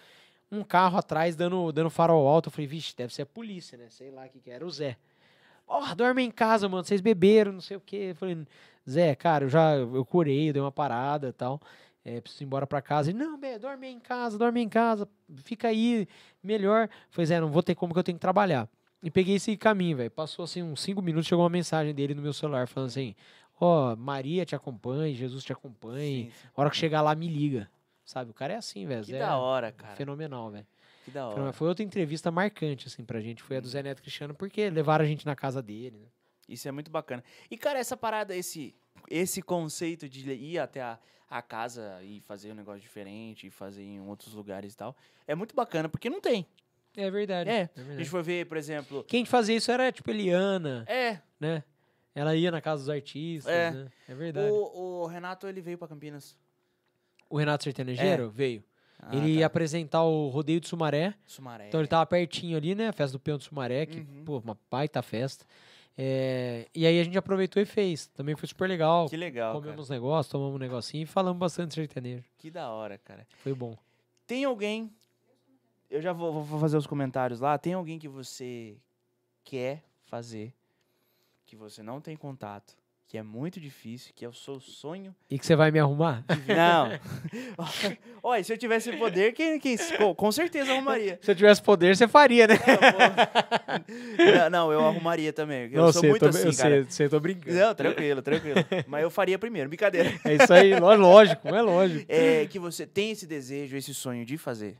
Um 0.50 0.62
carro 0.62 0.96
atrás 0.96 1.34
dando, 1.34 1.72
dando 1.72 1.90
farol 1.90 2.28
alto. 2.28 2.46
Eu 2.46 2.52
falei, 2.52 2.68
vixe, 2.68 2.94
deve 2.96 3.12
ser 3.12 3.22
a 3.22 3.26
polícia, 3.26 3.76
né? 3.76 3.86
Sei 3.90 4.12
lá 4.12 4.26
o 4.26 4.28
que, 4.28 4.38
que 4.38 4.48
era. 4.48 4.64
O 4.64 4.70
Zé. 4.70 4.96
Porra, 5.66 5.92
dorme 5.96 6.22
em 6.22 6.30
casa, 6.30 6.68
mano. 6.68 6.84
Vocês 6.84 7.00
beberam, 7.00 7.50
não 7.50 7.60
sei 7.60 7.76
o 7.76 7.80
quê. 7.80 8.10
Eu 8.10 8.14
falei, 8.14 8.46
Zé, 8.88 9.16
cara, 9.16 9.46
eu 9.46 9.48
já 9.48 9.74
eu 9.74 10.04
curei, 10.04 10.50
eu 10.50 10.52
dei 10.52 10.62
uma 10.62 10.70
parada 10.70 11.30
e 11.30 11.32
tal. 11.32 11.60
É, 12.04 12.20
preciso 12.20 12.44
ir 12.44 12.46
embora 12.46 12.64
pra 12.64 12.80
casa. 12.80 13.10
Ele, 13.10 13.18
não, 13.18 13.36
Bé, 13.36 13.58
dorme 13.58 13.88
em 13.88 13.98
casa, 13.98 14.38
dorme 14.38 14.60
em 14.60 14.68
casa. 14.68 15.08
Fica 15.38 15.66
aí, 15.66 16.06
melhor. 16.40 16.88
Falei, 17.10 17.26
Zé, 17.26 17.40
não 17.40 17.50
vou 17.50 17.60
ter 17.60 17.74
como 17.74 17.92
que 17.92 17.98
eu 17.98 18.04
tenho 18.04 18.16
que 18.16 18.22
trabalhar. 18.22 18.68
E 19.02 19.10
peguei 19.10 19.34
esse 19.34 19.56
caminho, 19.56 19.96
velho. 19.96 20.12
Passou 20.12 20.44
assim 20.44 20.62
uns 20.62 20.80
cinco 20.80 21.02
minutos, 21.02 21.26
chegou 21.26 21.42
uma 21.42 21.50
mensagem 21.50 21.92
dele 21.92 22.14
no 22.14 22.22
meu 22.22 22.32
celular 22.32 22.68
falando 22.68 22.90
assim: 22.90 23.16
Ó, 23.60 23.96
Maria 23.96 24.46
te 24.46 24.54
acompanhe, 24.54 25.12
Jesus 25.12 25.42
te 25.42 25.52
acompanhe. 25.52 26.26
Sim, 26.26 26.30
sim. 26.30 26.48
A 26.54 26.60
hora 26.60 26.70
que 26.70 26.76
chegar 26.76 27.02
lá, 27.02 27.12
me 27.16 27.26
liga. 27.26 27.68
Sabe? 28.06 28.30
O 28.30 28.34
cara 28.34 28.54
é 28.54 28.56
assim, 28.56 28.86
velho. 28.86 29.04
Que 29.04 29.10
Zé 29.10 29.18
da 29.18 29.32
é 29.32 29.34
hora, 29.34 29.72
cara. 29.72 29.96
Fenomenal, 29.96 30.50
velho. 30.50 30.66
Que 31.04 31.10
da 31.10 31.24
hora. 31.24 31.30
Fenomenal. 31.34 31.52
Foi 31.52 31.68
outra 31.68 31.84
entrevista 31.84 32.30
marcante, 32.30 32.86
assim, 32.86 33.04
pra 33.04 33.20
gente. 33.20 33.42
Foi 33.42 33.56
a 33.56 33.60
do 33.60 33.68
Zé 33.68 33.82
Neto 33.82 34.00
Cristiano, 34.00 34.32
porque 34.32 34.70
levaram 34.70 35.04
a 35.04 35.08
gente 35.08 35.26
na 35.26 35.34
casa 35.36 35.60
dele, 35.60 35.98
né? 35.98 36.06
Isso 36.48 36.68
é 36.68 36.70
muito 36.72 36.90
bacana. 36.90 37.22
E, 37.50 37.58
cara, 37.58 37.78
essa 37.80 37.96
parada, 37.96 38.34
esse, 38.34 38.74
esse 39.10 39.42
conceito 39.42 40.08
de 40.08 40.30
ir 40.32 40.58
até 40.60 40.80
a, 40.80 40.96
a 41.28 41.42
casa 41.42 42.00
e 42.04 42.20
fazer 42.20 42.52
um 42.52 42.54
negócio 42.54 42.80
diferente, 42.80 43.48
e 43.48 43.50
fazer 43.50 43.82
em 43.82 44.00
outros 44.00 44.32
lugares 44.32 44.72
e 44.72 44.76
tal, 44.76 44.96
é 45.26 45.34
muito 45.34 45.54
bacana, 45.56 45.88
porque 45.88 46.08
não 46.08 46.20
tem. 46.20 46.46
É 46.96 47.10
verdade. 47.10 47.50
É, 47.50 47.54
é 47.58 47.62
A 47.64 47.68
verdade. 47.74 47.98
gente 47.98 48.08
for 48.10 48.22
ver, 48.22 48.46
por 48.46 48.56
exemplo. 48.56 49.02
Quem 49.04 49.24
fazia 49.24 49.56
isso 49.56 49.70
era, 49.72 49.90
tipo, 49.90 50.08
Eliana, 50.10 50.84
É, 50.88 51.18
né? 51.40 51.64
Ela 52.14 52.34
ia 52.36 52.50
na 52.50 52.60
casa 52.62 52.82
dos 52.82 52.88
artistas, 52.88 53.52
É. 53.52 53.70
né? 53.72 53.90
É 54.08 54.14
verdade. 54.14 54.48
O, 54.50 54.54
o, 54.54 55.02
o 55.02 55.06
Renato, 55.06 55.46
ele 55.48 55.60
veio 55.60 55.76
pra 55.76 55.88
Campinas. 55.88 56.38
Renato 57.34 57.64
Sertanejeiro 57.64 58.30
veio. 58.30 58.62
Ah, 59.00 59.14
ele 59.14 59.20
tá. 59.34 59.40
ia 59.40 59.46
apresentar 59.46 60.02
o 60.04 60.28
Rodeio 60.28 60.60
de 60.60 60.68
Sumaré. 60.68 61.14
Sumaré. 61.26 61.68
Então 61.68 61.80
ele 61.80 61.88
tava 61.88 62.04
pertinho 62.06 62.56
ali, 62.56 62.74
né? 62.74 62.88
A 62.88 62.92
festa 62.92 63.16
do 63.16 63.20
Peão 63.20 63.36
do 63.38 63.44
Sumaré, 63.44 63.86
que, 63.86 63.98
Uhum. 64.00 64.24
pô, 64.24 64.38
uma 64.38 64.56
baita 64.70 65.02
festa. 65.02 65.44
É, 65.98 66.66
e 66.74 66.86
aí 66.86 67.00
a 67.00 67.04
gente 67.04 67.16
aproveitou 67.16 67.60
e 67.62 67.64
fez. 67.66 68.06
Também 68.08 68.36
foi 68.36 68.46
super 68.48 68.68
legal. 68.68 69.08
Que 69.08 69.16
legal, 69.16 69.52
cara. 69.54 69.62
Comemos 69.64 69.88
negócio, 69.88 70.32
tomamos 70.32 70.54
um 70.54 70.58
negocinho 70.58 71.02
e 71.04 71.06
falamos 71.06 71.38
bastante 71.38 71.74
sertanejo. 71.74 72.24
Que 72.38 72.50
da 72.50 72.70
hora, 72.70 72.98
cara. 72.98 73.26
Foi 73.38 73.54
bom. 73.54 73.76
Tem 74.26 74.44
alguém. 74.44 74.90
Eu 75.90 76.02
já 76.02 76.12
vou, 76.12 76.42
vou 76.42 76.58
fazer 76.60 76.76
os 76.76 76.86
comentários 76.86 77.40
lá. 77.40 77.56
Tem 77.56 77.72
alguém 77.74 77.98
que 77.98 78.08
você 78.08 78.76
quer 79.44 79.82
fazer, 80.04 80.52
que 81.46 81.54
você 81.56 81.82
não 81.82 82.00
tem 82.00 82.16
contato, 82.16 82.76
que 83.08 83.16
é 83.16 83.22
muito 83.22 83.60
difícil, 83.60 84.12
que 84.14 84.24
é 84.24 84.28
o 84.28 84.32
seu 84.32 84.58
sonho. 84.58 85.14
E 85.30 85.38
que 85.38 85.46
você 85.46 85.54
vai 85.54 85.70
me 85.70 85.78
arrumar? 85.78 86.24
Não. 86.46 86.90
Olha, 88.22 88.42
se 88.42 88.52
eu 88.52 88.58
tivesse 88.58 88.92
poder, 88.96 89.32
quem, 89.32 89.60
quem, 89.60 89.76
com, 90.16 90.32
certeza 90.32 90.72
arrumaria. 90.72 91.18
Se 91.22 91.30
eu 91.30 91.34
tivesse 91.36 91.62
poder, 91.62 91.96
você 91.96 92.08
faria, 92.08 92.48
né? 92.48 92.56
Não, 94.40 94.50
não, 94.50 94.72
eu 94.72 94.84
arrumaria 94.84 95.32
também. 95.32 95.70
Eu 95.70 95.82
Não, 95.82 95.92
sou 95.92 96.00
sei, 96.00 96.10
muito 96.10 96.22
tô, 96.22 96.28
assim, 96.28 96.48
eu 96.48 96.56
cara. 96.56 96.82
sei, 96.82 96.86
sei, 96.88 97.08
tô 97.08 97.20
brincando. 97.20 97.56
Não, 97.56 97.74
tranquilo, 97.74 98.22
tranquilo. 98.22 98.56
Mas 98.88 99.02
eu 99.02 99.10
faria 99.10 99.38
primeiro, 99.38 99.68
brincadeira. 99.68 100.12
É 100.24 100.34
isso 100.34 100.52
aí, 100.52 100.78
ló- 100.78 100.94
lógico, 100.94 101.46
é 101.48 101.62
lógico. 101.62 102.04
É 102.08 102.44
que 102.46 102.58
você 102.58 102.86
tem 102.86 103.12
esse 103.12 103.26
desejo, 103.26 103.76
esse 103.76 103.94
sonho 103.94 104.24
de 104.24 104.36
fazer. 104.36 104.76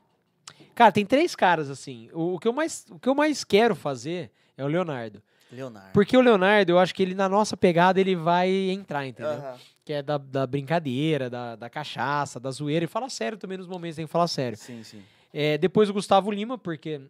Cara, 0.74 0.91
tem 0.91 1.07
três 1.07 1.37
caras 1.37 1.70
assim. 1.70 2.11
O, 2.12 2.35
o 2.35 2.39
que 2.39 2.49
eu 2.49 2.53
mais, 2.53 2.85
o 2.91 2.99
que 2.99 3.09
eu 3.09 3.14
mais 3.14 3.45
quero 3.45 3.74
fazer 3.77 4.31
é 4.57 4.64
o 4.64 4.68
Leonardo. 4.68 5.22
Leonardo. 5.51 5.92
Porque 5.92 6.16
o 6.16 6.20
Leonardo, 6.20 6.72
eu 6.72 6.78
acho 6.78 6.94
que 6.94 7.03
ele, 7.03 7.14
na 7.14 7.28
nossa 7.28 7.57
pegada, 7.57 8.01
ele 8.01 8.14
vai 8.16 8.51
entrar, 8.70 9.07
entendeu? 9.07 9.32
Aham. 9.32 9.59
Que 9.84 9.92
é 9.92 10.03
da, 10.03 10.18
da 10.18 10.47
brincadeira, 10.47 11.30
da, 11.30 11.55
da 11.55 11.70
cachaça, 11.70 12.40
da 12.40 12.51
zoeira. 12.51 12.84
E 12.84 12.88
fala 12.88 13.09
sério 13.09 13.38
também 13.38 13.57
nos 13.57 13.68
momentos, 13.68 13.97
tem 13.97 14.07
que 14.07 14.11
falar 14.12 14.26
sério. 14.28 14.59
Sim, 14.59 14.82
sim. 14.82 15.03
É, 15.32 15.57
depois 15.57 15.88
o 15.88 15.92
Gustavo 15.92 16.30
Lima, 16.30 16.59
porque 16.59 17.01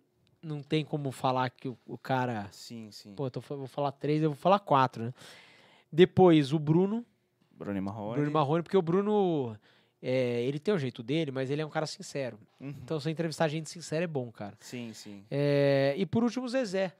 não 0.42 0.62
tem 0.62 0.84
como 0.84 1.10
falar 1.10 1.48
que 1.50 1.68
o, 1.68 1.78
o 1.86 1.96
cara. 1.96 2.48
Sim, 2.52 2.90
sim. 2.90 3.14
Pô, 3.14 3.26
eu 3.26 3.30
tô 3.30 3.40
fa- 3.40 3.54
vou 3.56 3.66
falar 3.66 3.92
três, 3.92 4.22
eu 4.22 4.30
vou 4.30 4.36
falar 4.38 4.58
quatro, 4.58 5.04
né? 5.04 5.14
Depois 5.90 6.52
o 6.52 6.58
Bruno, 6.58 7.04
Bruno 7.52 7.80
Marrone. 7.82 8.14
Bruno 8.16 8.30
Marrone, 8.30 8.62
porque 8.62 8.76
o 8.76 8.82
Bruno. 8.82 9.56
é, 10.02 10.42
ele 10.42 10.58
tem 10.58 10.74
o 10.74 10.78
jeito 10.78 11.02
dele, 11.02 11.30
mas 11.30 11.50
ele 11.50 11.62
é 11.62 11.66
um 11.66 11.70
cara 11.70 11.86
sincero. 11.86 12.38
Uhum. 12.60 12.74
Então, 12.82 13.00
você 13.00 13.10
entrevistar 13.10 13.48
gente 13.48 13.70
sincera 13.70 14.04
é 14.04 14.06
bom, 14.06 14.30
cara. 14.30 14.54
Sim, 14.60 14.92
sim. 14.92 15.24
É, 15.30 15.94
e 15.96 16.04
por 16.04 16.22
último, 16.22 16.44
o 16.44 16.48
Zezé. 16.48 16.92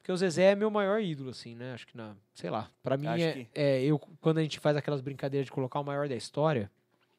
Porque 0.00 0.10
o 0.12 0.16
Zezé 0.16 0.52
é 0.52 0.54
meu 0.54 0.70
maior 0.70 1.00
ídolo, 1.00 1.30
assim, 1.30 1.54
né? 1.54 1.74
Acho 1.74 1.86
que, 1.86 1.96
na, 1.96 2.16
sei 2.34 2.48
lá, 2.50 2.70
pra 2.82 2.96
mim 2.96 3.06
Acho 3.06 3.22
é, 3.24 3.32
que- 3.32 3.48
é, 3.54 3.82
eu 3.82 3.98
Quando 4.20 4.38
a 4.38 4.42
gente 4.42 4.58
faz 4.58 4.76
aquelas 4.76 5.00
brincadeiras 5.00 5.44
de 5.46 5.52
colocar 5.52 5.78
o 5.80 5.84
maior 5.84 6.08
da 6.08 6.16
história, 6.16 6.70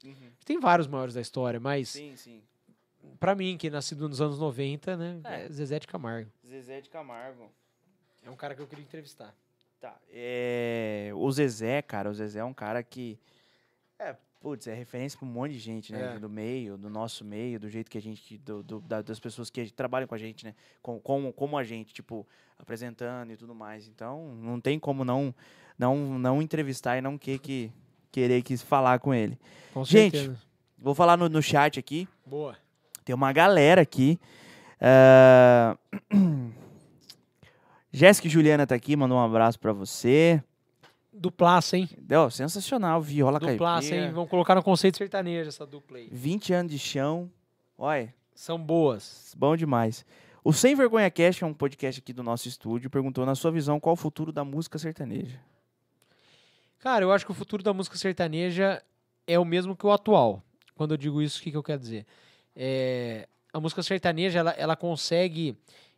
Uhum. 0.04 0.32
tem 0.44 0.60
vários 0.60 0.88
maiores 0.88 1.14
da 1.14 1.22
história, 1.22 1.60
mas 1.60 1.90
Sim, 1.90 2.16
sim. 2.16 2.42
pra 3.20 3.36
mim, 3.36 3.56
que 3.56 3.70
nascido 3.70 4.10
nos 4.10 4.20
anos 4.20 4.40
90, 4.40 4.98
né? 4.98 5.20
É. 5.24 5.46
É 5.46 5.50
Zezé 5.50 5.78
de 5.80 5.88
Camargo. 5.88 6.32
Zezé 6.46 6.82
de 6.82 6.90
Camargo. 6.90 7.52
É 8.24 8.30
um 8.32 8.36
cara 8.36 8.56
que 8.56 8.62
eu 8.62 8.68
queria 8.68 8.84
entrevistar. 8.84 9.34
Tá. 9.80 9.96
É, 10.12 11.12
o 11.16 11.32
Zezé, 11.32 11.82
cara, 11.84 12.10
o 12.10 12.14
Zezé 12.14 12.40
é 12.40 12.44
um 12.44 12.54
cara 12.54 12.82
que. 12.84 13.20
É, 14.00 14.16
putz, 14.42 14.66
é 14.68 14.74
referência 14.74 15.18
pra 15.18 15.28
um 15.28 15.32
monte 15.32 15.54
de 15.54 15.60
gente, 15.60 15.94
né? 15.94 16.16
É. 16.16 16.20
Do 16.20 16.28
meio, 16.30 16.78
do 16.78 16.90
nosso 16.90 17.24
meio, 17.24 17.60
do 17.60 17.70
jeito 17.70 17.90
que 17.90 17.98
a 17.98 18.02
gente. 18.02 18.38
Do, 18.40 18.62
do- 18.64 18.82
da- 18.82 19.02
das 19.02 19.20
pessoas 19.20 19.50
que 19.50 19.72
trabalham 19.72 20.08
com 20.08 20.16
a 20.16 20.18
gente, 20.18 20.44
né? 20.44 20.54
Com, 20.82 21.00
com, 21.00 21.32
como 21.32 21.58
a 21.58 21.64
gente, 21.64 21.94
tipo, 21.94 22.28
apresentando 22.60 23.32
e 23.32 23.38
tudo 23.38 23.54
mais. 23.56 23.88
Então, 23.88 24.36
não 24.36 24.60
tem 24.60 24.78
como 24.80 25.06
não, 25.06 25.34
não, 25.78 25.96
não 26.20 26.42
entrevistar 26.42 26.98
e 26.98 27.02
não 27.02 27.18
que, 27.18 27.38
que, 27.38 27.72
querer 28.12 28.42
que 28.42 28.58
falar 28.58 29.00
com 29.00 29.14
ele. 29.14 29.38
Com 29.74 29.86
Gente, 29.86 30.18
certeza. 30.18 30.42
Vou 30.78 30.96
falar 30.96 31.16
no, 31.16 31.30
no 31.30 31.42
chat 31.42 31.80
aqui. 31.80 32.08
Boa. 32.26 32.58
Tem 33.06 33.14
uma 33.16 33.32
galera 33.32 33.82
aqui. 33.82 34.20
Ah, 34.80 35.78
Jéssica 37.94 38.28
e 38.28 38.32
Juliana 38.32 38.66
tá 38.66 38.74
aqui, 38.76 38.96
mandou 38.96 39.18
um 39.18 39.22
abraço 39.22 39.60
pra 39.60 39.74
você. 39.74 40.42
Duplaça, 41.14 41.78
hein? 41.78 41.90
Deu, 41.98 42.30
sensacional, 42.32 43.02
viola 43.02 43.40
Duplaça, 43.40 43.88
hein? 43.88 43.92
caipira. 43.92 44.14
Vamos 44.14 44.30
colocar 44.30 44.56
no 44.56 44.64
conceito 44.64 44.98
sertanejo 44.98 45.50
essa 45.50 45.66
dupla 45.66 45.98
aí. 45.98 46.08
20 46.12 46.54
anos 46.54 46.72
de 46.72 46.80
chão. 46.80 47.30
Olha, 47.78 48.14
São 48.34 48.58
boas. 48.58 49.34
bom 49.38 49.56
demais. 49.58 50.06
O 50.44 50.54
Sem 50.54 50.74
Vergonha 50.74 51.10
Cast, 51.12 51.44
é 51.44 51.48
um 51.48 51.54
podcast 51.54 52.00
aqui 52.02 52.14
do 52.14 52.24
nosso 52.24 52.48
estúdio, 52.48 52.90
perguntou, 52.90 53.26
na 53.26 53.36
sua 53.36 53.52
visão, 53.52 53.80
qual 53.80 53.94
o 53.94 53.98
futuro 53.98 54.32
da 54.32 54.44
música 54.44 54.80
sertaneja? 54.80 55.40
Cara, 56.80 57.04
eu 57.06 57.12
acho 57.12 57.26
que 57.26 57.32
o 57.32 57.36
futuro 57.36 57.62
da 57.62 57.74
música 57.74 57.96
sertaneja 57.98 58.82
é 59.28 59.38
o 59.38 59.46
mesmo 59.46 59.76
que 59.76 59.86
o 59.86 59.92
atual. 59.92 60.42
Quando 60.74 60.92
eu 60.92 60.98
digo 60.98 61.22
isso, 61.22 61.40
o 61.40 61.44
que, 61.44 61.52
que 61.52 61.58
eu 61.58 61.62
quero 61.62 61.80
dizer? 61.80 62.08
É, 62.56 63.28
a 63.54 63.60
música 63.60 63.84
sertaneja, 63.84 64.40
ela, 64.40 64.52
ela 64.52 64.76
consegue 64.76 65.56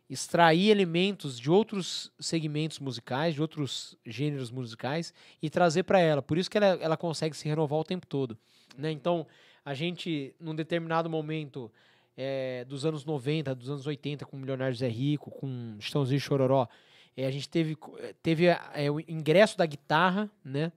extrair 0.08 0.70
elementos 0.70 1.38
de 1.38 1.50
outros 1.50 2.12
segmentos 2.18 2.78
musicais, 2.78 3.34
de 3.34 3.40
outros 3.40 3.96
gêneros 4.04 4.50
musicais 4.50 5.14
e 5.40 5.48
trazer 5.48 5.84
para 5.84 5.98
ela. 5.98 6.20
Por 6.20 6.36
isso 6.36 6.50
que 6.50 6.58
ela, 6.58 6.78
ela 6.80 6.96
consegue 6.96 7.36
se 7.36 7.48
renovar 7.48 7.78
o 7.78 7.84
tempo 7.84 8.06
todo. 8.06 8.36
Né? 8.76 8.90
Então, 8.90 9.26
a 9.64 9.72
gente, 9.72 10.34
num 10.38 10.54
determinado 10.54 11.08
momento 11.08 11.72
é, 12.16 12.64
dos 12.66 12.84
anos 12.84 13.04
90, 13.04 13.54
dos 13.54 13.70
anos 13.70 13.86
80, 13.86 14.26
com 14.26 14.36
Milionário 14.36 14.76
Zé 14.76 14.88
Rico, 14.88 15.30
com 15.30 15.76
Chitãozinho 15.80 16.18
e 16.18 16.20
Chororó, 16.20 16.68
é, 17.16 17.26
a 17.26 17.30
gente 17.30 17.48
teve, 17.48 17.76
eh, 17.98 18.14
teve 18.22 18.46
é, 18.46 18.90
o 18.90 18.98
ingresso 19.00 19.56
da 19.56 19.64
guitarra, 19.64 20.30
né? 20.44 20.72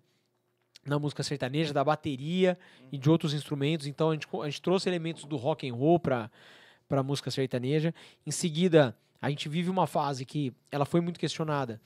Na 0.86 0.98
música 0.98 1.22
sertaneja, 1.22 1.74
da 1.74 1.84
bateria 1.84 2.58
e 2.92 2.98
de 2.98 3.10
outros 3.10 3.34
instrumentos. 3.34 3.88
Então 3.88 4.12
a 4.12 4.14
gente, 4.14 4.28
a 4.42 4.46
gente 4.46 4.62
trouxe 4.62 4.88
elementos 4.88 5.26
do 5.26 5.36
rock 5.36 5.68
and 5.68 5.74
roll 5.74 6.00
para 6.00 6.32
para 6.88 7.04
música 7.04 7.30
sertaneja. 7.30 7.94
Em 8.26 8.32
seguida, 8.32 8.96
a 9.22 9.30
gente 9.30 9.48
vive 9.50 9.70
uma 9.70 9.88
fase 9.88 10.26
que 10.26 10.54
ela 10.72 10.86
foi 10.86 11.02
muito 11.02 11.20
questionada, 11.20 11.82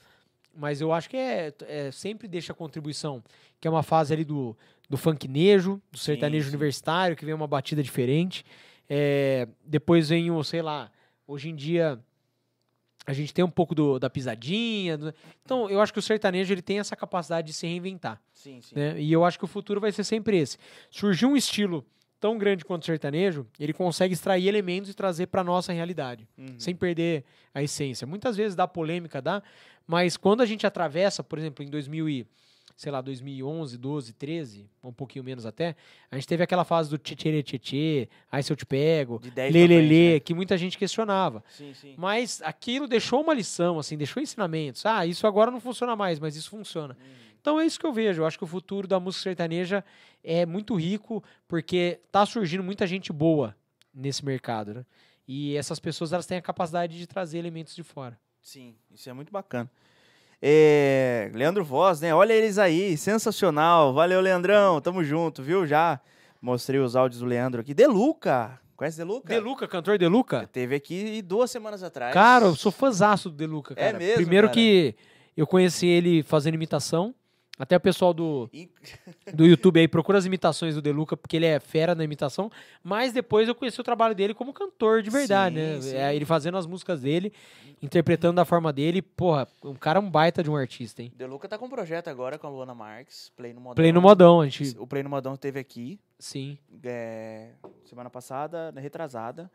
mas 0.55 0.82
eu 0.82 0.91
acho 0.91 1.09
que 1.09 1.15
é, 1.17 1.53
é 1.67 1.91
sempre 1.91 2.27
deixa 2.27 2.51
a 2.51 2.55
contribuição, 2.55 3.23
que 3.59 3.67
é 3.67 3.71
uma 3.71 3.84
fase 3.84 4.13
ali 4.13 4.25
do, 4.25 4.55
do 4.89 4.97
funknejo, 4.97 5.82
do 5.91 5.97
sertanejo 5.97 6.45
sim. 6.45 6.49
universitário, 6.49 7.15
que 7.15 7.23
vem 7.25 7.34
uma 7.34 7.47
batida 7.47 7.82
diferente. 7.82 8.45
É, 8.89 9.47
depois 9.65 10.09
vem 10.09 10.29
o, 10.29 10.43
sei 10.43 10.61
lá, 10.61 10.91
hoje 11.25 11.49
em 11.49 11.55
dia 11.55 11.97
a 13.05 13.13
gente 13.13 13.34
tem 13.34 13.43
um 13.43 13.49
pouco 13.49 13.73
do- 13.73 13.97
da 13.97 14.09
pisadinha. 14.09 14.97
do- 14.97 15.13
então, 15.43 15.69
eu 15.69 15.82
acho 15.82 15.91
que 15.91 15.99
o 15.99 16.01
sertanejo 16.01 16.53
ele 16.53 16.61
tem 16.61 16.79
essa 16.79 16.95
capacidade 16.95 17.47
de 17.47 17.53
se 17.53 17.65
reinventar. 17.65 18.21
Sim, 18.34 18.61
sim. 18.61 18.75
Né? 18.75 19.01
E 19.01 19.11
eu 19.11 19.25
acho 19.25 19.39
que 19.39 19.45
o 19.45 19.47
futuro 19.47 19.79
vai 19.82 19.91
ser 19.91 20.03
sempre 20.03 20.38
esse. 20.38 20.57
Surgiu 20.91 21.29
um 21.29 21.36
estilo 21.38 21.84
tão 22.22 22.38
grande 22.38 22.63
quanto 22.63 22.84
o 22.84 22.86
sertanejo, 22.86 23.45
ele 23.59 23.74
consegue 23.74 24.13
extrair 24.13 24.47
elementos 24.47 24.89
e 24.91 24.93
trazer 24.93 25.26
para 25.28 25.43
nossa 25.43 25.74
realidade, 25.74 26.28
Uhum. 26.38 26.53
sem 26.59 26.76
perder 26.76 27.26
a 27.53 27.61
essência. 27.63 28.05
Muitas 28.07 28.38
vezes 28.38 28.55
dá 28.55 28.67
polêmica, 28.67 29.19
dá, 29.22 29.41
mas 29.88 30.15
quando 30.15 30.41
a 30.41 30.45
gente 30.45 30.65
atravessa, 30.65 31.24
por 31.24 31.39
exemplo, 31.39 31.65
em 31.65 31.69
2000 31.69 32.07
e, 32.07 32.28
sei 32.82 32.91
lá, 32.91 32.99
2011, 32.99 33.77
12, 33.77 34.11
13, 34.13 34.67
um 34.84 34.91
pouquinho 34.91 35.23
menos 35.23 35.45
até, 35.45 35.75
a 36.09 36.15
gente 36.15 36.27
teve 36.27 36.41
aquela 36.41 36.63
fase 36.63 36.89
do 36.89 36.97
tchê 36.97 37.15
tchê 37.43 38.09
ai 38.32 38.41
se 38.41 38.51
eu 38.51 38.55
te 38.55 38.65
pego, 38.65 39.19
De 39.19 39.29
10 39.29 39.36
pra 39.36 39.59
frente, 39.59 39.69
lelele, 39.69 40.13
né? 40.13 40.19
que 40.19 40.34
muita 40.34 40.57
gente 40.57 40.79
questionava. 40.79 41.43
Sim, 41.47 41.75
sim. 41.75 41.93
Mas 41.95 42.41
aquilo 42.41 42.88
deixou 42.88 43.21
uma 43.21 43.36
lição, 43.36 43.77
assim, 43.77 43.95
deixou 43.95 44.19
ensinamentos. 44.19 44.83
Ah, 44.83 45.05
isso 45.05 45.28
agora 45.28 45.51
não 45.51 45.59
funciona 45.59 45.95
mais, 45.95 46.17
mas 46.17 46.36
isso 46.36 46.49
funciona. 46.49 46.97
Então 47.39 47.59
é 47.59 47.67
isso 47.67 47.79
que 47.79 47.86
eu 47.86 47.93
vejo. 47.93 48.24
Eu 48.24 48.25
acho 48.25 48.39
que 48.39 48.43
o 48.43 48.47
futuro 48.47 48.87
da 48.87 48.99
música 48.99 49.21
sertaneja 49.21 49.86
é 50.24 50.43
muito 50.43 50.74
rico, 50.74 51.24
porque 51.47 51.99
tá 52.12 52.25
surgindo 52.25 52.63
muita 52.63 52.87
gente 52.87 53.13
boa 53.13 53.55
nesse 53.93 54.25
mercado, 54.25 54.74
né? 54.74 54.86
E 55.28 55.55
essas 55.55 55.79
pessoas 55.79 56.13
elas 56.13 56.25
têm 56.25 56.39
a 56.39 56.41
capacidade 56.41 56.97
de 56.97 57.05
trazer 57.05 57.37
elementos 57.37 57.75
de 57.75 57.83
fora. 57.83 58.20
Sim, 58.41 58.74
isso 58.89 59.08
é 59.08 59.13
muito 59.13 59.32
bacana. 59.32 59.70
É, 60.42 61.30
Leandro 61.34 61.63
Voz, 61.63 62.01
né? 62.01 62.13
Olha 62.16 62.34
eles 62.34 62.58
aí, 62.58 62.97
sensacional. 62.97 63.93
Valeu, 63.93 64.20
Leandrão. 64.20 64.82
Tamo 64.82 65.04
junto, 65.04 65.43
viu? 65.43 65.68
Já 65.68 66.00
mostrei 66.42 66.80
os 66.80 66.96
áudios 66.96 67.20
do 67.22 67.28
Leandro 67.28 67.62
aqui. 67.62 67.74
Deluca. 67.74 68.59
Conhece 68.76 68.97
Deluca? 68.97 69.28
Deluca, 69.32 69.68
cantor 69.68 70.00
Deluca? 70.00 70.50
Teve 70.51 70.74
aqui 70.74 71.22
duas 71.22 71.51
semanas 71.51 71.84
atrás. 71.84 72.12
Cara, 72.13 72.46
eu 72.46 72.55
sou 72.55 72.72
fãzaço 72.72 73.30
do 73.30 73.36
Deluca, 73.36 73.76
É 73.78 73.86
cara. 73.92 73.97
mesmo, 74.00 74.16
Primeiro 74.16 74.47
cara? 74.47 74.55
que 74.55 74.96
eu 75.38 75.46
conheci 75.46 75.86
ele 75.86 76.24
fazendo 76.24 76.55
imitação. 76.55 77.13
Até 77.62 77.78
o 77.78 77.79
pessoal 77.79 78.12
do, 78.12 78.50
do 79.36 79.46
YouTube 79.46 79.79
aí 79.79 79.88
procura 79.88 80.17
as 80.17 80.25
imitações 80.25 80.74
do 80.74 80.82
Deluca, 80.82 81.16
porque 81.16 81.36
ele 81.36 81.46
é 81.46 81.59
fera 81.59 81.93
na 81.93 82.04
imitação. 82.04 82.50
Mas 82.83 83.13
depois 83.13 83.47
eu 83.47 83.54
conheci 83.54 83.79
o 83.79 83.83
trabalho 83.83 84.16
dele 84.16 84.33
como 84.33 84.51
cantor 84.51 85.04
de 85.04 85.12
verdade, 85.12 85.55
Sim, 85.55 85.62
né? 85.62 85.82
sim. 85.82 85.96
É, 85.96 86.16
ele 86.16 86.25
fazendo 86.25 86.58
as 86.58 86.66
músicas 86.66 87.01
dele, 87.01 87.32
interpretando 87.79 88.38
da 88.38 88.46
forma 88.46 88.74
dele. 88.74 89.00
Porra, 89.00 89.47
um 89.63 89.75
cara 89.75 90.00
é 90.00 90.01
um 90.01 90.09
baita 90.09 90.42
de 90.42 90.50
um 90.50 90.55
artista, 90.55 91.04
hein? 91.04 91.13
Deluca 91.16 91.47
tá 91.47 91.55
com 91.55 91.67
um 91.67 91.70
projeto 91.70 92.08
agora 92.08 92.39
com 92.39 92.47
a 92.47 92.50
Luana 92.50 92.74
Marques, 92.74 93.32
Play 93.36 93.54
no 93.54 93.62
Modão. 93.62 93.75
Play 93.75 93.92
no 93.92 94.01
modão, 94.01 94.42
a 94.42 94.46
gente. 94.47 94.75
O 94.79 94.88
Play 94.88 95.04
no 95.04 95.09
Modão 95.12 95.38
teve 95.38 95.59
aqui 95.59 96.00
Sim. 96.17 96.58
é, 96.83 97.50
semana 97.86 98.09
passada, 98.09 98.71
né, 98.71 98.82
retrasada. 98.82 99.51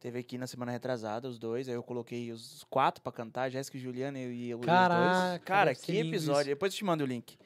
Teve 0.00 0.20
aqui 0.20 0.38
na 0.38 0.46
semana 0.46 0.70
retrasada 0.70 1.26
os 1.28 1.38
dois. 1.38 1.68
Aí 1.68 1.74
eu 1.74 1.82
coloquei 1.82 2.30
os 2.30 2.64
quatro 2.70 3.02
pra 3.02 3.10
cantar, 3.10 3.50
Jéssica 3.50 3.76
e 3.76 3.80
Juliana 3.80 4.18
e, 4.18 4.48
e 4.48 4.54
os 4.54 4.64
Caraca, 4.64 5.28
dois. 5.30 5.42
Cara, 5.44 5.74
que 5.74 5.96
episódio. 5.98 6.40
isso. 6.42 6.48
Depois 6.50 6.72
eu 6.72 6.76
te 6.78 6.84
mando 6.84 7.02
o 7.02 7.06
link. 7.06 7.36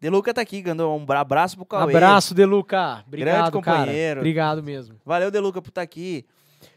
Deluca 0.00 0.34
tá 0.34 0.42
aqui, 0.42 0.62
mandou 0.66 0.94
um 0.98 1.04
bra- 1.06 1.20
abraço 1.20 1.56
pro 1.56 1.64
Cauê. 1.64 1.94
Abraço, 1.94 2.34
Deluca. 2.34 3.02
Obrigado, 3.06 3.52
companheiro. 3.52 3.86
cara. 3.96 4.20
Obrigado 4.20 4.62
mesmo. 4.62 5.00
Valeu, 5.04 5.30
Deluca, 5.30 5.62
por 5.62 5.70
estar 5.70 5.80
aqui. 5.80 6.26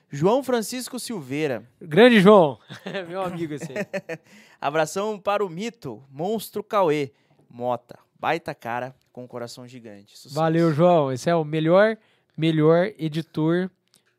João 0.10 0.42
Francisco 0.42 0.98
Silveira. 0.98 1.68
Grande 1.82 2.22
João. 2.22 2.58
Meu 3.10 3.22
amigo 3.22 3.54
esse 3.54 3.70
aí. 3.74 3.86
Abração 4.62 5.20
para 5.20 5.46
o 5.46 5.50
mito, 5.50 6.02
monstro 6.10 6.64
Cauê. 6.64 7.12
Mota, 7.50 8.00
baita 8.18 8.56
cara 8.56 8.96
com 9.12 9.26
um 9.26 9.28
coração 9.28 9.68
gigante. 9.68 10.18
Sucesso. 10.18 10.36
Valeu, 10.36 10.72
João. 10.72 11.12
Esse 11.12 11.30
é 11.30 11.36
o 11.36 11.44
melhor, 11.44 11.98
melhor 12.38 12.92
editor 12.98 13.70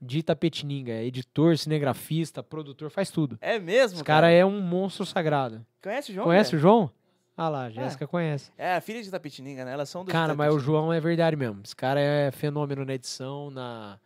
de 0.01 0.23
Tapetininga. 0.23 0.93
É 0.93 1.05
editor, 1.05 1.57
cinegrafista, 1.57 2.43
produtor, 2.43 2.91
faz 2.91 3.11
tudo. 3.11 3.39
É 3.41 3.59
mesmo, 3.59 3.97
Esse 3.97 4.05
cara 4.05 4.31
é 4.31 4.45
um 4.45 4.61
monstro 4.61 5.05
sagrado. 5.05 5.65
Conhece 5.83 6.13
o 6.13 6.15
João? 6.15 6.27
Conhece 6.27 6.57
o 6.57 6.59
João? 6.59 6.91
Ah 7.37 7.49
lá, 7.49 7.65
a 7.67 7.71
Jéssica 7.71 8.05
conhece. 8.07 8.51
É, 8.59 8.75
a 8.75 8.81
filha 8.81 9.01
de 9.01 9.09
Tapetininga, 9.09 9.65
né? 9.65 9.73
Elas 9.73 9.89
são 9.89 10.05
do 10.05 10.11
Cara, 10.11 10.35
mas 10.35 10.53
o. 10.53 10.59
João 10.59 10.93
é 10.93 10.99
verdade 10.99 11.37
mesmo. 11.37 11.61
Esse 11.65 11.77
cara 11.77 12.01
é 12.01 12.33
fenômeno 12.33 12.85
na 12.85 12.95
edição, 12.95 13.49
na... 13.51 13.99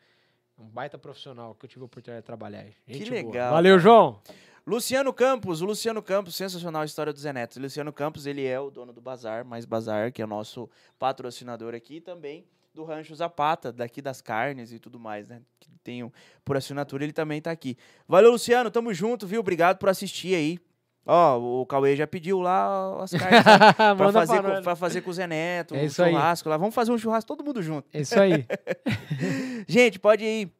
Um 0.58 0.66
baita 0.66 0.98
profissional 0.98 1.54
que 1.54 1.64
eu 1.64 1.68
tive 1.68 1.80
a 1.80 1.86
oportunidade 1.86 2.22
de 2.22 2.26
trabalhar. 2.26 2.66
Gente 2.86 3.10
boa. 3.10 3.22
legal, 3.22 3.52
Valeu, 3.52 3.72
cara. 3.76 3.82
João. 3.82 4.20
Luciano 4.66 5.12
Campos, 5.14 5.62
o 5.62 5.64
Luciano 5.64 6.02
Campos, 6.02 6.36
sensacional 6.36 6.82
a 6.82 6.84
história 6.84 7.12
do 7.12 7.18
Zé 7.18 7.32
Neto. 7.32 7.56
O 7.56 7.62
Luciano 7.62 7.92
Campos, 7.92 8.26
ele 8.26 8.44
é 8.44 8.60
o 8.60 8.70
dono 8.70 8.92
do 8.92 9.00
Bazar, 9.00 9.46
mais 9.46 9.64
Bazar, 9.64 10.12
que 10.12 10.20
é 10.20 10.24
o 10.24 10.28
nosso 10.28 10.68
patrocinador 10.98 11.74
aqui, 11.74 12.02
também 12.02 12.44
do 12.74 12.84
Rancho 12.84 13.14
Zapata, 13.14 13.70
daqui 13.72 14.00
das 14.00 14.20
carnes 14.22 14.72
e 14.72 14.78
tudo 14.78 14.98
mais, 14.98 15.28
né? 15.28 15.40
Que 15.60 15.68
tem 15.84 16.02
o- 16.02 16.12
por 16.44 16.56
assinatura, 16.56 17.04
ele 17.04 17.12
também 17.12 17.40
tá 17.40 17.50
aqui. 17.50 17.76
Valeu, 18.08 18.30
Luciano, 18.32 18.70
tamo 18.70 18.94
junto, 18.94 19.26
viu? 19.26 19.40
Obrigado 19.40 19.78
por 19.78 19.88
assistir 19.88 20.34
aí. 20.34 20.58
Ó, 21.04 21.38
o 21.62 21.66
Cauê 21.66 21.96
já 21.96 22.06
pediu 22.06 22.40
lá 22.40 23.02
as 23.02 23.10
carnes 23.12 23.44
né? 23.44 23.94
pra, 23.96 24.12
fazer 24.12 24.42
com, 24.42 24.62
pra 24.62 24.76
fazer 24.76 25.00
com 25.02 25.10
o 25.10 25.12
Zé 25.12 25.26
Neto, 25.26 25.74
É 25.74 25.82
um 25.82 25.84
isso 25.84 26.02
aí. 26.02 26.12
churrasco 26.12 26.48
lá. 26.48 26.56
Vamos 26.56 26.74
fazer 26.74 26.92
um 26.92 26.98
churrasco 26.98 27.26
todo 27.28 27.44
mundo 27.44 27.60
junto. 27.60 27.88
É 27.92 28.00
isso 28.00 28.18
aí. 28.18 28.46
Gente, 29.66 29.98
pode 29.98 30.24
ir 30.24 30.50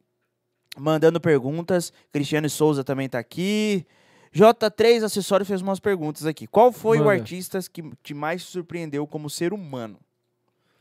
mandando 0.77 1.21
perguntas. 1.21 1.93
Cristiano 2.13 2.49
Souza 2.51 2.83
também 2.85 3.09
tá 3.09 3.19
aqui. 3.19 3.87
J3 4.35 5.05
Acessório 5.05 5.45
fez 5.47 5.61
umas 5.63 5.79
perguntas 5.79 6.27
aqui. 6.27 6.47
Qual 6.47 6.73
foi 6.73 6.99
o 6.99 7.05
Manda. 7.05 7.13
artista 7.21 7.59
que 7.73 7.83
te 8.03 8.13
mais 8.15 8.43
surpreendeu 8.43 9.07
como 9.07 9.31
ser 9.31 9.53
humano? 9.53 9.99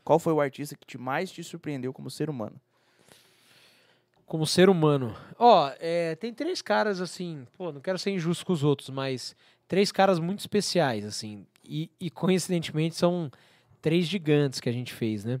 Qual 0.04 0.18
foi 0.18 0.32
o 0.32 0.40
artista 0.40 0.76
que 0.76 0.86
te 0.86 0.98
mais 0.98 1.30
te 1.30 1.42
surpreendeu 1.42 1.92
como 1.92 2.10
ser 2.10 2.28
humano? 2.28 2.60
Como 4.26 4.46
ser 4.46 4.68
humano. 4.68 5.14
Ó, 5.38 5.70
é, 5.78 6.14
tem 6.16 6.32
três 6.32 6.62
caras 6.62 7.00
assim, 7.00 7.46
pô, 7.56 7.70
não 7.70 7.80
quero 7.80 7.98
ser 7.98 8.10
injusto 8.10 8.46
com 8.46 8.52
os 8.52 8.64
outros, 8.64 8.88
mas 8.90 9.36
três 9.68 9.92
caras 9.92 10.18
muito 10.18 10.40
especiais, 10.40 11.04
assim. 11.04 11.46
E, 11.64 11.90
e 12.00 12.10
coincidentemente 12.10 12.94
são 12.94 13.30
três 13.80 14.06
gigantes 14.06 14.60
que 14.60 14.68
a 14.68 14.72
gente 14.72 14.92
fez, 14.92 15.24
né? 15.24 15.40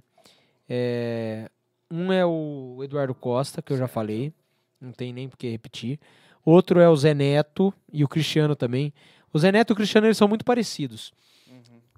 É, 0.68 1.50
um 1.90 2.12
é 2.12 2.24
o 2.24 2.80
Eduardo 2.82 3.14
Costa, 3.14 3.60
que 3.60 3.72
eu 3.72 3.76
já 3.76 3.88
falei, 3.88 4.32
não 4.80 4.92
tem 4.92 5.12
nem 5.12 5.28
por 5.28 5.36
que 5.36 5.48
repetir. 5.48 5.98
Outro 6.44 6.80
é 6.80 6.88
o 6.88 6.96
Zé 6.96 7.14
Neto 7.14 7.72
e 7.92 8.02
o 8.02 8.08
Cristiano 8.08 8.56
também. 8.56 8.92
O 9.32 9.38
Zé 9.38 9.52
Neto 9.52 9.70
e 9.70 9.74
o 9.74 9.76
Cristiano 9.76 10.06
eles 10.06 10.16
são 10.16 10.26
muito 10.26 10.44
parecidos. 10.44 11.12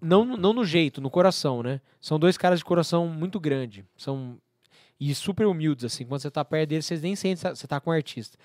Não, 0.04 0.24
não 0.24 0.52
no 0.52 0.64
jeito, 0.64 1.00
no 1.00 1.10
coração, 1.10 1.62
né? 1.62 1.80
São 2.00 2.18
dois 2.18 2.36
caras 2.36 2.58
de 2.58 2.64
coração 2.64 3.08
muito 3.08 3.40
grande. 3.40 3.84
São 3.96 4.38
e 4.98 5.14
super 5.14 5.46
humildes, 5.46 5.84
assim. 5.84 6.04
Quando 6.04 6.20
você 6.20 6.30
tá 6.30 6.44
perto 6.44 6.68
deles, 6.68 6.86
vocês 6.86 7.02
nem 7.02 7.16
sentem 7.16 7.50
que 7.50 7.58
você 7.58 7.66
tá 7.66 7.80
com 7.80 7.90
um 7.90 7.92
artista. 7.92 8.38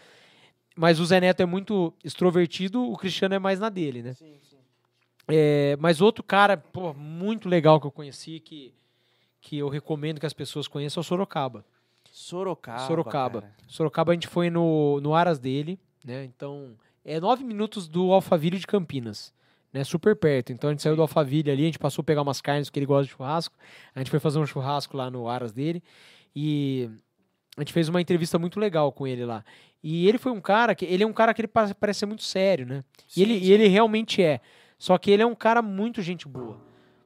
Mas 0.75 0.99
o 0.99 1.05
Zé 1.05 1.19
Neto 1.19 1.41
é 1.41 1.45
muito 1.45 1.93
extrovertido, 2.03 2.81
o 2.81 2.97
Cristiano 2.97 3.35
é 3.35 3.39
mais 3.39 3.59
na 3.59 3.69
dele, 3.69 4.01
né? 4.01 4.13
Sim, 4.13 4.39
sim. 4.41 4.57
É, 5.27 5.77
mas 5.79 6.01
outro 6.01 6.23
cara, 6.23 6.57
pô, 6.57 6.93
muito 6.93 7.47
legal 7.47 7.79
que 7.79 7.85
eu 7.85 7.91
conheci, 7.91 8.39
que, 8.39 8.73
que 9.41 9.57
eu 9.57 9.69
recomendo 9.69 10.19
que 10.19 10.25
as 10.25 10.33
pessoas 10.33 10.67
conheçam, 10.67 11.01
é 11.01 11.01
o 11.01 11.03
Sorocaba. 11.03 11.63
Sorocaba. 12.11 12.87
Sorocaba. 12.87 13.41
cara. 13.41 13.55
Sorocaba 13.67 14.11
a 14.11 14.15
gente 14.15 14.27
foi 14.27 14.49
no, 14.49 14.99
no 15.01 15.13
Aras 15.13 15.37
dele, 15.37 15.79
né? 16.03 16.23
Então, 16.23 16.75
é 17.05 17.19
nove 17.19 17.43
minutos 17.43 17.87
do 17.87 18.11
Alphaville 18.11 18.57
de 18.57 18.65
Campinas, 18.65 19.33
né? 19.73 19.83
Super 19.83 20.15
perto. 20.15 20.51
Então 20.51 20.69
a 20.69 20.73
gente 20.73 20.81
saiu 20.81 20.95
do 20.95 21.01
Alphaville 21.01 21.51
ali, 21.51 21.63
a 21.63 21.65
gente 21.65 21.79
passou 21.79 22.01
a 22.01 22.05
pegar 22.05 22.21
umas 22.21 22.41
carnes 22.41 22.69
porque 22.69 22.79
ele 22.79 22.85
gosta 22.85 23.05
de 23.05 23.11
churrasco. 23.11 23.55
A 23.95 23.99
gente 23.99 24.09
foi 24.09 24.19
fazer 24.19 24.39
um 24.39 24.45
churrasco 24.45 24.95
lá 24.97 25.09
no 25.09 25.27
Aras 25.27 25.51
dele 25.51 25.83
e 26.35 26.89
a 27.57 27.61
gente 27.61 27.73
fez 27.73 27.89
uma 27.89 28.01
entrevista 28.01 28.37
muito 28.39 28.59
legal 28.59 28.91
com 28.91 29.05
ele 29.05 29.25
lá. 29.25 29.43
E 29.83 30.07
ele 30.07 30.17
foi 30.17 30.31
um 30.31 30.41
cara 30.41 30.75
que 30.75 30.85
ele 30.85 31.03
é 31.03 31.07
um 31.07 31.13
cara 31.13 31.33
que 31.33 31.41
ele 31.41 31.47
pa- 31.47 31.73
parece 31.79 31.99
ser 31.99 32.05
muito 32.05 32.23
sério, 32.23 32.65
né? 32.65 32.83
Sim, 33.07 33.19
e 33.19 33.23
ele, 33.23 33.39
sim. 33.39 33.45
e 33.45 33.51
ele 33.51 33.67
realmente 33.67 34.21
é. 34.21 34.41
Só 34.77 34.97
que 34.97 35.11
ele 35.11 35.23
é 35.23 35.25
um 35.25 35.35
cara 35.35 35.61
muito 35.61 36.01
gente 36.01 36.27
boa. 36.27 36.57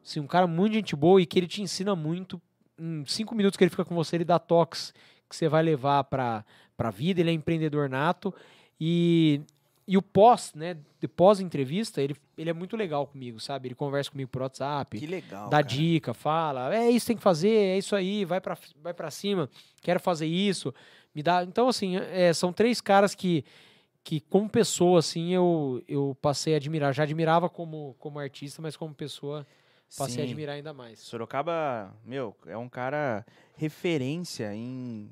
Assim, 0.04 0.20
um 0.20 0.28
cara 0.28 0.46
muito 0.48 0.74
gente 0.74 0.96
boa 0.96 1.22
e 1.22 1.26
que 1.26 1.40
ele 1.40 1.48
te 1.48 1.62
ensina 1.62 1.96
muito. 1.96 2.42
Em 2.80 3.04
cinco 3.06 3.36
minutos 3.36 3.56
que 3.58 3.64
ele 3.64 3.70
fica 3.70 3.86
com 3.86 3.96
você, 3.96 4.16
ele 4.18 4.26
dá 4.26 4.38
toques 4.40 4.94
que 5.30 5.36
você 5.36 5.48
vai 5.48 5.64
levar 5.64 6.04
para 6.04 6.44
a 6.78 6.92
vida. 6.92 7.22
Ele 7.22 7.30
é 7.30 7.34
empreendedor 7.34 7.88
nato. 7.90 8.34
E, 8.80 9.42
e 9.88 9.98
o 9.98 10.02
pós, 10.02 10.54
né? 10.54 10.78
De 11.00 11.08
pós-entrevista, 11.08 12.02
ele, 12.02 12.16
ele 12.38 12.50
é 12.50 12.54
muito 12.54 12.78
legal 12.78 13.06
comigo, 13.06 13.40
sabe? 13.40 13.68
Ele 13.68 13.76
conversa 13.76 14.10
comigo 14.12 14.30
por 14.32 14.42
WhatsApp 14.42 14.98
Que 14.98 15.06
legal. 15.06 15.50
dá 15.50 15.58
cara. 15.58 15.64
dica, 15.64 16.14
fala, 16.14 16.74
é 16.74 16.90
isso 16.90 17.06
que 17.06 17.08
tem 17.08 17.18
que 17.18 17.24
fazer, 17.24 17.50
é 17.50 17.78
isso 17.78 17.96
aí, 17.96 18.24
vai 18.24 18.40
pra, 18.40 18.58
vai 18.82 18.94
pra 18.94 19.12
cima, 19.12 19.50
quero 19.82 20.00
fazer 20.00 20.26
isso, 20.28 20.74
me 21.14 21.22
dá. 21.22 21.44
Então, 21.44 21.68
assim, 21.68 21.98
é, 21.98 22.32
são 22.34 22.54
três 22.54 22.80
caras 22.80 23.14
que, 23.14 23.44
que 24.04 24.22
como 24.22 24.50
pessoa, 24.50 25.00
assim, 25.00 25.32
eu, 25.34 25.84
eu 25.88 26.18
passei 26.22 26.54
a 26.54 26.58
admirar. 26.58 26.94
Já 26.94 27.04
admirava 27.04 27.50
como, 27.50 27.96
como 28.00 28.20
artista, 28.20 28.62
mas 28.62 28.78
como 28.78 28.94
pessoa, 28.96 29.46
passei 29.98 30.24
a 30.24 30.26
Sim. 30.26 30.32
admirar 30.32 30.56
ainda 30.56 30.74
mais. 30.74 31.00
Sorocaba, 31.00 31.94
meu, 32.06 32.36
é 32.48 32.58
um 32.58 32.70
cara 32.70 33.26
referência 33.58 34.54
em 34.56 35.12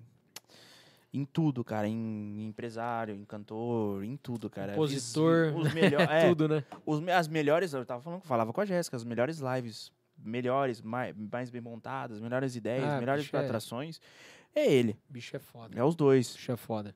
em 1.13 1.25
tudo, 1.25 1.63
cara, 1.63 1.88
em 1.88 2.45
empresário, 2.47 3.13
em 3.15 3.25
cantor, 3.25 4.03
em 4.03 4.15
tudo, 4.17 4.49
cara. 4.49 4.73
Compositor, 4.73 5.53
os 5.55 5.67
é, 5.75 6.27
Tudo, 6.29 6.47
né? 6.47 6.63
os 6.85 7.05
as 7.09 7.27
melhores, 7.27 7.73
eu 7.73 7.85
tava 7.85 8.01
falando, 8.01 8.21
falava 8.23 8.53
com 8.53 8.61
a 8.61 8.65
Jéssica, 8.65 8.95
as 8.95 9.03
melhores 9.03 9.39
lives, 9.39 9.91
melhores, 10.17 10.81
mais, 10.81 11.13
mais 11.15 11.49
bem 11.49 11.61
montadas, 11.61 12.19
melhores 12.19 12.55
ideias, 12.55 12.89
Ah, 12.89 12.99
melhores 12.99 13.31
é. 13.33 13.38
atrações, 13.38 13.99
é 14.55 14.71
ele, 14.71 14.97
Bicho 15.09 15.35
é 15.35 15.39
foda. 15.39 15.77
é 15.77 15.83
os 15.83 15.95
dois. 15.95 16.33
Bicho 16.35 16.51
é 16.51 16.57
foda. 16.57 16.95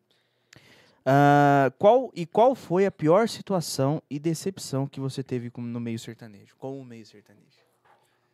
Ah, 1.05 1.71
qual 1.77 2.11
e 2.15 2.25
qual 2.25 2.55
foi 2.55 2.85
a 2.85 2.91
pior 2.91 3.27
situação 3.29 4.01
e 4.09 4.17
decepção 4.17 4.87
que 4.87 4.99
você 4.99 5.21
teve 5.21 5.49
com- 5.51 5.61
no 5.61 5.79
meio 5.79 5.99
sertanejo, 5.99 6.55
com 6.57 6.79
o 6.79 6.85
meio 6.85 7.05
sertanejo? 7.05 7.45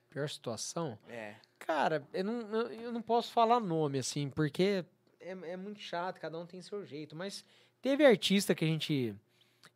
Pior 0.10 0.30
situação? 0.30 0.98
É. 1.10 1.36
Cara, 1.60 2.04
eu 2.14 2.24
não, 2.24 2.42
eu 2.72 2.92
não 2.92 3.02
posso 3.02 3.32
falar 3.32 3.60
nome, 3.60 4.00
assim, 4.00 4.30
porque 4.30 4.84
é, 5.22 5.52
é 5.54 5.58
muito 5.58 5.80
chato, 5.80 6.20
cada 6.20 6.38
um 6.38 6.46
tem 6.46 6.62
seu 6.62 6.86
jeito. 6.86 7.16
Mas 7.16 7.44
teve 7.82 8.06
artista 8.06 8.54
que 8.56 8.64
a 8.66 8.68
gente 8.68 9.16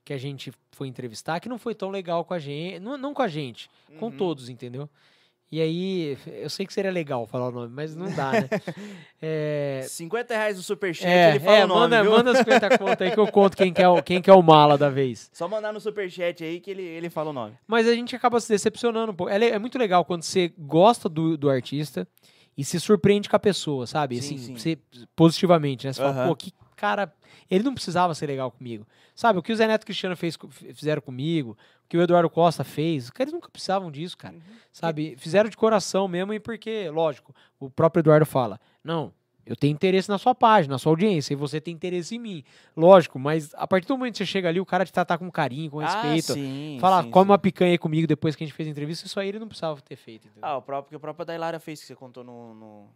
que 0.03 0.13
a 0.13 0.17
gente 0.19 0.51
foi 0.71 0.87
entrevistar 0.87 1.39
que 1.39 1.49
não 1.49 1.57
foi 1.57 1.73
tão 1.73 1.89
legal 1.89 2.23
com 2.23 2.33
a 2.35 2.39
gente. 2.39 2.79
Não, 2.79 2.95
não 2.95 3.13
com 3.13 3.23
a 3.23 3.27
gente, 3.27 3.69
com 3.99 4.05
Uhum. 4.05 4.17
todos, 4.17 4.49
entendeu? 4.49 4.87
E 5.51 5.61
aí, 5.61 6.17
eu 6.27 6.49
sei 6.49 6.65
que 6.65 6.73
seria 6.73 6.91
legal 6.91 7.25
falar 7.27 7.47
o 7.49 7.51
nome, 7.51 7.71
mas 7.73 7.95
não 7.95 8.11
dá, 8.13 8.31
né? 8.31 8.49
É, 9.21 9.83
50 9.87 10.33
reais 10.35 10.57
no 10.57 10.61
superchat, 10.61 11.07
é, 11.07 11.29
ele 11.31 11.39
fala 11.39 11.57
é, 11.57 11.65
o 11.65 11.67
nome, 11.67 11.79
manda, 11.81 12.01
viu? 12.03 12.11
manda 12.11 12.35
50 12.35 12.77
contas 12.77 13.01
aí 13.01 13.11
que 13.11 13.19
eu 13.19 13.27
conto 13.27 13.57
quem 13.57 13.73
que 13.73 13.81
é 13.81 13.87
o, 13.87 14.03
quem 14.03 14.21
que 14.21 14.29
é 14.29 14.33
o 14.33 14.41
mala 14.43 14.77
da 14.77 14.89
vez. 14.89 15.29
Só 15.33 15.47
mandar 15.47 15.71
no 15.73 15.79
superchat 15.79 16.43
aí 16.43 16.59
que 16.59 16.69
ele, 16.69 16.83
ele 16.83 17.09
fala 17.09 17.29
o 17.29 17.33
nome. 17.33 17.57
Mas 17.65 17.87
a 17.87 17.95
gente 17.95 18.15
acaba 18.15 18.39
se 18.39 18.49
decepcionando 18.49 19.11
um 19.11 19.15
pouco. 19.15 19.31
É, 19.31 19.43
é 19.49 19.57
muito 19.57 19.79
legal 19.79 20.03
quando 20.05 20.21
você 20.23 20.53
gosta 20.57 21.07
do, 21.09 21.37
do 21.37 21.49
artista 21.49 22.07
e 22.57 22.63
se 22.63 22.79
surpreende 22.79 23.29
com 23.29 23.35
a 23.35 23.39
pessoa, 23.39 23.85
sabe? 23.85 24.21
Sim, 24.21 24.35
assim, 24.35 24.37
sim. 24.37 24.57
Você, 24.57 24.79
positivamente, 25.15 25.85
né? 25.85 25.93
Você 25.93 26.01
fala, 26.01 26.13
Aham. 26.13 26.27
pô, 26.29 26.35
que 26.35 26.53
cara. 26.75 27.13
Ele 27.49 27.63
não 27.63 27.73
precisava 27.73 28.13
ser 28.15 28.27
legal 28.27 28.51
comigo. 28.51 28.87
Sabe? 29.13 29.39
O 29.39 29.43
que 29.43 29.51
o 29.51 29.55
Zé 29.55 29.67
Neto 29.67 29.85
Cristiano 29.85 30.15
fez, 30.15 30.37
fizeram 30.73 31.01
comigo, 31.01 31.51
o 31.51 31.87
que 31.87 31.97
o 31.97 32.01
Eduardo 32.01 32.29
Costa 32.29 32.63
fez, 32.63 33.11
eles 33.19 33.33
nunca 33.33 33.49
precisavam 33.49 33.91
disso, 33.91 34.17
cara. 34.17 34.35
Sabe? 34.71 35.15
Fizeram 35.17 35.49
de 35.49 35.55
coração 35.55 36.07
mesmo 36.07 36.33
e 36.33 36.39
porque, 36.39 36.89
lógico, 36.89 37.33
o 37.59 37.69
próprio 37.69 38.01
Eduardo 38.01 38.25
fala: 38.25 38.59
não. 38.83 39.13
Eu 39.45 39.55
tenho 39.55 39.73
interesse 39.73 40.09
na 40.09 40.17
sua 40.17 40.33
página, 40.33 40.73
na 40.73 40.77
sua 40.79 40.91
audiência, 40.91 41.33
e 41.33 41.35
você 41.35 41.61
tem 41.61 41.73
interesse 41.73 42.15
em 42.15 42.19
mim. 42.19 42.43
Lógico, 42.75 43.19
mas 43.19 43.53
a 43.53 43.67
partir 43.67 43.87
do 43.87 43.95
momento 43.97 44.13
que 44.13 44.17
você 44.19 44.25
chega 44.25 44.49
ali, 44.49 44.59
o 44.59 44.65
cara 44.65 44.83
te 44.85 44.91
tratar 44.91 45.17
com 45.19 45.29
carinho, 45.31 45.69
com 45.69 45.77
respeito, 45.77 46.31
Ah, 46.31 46.35
sim, 46.35 46.77
Fala, 46.81 47.03
sim, 47.03 47.11
come 47.11 47.25
sim. 47.25 47.31
uma 47.31 47.37
picanha 47.37 47.71
aí 47.71 47.77
comigo 47.77 48.07
depois 48.07 48.35
que 48.35 48.43
a 48.43 48.47
gente 48.47 48.55
fez 48.55 48.67
a 48.67 48.71
entrevista, 48.71 49.05
isso 49.05 49.19
aí 49.19 49.29
ele 49.29 49.37
não 49.39 49.47
precisava 49.47 49.79
ter 49.81 49.95
feito. 49.95 50.27
entendeu? 50.27 50.49
Ah, 50.49 50.57
o 50.57 50.61
próprio 50.63 50.89
que 50.89 50.95
a 50.95 50.99
própria 50.99 51.25
Dailara 51.25 51.59
fez, 51.59 51.79
que 51.79 51.85
você 51.85 51.95
contou 51.95 52.23
no, 52.23 52.55
no, 52.55 52.89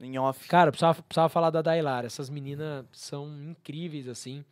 em 0.00 0.16
off. 0.18 0.46
Cara, 0.48 0.70
precisava, 0.70 1.02
precisava 1.02 1.28
falar 1.28 1.50
da 1.50 1.60
Dailara. 1.62 2.06
Essas 2.06 2.30
meninas 2.30 2.84
são 2.92 3.26
incríveis, 3.42 4.06
assim. 4.08 4.44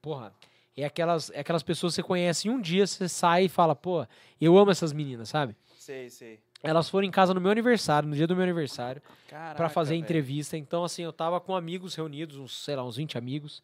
Porra, 0.00 0.32
é 0.76 0.84
aquelas, 0.84 1.30
é 1.30 1.40
aquelas 1.40 1.62
pessoas 1.62 1.92
que 1.92 1.96
você 1.96 2.02
conhece 2.02 2.48
em 2.48 2.50
um 2.50 2.60
dia, 2.60 2.86
você 2.86 3.08
sai 3.08 3.44
e 3.44 3.48
fala, 3.48 3.74
pô, 3.74 4.06
eu 4.40 4.56
amo 4.58 4.70
essas 4.70 4.92
meninas, 4.92 5.28
sabe? 5.28 5.56
Sei, 5.78 6.10
sei. 6.10 6.38
Elas 6.62 6.88
foram 6.88 7.06
em 7.06 7.10
casa 7.10 7.32
no 7.32 7.40
meu 7.40 7.50
aniversário, 7.50 8.08
no 8.08 8.14
dia 8.14 8.26
do 8.26 8.34
meu 8.34 8.42
aniversário, 8.42 9.00
pra 9.56 9.68
fazer 9.68 9.90
velho. 9.90 10.02
entrevista. 10.02 10.56
Então, 10.56 10.84
assim, 10.84 11.02
eu 11.02 11.12
tava 11.12 11.40
com 11.40 11.54
amigos 11.54 11.94
reunidos, 11.94 12.36
uns, 12.36 12.64
sei 12.64 12.74
lá, 12.74 12.84
uns 12.84 12.96
20 12.96 13.16
amigos. 13.16 13.62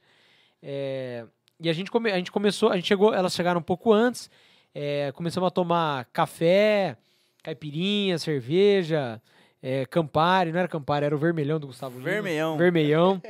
É, 0.62 1.24
e 1.58 1.68
a 1.68 1.72
gente, 1.72 1.90
come, 1.90 2.10
a 2.10 2.16
gente 2.16 2.30
começou, 2.30 2.70
a 2.70 2.76
gente 2.76 2.86
chegou, 2.86 3.12
elas 3.12 3.34
chegaram 3.34 3.60
um 3.60 3.64
pouco 3.64 3.92
antes, 3.92 4.30
é, 4.74 5.10
começamos 5.12 5.48
a 5.48 5.50
tomar 5.50 6.04
café, 6.06 6.96
caipirinha, 7.42 8.18
cerveja, 8.18 9.20
é, 9.62 9.84
Campari, 9.86 10.52
não 10.52 10.58
era 10.60 10.68
Campari, 10.68 11.06
era 11.06 11.14
o 11.14 11.18
vermelhão 11.18 11.58
do 11.58 11.66
Gustavo 11.66 11.98
Lima. 11.98 12.10
Vermelhão. 12.10 12.56
Vermelhão. 12.56 13.22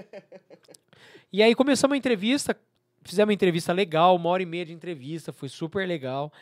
e 1.32 1.42
aí 1.42 1.54
começamos 1.54 1.94
a 1.94 1.98
entrevista, 1.98 2.56
fizemos 3.04 3.28
uma 3.28 3.34
entrevista 3.34 3.72
legal, 3.72 4.16
uma 4.16 4.28
hora 4.28 4.42
e 4.42 4.46
meia 4.46 4.64
de 4.64 4.72
entrevista, 4.72 5.32
foi 5.32 5.48
super 5.48 5.86
legal. 5.86 6.32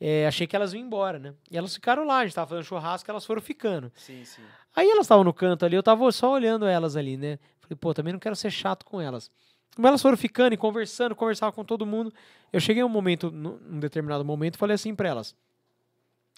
É, 0.00 0.26
achei 0.26 0.46
que 0.46 0.54
elas 0.54 0.72
iam 0.72 0.82
embora, 0.82 1.18
né? 1.18 1.34
E 1.50 1.56
elas 1.56 1.74
ficaram 1.74 2.04
lá, 2.06 2.18
a 2.18 2.24
gente 2.24 2.34
tava 2.34 2.48
fazendo 2.48 2.64
churrasco, 2.64 3.10
elas 3.10 3.24
foram 3.24 3.40
ficando. 3.40 3.90
Sim, 3.94 4.24
sim. 4.24 4.42
Aí 4.74 4.88
elas 4.88 5.06
estavam 5.06 5.24
no 5.24 5.32
canto 5.32 5.64
ali, 5.64 5.74
eu 5.74 5.82
tava 5.82 6.10
só 6.12 6.32
olhando 6.32 6.66
elas 6.66 6.96
ali, 6.96 7.16
né? 7.16 7.38
Falei, 7.60 7.76
pô, 7.80 7.94
também 7.94 8.12
não 8.12 8.20
quero 8.20 8.36
ser 8.36 8.50
chato 8.50 8.84
com 8.84 9.00
elas. 9.00 9.30
Mas 9.78 9.88
elas 9.88 10.02
foram 10.02 10.16
ficando 10.16 10.52
e 10.52 10.56
conversando, 10.56 11.14
conversava 11.14 11.52
com 11.52 11.64
todo 11.64 11.86
mundo. 11.86 12.12
Eu 12.52 12.60
cheguei 12.60 12.82
um 12.84 12.88
momento, 12.88 13.30
num 13.30 13.80
determinado 13.80 14.24
momento, 14.24 14.58
falei 14.58 14.74
assim 14.74 14.94
pra 14.94 15.08
elas: 15.08 15.34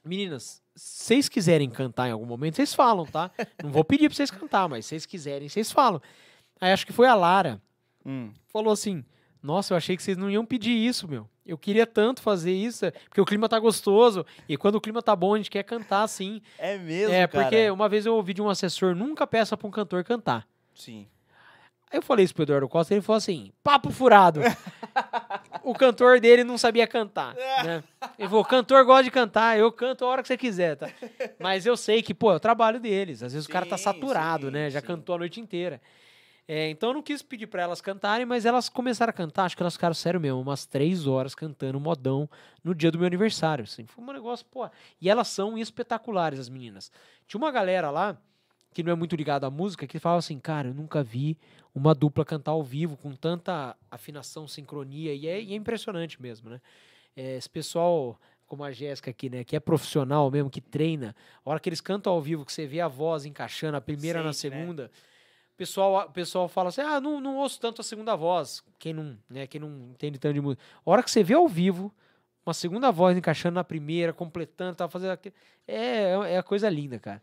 Meninas, 0.05 0.63
se 0.75 1.05
vocês 1.05 1.29
quiserem 1.29 1.69
cantar 1.69 2.09
em 2.09 2.13
algum 2.13 2.27
momento, 2.27 2.57
vocês 2.57 2.75
falam, 2.75 3.07
tá? 3.07 3.31
Não 3.63 3.71
vou 3.71 3.85
pedir 3.85 4.09
pra 4.09 4.17
vocês 4.17 4.31
cantar, 4.31 4.69
mas 4.69 4.87
se 4.87 4.91
vocês 4.91 5.07
quiserem, 5.07 5.49
vocês 5.49 5.71
falam. 5.71 6.01
Aí 6.61 6.73
acho 6.73 6.87
que 6.87 6.93
foi 6.93 7.07
a 7.07 7.15
Lara. 7.15 7.61
Hum. 8.05 8.33
Falou 8.49 8.73
assim: 8.73 9.05
Nossa, 9.43 9.73
eu 9.73 9.77
achei 9.77 9.97
que 9.97 10.03
vocês 10.03 10.17
não 10.17 10.31
iam 10.31 10.45
pedir 10.45 10.73
isso, 10.73 11.09
meu. 11.09 11.29
Eu 11.47 11.57
queria 11.57 11.87
tanto 11.87 12.21
fazer 12.21 12.53
isso, 12.53 12.85
porque 13.09 13.21
o 13.21 13.25
clima 13.25 13.49
tá 13.49 13.59
gostoso. 13.59 14.27
E 14.49 14.57
quando 14.57 14.75
o 14.75 14.81
clima 14.81 15.01
tá 15.01 15.17
bom, 15.17 15.35
a 15.35 15.37
gente 15.39 15.51
quer 15.51 15.63
cantar 15.63 16.07
sim. 16.09 16.43
É 16.59 16.77
mesmo, 16.77 17.15
é, 17.15 17.27
cara? 17.27 17.45
porque 17.45 17.71
uma 17.71 17.89
vez 17.89 18.05
eu 18.05 18.15
ouvi 18.15 18.35
de 18.35 18.43
um 18.43 18.51
assessor: 18.51 18.95
nunca 18.95 19.27
peça 19.27 19.57
pra 19.57 19.67
um 19.67 19.71
cantor 19.71 20.05
cantar. 20.05 20.47
Sim. 20.75 21.07
Aí 21.91 21.99
eu 21.99 22.03
falei 22.03 22.25
isso 22.25 22.35
pro 22.35 22.43
Eduardo 22.43 22.69
Costa, 22.69 22.93
ele 22.93 23.01
falou 23.01 23.17
assim: 23.17 23.51
papo 23.63 23.91
furado. 23.91 24.41
o 25.65 25.73
cantor 25.73 26.21
dele 26.21 26.45
não 26.45 26.59
sabia 26.59 26.87
cantar. 26.87 27.35
Né? 27.35 27.83
Ele 28.19 28.29
falou: 28.29 28.45
cantor 28.45 28.85
gosta 28.85 29.05
de 29.05 29.11
cantar, 29.11 29.59
eu 29.59 29.73
canto 29.73 30.05
a 30.05 30.09
hora 30.09 30.23
que 30.23 30.29
você 30.29 30.37
quiser, 30.37 30.77
tá? 30.77 30.91
Mas 31.41 31.65
eu 31.65 31.77
sei 31.77 32.03
que, 32.03 32.13
pô, 32.13 32.31
é 32.31 32.37
o 32.37 32.41
trabalho 32.41 32.79
deles. 32.79 33.23
Às 33.23 33.33
vezes 33.33 33.49
o 33.49 33.51
cara 33.51 33.65
tá 33.65 33.79
Sim, 33.79 33.85
saturado, 33.85 34.47
sim, 34.47 34.53
né? 34.53 34.69
Já 34.69 34.81
sim. 34.81 34.87
cantou 34.87 35.15
a 35.15 35.19
noite 35.19 35.41
inteira. 35.41 35.81
É, 36.51 36.71
então 36.71 36.89
eu 36.89 36.95
não 36.95 37.03
quis 37.03 37.21
pedir 37.21 37.47
pra 37.47 37.61
elas 37.61 37.83
cantarem, 37.83 38.25
mas 38.25 38.47
elas 38.47 38.71
começaram 38.71 39.11
a 39.11 39.13
cantar, 39.13 39.45
acho 39.45 39.55
que 39.55 39.63
elas 39.63 39.75
ficaram 39.75 39.93
sério 39.93 40.19
mesmo, 40.19 40.41
umas 40.41 40.65
três 40.65 41.07
horas 41.07 41.35
cantando 41.35 41.79
modão 41.79 42.27
no 42.65 42.75
dia 42.75 42.91
do 42.91 42.97
meu 42.99 43.07
aniversário. 43.07 43.65
Assim. 43.65 43.85
Foi 43.85 44.03
um 44.03 44.11
negócio, 44.11 44.47
pô. 44.47 44.67
E 44.99 45.11
elas 45.11 45.29
são 45.29 45.59
espetaculares, 45.59 46.41
as 46.41 46.49
meninas. 46.49 46.91
Tinha 47.27 47.39
uma 47.39 47.51
galera 47.51 47.91
lá 47.91 48.17
que 48.73 48.83
não 48.83 48.93
é 48.93 48.95
muito 48.95 49.15
ligada 49.15 49.47
à 49.47 49.51
música, 49.51 49.87
que 49.87 49.99
falava 49.99 50.21
assim, 50.21 50.39
cara, 50.39 50.69
eu 50.69 50.75
nunca 50.75 51.03
vi 51.03 51.39
uma 51.75 51.95
dupla 51.95 52.25
cantar 52.25 52.53
ao 52.53 52.63
vivo 52.63 52.97
com 52.97 53.15
tanta 53.15 53.77
afinação, 53.91 54.49
sincronia, 54.49 55.13
e 55.13 55.27
é, 55.27 55.43
e 55.43 55.53
é 55.53 55.57
impressionante 55.57 56.21
mesmo, 56.21 56.49
né? 56.49 56.61
É, 57.15 57.37
esse 57.37 57.51
pessoal, 57.51 58.19
como 58.47 58.65
a 58.65 58.71
Jéssica 58.71 59.11
aqui, 59.11 59.29
né, 59.29 59.45
que 59.45 59.57
é 59.57 59.61
profissional 59.61 60.31
mesmo, 60.31 60.49
que 60.49 60.61
treina, 60.61 61.15
a 61.45 61.51
hora 61.51 61.61
que 61.61 61.69
eles 61.69 61.81
cantam 61.81 62.13
ao 62.13 62.23
vivo, 62.23 62.45
que 62.45 62.53
você 62.53 62.67
vê 62.67 62.81
a 62.81 62.89
voz 62.89 63.27
encaixando, 63.27 63.77
a 63.77 63.81
primeira 63.81 64.23
na 64.23 64.33
Sente, 64.33 64.55
né? 64.55 64.61
segunda, 64.61 64.91
o 64.95 65.08
pessoal, 65.59 66.07
o 66.07 66.13
pessoal 66.13 66.49
fala 66.49 66.69
assim, 66.69 66.81
ah, 66.81 67.01
não, 67.01 67.21
não 67.21 67.37
ouço 67.37 67.61
tanto 67.61 67.81
a 67.81 67.85
segunda 67.85 68.15
voz, 68.15 68.63
quem 68.79 68.95
não, 68.95 69.19
né, 69.29 69.47
quem 69.47 69.61
não 69.61 69.91
entende 69.91 70.19
tanto 70.19 70.35
de 70.35 70.41
música. 70.41 70.63
A 70.87 70.91
hora 70.91 71.03
que 71.03 71.11
você 71.11 71.23
vê 71.25 71.35
ao 71.35 71.49
vivo, 71.49 71.93
uma 72.47 72.55
segunda 72.55 72.93
voz 72.93 73.17
encaixando 73.17 73.57
na 73.57 73.65
primeira, 73.65 74.13
completando, 74.13 74.77
tá 74.77 74.89
fazendo 74.89 75.11
aquilo, 75.11 75.35
é, 75.67 76.33
é 76.33 76.39
a 76.39 76.43
coisa 76.43 76.69
linda, 76.71 76.99
cara. 76.99 77.21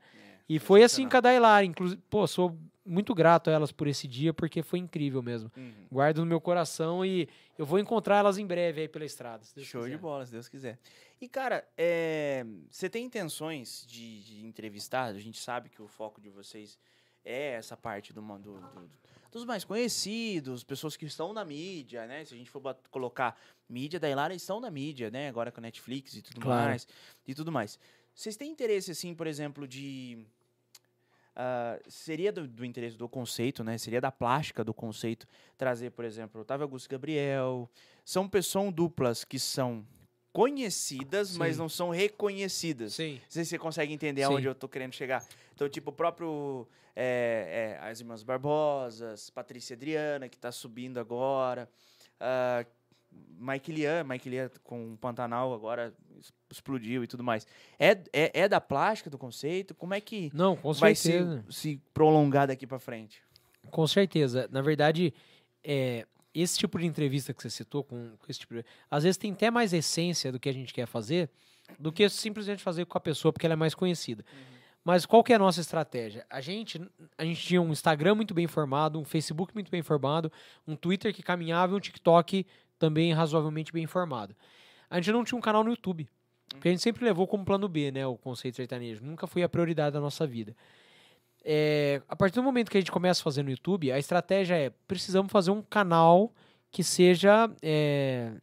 E 0.48 0.60
foi 0.60 0.84
assim 0.84 1.08
com 1.08 1.18
a 1.18 1.22
Dailara, 1.22 1.66
inclusive, 1.66 2.00
pô, 2.10 2.28
sou 2.28 2.56
muito 2.86 3.16
grato 3.16 3.50
a 3.50 3.54
elas 3.54 3.72
por 3.72 3.88
esse 3.88 4.08
dia, 4.08 4.32
porque 4.32 4.62
foi 4.62 4.78
incrível 4.78 5.24
mesmo. 5.24 5.52
Uhum. 5.58 5.74
Guardo 5.92 6.20
no 6.20 6.26
meu 6.26 6.40
coração 6.40 7.04
e 7.04 7.28
eu 7.58 7.66
vou 7.66 7.80
encontrar 7.80 8.18
elas 8.18 8.38
em 8.38 8.46
breve 8.46 8.82
aí 8.82 8.88
pela 8.88 9.06
estrada. 9.06 9.44
Show 9.58 9.82
de 9.82 9.88
quiser. 9.88 9.98
bola, 9.98 10.26
se 10.26 10.32
Deus 10.32 10.48
quiser. 10.48 10.78
E, 11.20 11.28
cara, 11.28 11.68
é, 11.76 12.46
você 12.70 12.88
tem 12.88 13.06
intenções 13.06 13.86
de, 13.88 14.22
de 14.24 14.46
entrevistar? 14.46 15.06
A 15.06 15.20
gente 15.20 15.40
sabe 15.40 15.70
que 15.70 15.82
o 15.82 15.88
foco 15.88 16.22
de 16.22 16.30
vocês 16.30 16.78
é 17.26 17.54
essa 17.54 17.76
parte 17.76 18.14
do, 18.14 18.22
do- 18.22 18.38
do- 18.60 18.90
dos 19.32 19.44
mais 19.44 19.66
conhecidos, 19.66 20.64
pessoas 20.64 20.96
que 20.96 21.06
estão 21.06 21.34
na 21.34 21.44
mídia, 21.44 22.06
né? 22.08 22.24
Se 22.24 22.34
a 22.34 22.38
gente 22.38 22.50
for 22.50 22.62
colocar 22.90 23.38
mídia 23.68 24.00
da 24.00 24.10
Ilara, 24.10 24.34
estão 24.34 24.62
na 24.62 24.72
mídia, 24.72 25.12
né? 25.12 25.28
Agora 25.28 25.52
com 25.52 25.60
a 25.60 25.64
Netflix 25.64 26.14
e 26.16 26.22
tudo 26.22 26.40
Claro. 26.40 26.70
mais. 26.70 26.88
E 27.28 27.36
tudo 27.36 27.52
mais. 27.52 27.78
Vocês 28.14 28.38
têm 28.38 28.50
interesse, 28.50 28.92
assim, 28.92 29.14
por 29.14 29.28
exemplo, 29.28 29.68
de... 29.68 30.26
ah, 31.36 31.78
seria 31.90 32.32
do, 32.32 32.48
do 32.48 32.64
interesse 32.64 32.96
do 32.96 33.10
conceito, 33.10 33.62
né? 33.62 33.78
Seria 33.78 34.00
da 34.00 34.10
plástica 34.12 34.64
do 34.64 34.74
conceito 34.74 35.28
trazer, 35.58 35.92
por 35.92 36.06
exemplo, 36.06 36.40
Otávio 36.42 36.64
Augusto 36.64 36.90
Gabriel. 36.90 37.70
São 38.06 38.30
pessoas 38.30 38.74
duplas 38.74 39.26
que 39.26 39.38
são 39.38 39.86
conhecidas, 40.32 41.36
mas 41.38 41.56
Sim. 41.56 41.62
não 41.62 41.68
são 41.70 41.90
reconhecidas. 41.90 42.94
Sim. 42.94 43.16
Não 43.16 43.30
sei 43.30 43.44
se 43.44 43.50
você 43.50 43.58
consegue 43.60 43.92
entender 43.94 44.22
Sim. 44.22 44.28
aonde 44.34 44.48
eu 44.48 44.56
tô 44.56 44.68
querendo 44.70 44.94
chegar. 44.94 45.26
Então, 45.56 45.68
tipo, 45.70 45.90
o 45.90 45.94
próprio. 45.94 46.68
é, 46.96 47.78
é, 47.82 47.88
as 47.88 48.00
Irmãs 48.00 48.22
Barbosas, 48.24 49.30
Patrícia 49.30 49.76
Adriana, 49.76 50.30
que 50.30 50.38
tá 50.38 50.52
subindo 50.52 51.00
agora. 51.00 51.68
ah, 52.20 52.66
Mike 53.40 53.72
Lian, 53.72 54.04
Mike 54.04 54.30
Lian 54.30 54.50
com 54.62 54.94
o 54.94 54.98
Pantanal 54.98 55.54
agora 55.54 55.94
explodiu 56.52 57.02
e 57.02 57.08
tudo 57.08 57.24
mais. 57.24 57.48
É, 57.80 57.92
é, 58.12 58.42
é 58.42 58.48
da 58.50 58.60
plástica, 58.60 59.10
do 59.10 59.18
conceito? 59.18 59.74
Como 59.74 59.94
é 59.94 60.02
que 60.02 60.30
Não, 60.34 60.58
com 60.58 60.74
vai 60.74 60.94
se, 60.94 61.12
certeza. 61.14 61.46
se 61.50 61.82
prolongar 61.94 62.48
daqui 62.48 62.68
pra 62.68 62.78
frente? 62.78 63.22
Com 63.72 63.88
certeza. 63.88 64.50
Na 64.52 64.62
verdade, 64.62 65.14
é, 65.64 66.06
esse 66.34 66.58
tipo 66.58 66.78
de 66.78 66.86
entrevista 66.86 67.34
que 67.34 67.42
você 67.42 67.50
citou, 67.50 67.86
com, 67.86 68.18
com 68.18 68.26
esse 68.28 68.40
tipo 68.40 68.54
de, 68.54 68.66
às 68.92 69.04
vezes 69.04 69.16
tem 69.18 69.32
até 69.32 69.50
mais 69.50 69.72
essência 69.72 70.30
do 70.30 70.40
que 70.40 70.50
a 70.50 70.54
gente 70.54 70.74
quer 70.74 70.86
fazer 70.86 71.30
do 71.80 71.92
que 71.92 72.08
simplesmente 72.10 72.62
fazer 72.62 72.86
com 72.86 72.98
a 72.98 73.02
pessoa 73.02 73.34
porque 73.34 73.46
ela 73.48 73.54
é 73.54 73.56
mais 73.56 73.74
conhecida. 73.74 74.24
Mas 74.86 75.04
qual 75.04 75.24
que 75.24 75.34
é 75.34 75.36
a 75.36 75.40
nossa 75.40 75.60
estratégia? 75.60 76.28
A 76.30 76.40
gente, 76.40 76.80
a 77.18 77.26
gente 77.26 77.42
tinha 77.42 77.60
um 77.60 77.72
Instagram 77.72 78.14
muito 78.14 78.36
bem 78.36 78.46
formado, 78.46 79.00
um 79.00 79.04
Facebook 79.04 79.52
muito 79.56 79.72
bem 79.72 79.82
formado, 79.82 80.32
um 80.68 80.76
Twitter 80.76 81.12
que 81.12 81.24
caminhava 81.24 81.74
e 81.74 81.76
um 81.76 81.80
TikTok 81.80 82.46
também 82.78 83.12
razoavelmente 83.12 83.74
bem 83.74 83.88
formado. 83.88 84.36
A 84.88 84.98
gente 84.98 85.12
não 85.12 85.24
tinha 85.24 85.40
um 85.40 85.42
canal 85.42 85.64
no 85.64 85.72
YouTube. 85.72 86.08
Porque 86.50 86.68
a 86.68 86.72
gente 86.72 86.84
sempre 86.84 87.04
levou 87.04 87.28
como 87.28 87.44
plano 87.44 87.68
B, 87.68 87.92
né? 87.92 88.06
O 88.06 88.16
conceito 88.16 88.58
sertanejo. 88.58 89.04
Nunca 89.04 89.26
foi 89.26 89.42
a 89.42 89.50
prioridade 89.50 89.94
da 89.96 90.00
nossa 90.00 90.28
vida. 90.28 90.56
É, 91.44 92.02
a 92.08 92.16
partir 92.16 92.36
do 92.36 92.44
momento 92.44 92.70
que 92.70 92.78
a 92.78 92.80
gente 92.80 92.92
começa 92.92 93.22
a 93.22 93.24
fazer 93.24 93.42
no 93.42 93.50
YouTube, 93.50 93.92
a 93.92 93.98
estratégia 93.98 94.56
é: 94.56 94.70
precisamos 94.88 95.32
fazer 95.32 95.50
um 95.50 95.64
canal 95.64 96.32
que 96.72 96.84
seja, 96.84 97.50
é, 97.62 98.34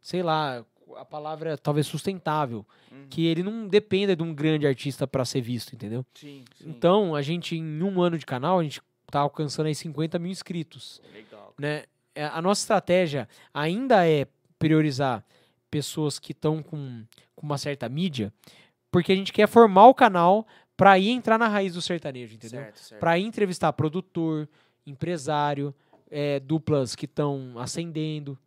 sei 0.00 0.22
lá, 0.22 0.64
a 0.96 1.04
palavra 1.04 1.56
talvez 1.58 1.86
sustentável, 1.86 2.64
Uhum. 2.90 3.06
que 3.08 3.26
ele 3.26 3.42
não 3.42 3.66
dependa 3.66 4.14
de 4.14 4.22
um 4.22 4.34
grande 4.34 4.66
artista 4.66 5.06
para 5.06 5.24
ser 5.24 5.40
visto, 5.40 5.74
entendeu? 5.74 6.04
Sim, 6.14 6.44
sim. 6.56 6.68
Então, 6.68 7.14
a 7.14 7.22
gente, 7.22 7.56
em 7.56 7.82
um 7.82 8.02
ano 8.02 8.18
de 8.18 8.26
canal, 8.26 8.58
a 8.58 8.62
gente 8.62 8.80
tá 9.10 9.20
alcançando 9.20 9.66
aí 9.66 9.74
50 9.74 10.18
mil 10.18 10.30
inscritos 10.30 11.00
Legal. 11.12 11.54
né? 11.58 11.84
É, 12.14 12.24
A 12.26 12.42
nossa 12.42 12.60
estratégia 12.62 13.28
ainda 13.54 14.06
é 14.06 14.26
priorizar 14.58 15.24
pessoas 15.70 16.18
que 16.18 16.32
estão 16.32 16.62
com, 16.62 17.04
com 17.34 17.46
uma 17.46 17.56
certa 17.58 17.88
mídia, 17.88 18.32
porque 18.90 19.10
a 19.12 19.16
gente 19.16 19.32
quer 19.32 19.48
formar 19.48 19.86
o 19.86 19.94
canal 19.94 20.46
para 20.76 20.98
ir 20.98 21.08
entrar 21.10 21.38
na 21.38 21.48
raiz 21.48 21.72
do 21.74 21.80
sertanejo, 21.82 22.34
entendeu? 22.34 22.64
Para 23.00 23.18
ir 23.18 23.24
entrevistar 23.24 23.72
produtor, 23.72 24.46
empresário, 24.86 25.74
é, 26.10 26.38
duplas 26.40 26.94
que 26.94 27.06
estão 27.06 27.54
ascendendo, 27.58 28.38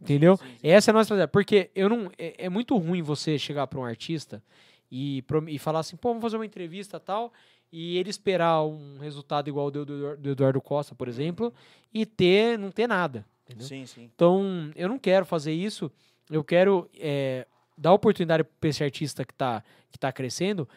entendeu? 0.00 0.36
Sim, 0.36 0.44
sim. 0.44 0.56
Essa 0.62 0.90
é 0.90 0.92
a 0.92 0.94
nossa 0.94 1.04
estratégia, 1.04 1.28
porque 1.28 1.70
eu 1.74 1.88
não 1.88 2.10
é, 2.18 2.46
é 2.46 2.48
muito 2.48 2.76
ruim 2.76 3.02
você 3.02 3.38
chegar 3.38 3.66
para 3.66 3.78
um 3.78 3.84
artista 3.84 4.42
e, 4.90 5.24
e 5.48 5.58
falar 5.58 5.80
assim, 5.80 5.96
pô, 5.96 6.08
vamos 6.08 6.22
fazer 6.22 6.36
uma 6.36 6.46
entrevista 6.46 6.98
tal, 6.98 7.32
e 7.70 7.98
ele 7.98 8.10
esperar 8.10 8.64
um 8.64 8.98
resultado 8.98 9.48
igual 9.48 9.66
ao 9.66 9.70
do, 9.70 9.84
do, 9.84 10.16
do 10.16 10.30
Eduardo 10.30 10.60
Costa, 10.60 10.94
por 10.94 11.08
exemplo, 11.08 11.52
e 11.92 12.06
ter 12.06 12.58
não 12.58 12.70
ter 12.70 12.86
nada, 12.86 13.26
entendeu? 13.44 13.66
Sim, 13.66 13.84
sim. 13.86 14.10
Então, 14.14 14.70
eu 14.74 14.88
não 14.88 14.98
quero 14.98 15.26
fazer 15.26 15.52
isso. 15.52 15.90
Eu 16.30 16.42
quero 16.42 16.88
é, 16.98 17.46
dar 17.76 17.92
oportunidade 17.92 18.44
para 18.44 18.68
esse 18.68 18.82
artista 18.82 19.24
que 19.24 19.32
está 19.32 19.62
que 19.90 19.98
tá 19.98 20.12
crescendo 20.12 20.68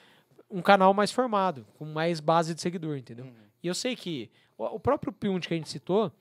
um 0.49 0.61
canal 0.61 0.93
mais 0.93 1.11
formado, 1.11 1.65
com 1.77 1.85
mais 1.85 2.19
base 2.19 2.53
de 2.53 2.61
seguidor, 2.61 2.98
entendeu? 2.98 3.26
Uhum. 3.26 3.31
E 3.64 3.68
eu 3.68 3.73
sei 3.73 3.95
que 3.95 4.30
o, 4.57 4.65
o 4.65 4.80
próprio 4.80 5.11
Piunt 5.14 5.48
que 5.48 5.53
a 5.53 5.57
gente 5.57 5.69
citou, 5.69 6.11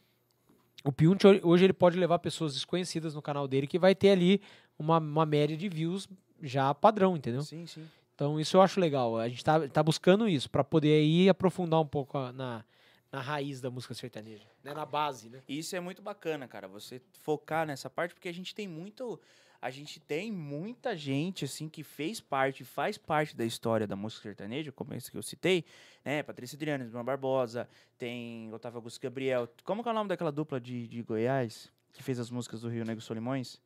o 0.85 0.93
Piunt 0.93 1.24
ho- 1.24 1.40
hoje 1.48 1.65
ele 1.65 1.73
pode 1.73 1.98
levar 1.98 2.19
pessoas 2.19 2.55
desconhecidas 2.55 3.15
no 3.15 3.23
canal 3.23 3.47
dele 3.47 3.66
que 3.66 3.78
vai 3.78 3.94
ter 3.94 4.11
ali 4.11 4.40
uma, 4.78 4.98
uma 4.98 5.27
média 5.27 5.57
de 5.57 5.69
views 5.69 6.09
já 6.43 6.73
padrão, 6.74 7.16
entendeu? 7.16 7.43
Sim, 7.43 7.66
sim. 7.66 7.86
Então 8.15 8.39
isso 8.40 8.57
eu 8.57 8.62
acho 8.62 8.78
legal. 8.81 9.19
A 9.19 9.28
gente 9.28 9.44
tá, 9.44 9.66
tá 9.69 9.82
buscando 9.82 10.28
isso 10.28 10.51
para 10.51 10.62
poder 10.65 10.94
aí 11.01 11.28
aprofundar 11.28 11.81
um 11.81 11.86
pouco 11.86 12.16
a- 12.19 12.32
na, 12.32 12.65
na 13.12 13.20
raiz 13.20 13.61
da 13.61 13.70
música 13.70 13.93
sertaneja, 13.94 14.44
né? 14.65 14.73
na 14.74 14.85
base, 14.86 15.28
né? 15.28 15.40
E 15.48 15.59
Isso 15.59 15.74
é 15.77 15.81
muito 15.81 16.01
bacana, 16.02 16.47
cara, 16.48 16.66
você 16.69 17.01
focar 17.12 17.66
nessa 17.66 17.89
parte, 17.90 18.15
porque 18.15 18.28
a 18.28 18.35
gente 18.35 18.55
tem 18.55 18.66
muito. 18.69 19.20
A 19.62 19.70
gente 19.70 20.01
tem 20.01 20.32
muita 20.32 20.97
gente, 20.97 21.45
assim, 21.45 21.69
que 21.69 21.82
fez 21.82 22.19
parte, 22.20 22.65
faz 22.65 22.97
parte 22.97 23.37
da 23.37 23.45
história 23.45 23.87
da 23.87 23.95
música 23.95 24.23
sertaneja, 24.23 24.73
como 24.73 24.95
esse 24.95 25.11
que 25.11 25.19
eu 25.19 25.23
citei, 25.23 25.65
né? 26.05 26.23
Patrícia 26.23 26.57
Adriana, 26.57 26.85
Ismael 26.85 27.05
Barbosa, 27.05 27.69
tem 27.99 28.51
Otávio 28.55 28.78
Augusto 28.78 29.01
Gabriel. 29.01 29.49
Como 29.62 29.82
que 29.82 29.89
é 29.89 29.93
o 29.93 29.95
nome 29.95 30.09
daquela 30.09 30.32
dupla 30.32 30.59
de, 30.59 30.89
de 30.89 31.03
Goiás 31.03 31.70
que 31.93 32.03
fez 32.03 32.19
as 32.19 32.31
músicas 32.31 32.62
do 32.62 32.69
Rio 32.69 32.85
Negro 32.85 33.03
Solimões? 33.03 33.61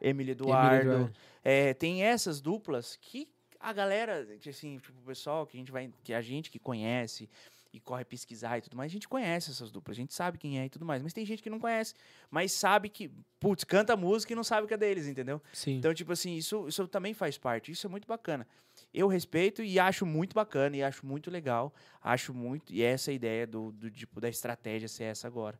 Emily 0.00 0.32
Eduardo. 0.32 0.90
Eduardo. 0.90 1.16
É, 1.42 1.74
tem 1.74 2.04
essas 2.04 2.40
duplas 2.40 2.96
que 2.96 3.28
a 3.58 3.72
galera, 3.72 4.26
que, 4.40 4.50
assim, 4.50 4.78
tipo, 4.78 4.98
o 5.00 5.06
pessoal 5.06 5.46
que 5.46 5.56
a 5.56 5.60
gente 5.60 5.72
vai, 5.72 5.90
que 6.02 6.12
a 6.12 6.20
gente 6.20 6.50
que 6.50 6.58
conhece 6.58 7.28
e 7.74 7.80
corre 7.80 8.04
pesquisar 8.04 8.56
e 8.56 8.60
tudo 8.60 8.76
mais, 8.76 8.90
a 8.90 8.92
gente 8.92 9.08
conhece 9.08 9.50
essas 9.50 9.72
duplas, 9.72 9.96
a 9.96 10.00
gente 10.00 10.14
sabe 10.14 10.38
quem 10.38 10.60
é 10.60 10.66
e 10.66 10.70
tudo 10.70 10.84
mais, 10.84 11.02
mas 11.02 11.12
tem 11.12 11.26
gente 11.26 11.42
que 11.42 11.50
não 11.50 11.58
conhece, 11.58 11.92
mas 12.30 12.52
sabe 12.52 12.88
que, 12.88 13.10
putz, 13.40 13.64
canta 13.64 13.96
música 13.96 14.32
e 14.32 14.36
não 14.36 14.44
sabe 14.44 14.68
que 14.68 14.74
é 14.74 14.76
deles, 14.76 15.08
entendeu? 15.08 15.42
Sim. 15.52 15.78
Então, 15.78 15.92
tipo 15.92 16.12
assim, 16.12 16.36
isso, 16.36 16.68
isso 16.68 16.86
também 16.86 17.12
faz 17.12 17.36
parte, 17.36 17.72
isso 17.72 17.88
é 17.88 17.90
muito 17.90 18.06
bacana. 18.06 18.46
Eu 18.92 19.08
respeito 19.08 19.60
e 19.60 19.78
acho 19.80 20.06
muito 20.06 20.34
bacana 20.34 20.76
e 20.76 20.84
acho 20.84 21.04
muito 21.04 21.32
legal, 21.32 21.74
acho 22.00 22.32
muito, 22.32 22.72
e 22.72 22.80
essa 22.80 23.10
é 23.10 23.12
a 23.12 23.14
ideia 23.16 23.46
do, 23.46 23.72
do 23.72 23.90
tipo, 23.90 24.20
da 24.20 24.28
estratégia 24.28 24.86
ser 24.86 25.04
essa 25.04 25.26
agora. 25.26 25.58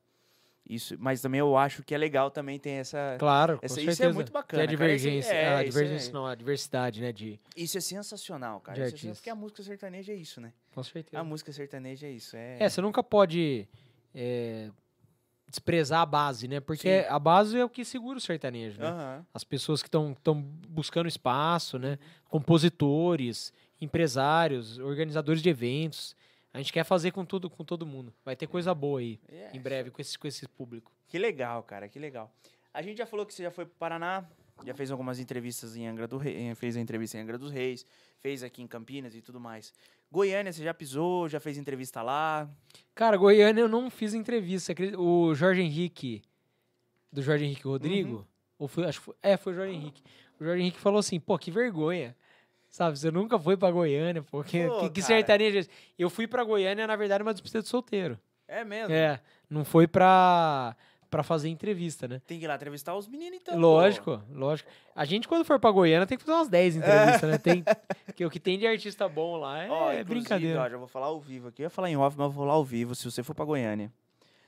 Isso, 0.67 0.97
mas 0.99 1.21
também 1.21 1.41
eu 1.41 1.57
acho 1.59 1.83
que 1.83 1.95
é 1.95 1.99
legal 1.99 2.31
também 2.31 2.59
ter 2.59 2.71
essa. 2.71 3.17
Claro, 3.19 3.59
essa- 3.61 3.75
certeza. 3.75 3.93
isso 3.93 4.03
é 4.05 4.13
muito 4.13 4.33
bacana, 4.33 4.67
Tem 4.67 4.75
a 4.75 4.79
cara, 4.79 4.93
isso- 4.95 5.03
divergência. 5.05 5.33
é, 5.35 5.55
a 5.57 5.63
divergência 5.63 6.09
é- 6.09 6.13
não, 6.15 6.27
a 6.27 6.35
diversidade, 6.35 7.03
né? 7.03 7.13
De, 7.13 7.39
Isso 7.55 7.77
é 7.77 7.81
sensacional, 7.83 8.61
cara. 8.61 8.79
Isso 8.79 8.83
é 8.87 8.91
sensacional, 8.91 9.15
porque 9.17 9.31
a 9.31 9.35
música 9.35 9.63
sertaneja 9.63 10.13
é 10.13 10.17
isso, 10.17 10.41
né? 10.41 10.53
com 10.75 10.83
certeza. 10.83 11.21
A 11.21 11.25
música 11.25 11.53
sertaneja 11.53 12.07
é 12.07 12.11
isso. 12.13 12.35
É, 12.37 12.57
É, 12.61 12.69
você 12.69 12.81
nunca 12.81 13.03
pode 13.03 13.69
é, 14.15 14.71
desprezar 15.49 16.01
a 16.01 16.07
base, 16.07 16.49
né? 16.49 16.61
Porque 16.61 17.03
Sim. 17.03 17.09
a 17.11 17.19
base 17.19 17.59
é 17.59 17.65
o 17.65 17.69
que 17.69 17.85
segura 17.85 18.17
o 18.17 18.21
sertanejo, 18.21 18.81
né? 18.81 19.23
As 19.35 19.45
pessoas 19.45 19.83
que 19.83 19.89
estão 19.89 20.17
buscando 20.69 21.09
espaço, 21.09 21.79
né? 21.79 21.99
Compositores, 22.31 23.53
empresários, 23.81 24.79
organizadores 24.79 25.43
de 25.43 25.49
eventos. 25.51 26.17
A 26.55 26.59
gente 26.59 26.73
quer 26.73 26.85
fazer 26.85 27.11
com 27.11 27.25
tudo, 27.25 27.51
com 27.51 27.65
todo 27.65 27.85
mundo. 27.85 28.15
Vai 28.25 28.37
ter 28.37 28.47
coisa 28.47 28.73
boa 28.73 29.01
aí, 29.01 29.19
É, 29.29 29.51
em 29.53 29.61
breve, 29.61 29.91
com 29.91 30.01
esse, 30.01 30.17
com 30.17 30.27
esse 30.29 30.47
público. 30.49 30.91
Que 31.09 31.19
legal, 31.19 31.63
cara, 31.65 31.89
que 31.89 31.99
legal. 31.99 32.33
A 32.73 32.81
gente 32.81 32.97
já 32.99 33.05
falou 33.07 33.27
que 33.27 33.35
você 33.35 33.43
já 33.43 33.51
foi 33.51 33.67
pro 33.67 33.75
Paraná, 33.77 34.25
já 34.65 34.73
fez 34.73 34.91
algumas 34.93 35.19
entrevistas 35.19 35.77
em 35.77 35.87
Angra 35.89 36.07
do 36.07 36.17
Rei, 36.17 36.55
fez 36.55 36.77
a 36.77 36.81
entrevista 36.81 37.19
em 37.19 37.21
Angra 37.23 37.37
dos 37.37 37.51
Reis, 37.51 37.85
fez 38.21 38.43
aqui 38.45 38.63
em 38.63 38.69
Campinas 38.69 39.15
e 39.17 39.21
tudo 39.21 39.41
mais. 39.41 39.75
Goiânia, 40.13 40.53
você 40.53 40.63
já 40.63 40.73
pisou, 40.73 41.29
já 41.29 41.41
fez 41.41 41.59
entrevista 41.59 42.01
lá? 42.03 42.49
Cara, 42.95 43.17
Goiânia 43.17 43.63
eu 43.63 43.69
não 43.69 43.91
fiz 43.91 44.15
entrevista. 44.15 44.73
O 44.97 45.35
Jorge 45.35 45.61
Henrique, 45.61 46.23
do 47.13 47.21
Jorge 47.21 47.45
Henrique 47.45 47.65
Rodrigo, 47.67 48.19
Uhum. 48.19 48.25
ou 48.61 48.69
foi, 48.69 48.85
acho 48.87 49.01
que 49.01 49.05
foi, 49.07 49.15
é, 49.21 49.37
foi 49.37 49.53
o 49.53 49.57
Jorge 49.57 49.75
Henrique. 49.75 50.03
O 50.39 50.45
Jorge 50.45 50.63
Henrique 50.63 50.79
falou 50.79 51.01
assim, 51.01 51.19
pô, 51.19 51.37
que 51.37 51.51
vergonha. 51.51 52.17
Sabe, 52.75 52.99
você 52.99 53.09
nunca 53.09 53.39
foi 53.39 53.57
pra 53.57 53.71
Goiânia, 53.71 54.21
pô. 54.21 54.43
Que, 54.43 54.67
Pô, 54.67 54.81
que, 54.81 54.91
que 54.91 55.03
sertanejo 55.03 55.59
é 55.59 55.61
esse? 55.61 55.71
Eu 55.97 56.11
fui 56.11 56.27
pra 56.27 56.43
Goiânia, 56.43 56.89
na 56.89 56.97
verdade, 56.97 57.23
uma 57.23 57.33
despedida 57.33 57.63
de 57.63 57.69
solteiro. 57.69 58.19
É 58.49 58.65
mesmo? 58.65 58.93
É, 58.93 59.21
não 59.49 59.65
foi 59.65 59.87
pra, 59.87 60.75
pra 61.09 61.23
fazer 61.23 61.49
entrevista, 61.49 62.09
né? 62.09 62.21
Tem 62.27 62.37
que 62.37 62.47
ir 62.47 62.49
lá 62.49 62.57
entrevistar 62.57 62.97
os 62.97 63.07
meninos 63.07 63.39
então. 63.41 63.55
pô. 63.55 63.61
lógico, 63.61 64.21
lógico. 64.29 64.69
A 64.93 65.05
gente, 65.05 65.29
quando 65.29 65.45
for 65.45 65.61
pra 65.61 65.71
Goiânia, 65.71 66.05
tem 66.05 66.19
que 66.19 66.25
fazer 66.25 66.37
umas 66.37 66.49
10 66.49 66.75
entrevistas, 66.79 67.31
né? 67.31 67.39
Tem, 67.39 67.65
que 68.13 68.27
o 68.27 68.29
que 68.31 68.41
tem 68.41 68.59
de 68.59 68.67
artista 68.67 69.09
bom 69.09 69.37
lá 69.37 69.63
é, 69.63 69.71
Ó, 69.71 69.85
inclusive, 69.93 70.05
brincadeira. 70.07 70.63
Ó, 70.63 70.69
já 70.69 70.77
vou 70.77 70.89
falar 70.89 71.07
ao 71.07 71.21
vivo 71.21 71.47
aqui. 71.47 71.63
Eu 71.63 71.67
ia 71.67 71.71
falar 71.71 71.91
em 71.91 71.97
off, 71.97 72.17
mas 72.19 72.25
eu 72.27 72.33
vou 72.33 72.43
falar 72.43 72.55
ao 72.55 72.65
vivo. 72.65 72.97
Se 72.97 73.05
você 73.09 73.23
for 73.23 73.37
pra 73.37 73.45
Goiânia, 73.45 73.93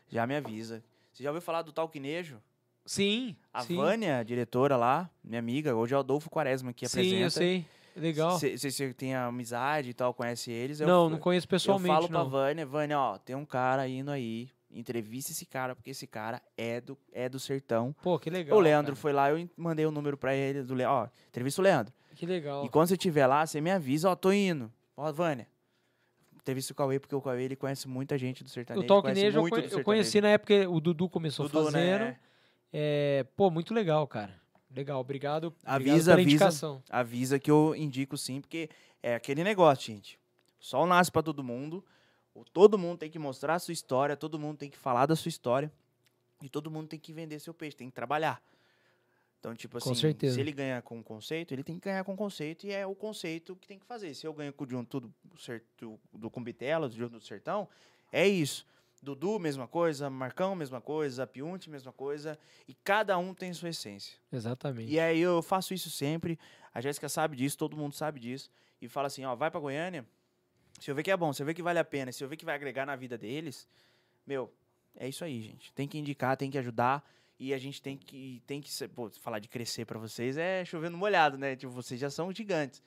já 0.09 0.27
me 0.27 0.35
avisa. 0.35 0.83
Você 1.13 1.23
já 1.23 1.31
ouviu 1.31 1.41
falar 1.41 1.63
do 1.63 1.71
Talquinejo? 1.71 2.43
Sim, 2.85 3.37
A 3.55 3.63
sim. 3.63 3.77
Vânia, 3.77 4.25
diretora 4.25 4.77
lá, 4.77 5.09
minha 5.23 5.39
amiga, 5.39 5.77
hoje 5.77 5.95
é 5.95 5.97
o 5.97 6.01
Adolfo 6.01 6.29
Quaresma 6.29 6.73
que 6.73 6.89
Sim, 6.89 6.99
apresenta. 6.99 7.23
eu 7.23 7.31
sei. 7.31 7.67
Legal. 7.97 8.39
Você 8.39 8.93
tem 8.95 9.15
amizade 9.15 9.91
e 9.91 9.95
tal, 9.95 10.13
conhece 10.13 10.51
eles. 10.53 10.81
eu 10.81 10.87
não, 10.87 11.07
f- 11.07 11.13
não 11.13 11.19
conheço 11.19 11.47
Eu 11.47 11.51
pessoalmente, 11.51 11.95
falo 11.95 12.09
pra 12.09 12.19
não. 12.19 12.29
Vânia, 12.31 12.67
Vânia, 12.67 12.99
ó, 13.01 13.17
tem 13.19 13.35
um 13.35 13.45
cara 13.47 13.89
indo 13.89 14.11
aí, 14.11 14.51
entrevista 14.71 15.33
esse 15.33 15.47
cara, 15.47 15.75
porque 15.75 15.91
esse 15.91 16.07
cara 16.07 16.43
é 16.57 16.81
do, 16.81 16.97
é 17.13 17.29
do 17.29 17.41
sertão. 17.41 17.95
Pô, 18.03 18.19
que 18.19 18.29
legal. 18.29 18.57
o 18.57 18.61
Leandro 18.61 18.93
cara. 18.93 19.01
foi 19.01 19.13
lá, 19.13 19.31
eu 19.31 19.49
mandei 19.57 19.87
o 19.87 19.91
número 19.91 20.17
pra 20.19 20.35
ele, 20.35 20.63
do 20.63 20.75
Le... 20.75 20.85
ó, 20.85 21.09
entrevista 21.29 21.61
o 21.61 21.65
Leandro. 21.65 21.93
Que 22.15 22.27
legal. 22.27 22.65
E 22.65 22.69
quando 22.69 22.89
você 22.89 22.95
estiver 22.95 23.27
lá, 23.27 23.47
você 23.47 23.61
me 23.61 23.71
avisa, 23.71 24.11
ó, 24.11 24.15
tô 24.15 24.31
indo. 24.33 24.71
Ó, 24.97 25.11
Vânia, 25.13 25.47
entrevista 26.35 26.73
o 26.73 26.77
Cauê, 26.77 26.99
porque 26.99 27.15
o 27.15 27.21
Cauê, 27.21 27.45
ele 27.45 27.57
conhece 27.57 27.89
muita 27.89 28.17
gente 28.19 28.43
do 28.45 28.47
O 28.47 28.51
sertanejo. 28.51 28.87
Talknejo 28.87 29.39
eu, 29.41 29.59
eu 29.79 29.83
conheci 29.85 30.21
na 30.21 30.29
época 30.29 30.55
que 30.61 30.67
o 30.67 30.81
Dudu 30.81 31.09
começou 31.09 31.49
Dudu, 31.49 31.65
fazendo. 31.67 31.99
né? 32.01 32.17
É, 32.73 33.25
pô, 33.37 33.51
muito 33.51 33.73
legal, 33.73 34.07
cara. 34.07 34.35
Legal, 34.77 35.01
obrigado. 35.01 35.55
Avisa, 35.65 36.11
pela 36.11 36.15
avisa. 36.15 36.23
indicação. 36.23 36.83
Avisa 36.91 37.39
que 37.39 37.51
eu 37.51 37.75
indico 37.75 38.17
sim, 38.19 38.41
porque 38.43 38.69
é 39.03 39.15
aquele 39.15 39.43
negócio, 39.43 39.87
gente. 39.93 40.19
O 40.61 40.65
sol 40.65 40.87
nasce 40.87 41.11
pra 41.11 41.23
todo 41.23 41.43
mundo. 41.43 41.83
Todo 42.53 42.77
mundo 42.79 42.99
tem 42.99 43.11
que 43.11 43.19
mostrar 43.19 43.55
a 43.55 43.59
sua 43.59 43.73
história, 43.73 44.15
todo 44.15 44.39
mundo 44.39 44.59
tem 44.59 44.69
que 44.69 44.77
falar 44.77 45.07
da 45.07 45.17
sua 45.17 45.31
história. 45.31 45.73
E 46.43 46.51
todo 46.51 46.71
mundo 46.71 46.87
tem 46.89 46.99
que 46.99 47.11
vender 47.11 47.39
seu 47.41 47.55
peixe, 47.55 47.75
tem 47.75 47.89
que 47.89 47.95
trabalhar. 47.95 48.43
Então, 49.41 49.55
tipo 49.55 49.79
assim, 49.79 49.89
se 50.35 50.41
ele 50.41 50.53
ganha 50.53 50.83
com 50.83 51.03
conceito, 51.03 51.55
ele 51.55 51.63
tem 51.63 51.79
que 51.79 51.85
ganhar 51.87 52.05
com 52.05 52.15
conceito 52.15 52.67
e 52.67 52.73
é 52.73 52.87
o 52.87 52.95
conceito 52.95 53.57
que 53.57 53.67
tem 53.67 53.79
que 53.79 53.87
fazer. 53.87 54.13
Se 54.15 54.27
eu 54.27 54.35
ganho 54.35 54.53
com 54.53 54.65
o 54.65 54.69
Junto 54.69 55.01
do, 55.01 55.13
cer- 55.39 55.63
do, 55.79 55.99
do 56.13 56.29
Cumbitela, 56.29 56.89
do 56.89 56.95
Junto 56.95 57.13
do 57.19 57.25
Sertão, 57.25 57.67
é 58.13 58.27
isso. 58.29 58.67
Dudu, 59.03 59.39
mesma 59.39 59.69
coisa. 59.69 60.11
Marcão, 60.11 60.55
mesma 60.55 60.81
coisa. 60.81 61.27
Piunte, 61.27 61.71
mesma 61.71 61.93
coisa. 61.93 62.39
E 62.67 62.75
cada 62.75 63.17
um 63.19 63.35
tem 63.35 63.53
sua 63.53 63.69
essência. 63.69 64.19
Exatamente. 64.33 64.91
E 64.91 64.99
aí 64.99 65.21
eu 65.21 65.43
faço 65.43 65.75
isso 65.75 65.91
sempre. 65.91 66.39
A 66.73 66.81
Jéssica 66.81 67.09
sabe 67.09 67.37
disso, 67.37 67.57
todo 67.57 67.77
mundo 67.77 67.95
sabe 67.95 68.21
disso. 68.21 68.51
E 68.81 68.89
fala 68.89 69.07
assim, 69.07 69.25
ó, 69.25 69.35
vai 69.35 69.51
pra 69.51 69.61
Goiânia. 69.61 70.07
Se 70.81 70.91
eu 70.91 70.95
ver 70.95 71.03
que 71.03 71.11
é 71.11 71.17
bom, 71.17 71.33
se 71.33 71.43
eu 71.43 71.47
ver 71.47 71.55
que 71.55 71.63
vale 71.63 71.79
a 71.79 71.85
pena, 71.85 72.13
se 72.13 72.23
eu 72.23 72.29
ver 72.29 72.37
que 72.37 72.45
vai 72.45 72.55
agregar 72.55 72.85
na 72.85 72.97
vida 72.97 73.17
deles, 73.17 73.67
meu, 74.27 74.53
é 74.95 75.09
isso 75.09 75.25
aí, 75.25 75.43
gente. 75.43 75.73
Tem 75.73 75.89
que 75.89 75.99
indicar, 75.99 76.37
tem 76.37 76.51
que 76.51 76.59
ajudar. 76.59 77.03
E 77.39 77.53
a 77.53 77.59
gente 77.59 77.83
tem 77.83 77.97
que, 77.97 78.43
tem 78.47 78.61
que 78.61 78.71
ser, 78.71 78.89
pô, 78.89 79.11
falar 79.21 79.39
de 79.39 79.49
crescer 79.49 79.85
pra 79.85 79.99
vocês 79.99 80.39
é 80.39 80.65
chovendo 80.65 80.97
molhado, 80.97 81.37
né? 81.37 81.55
Tipo, 81.55 81.73
vocês 81.73 82.01
já 82.01 82.09
são 82.09 82.33
gigantes. 82.33 82.83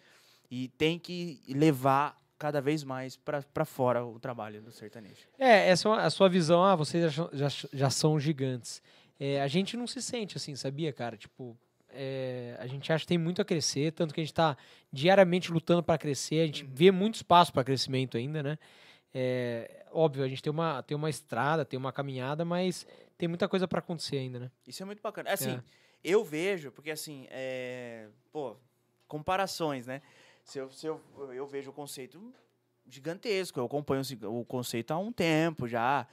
E 0.50 0.70
tem 0.70 0.98
que 0.98 1.42
levar 1.48 2.20
cada 2.40 2.60
vez 2.62 2.84
mais 2.84 3.18
pra 3.18 3.66
fora 3.66 4.04
o 4.04 4.20
trabalho 4.20 4.62
do 4.62 4.72
sertanejo. 4.72 5.28
É, 5.38 5.70
essa 5.70 5.88
é 5.90 5.92
a 6.06 6.10
sua 6.10 6.28
visão, 6.30 6.64
ah, 6.64 6.76
vocês 6.76 7.14
já, 7.14 7.30
já, 7.34 7.48
já 7.72 7.90
são 7.90 8.20
gigantes. 8.20 8.82
É, 9.20 9.42
a 9.42 9.48
gente 9.48 9.76
não 9.76 9.86
se 9.86 10.02
sente 10.02 10.38
assim, 10.38 10.56
sabia, 10.56 10.94
cara? 10.94 11.18
Tipo, 11.18 11.56
é, 11.90 12.56
a 12.58 12.66
gente 12.66 12.92
acha 12.94 13.04
que 13.04 13.08
tem 13.10 13.18
muito 13.18 13.42
a 13.42 13.46
crescer, 13.46 13.92
tanto 13.92 14.14
que 14.14 14.22
a 14.22 14.24
gente 14.24 14.34
tá 14.34 14.56
diariamente 14.92 15.52
lutando 15.52 15.84
para 15.84 15.98
crescer, 15.98 16.40
a 16.42 16.46
gente 16.46 16.64
vê 16.64 16.90
muito 16.92 17.16
espaço 17.16 17.52
para 17.52 17.64
crescimento 17.64 18.16
ainda, 18.16 18.42
né? 18.42 18.58
É, 19.14 19.86
óbvio, 19.92 20.24
a 20.24 20.28
gente 20.28 20.42
tem 20.42 20.52
uma, 20.52 20.82
tem 20.84 20.96
uma 20.96 21.10
estrada, 21.10 21.66
tem 21.66 21.78
uma 21.78 21.92
caminhada, 21.92 22.46
mas 22.46 22.88
tem 23.18 23.28
muita 23.28 23.50
coisa 23.50 23.68
para 23.68 23.80
acontecer 23.80 24.18
ainda, 24.18 24.40
né? 24.40 24.52
Isso 24.66 24.82
é 24.82 24.86
muito 24.86 25.02
bacana. 25.02 25.30
Assim, 25.34 25.52
É. 25.52 25.62
eu 26.04 26.24
vejo, 26.24 26.72
porque 26.72 26.92
assim, 26.92 27.28
é, 27.30 28.08
pô, 28.32 28.56
comparações, 29.08 29.86
né? 29.88 30.02
Se 30.50 30.58
eu, 30.58 30.72
se 30.72 30.88
eu, 30.88 31.00
eu 31.32 31.46
vejo 31.46 31.70
o 31.70 31.74
conceito 31.74 32.34
gigantesco, 32.88 33.60
eu 33.60 33.66
acompanho 33.66 34.02
o 34.24 34.44
conceito 34.44 34.92
há 34.92 34.98
um 34.98 35.12
tempo 35.12 35.68
já, 35.68 36.08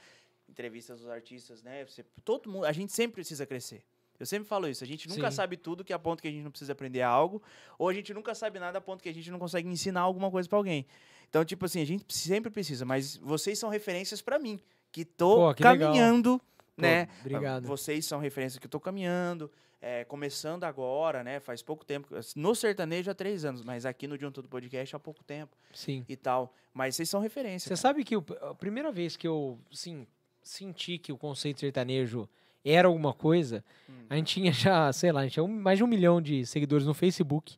entrevistas 0.47 0.99
dos 0.99 1.09
artistas, 1.09 1.63
né? 1.63 1.83
Você, 1.85 2.05
todo 2.23 2.47
mundo, 2.47 2.65
a 2.65 2.71
gente 2.71 2.93
sempre 2.93 3.15
precisa 3.15 3.47
crescer. 3.47 3.83
Eu 4.19 4.25
sempre 4.25 4.47
falo 4.47 4.67
isso, 4.67 4.83
a 4.83 4.87
gente 4.87 5.07
nunca 5.09 5.29
Sim. 5.31 5.37
sabe 5.37 5.57
tudo 5.57 5.83
que 5.83 5.91
é 5.91 5.95
a 5.95 5.99
ponto 5.99 6.21
que 6.21 6.27
a 6.27 6.31
gente 6.31 6.43
não 6.43 6.51
precisa 6.51 6.71
aprender 6.71 7.01
algo, 7.01 7.41
ou 7.79 7.89
a 7.89 7.93
gente 7.93 8.13
nunca 8.13 8.35
sabe 8.35 8.59
nada 8.59 8.77
a 8.77 8.81
ponto 8.81 9.01
que 9.01 9.09
a 9.09 9.13
gente 9.13 9.29
não 9.31 9.39
consegue 9.39 9.67
ensinar 9.67 10.01
alguma 10.01 10.29
coisa 10.29 10.47
pra 10.47 10.57
alguém. 10.57 10.85
Então, 11.29 11.43
tipo 11.43 11.65
assim, 11.65 11.81
a 11.81 11.85
gente 11.85 12.13
sempre 12.13 12.51
precisa, 12.51 12.85
mas 12.85 13.17
vocês 13.17 13.57
são 13.57 13.69
referências 13.69 14.21
pra 14.21 14.37
mim, 14.37 14.59
que 14.91 15.03
tô 15.03 15.35
Pô, 15.35 15.53
que 15.55 15.63
legal. 15.63 15.87
caminhando, 15.89 16.39
Pô, 16.39 16.81
né? 16.81 17.07
Obrigado. 17.21 17.67
Vocês 17.67 18.05
são 18.05 18.19
referência 18.19 18.59
que 18.59 18.67
eu 18.67 18.71
tô 18.71 18.79
caminhando, 18.79 19.51
é, 19.81 20.03
começando 20.05 20.63
agora, 20.63 21.23
né? 21.23 21.39
Faz 21.39 21.61
pouco 21.61 21.85
tempo. 21.85 22.07
No 22.35 22.55
sertanejo 22.55 23.11
há 23.11 23.13
três 23.13 23.45
anos, 23.45 23.61
mas 23.63 23.85
aqui 23.85 24.07
no 24.07 24.17
Junto 24.17 24.41
do 24.41 24.47
Podcast 24.49 24.95
há 24.95 24.99
pouco 24.99 25.23
tempo 25.23 25.55
Sim. 25.73 26.03
e 26.09 26.15
tal. 26.15 26.53
Mas 26.73 26.95
vocês 26.95 27.09
são 27.09 27.19
referência. 27.21 27.67
Você 27.69 27.75
sabe 27.79 28.03
que 28.03 28.15
a 28.15 28.53
primeira 28.55 28.91
vez 28.91 29.15
que 29.15 29.27
eu 29.27 29.57
sim, 29.71 30.05
senti 30.43 30.97
que 30.97 31.11
o 31.11 31.17
conceito 31.17 31.59
sertanejo 31.59 32.27
era 32.65 32.87
alguma 32.87 33.13
coisa, 33.13 33.63
Hum. 33.89 33.93
a 34.09 34.15
gente 34.15 34.33
tinha 34.33 34.51
já, 34.51 34.91
sei 34.91 35.11
lá, 35.11 35.21
a 35.21 35.23
gente 35.23 35.33
tinha 35.33 35.43
um- 35.43 35.47
mais 35.61 35.77
de 35.77 35.83
um 35.83 35.87
milhão 35.87 36.21
de 36.21 36.45
seguidores 36.45 36.85
no 36.85 36.93
Facebook. 36.93 37.55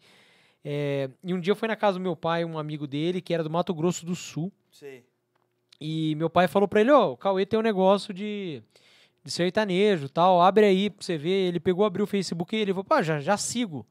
É, 0.63 1.09
e 1.23 1.33
um 1.33 1.39
dia 1.39 1.51
eu 1.51 1.55
fui 1.55 1.67
na 1.67 1.75
casa 1.75 1.97
do 1.97 2.01
meu 2.03 2.15
pai, 2.15 2.43
um 2.43 2.59
amigo 2.59 2.85
dele, 2.85 3.21
que 3.21 3.33
era 3.33 3.41
do 3.43 3.49
Mato 3.49 3.73
Grosso 3.73 4.05
do 4.05 4.13
Sul. 4.15 4.51
Sei. 4.71 5.03
E 5.81 6.13
meu 6.15 6.29
pai 6.29 6.47
falou 6.47 6.67
pra 6.67 6.81
ele, 6.81 6.91
ó, 6.91 7.13
o 7.13 7.17
Cauê 7.17 7.45
tem 7.45 7.57
um 7.57 7.63
negócio 7.63 8.13
de, 8.13 8.61
de 9.29 9.33
sertanejo 9.35 10.09
tal, 10.09 10.41
abre 10.41 10.65
aí 10.65 10.89
pra 10.89 11.03
você 11.05 11.17
ver. 11.17 11.47
Ele 11.47 11.59
pegou, 11.59 11.85
abriu 11.85 12.03
o 12.03 12.07
Facebook 12.07 12.55
e 12.55 12.59
ele 12.59 12.71
falou, 12.73 12.83
pô, 12.83 13.01
já, 13.01 13.19
já 13.19 13.37
sigo. 13.37 13.85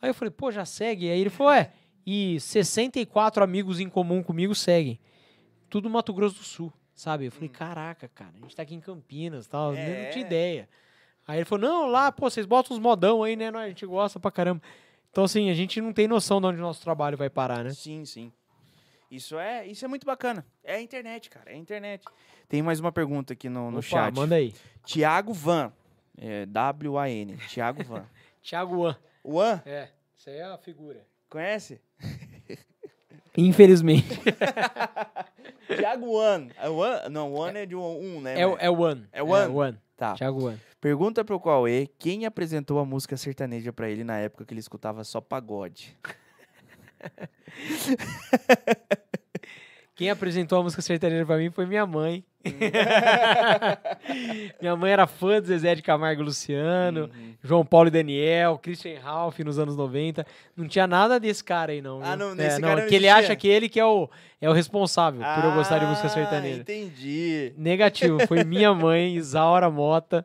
Aí 0.00 0.10
eu 0.10 0.14
falei, 0.14 0.30
pô, 0.30 0.50
já 0.52 0.64
segue? 0.64 1.10
Aí 1.10 1.20
ele 1.20 1.30
falou, 1.30 1.52
é, 1.52 1.72
e 2.06 2.38
64 2.40 3.42
amigos 3.42 3.80
em 3.80 3.88
comum 3.88 4.22
comigo 4.22 4.54
seguem. 4.54 4.98
Tudo 5.70 5.88
Mato 5.88 6.12
Grosso 6.12 6.36
do 6.36 6.44
Sul, 6.44 6.72
sabe? 6.94 7.26
Eu 7.26 7.32
falei, 7.32 7.48
caraca, 7.48 8.08
cara, 8.08 8.32
a 8.36 8.40
gente 8.40 8.54
tá 8.54 8.62
aqui 8.62 8.74
em 8.74 8.80
Campinas 8.80 9.46
tal, 9.46 9.70
eu 9.74 9.76
não 9.76 9.82
É. 9.82 10.10
tinha 10.10 10.24
ideia. 10.24 10.68
Aí 11.26 11.38
ele 11.38 11.44
falou, 11.44 11.68
não, 11.68 11.86
lá, 11.86 12.10
pô, 12.12 12.28
vocês 12.28 12.44
botam 12.46 12.76
uns 12.76 12.82
modão 12.82 13.22
aí, 13.22 13.36
né? 13.36 13.48
A 13.48 13.68
gente 13.68 13.86
gosta 13.86 14.18
pra 14.20 14.30
caramba. 14.30 14.60
Então, 15.10 15.24
assim, 15.24 15.50
a 15.50 15.54
gente 15.54 15.80
não 15.80 15.92
tem 15.92 16.08
noção 16.08 16.40
de 16.40 16.46
onde 16.48 16.58
o 16.58 16.62
nosso 16.62 16.82
trabalho 16.82 17.16
vai 17.16 17.30
parar, 17.30 17.62
né? 17.62 17.70
Sim, 17.70 18.04
sim. 18.04 18.32
Isso 19.10 19.38
é, 19.38 19.66
isso 19.66 19.84
é 19.84 19.88
muito 19.88 20.04
bacana. 20.06 20.44
É 20.64 20.76
a 20.76 20.80
internet, 20.82 21.28
cara. 21.30 21.50
É 21.50 21.54
a 21.54 21.56
internet. 21.58 22.04
Tem 22.52 22.60
mais 22.60 22.78
uma 22.80 22.92
pergunta 22.92 23.32
aqui 23.32 23.48
no, 23.48 23.70
no 23.70 23.78
Opa, 23.78 23.82
chat. 23.86 24.14
manda 24.14 24.34
aí. 24.34 24.52
Tiago 24.84 25.32
Van. 25.32 25.72
É, 26.18 26.44
W-A-N. 26.44 27.38
Tiago 27.48 27.82
Van. 27.82 28.04
Thiago 28.44 28.76
Wan. 28.82 28.94
O 29.24 29.40
An, 29.40 29.62
É, 29.64 29.88
isso 30.14 30.28
aí 30.28 30.36
é 30.36 30.42
a 30.44 30.58
figura. 30.58 31.02
conhece? 31.30 31.80
Infelizmente. 33.38 34.06
Tiago 35.66 36.20
An. 36.20 36.48
É 36.58 36.68
o 36.68 36.82
An? 36.82 37.08
Não, 37.08 37.32
o 37.32 37.42
An 37.42 37.52
é 37.52 37.64
de 37.64 37.74
um, 37.74 38.20
né? 38.20 38.38
É, 38.38 38.46
o- 38.46 38.58
é 38.58 38.68
o 38.68 38.78
One. 38.78 39.06
É 39.12 39.22
o 39.22 39.28
One? 39.28 39.50
o 39.50 39.56
One. 39.56 39.78
Tá. 39.96 40.12
Thiago 40.12 40.48
One. 40.48 40.60
Pergunta 40.78 41.24
pro 41.24 41.40
Cauê 41.40 41.88
quem 41.98 42.26
apresentou 42.26 42.78
a 42.78 42.84
música 42.84 43.16
sertaneja 43.16 43.72
pra 43.72 43.88
ele 43.88 44.04
na 44.04 44.18
época 44.18 44.44
que 44.44 44.52
ele 44.52 44.60
escutava 44.60 45.02
só 45.04 45.22
pagode. 45.22 45.96
Quem 49.94 50.10
apresentou 50.10 50.58
a 50.58 50.62
música 50.62 50.82
sertaneja 50.82 51.24
pra 51.24 51.38
mim 51.38 51.50
foi 51.50 51.64
minha 51.64 51.86
mãe. 51.86 52.22
minha 54.60 54.76
mãe 54.76 54.92
era 54.92 55.06
fã 55.06 55.40
do 55.40 55.46
Zezé 55.46 55.74
de 55.74 55.82
Camargo 55.82 56.22
e 56.22 56.24
Luciano, 56.24 57.02
Uhum. 57.12 57.32
João 57.42 57.64
Paulo 57.64 57.88
e 57.88 57.90
Daniel, 57.90 58.58
Christian 58.62 59.00
Ralph 59.00 59.38
nos 59.40 59.58
anos 59.58 59.76
90. 59.76 60.24
Não 60.56 60.68
tinha 60.68 60.86
nada 60.86 61.18
desse 61.18 61.42
cara 61.42 61.72
aí, 61.72 61.82
não. 61.82 62.00
Ah, 62.02 62.16
não, 62.16 62.34
nesse 62.34 62.60
cara 62.60 62.82
não 62.82 62.88
que 62.88 62.94
ele 62.94 63.08
acha 63.08 63.34
que 63.34 63.48
ele 63.48 63.68
que 63.68 63.80
é 63.80 63.84
o, 63.84 64.08
é 64.40 64.48
o 64.48 64.52
responsável 64.52 65.20
por 65.20 65.44
eu 65.44 65.52
gostar 65.52 65.78
de 65.78 65.86
música 65.86 66.06
Ah, 66.06 66.10
sertaneja. 66.10 66.60
entendi. 66.60 67.52
Negativo, 67.56 68.24
foi 68.26 68.44
minha 68.44 68.72
mãe, 68.74 69.16
Isaura 69.16 69.68
Mota, 69.70 70.24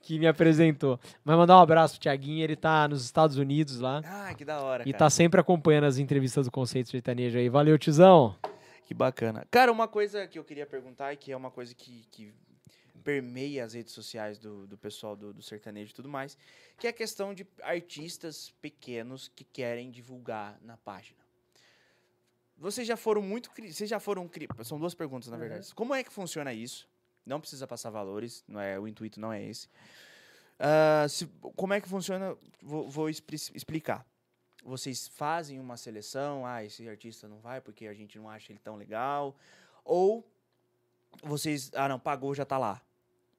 que 0.00 0.18
me 0.18 0.26
apresentou. 0.28 0.98
Mas 1.24 1.36
mandar 1.36 1.58
um 1.58 1.62
abraço 1.62 1.94
pro 1.94 2.02
Tiaguinho, 2.02 2.44
ele 2.44 2.56
tá 2.56 2.86
nos 2.86 3.04
Estados 3.04 3.36
Unidos 3.36 3.80
lá. 3.80 4.00
Ah, 4.04 4.32
que 4.34 4.44
da 4.44 4.60
hora, 4.60 4.82
E 4.86 4.92
cara. 4.92 4.98
tá 4.98 5.10
sempre 5.10 5.40
acompanhando 5.40 5.84
as 5.84 5.98
entrevistas 5.98 6.46
do 6.46 6.52
Conceito 6.52 6.90
Sertanejo 6.90 7.38
aí. 7.38 7.48
Valeu, 7.48 7.76
tizão. 7.78 8.34
Que 8.86 8.94
bacana. 8.94 9.46
Cara, 9.50 9.72
uma 9.72 9.88
coisa 9.88 10.26
que 10.26 10.38
eu 10.38 10.44
queria 10.44 10.66
perguntar 10.66 11.12
e 11.12 11.16
que 11.16 11.32
é 11.32 11.36
uma 11.36 11.50
coisa 11.50 11.74
que, 11.74 12.04
que 12.10 12.34
permeia 13.02 13.64
as 13.64 13.72
redes 13.74 13.92
sociais 13.92 14.38
do, 14.38 14.66
do 14.66 14.76
pessoal 14.78 15.16
do, 15.16 15.32
do 15.32 15.42
sertanejo 15.42 15.90
e 15.92 15.94
tudo 15.94 16.08
mais, 16.08 16.36
que 16.78 16.86
é 16.86 16.90
a 16.90 16.92
questão 16.92 17.32
de 17.34 17.46
artistas 17.62 18.52
pequenos 18.60 19.28
que 19.28 19.44
querem 19.44 19.90
divulgar 19.90 20.58
na 20.62 20.76
página. 20.76 21.18
Vocês 22.56 22.86
já 22.86 22.96
foram 22.96 23.20
muito. 23.20 23.50
Vocês 23.58 23.88
já 23.90 23.98
foram. 23.98 24.30
São 24.62 24.78
duas 24.78 24.94
perguntas, 24.94 25.28
na 25.28 25.36
verdade. 25.36 25.74
Como 25.74 25.94
é 25.94 26.04
que 26.04 26.12
funciona 26.12 26.52
isso? 26.52 26.88
Não 27.26 27.40
precisa 27.40 27.66
passar 27.66 27.90
valores, 27.90 28.44
não 28.46 28.60
é, 28.60 28.78
o 28.78 28.86
intuito 28.86 29.18
não 29.18 29.32
é 29.32 29.42
esse. 29.42 29.68
Ah, 30.58 31.06
se- 31.08 31.26
como 31.56 31.72
é 31.72 31.80
que 31.80 31.88
funciona? 31.88 32.36
Vou, 32.62 32.88
vou 32.88 33.08
expli- 33.08 33.36
explicar. 33.54 34.06
Vocês 34.64 35.06
fazem 35.08 35.60
uma 35.60 35.76
seleção, 35.76 36.46
ah, 36.46 36.64
esse 36.64 36.88
artista 36.88 37.28
não 37.28 37.38
vai 37.38 37.60
porque 37.60 37.86
a 37.86 37.92
gente 37.94 38.18
não 38.18 38.28
acha 38.30 38.50
ele 38.50 38.58
tão 38.58 38.76
legal. 38.76 39.36
Ou 39.84 40.26
vocês, 41.22 41.70
ah, 41.74 41.88
não, 41.88 41.98
pagou, 42.00 42.34
já 42.34 42.44
tá 42.44 42.56
lá. 42.58 42.80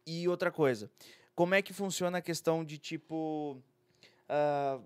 E 0.06 0.28
outra 0.28 0.52
coisa, 0.52 0.90
como 1.36 1.56
é 1.56 1.62
que 1.62 1.74
funciona 1.74 2.20
a 2.20 2.22
questão 2.22 2.64
de 2.64 2.78
tipo. 2.78 3.58
ah, 4.30 4.80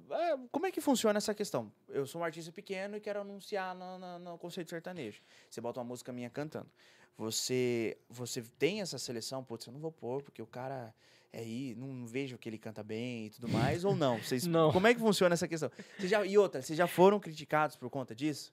como 0.51 0.65
é 0.65 0.71
que 0.71 0.79
funciona 0.81 1.17
essa 1.17 1.33
questão? 1.35 1.71
Eu 1.89 2.07
sou 2.07 2.21
um 2.21 2.23
artista 2.23 2.51
pequeno 2.51 2.95
e 2.95 3.01
quero 3.01 3.19
anunciar 3.21 3.75
no, 3.75 3.99
no- 3.99 4.19
no 4.19 4.37
conceito 4.37 4.69
sertanejo. 4.69 5.21
Você 5.49 5.59
bota 5.59 5.79
uma 5.79 5.85
música 5.85 6.11
minha 6.13 6.29
cantando. 6.29 6.69
Você, 7.17 7.97
você 8.09 8.41
tem 8.57 8.79
essa 8.79 8.97
seleção, 8.97 9.43
putz, 9.43 9.65
eu 9.67 9.73
não 9.73 9.79
vou 9.81 9.91
pôr 9.91 10.23
porque 10.23 10.41
o 10.41 10.47
cara 10.47 10.95
é 11.31 11.39
aí, 11.39 11.75
não 11.75 12.05
vejo 12.07 12.37
que 12.37 12.49
ele 12.49 12.57
canta 12.57 12.83
bem 12.83 13.27
e 13.27 13.29
tudo 13.29 13.47
mais, 13.49 13.85
ou 13.85 13.95
não? 13.95 14.17
Vocês, 14.17 14.45
Não. 14.47 14.71
Como 14.71 14.87
é 14.87 14.93
que 14.93 14.99
funciona 14.99 15.33
essa 15.33 15.47
questão? 15.47 15.69
Vocês 15.97 16.09
já, 16.09 16.25
e 16.25 16.37
outra, 16.37 16.61
vocês 16.61 16.77
já 16.77 16.87
foram 16.87 17.19
criticados 17.19 17.75
por 17.75 17.89
conta 17.89 18.15
disso? 18.15 18.51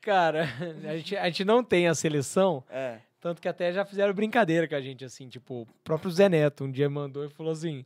Cara, 0.00 0.44
a 0.88 0.96
gente, 0.96 1.16
a 1.16 1.24
gente 1.26 1.44
não 1.44 1.64
tem 1.64 1.88
a 1.88 1.94
seleção, 1.94 2.62
É. 2.70 2.98
tanto 3.20 3.40
que 3.42 3.48
até 3.48 3.72
já 3.72 3.84
fizeram 3.84 4.12
brincadeira 4.14 4.68
com 4.68 4.74
a 4.74 4.80
gente, 4.80 5.04
assim, 5.04 5.28
tipo, 5.28 5.62
o 5.62 5.66
próprio 5.82 6.10
Zé 6.10 6.28
Neto 6.28 6.64
um 6.64 6.70
dia 6.70 6.88
mandou 6.90 7.24
e 7.24 7.30
falou 7.30 7.52
assim: 7.52 7.84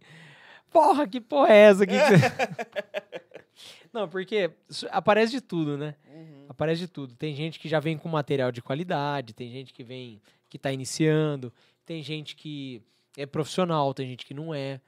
Porra, 0.70 1.06
que 1.08 1.20
porra 1.20 1.52
é 1.54 1.56
essa 1.58 1.84
aqui? 1.84 1.94
não, 3.92 4.08
porque 4.08 4.50
aparece 4.90 5.32
de 5.32 5.40
tudo, 5.40 5.76
né? 5.78 5.94
Uhum. 6.12 6.46
Aparece 6.48 6.80
de 6.82 6.88
tudo. 6.88 7.14
Tem 7.14 7.34
gente 7.34 7.58
que 7.58 7.68
já 7.68 7.80
vem 7.80 7.96
com 7.96 8.08
material 8.08 8.52
de 8.52 8.60
qualidade, 8.60 9.32
tem 9.32 9.50
gente 9.50 9.72
que 9.72 9.82
vem 9.82 10.20
que 10.48 10.58
tá 10.58 10.72
iniciando, 10.72 11.52
tem 11.86 12.02
gente 12.02 12.34
que 12.36 12.82
é 13.20 13.26
profissional, 13.26 13.92
tem 13.92 14.06
gente 14.08 14.24
que 14.24 14.32
não 14.34 14.54
é. 14.54 14.80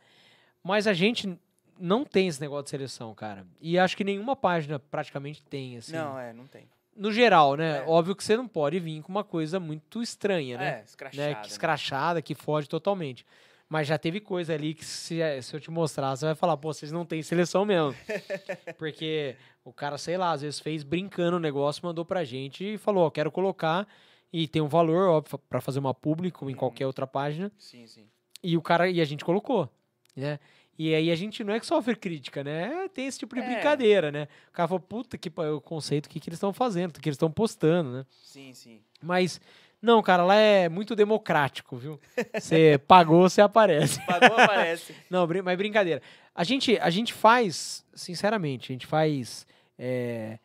Mas 0.63 0.87
a 0.87 0.93
gente 0.93 1.39
não 1.79 2.05
tem 2.05 2.29
esse 2.29 2.41
negócio 2.41 2.65
de 2.65 2.71
seleção, 2.71 3.15
cara. 3.15 3.47
E 3.61 3.79
acho 3.79 3.97
que 3.97 4.05
nenhuma 4.05 4.37
página 4.37 4.79
praticamente 4.79 5.43
tem, 5.43 5.77
assim. 5.79 5.93
Não, 5.97 6.19
é, 6.19 6.33
não 6.33 6.47
tem. 6.47 6.69
No 6.97 7.11
geral, 7.11 7.57
né? 7.57 7.79
É. 7.79 7.85
Óbvio 7.87 8.15
que 8.15 8.23
você 8.23 8.37
não 8.37 8.47
pode 8.47 8.79
vir 8.79 9.01
com 9.03 9.11
uma 9.11 9.25
coisa 9.25 9.59
muito 9.59 10.03
estranha, 10.03 10.59
né? 10.59 10.81
É, 10.81 10.85
escrachada. 10.85 11.29
né? 11.29 11.35
Que 11.43 11.49
escrachada, 11.49 12.21
que 12.23 12.35
foge 12.35 12.69
totalmente. 12.69 13.25
Mas 13.69 13.87
já 13.87 13.97
teve 13.97 14.21
coisa 14.21 14.53
ali 14.53 14.75
que 14.75 14.85
se, 14.85 15.21
se 15.43 15.55
eu 15.55 15.61
te 15.61 15.71
mostrar, 15.71 16.15
você 16.17 16.27
vai 16.27 16.35
falar, 16.35 16.57
pô, 16.57 16.73
vocês 16.75 16.91
não 16.93 17.07
têm 17.07 17.23
seleção 17.23 17.65
mesmo. 17.65 17.95
Porque 18.77 19.37
o 19.65 19.73
cara, 19.73 19.97
sei 19.97 20.17
lá, 20.19 20.33
às 20.33 20.43
vezes 20.43 20.61
fez 20.61 20.83
brincando 20.83 21.37
o 21.37 21.41
negócio, 21.41 21.85
mandou 21.87 22.05
pra 22.05 22.25
gente 22.25 22.75
e 22.75 22.79
falou, 22.79 23.07
ó, 23.07 23.11
quero 23.11 23.31
colocar 23.31 23.87
e 24.33 24.47
tem 24.49 24.61
um 24.61 24.69
valor, 24.69 25.09
óbvio, 25.09 25.39
pra 25.49 25.61
fazer 25.61 25.79
uma 25.79 25.95
publi, 25.95 26.31
como 26.31 26.51
em 26.51 26.55
Uhum. 26.55 26.59
qualquer 26.59 26.87
outra 26.87 27.07
página. 27.07 27.51
Sim, 27.59 27.87
sim. 27.87 28.07
E 28.43 28.57
o 28.57 28.63
cara, 28.63 28.89
e 28.89 29.01
a 29.01 29.05
gente 29.05 29.25
colocou, 29.25 29.69
né? 30.17 30.39
E 30.79 30.95
aí 30.95 31.11
a 31.11 31.15
gente 31.15 31.45
não 31.45 31.53
é 31.53 31.61
que 31.61 31.67
sofre 31.67 31.95
crítica, 31.95 32.43
né? 32.43 32.89
Tem 32.95 33.07
esse 33.07 33.19
tipo 33.19 33.35
de 33.35 33.43
É. 33.43 33.45
brincadeira, 33.45 34.11
né? 34.11 34.29
O 34.49 34.53
cara 34.53 34.67
falou, 34.67 34.81
puta 34.81 35.19
que 35.19 35.31
o 35.39 35.61
conceito, 35.61 36.07
o 36.07 36.09
que, 36.09 36.19
que 36.19 36.31
eles 36.31 36.39
estão 36.39 36.53
fazendo, 36.55 36.97
o 36.97 37.01
que 37.01 37.09
eles 37.09 37.17
estão 37.17 37.31
postando, 37.31 37.91
né? 37.99 38.07
Sim, 38.23 38.55
sim. 38.55 38.81
Mas, 39.03 39.39
não, 39.83 40.03
cara, 40.03 40.25
lá 40.25 40.35
é 40.37 40.71
muito 40.71 40.97
democrático, 40.97 41.77
viu? 41.77 42.01
Você 42.35 42.79
pagou, 42.89 43.29
você 43.29 43.43
aparece. 43.43 44.01
Pagou, 44.07 44.39
aparece. 44.39 44.95
Não, 45.11 45.27
brin- 45.27 45.43
mas 45.43 45.59
brincadeira. 45.59 46.01
A 46.35 46.45
gente, 46.45 46.79
a 46.79 46.89
gente 46.89 47.13
faz, 47.13 47.85
sinceramente, 47.95 48.73
a 48.73 48.75
gente 48.75 48.87
faz 48.87 49.47
é, 49.79 50.39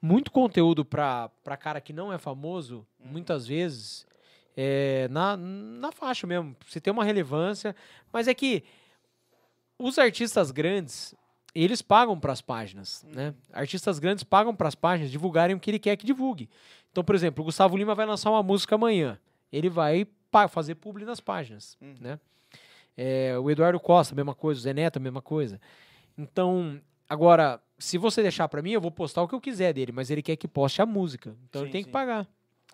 muito 0.00 0.30
conteúdo 0.30 0.84
pra, 0.84 1.30
pra 1.42 1.56
cara 1.56 1.80
que 1.80 1.92
não 1.92 2.12
é 2.12 2.18
famoso, 2.18 2.86
muitas 3.04 3.44
vezes, 3.46 4.06
é, 4.56 5.08
na, 5.10 5.36
na 5.36 5.92
faixa 5.92 6.26
mesmo. 6.26 6.56
Você 6.66 6.80
tem 6.80 6.92
uma 6.92 7.04
relevância, 7.04 7.74
mas 8.12 8.28
é 8.28 8.34
que 8.34 8.64
os 9.78 9.98
artistas 9.98 10.50
grandes, 10.50 11.14
eles 11.54 11.80
pagam 11.82 12.18
pras 12.18 12.40
páginas, 12.40 13.04
né? 13.08 13.34
Artistas 13.52 13.98
grandes 13.98 14.22
pagam 14.24 14.54
pras 14.54 14.74
páginas 14.74 15.10
divulgarem 15.10 15.56
o 15.56 15.60
que 15.60 15.70
ele 15.70 15.78
quer 15.78 15.96
que 15.96 16.04
divulgue. 16.06 16.48
Então, 16.90 17.02
por 17.02 17.14
exemplo, 17.14 17.42
o 17.42 17.44
Gustavo 17.44 17.76
Lima 17.76 17.94
vai 17.94 18.04
lançar 18.06 18.30
uma 18.30 18.42
música 18.42 18.74
amanhã. 18.74 19.18
Ele 19.52 19.68
vai 19.68 20.06
fazer 20.48 20.74
publi 20.76 21.04
nas 21.04 21.20
páginas, 21.20 21.76
Uhum. 21.80 21.94
né? 22.00 22.18
É, 22.96 23.38
o 23.38 23.50
Eduardo 23.50 23.80
Costa, 23.80 24.14
mesma 24.14 24.34
coisa. 24.34 24.58
O 24.60 24.62
Zé 24.62 24.74
Neto, 24.74 25.00
mesma 25.00 25.22
coisa. 25.22 25.60
Então, 26.18 26.78
agora, 27.08 27.60
se 27.78 27.96
você 27.96 28.20
deixar 28.22 28.46
pra 28.48 28.60
mim, 28.60 28.72
eu 28.72 28.80
vou 28.80 28.90
postar 28.90 29.22
o 29.22 29.28
que 29.28 29.34
eu 29.34 29.40
quiser 29.40 29.72
dele, 29.72 29.90
mas 29.90 30.10
ele 30.10 30.22
quer 30.22 30.36
que 30.36 30.46
poste 30.46 30.82
a 30.82 30.86
música. 30.86 31.34
Então 31.48 31.62
ele 31.62 31.68
Sim, 31.68 31.72
tem 31.72 31.80
sim. 31.82 31.86
que 31.86 31.92
pagar. 31.92 32.28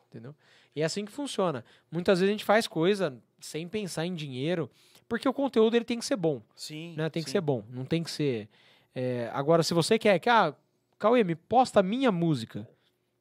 Entendeu? 0.09 0.35
E 0.77 0.82
é 0.82 0.85
assim 0.85 1.07
que 1.07 1.11
funciona. 1.11 1.65
Muitas 1.90 2.20
vezes 2.20 2.28
a 2.28 2.32
gente 2.32 2.44
faz 2.44 2.69
coisa 2.69 3.16
sem 3.40 3.66
pensar 3.66 4.05
em 4.05 4.15
dinheiro, 4.15 4.70
porque 5.09 5.27
o 5.27 5.32
conteúdo 5.32 5.74
ele 5.74 5.86
tem 5.86 5.98
que 5.98 6.05
ser 6.05 6.16
bom. 6.16 6.43
Sim. 6.55 6.94
Né? 6.94 7.09
Tem 7.09 7.23
que 7.23 7.31
sim. 7.31 7.32
ser 7.32 7.40
bom. 7.40 7.65
Não 7.70 7.86
tem 7.86 8.03
que 8.03 8.11
ser. 8.11 8.47
é, 8.94 9.31
agora, 9.32 9.62
se 9.62 9.73
você 9.73 9.98
quer 9.98 10.19
que, 10.19 10.28
ah, 10.28 10.55
Cauê, 10.98 11.24
me 11.24 11.35
posta 11.35 11.81
a 11.81 11.82
minha 11.82 12.12
música. 12.12 12.69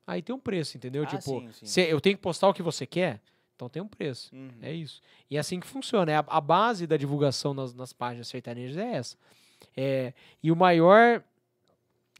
Aí 0.06 0.22
tem 0.22 0.36
um 0.36 0.40
preço, 0.40 0.76
entendeu? 0.76 1.03
Ah, 1.03 1.07
tipo, 1.07 1.40
sim, 1.40 1.52
sim. 1.52 1.65
se 1.65 1.82
eu 1.82 1.99
tenho 2.02 2.18
que 2.18 2.22
postar 2.22 2.49
o 2.49 2.53
que 2.53 2.61
você 2.61 2.86
quer, 2.86 3.22
então 3.56 3.69
tem 3.69 3.82
um 3.82 3.88
preço. 3.88 4.36
Uhum. 4.36 4.52
É 4.61 4.73
isso. 4.73 5.02
E 5.30 5.38
é 5.38 5.40
assim 5.40 5.60
que 5.60 5.65
funciona. 5.65 6.11
É 6.11 6.18
a, 6.18 6.26
a 6.27 6.41
base 6.41 6.86
da 6.86 6.98
divulgação 6.98 7.53
nas, 7.53 7.73
nas 7.73 7.94
páginas 7.94 8.27
sertanejas 8.27 8.77
é 8.77 8.95
essa. 8.95 9.18
É, 9.76 10.14
e 10.44 10.52
o 10.52 10.56
maior 10.56 11.23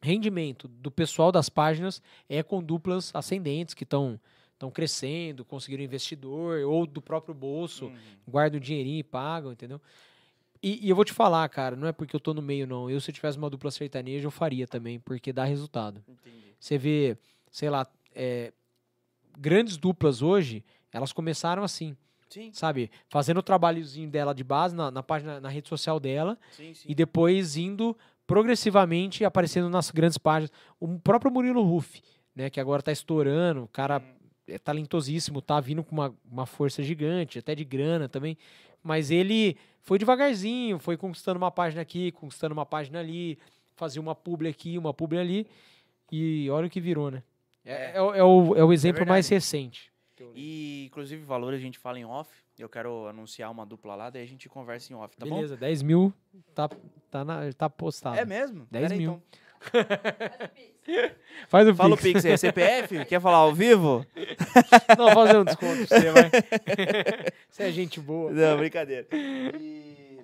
rendimento 0.02 0.68
do 0.68 0.90
pessoal 0.90 1.32
das 1.32 1.50
páginas 1.50 2.02
é 2.30 2.42
com 2.42 2.64
duplas 2.64 3.12
ascendentes 3.14 3.74
que 3.74 3.84
estão 3.84 4.20
estão 4.56 4.72
crescendo, 4.72 5.46
conseguiram 5.46 5.84
investidor 5.84 6.62
ou 6.64 6.86
do 6.86 7.02
próprio 7.02 7.34
bolso, 7.34 7.86
Uhum. 7.86 7.96
guardam 8.28 8.58
o 8.58 8.62
dinheirinho 8.62 9.00
e 9.00 9.04
pagam, 9.04 9.52
entendeu? 9.52 9.80
E, 10.64 10.88
e 10.88 10.90
eu 10.90 10.96
vou 10.96 11.06
te 11.06 11.14
falar, 11.14 11.48
cara, 11.50 11.76
não 11.76 11.88
é 11.88 11.92
porque 11.92 12.16
eu 12.16 12.20
tô 12.20 12.34
no 12.34 12.42
meio, 12.42 12.66
não. 12.66 12.90
Eu, 12.90 13.00
se 13.00 13.12
eu 13.12 13.14
tivesse 13.14 13.38
uma 13.38 13.50
dupla 13.50 13.70
sertaneja, 13.70 14.26
eu 14.26 14.32
faria 14.32 14.66
também, 14.66 15.00
porque 15.00 15.32
dá 15.32 15.44
resultado. 15.44 16.04
Entendi. 16.08 16.56
Você 16.60 16.78
vê, 16.78 17.18
sei 17.52 17.70
lá, 17.70 17.86
é, 18.16 18.52
grandes 19.38 19.78
duplas 19.78 20.22
hoje, 20.22 20.64
elas 20.92 21.12
começaram 21.12 21.64
assim 21.64 21.96
Sim, 22.30 22.50
sabe? 22.52 22.90
Fazendo 23.08 23.38
o 23.38 23.44
trabalhozinho 23.44 24.10
dela 24.10 24.34
de 24.34 24.44
base 24.44 24.76
na, 24.76 24.90
na 24.90 25.04
página, 25.04 25.40
na 25.40 25.50
rede 25.50 25.70
social 25.70 26.00
dela 26.00 26.38
sim, 26.52 26.74
sim. 26.74 26.88
e 26.90 26.96
depois 26.96 27.56
indo 27.58 27.96
progressivamente 28.26 29.24
aparecendo 29.24 29.70
nas 29.70 29.92
grandes 29.92 30.18
páginas. 30.18 30.52
O 30.80 31.00
próprio 31.00 31.32
Murilo 31.32 31.62
Ruff, 31.62 32.02
né? 32.36 32.50
Que 32.50 32.60
agora 32.60 32.82
tá 32.82 32.92
estourando, 32.92 33.64
o 33.64 33.68
cara 33.68 34.00
Uhum. 34.00 34.15
É 34.48 34.58
talentosíssimo, 34.60 35.42
tá 35.42 35.60
vindo 35.60 35.84
com 35.84 35.94
uma, 35.96 36.16
uma 36.30 36.46
força 36.46 36.82
gigante, 36.84 37.40
até 37.40 37.56
de 37.56 37.64
grana 37.66 38.08
também. 38.10 38.38
Mas 38.84 39.10
ele 39.12 39.58
foi 39.82 39.98
devagarzinho, 39.98 40.78
foi 40.80 40.96
conquistando 40.98 41.38
uma 41.38 41.52
página 41.52 41.82
aqui, 41.82 42.12
conquistando 42.12 42.54
uma 42.54 42.66
página 42.66 43.00
ali, 43.00 43.38
fazia 43.76 44.02
uma 44.02 44.14
publi 44.16 44.48
aqui, 44.50 44.78
uma 44.78 44.94
publi 44.94 45.18
ali. 45.20 45.48
E 46.12 46.48
olha 46.52 46.68
o 46.68 46.70
que 46.70 46.80
virou, 46.80 47.10
né? 47.10 47.24
É, 47.66 47.98
é 47.98 48.02
o- 48.02 48.14
é 48.14 48.24
o, 48.24 48.56
é 48.56 48.64
o 48.64 48.72
exemplo 48.72 49.06
mais 49.08 49.28
verdade. 49.28 49.44
recente. 49.46 49.92
E, 50.34 50.86
inclusive, 50.88 51.24
valor 51.24 51.54
a 51.54 51.58
gente 51.58 51.78
fala 51.80 52.00
em 52.00 52.06
off. 52.06 52.30
Eu 52.58 52.70
quero 52.70 53.08
anunciar 53.08 53.52
uma 53.52 53.66
dupla 53.66 53.96
lá, 53.96 54.10
daí 54.10 54.22
a 54.24 54.28
gente 54.28 54.48
conversa 54.48 54.94
em 54.94 54.96
off, 54.96 55.18
tá 55.18 55.26
Beleza, 55.26 55.58
10 55.58 55.82
mil 55.82 56.14
tá, 56.54 56.70
tá, 57.12 57.26
na, 57.26 57.52
tá 57.52 57.70
postado. 57.70 58.16
bom? 58.16 58.22
É 58.22 58.26
mesmo? 58.26 58.66
10 58.72 58.84
Pera 58.84 58.94
aí, 58.94 59.00
mil. 59.00 59.22
então. 59.68 59.82
Faz 61.50 61.68
o 61.68 61.76
Fala 61.76 61.94
o 61.94 61.98
Pix. 61.98 62.22
Pix 62.22 62.26
aí, 62.26 62.38
CPF? 62.38 63.06
Quer 63.06 63.20
falar 63.22 63.38
ao 63.38 63.54
vivo? 63.54 64.06
Não, 64.98 65.12
fazer 65.14 65.38
um 65.38 65.44
desconto 65.44 65.88
pra 65.88 66.00
você, 66.00 66.12
vai. 66.12 66.32
Você 67.50 67.64
é 67.64 67.72
gente 67.72 68.00
boa. 68.00 68.32
Não, 68.32 68.58
brincadeira. 68.58 69.08
E- 69.14 70.20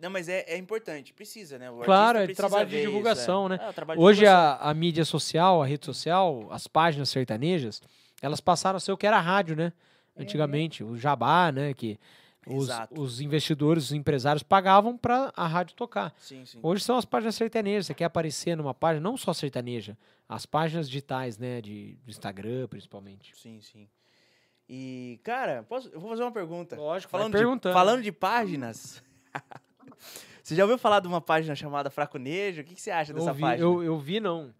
Não, 0.00 0.10
mas 0.10 0.28
é, 0.28 0.44
é 0.48 0.56
importante, 0.56 1.12
precisa, 1.12 1.58
né? 1.58 1.70
O 1.70 1.78
Claro, 1.80 2.18
é 2.18 2.26
trabalho 2.28 2.66
de 2.66 2.72
ver 2.72 2.80
isso, 2.82 2.88
divulgação, 2.88 3.46
é. 3.46 3.48
né? 3.50 3.60
É, 3.68 3.72
trabalho 3.72 3.98
de 4.00 4.04
Hoje 4.04 4.20
divulgação. 4.20 4.66
a, 4.66 4.70
a 4.70 4.74
mídia 4.74 5.04
social, 5.04 5.62
a 5.62 5.66
rede 5.66 5.84
social, 5.86 6.48
as 6.50 6.66
páginas 6.66 7.08
sertanejas, 7.10 7.82
elas 8.22 8.40
passaram 8.40 8.76
a 8.78 8.80
ser 8.80 8.92
o 8.92 8.96
que 8.96 9.06
era 9.06 9.16
a 9.18 9.20
rádio, 9.20 9.54
né? 9.56 9.72
Antigamente, 10.16 10.82
o 10.84 10.96
jabá, 10.96 11.50
né? 11.52 11.72
Que 11.74 11.98
os, 12.46 12.68
os 12.90 13.20
investidores, 13.20 13.84
os 13.84 13.92
empresários 13.92 14.42
pagavam 14.42 14.96
para 14.96 15.32
a 15.36 15.46
rádio 15.46 15.76
tocar. 15.76 16.14
Sim, 16.18 16.44
sim. 16.44 16.58
Hoje 16.62 16.82
são 16.82 16.96
as 16.96 17.04
páginas 17.04 17.34
sertanejas. 17.34 17.86
Você 17.86 17.94
quer 17.94 18.06
aparecer 18.06 18.56
numa 18.56 18.74
página, 18.74 19.02
não 19.02 19.16
só 19.16 19.32
sertaneja, 19.32 19.96
as 20.28 20.46
páginas 20.46 20.88
digitais, 20.88 21.36
né? 21.36 21.60
De, 21.60 21.98
do 22.04 22.10
Instagram, 22.10 22.66
principalmente. 22.68 23.32
Sim, 23.36 23.60
sim. 23.60 23.88
E, 24.68 25.20
cara, 25.24 25.64
posso, 25.68 25.88
eu 25.88 26.00
vou 26.00 26.10
fazer 26.10 26.22
uma 26.22 26.32
pergunta. 26.32 26.76
Lógico, 26.76 27.10
falando, 27.10 27.32
de, 27.32 27.38
perguntando. 27.38 27.74
falando 27.74 28.02
de 28.02 28.12
páginas. 28.12 29.02
você 30.42 30.54
já 30.54 30.62
ouviu 30.62 30.78
falar 30.78 31.00
de 31.00 31.08
uma 31.08 31.20
página 31.20 31.54
chamada 31.54 31.90
Fraconejo? 31.90 32.62
O 32.62 32.64
que, 32.64 32.74
que 32.74 32.80
você 32.80 32.90
acha 32.90 33.12
dessa 33.12 33.30
eu 33.30 33.34
vi, 33.34 33.40
página? 33.40 33.62
Eu, 33.62 33.82
eu 33.82 33.98
vi, 33.98 34.20
não. 34.20 34.54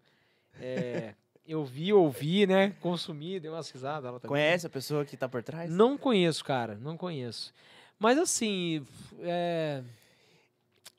É, 0.59 1.15
eu 1.47 1.65
vi, 1.65 1.91
ouvi, 1.91 2.45
né? 2.45 2.75
Consumi, 2.79 3.39
dei 3.39 3.49
umas 3.49 3.69
risadas. 3.69 4.05
Ela 4.05 4.19
também. 4.19 4.29
Conhece 4.29 4.67
a 4.67 4.69
pessoa 4.69 5.05
que 5.05 5.17
tá 5.17 5.27
por 5.27 5.43
trás? 5.43 5.69
Não 5.69 5.97
conheço, 5.97 6.43
cara. 6.43 6.75
Não 6.75 6.97
conheço. 6.97 7.53
Mas 7.99 8.17
assim, 8.17 8.85
é, 9.19 9.83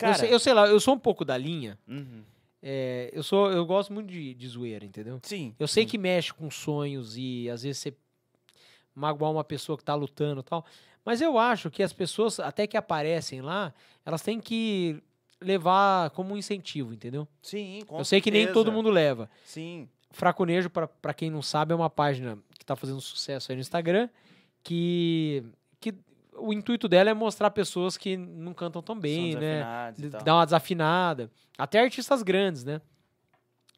Cara, 0.03 0.13
eu, 0.13 0.19
sei, 0.19 0.35
eu 0.35 0.39
sei 0.39 0.53
lá, 0.53 0.69
eu 0.69 0.81
sou 0.81 0.95
um 0.95 0.99
pouco 0.99 1.25
da 1.25 1.37
linha. 1.37 1.79
Uhum. 1.87 2.23
é, 2.63 3.11
eu 3.13 3.23
sou, 3.23 3.51
eu 3.51 3.65
gosto 3.65 3.93
muito 3.93 4.09
de, 4.09 4.35
de 4.35 4.49
zoeira, 4.49 4.85
entendeu? 4.85 5.21
Sim. 5.23 5.55
Eu 5.59 5.69
sei 5.69 5.85
sim. 5.85 5.91
que 5.91 5.99
mexe 5.99 6.33
com 6.33 6.51
sonhos 6.51 7.17
e 7.17 7.49
às 7.49 7.63
vezes 7.63 7.79
você 7.79 7.95
magoar 8.95 9.31
uma 9.31 9.45
pessoa 9.45 9.79
que 9.79 9.85
tá 9.85 9.95
lutando 9.95 10.41
e 10.41 10.45
tal. 10.45 10.65
Mas 11.05 11.21
eu 11.21 11.39
acho 11.39 11.71
que 11.71 11.83
as 11.83 11.93
pessoas, 11.93 12.39
até 12.39 12.67
que 12.67 12.77
aparecem 12.77 13.41
lá, 13.41 13.73
elas 14.05 14.23
têm 14.23 14.41
que 14.41 15.03
levar 15.41 16.11
como 16.11 16.35
um 16.35 16.37
incentivo, 16.37 16.93
entendeu? 16.93 17.27
Sim, 17.43 17.83
com 17.87 17.99
eu 17.99 18.05
sei 18.05 18.21
que 18.21 18.31
nem 18.31 18.53
todo 18.53 18.71
mundo 18.71 18.91
leva. 18.91 19.29
Sim. 19.45 19.89
Fraconejo, 20.13 20.71
pra 20.71 21.15
quem 21.15 21.31
não 21.31 21.43
sabe, 21.43 21.73
é 21.73 21.77
uma 21.77 21.91
página 21.91 22.39
que 22.59 22.65
tá 22.65 22.77
fazendo 22.77 23.01
sucesso 23.01 23.51
aí 23.51 23.57
no 23.57 23.61
Instagram, 23.61 24.09
que, 24.63 25.43
que 25.81 25.95
o 26.37 26.53
intuito 26.53 26.89
dela 26.89 27.11
é 27.11 27.15
mostrar 27.15 27.51
pessoas 27.51 27.97
que 27.97 28.17
não 28.17 28.55
cantam 28.55 28.81
tão 28.83 28.99
bem, 28.99 29.35
né? 29.35 29.41
desafinados 29.41 30.01
d- 30.03 30.11
tal. 30.11 30.23
dar 30.23 30.35
uma 30.37 30.45
desafinada. 30.45 31.31
Até 31.59 31.81
artistas 31.81 32.23
grandes, 32.23 32.63
né? 32.65 32.81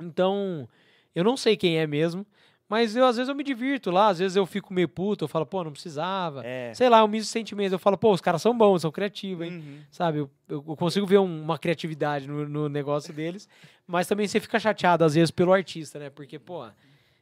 Então, 0.00 0.68
eu 1.14 1.22
não 1.24 1.36
sei 1.36 1.56
quem 1.56 1.78
é 1.78 1.86
mesmo, 1.86 2.26
mas 2.68 2.96
eu 2.96 3.04
às 3.04 3.16
vezes 3.16 3.28
eu 3.28 3.34
me 3.34 3.44
divirto 3.44 3.90
lá, 3.90 4.08
às 4.08 4.18
vezes 4.18 4.36
eu 4.36 4.46
fico 4.46 4.72
meio 4.72 4.88
puto, 4.88 5.24
eu 5.24 5.28
falo, 5.28 5.44
pô, 5.46 5.62
não 5.62 5.70
precisava. 5.72 6.42
É. 6.44 6.72
Sei 6.74 6.88
lá, 6.88 7.00
eu 7.00 7.08
misto 7.08 7.28
sentimentos, 7.30 7.72
eu 7.72 7.78
falo, 7.78 7.96
pô, 7.98 8.12
os 8.12 8.20
caras 8.20 8.40
são 8.42 8.56
bons, 8.56 8.82
são 8.82 8.90
criativos, 8.90 9.46
hein? 9.46 9.52
Uhum. 9.58 9.80
Sabe, 9.90 10.18
eu, 10.18 10.30
eu 10.48 10.62
consigo 10.76 11.06
ver 11.06 11.18
um- 11.18 11.42
uma 11.42 11.58
criatividade 11.58 12.26
no, 12.26 12.48
no 12.48 12.68
negócio 12.68 13.12
deles, 13.12 13.48
mas 13.86 14.06
também 14.06 14.26
você 14.26 14.40
fica 14.40 14.58
chateado, 14.58 15.04
às 15.04 15.14
vezes, 15.14 15.30
pelo 15.30 15.52
artista, 15.52 15.98
né? 15.98 16.08
Porque, 16.10 16.38
pô, 16.38 16.64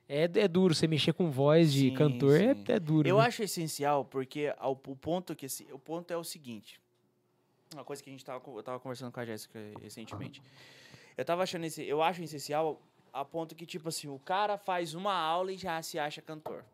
é, 0.09 0.25
é 0.35 0.49
duro 0.49 0.75
você 0.75 0.87
mexer 0.87 1.13
com 1.13 1.31
voz 1.31 1.73
de 1.73 1.89
Sim, 1.89 1.95
cantor, 1.95 2.41
é, 2.41 2.55
sim. 2.55 2.65
é 2.69 2.79
duro. 2.79 3.09
Eu 3.09 3.17
né? 3.19 3.25
acho 3.25 3.43
essencial 3.43 4.05
porque 4.05 4.53
ao, 4.59 4.73
o 4.73 4.97
ponto 4.97 5.35
que 5.35 5.47
esse- 5.47 5.67
o 5.73 5.79
ponto 5.79 6.11
é 6.13 6.17
o 6.17 6.23
seguinte. 6.25 6.81
Uma 7.75 7.85
coisa 7.85 8.03
que 8.03 8.11
a 8.11 8.13
gente 8.13 8.25
tava, 8.25 8.43
eu 8.47 8.63
tava 8.63 8.79
conversando 8.79 9.11
com 9.11 9.19
a 9.21 9.25
Jéssica 9.25 9.59
recentemente. 9.83 10.43
Eu 11.17 11.25
tava 11.25 11.43
achando 11.43 11.65
esse, 11.65 11.83
eu 11.83 12.03
acho 12.03 12.23
essencial 12.23 12.81
a 13.13 13.25
ponto 13.25 13.55
que 13.55 13.67
tipo 13.67 13.89
assim, 13.89 14.09
o 14.09 14.19
cara 14.19 14.57
faz 14.57 14.95
uma 14.95 15.13
aula 15.15 15.53
e 15.53 15.57
já 15.57 15.81
se 15.83 15.99
acha 15.99 16.23
cantor. 16.23 16.65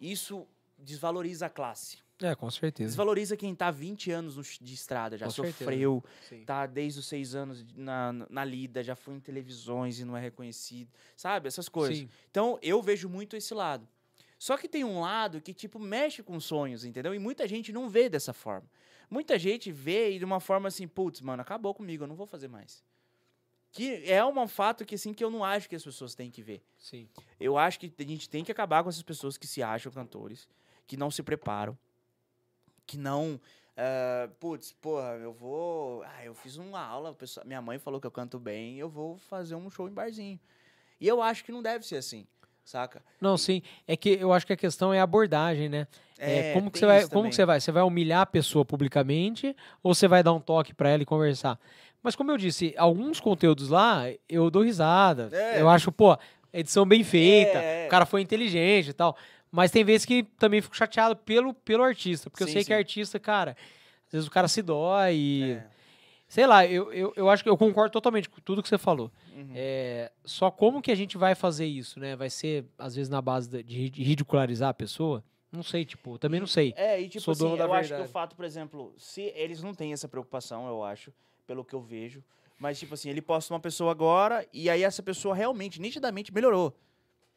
Isso 0.00 0.46
desvaloriza 0.78 1.46
a 1.46 1.50
classe. 1.50 1.98
É, 2.20 2.34
com 2.36 2.50
certeza. 2.50 2.88
Desvaloriza 2.88 3.36
quem 3.36 3.54
tá 3.54 3.70
20 3.70 4.10
anos 4.12 4.58
de 4.60 4.74
estrada, 4.74 5.16
já 5.16 5.26
Com 5.26 5.32
sofreu, 5.32 6.04
tá 6.46 6.66
desde 6.66 7.00
os 7.00 7.06
seis 7.06 7.34
anos 7.34 7.64
na, 7.74 8.12
na 8.30 8.44
lida, 8.44 8.82
já 8.82 8.94
foi 8.94 9.14
em 9.14 9.20
televisões 9.20 9.98
e 9.98 10.04
não 10.04 10.16
é 10.16 10.20
reconhecido, 10.20 10.88
sabe? 11.16 11.48
Essas 11.48 11.68
coisas. 11.68 11.98
Sim. 11.98 12.08
Então, 12.30 12.58
eu 12.62 12.80
vejo 12.80 13.08
muito 13.08 13.36
esse 13.36 13.52
lado. 13.52 13.88
Só 14.38 14.56
que 14.56 14.68
tem 14.68 14.84
um 14.84 15.00
lado 15.00 15.40
que, 15.40 15.52
tipo, 15.52 15.78
mexe 15.78 16.22
com 16.22 16.38
sonhos, 16.38 16.84
entendeu? 16.84 17.14
E 17.14 17.18
muita 17.18 17.46
gente 17.46 17.72
não 17.72 17.88
vê 17.88 18.08
dessa 18.08 18.32
forma. 18.32 18.68
Muita 19.10 19.38
gente 19.38 19.70
vê 19.70 20.18
de 20.18 20.24
uma 20.24 20.40
forma 20.40 20.68
assim, 20.68 20.86
putz, 20.86 21.20
mano, 21.20 21.42
acabou 21.42 21.74
comigo, 21.74 22.04
eu 22.04 22.08
não 22.08 22.16
vou 22.16 22.26
fazer 22.26 22.48
mais. 22.48 22.82
Que 23.72 24.04
é 24.10 24.22
um 24.24 24.46
fato 24.46 24.84
que, 24.84 24.94
assim, 24.94 25.14
que 25.14 25.24
eu 25.24 25.30
não 25.30 25.42
acho 25.42 25.66
que 25.68 25.74
as 25.74 25.82
pessoas 25.82 26.14
têm 26.14 26.30
que 26.30 26.42
ver. 26.42 26.62
Sim. 26.78 27.08
Eu 27.40 27.56
acho 27.56 27.80
que 27.80 27.92
a 27.98 28.02
gente 28.02 28.28
tem 28.28 28.44
que 28.44 28.52
acabar 28.52 28.82
com 28.82 28.90
essas 28.90 29.02
pessoas 29.02 29.38
que 29.38 29.46
se 29.46 29.62
acham 29.62 29.90
cantores, 29.90 30.46
que 30.86 30.96
não 30.96 31.10
se 31.10 31.22
preparam, 31.22 31.76
que 32.86 32.96
não. 32.98 33.40
ah, 33.76 34.28
putz, 34.38 34.72
porra, 34.74 35.14
eu 35.14 35.32
vou. 35.32 36.02
Ah, 36.02 36.24
eu 36.24 36.34
fiz 36.34 36.56
uma 36.56 36.80
aula, 36.84 37.14
pessoa- 37.14 37.44
minha 37.46 37.62
mãe 37.62 37.78
falou 37.78 37.98
que 38.00 38.06
eu 38.06 38.10
canto 38.10 38.38
bem, 38.38 38.78
eu 38.78 38.88
vou 38.90 39.16
fazer 39.16 39.54
um 39.54 39.70
show 39.70 39.88
em 39.88 39.92
barzinho. 39.94 40.38
E 41.00 41.08
eu 41.08 41.22
acho 41.22 41.42
que 41.44 41.50
não 41.50 41.62
deve 41.62 41.84
ser 41.86 41.96
assim, 41.96 42.26
saca? 42.64 43.02
Não, 43.20 43.36
sim. 43.38 43.62
É 43.88 43.96
que 43.96 44.10
eu 44.10 44.32
acho 44.32 44.46
que 44.46 44.52
a 44.52 44.56
questão 44.56 44.92
é 44.92 45.00
a 45.00 45.02
abordagem, 45.02 45.68
né? 45.70 45.88
É, 46.18 46.52
como 46.52 46.70
que 46.70 46.78
você 46.78 46.86
vai, 46.86 47.08
como 47.08 47.28
que 47.30 47.34
você 47.34 47.44
vai? 47.44 47.60
Você 47.60 47.72
vai 47.72 47.82
humilhar 47.82 48.20
a 48.20 48.26
pessoa 48.26 48.64
publicamente 48.64 49.56
ou 49.82 49.94
você 49.94 50.06
vai 50.06 50.22
dar 50.22 50.32
um 50.32 50.40
toque 50.40 50.72
pra 50.74 50.88
ela 50.90 51.02
e 51.02 51.06
conversar? 51.06 51.58
Mas 52.02 52.16
como 52.16 52.30
eu 52.30 52.36
disse, 52.36 52.74
alguns 52.76 53.20
conteúdos 53.20 53.68
lá 53.68 54.04
eu 54.28 54.50
dou 54.50 54.62
risada. 54.62 55.28
É. 55.32 55.60
Eu 55.60 55.68
acho, 55.68 55.92
pô, 55.92 56.16
edição 56.52 56.84
bem 56.86 57.04
feita, 57.04 57.58
É, 57.58 57.86
o 57.86 57.90
cara 57.90 58.04
foi 58.04 58.20
inteligente 58.20 58.88
e 58.88 58.92
tal. 58.92 59.16
Mas 59.50 59.70
tem 59.70 59.84
vezes 59.84 60.04
que 60.06 60.22
também 60.38 60.60
fico 60.60 60.74
chateado 60.76 61.14
pelo, 61.14 61.52
pelo 61.54 61.82
artista, 61.82 62.28
porque 62.30 62.42
eu 62.42 62.46
Sim, 62.46 62.54
sei 62.54 62.62
que 62.62 62.68
sim. 62.68 62.74
artista, 62.74 63.20
cara, 63.20 63.56
às 64.06 64.12
vezes 64.12 64.26
o 64.26 64.30
cara 64.30 64.48
se 64.48 64.62
dói 64.62 65.14
e 65.14 65.52
É. 65.52 65.66
sei 66.26 66.46
lá, 66.46 66.66
eu, 66.66 66.90
eu, 66.92 67.12
eu 67.14 67.28
acho 67.28 67.42
que 67.42 67.48
eu 67.50 67.56
concordo 67.56 67.92
totalmente 67.92 68.30
com 68.30 68.40
tudo 68.40 68.62
que 68.62 68.68
você 68.68 68.78
falou. 68.78 69.12
Uhum. 69.36 69.50
É, 69.54 70.10
só 70.24 70.50
como 70.50 70.80
que 70.80 70.90
a 70.90 70.94
gente 70.94 71.18
vai 71.18 71.34
fazer 71.34 71.66
isso, 71.66 72.00
né? 72.00 72.16
Vai 72.16 72.30
ser, 72.30 72.64
às 72.78 72.94
vezes, 72.96 73.10
na 73.10 73.20
base 73.20 73.62
de 73.62 73.76
ri- 73.76 74.02
ridicularizar 74.02 74.70
a 74.70 74.74
pessoa? 74.74 75.22
Não 75.52 75.62
sei, 75.62 75.84
tipo, 75.84 76.18
também 76.18 76.40
não 76.40 76.46
sei. 76.46 76.72
É, 76.74 76.98
e 76.98 77.08
tipo 77.10 77.20
Sou 77.20 77.32
assim, 77.32 77.44
dono 77.44 77.56
da 77.58 77.64
eu 77.64 77.74
acho 77.74 77.94
que 77.94 78.00
o 78.00 78.06
fato, 78.06 78.34
por 78.34 78.46
exemplo, 78.46 78.94
se 78.96 79.20
eles 79.36 79.62
não 79.62 79.74
têm 79.74 79.92
essa 79.92 80.08
preocupação, 80.08 80.66
eu 80.66 80.82
acho, 80.82 81.12
pelo 81.46 81.64
que 81.64 81.74
eu 81.74 81.80
vejo, 81.80 82.22
mas 82.58 82.78
tipo 82.78 82.94
assim, 82.94 83.10
ele 83.10 83.20
posta 83.22 83.52
uma 83.52 83.60
pessoa 83.60 83.90
agora 83.90 84.46
e 84.52 84.68
aí 84.70 84.82
essa 84.82 85.02
pessoa 85.02 85.34
realmente, 85.34 85.80
nitidamente 85.80 86.32
melhorou. 86.32 86.74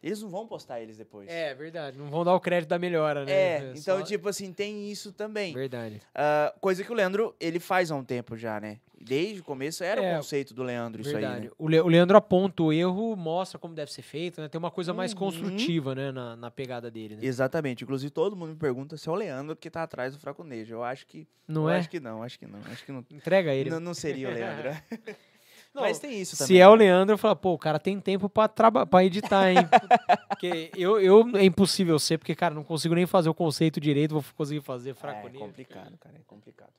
Eles 0.03 0.21
não 0.21 0.29
vão 0.29 0.45
postar 0.45 0.79
eles 0.81 0.97
depois. 0.97 1.27
É, 1.27 1.55
verdade. 1.55 1.97
Não 1.97 2.09
vão 2.11 2.23
dar 2.23 2.35
o 2.35 2.39
crédito 2.39 2.69
da 2.69 2.77
melhora, 2.77 3.25
né? 3.25 3.31
É, 3.31 3.57
então, 3.75 3.97
só- 3.99 4.03
tipo 4.03 4.29
assim, 4.29 4.53
tem 4.53 4.91
isso 4.91 5.11
também. 5.11 5.51
Verdade. 5.51 5.99
Ah, 6.13 6.53
coisa 6.61 6.83
que 6.83 6.91
o 6.91 6.95
Leandro, 6.95 7.35
ele 7.39 7.59
faz 7.59 7.89
há 7.89 7.95
um 7.95 8.03
tempo 8.03 8.37
já, 8.37 8.59
né? 8.59 8.79
Desde 9.05 9.39
o 9.41 9.43
começo 9.43 9.83
era 9.83 10.01
É, 10.01 10.13
o 10.13 10.17
conceito 10.17 10.53
do 10.53 10.63
Leandro 10.63 11.01
isso 11.01 11.11
verdade. 11.11 11.35
aí, 11.35 11.41
né? 11.45 11.51
o, 11.59 11.67
Le- 11.67 11.79
o 11.81 11.87
Leandro 11.87 12.17
aponta 12.17 12.63
o 12.63 12.73
erro, 12.73 13.15
mostra 13.15 13.59
como 13.59 13.75
deve 13.75 13.91
ser 13.93 14.01
feito, 14.01 14.41
né? 14.41 14.47
Tem 14.49 14.57
uma 14.57 14.71
coisa 14.71 14.93
mais 14.93 15.11
Uhum. 15.13 15.19
construtiva, 15.19 15.93
né? 15.93 16.11
Na, 16.11 16.35
na 16.35 16.49
pegada 16.49 16.89
dele, 16.89 17.15
né? 17.15 17.21
Exatamente. 17.23 17.83
Inclusive, 17.83 18.09
todo 18.09 18.35
mundo 18.35 18.49
me 18.49 18.55
pergunta 18.55 18.97
se 18.97 19.07
é 19.07 19.11
o 19.11 19.15
Leandro 19.15 19.55
que 19.55 19.69
tá 19.69 19.83
atrás 19.83 20.13
do 20.13 20.19
Fraconejo. 20.19 20.73
Eu 20.73 20.83
acho 20.83 21.05
que. 21.05 21.27
Não 21.47 21.63
eu 21.63 21.69
é? 21.69 21.77
acho 21.77 21.89
que 21.89 21.99
não, 21.99 22.23
acho 22.23 22.39
que 22.39 22.47
não. 22.47 22.59
Acho 22.71 22.83
que 22.83 22.91
não. 22.91 23.05
Entrega 23.11 23.53
ele. 23.53 23.69
Não, 23.69 23.79
não 23.79 23.93
seria 23.93 24.27
o 24.29 24.33
Leandro. 24.33 24.69
Não, 25.73 25.81
Mas 25.81 25.99
tem 25.99 26.21
isso 26.21 26.37
também. 26.37 26.55
Se 26.55 26.57
é 26.61 26.65
o 26.69 26.71
né? 26.77 26.85
Leandro, 26.85 27.15
eu 27.15 27.17
falo, 27.17 27.35
pô, 27.35 27.51
o 27.51 27.57
cara 27.57 27.77
tem 27.77 27.99
tempo 27.99 28.29
pra, 28.29 28.47
pra 28.47 29.03
editar, 29.03 29.49
hein? 29.51 29.57
porque 30.29 30.71
eu, 30.73 31.01
eu 31.01 31.29
é 31.35 31.43
impossível 31.43 31.99
ser, 31.99 32.17
porque, 32.17 32.33
cara, 32.33 32.55
não 32.55 32.63
consigo 32.63 32.95
nem 32.95 33.05
fazer 33.05 33.27
o 33.27 33.33
conceito 33.33 33.77
direito, 33.81 34.13
vou 34.13 34.23
conseguir 34.37 34.61
fazer 34.61 34.91
É 34.91 34.93
fraco 34.93 35.29
complicado, 35.33 35.97
cara, 35.97 36.15
é 36.15 36.21
complicado. 36.25 36.71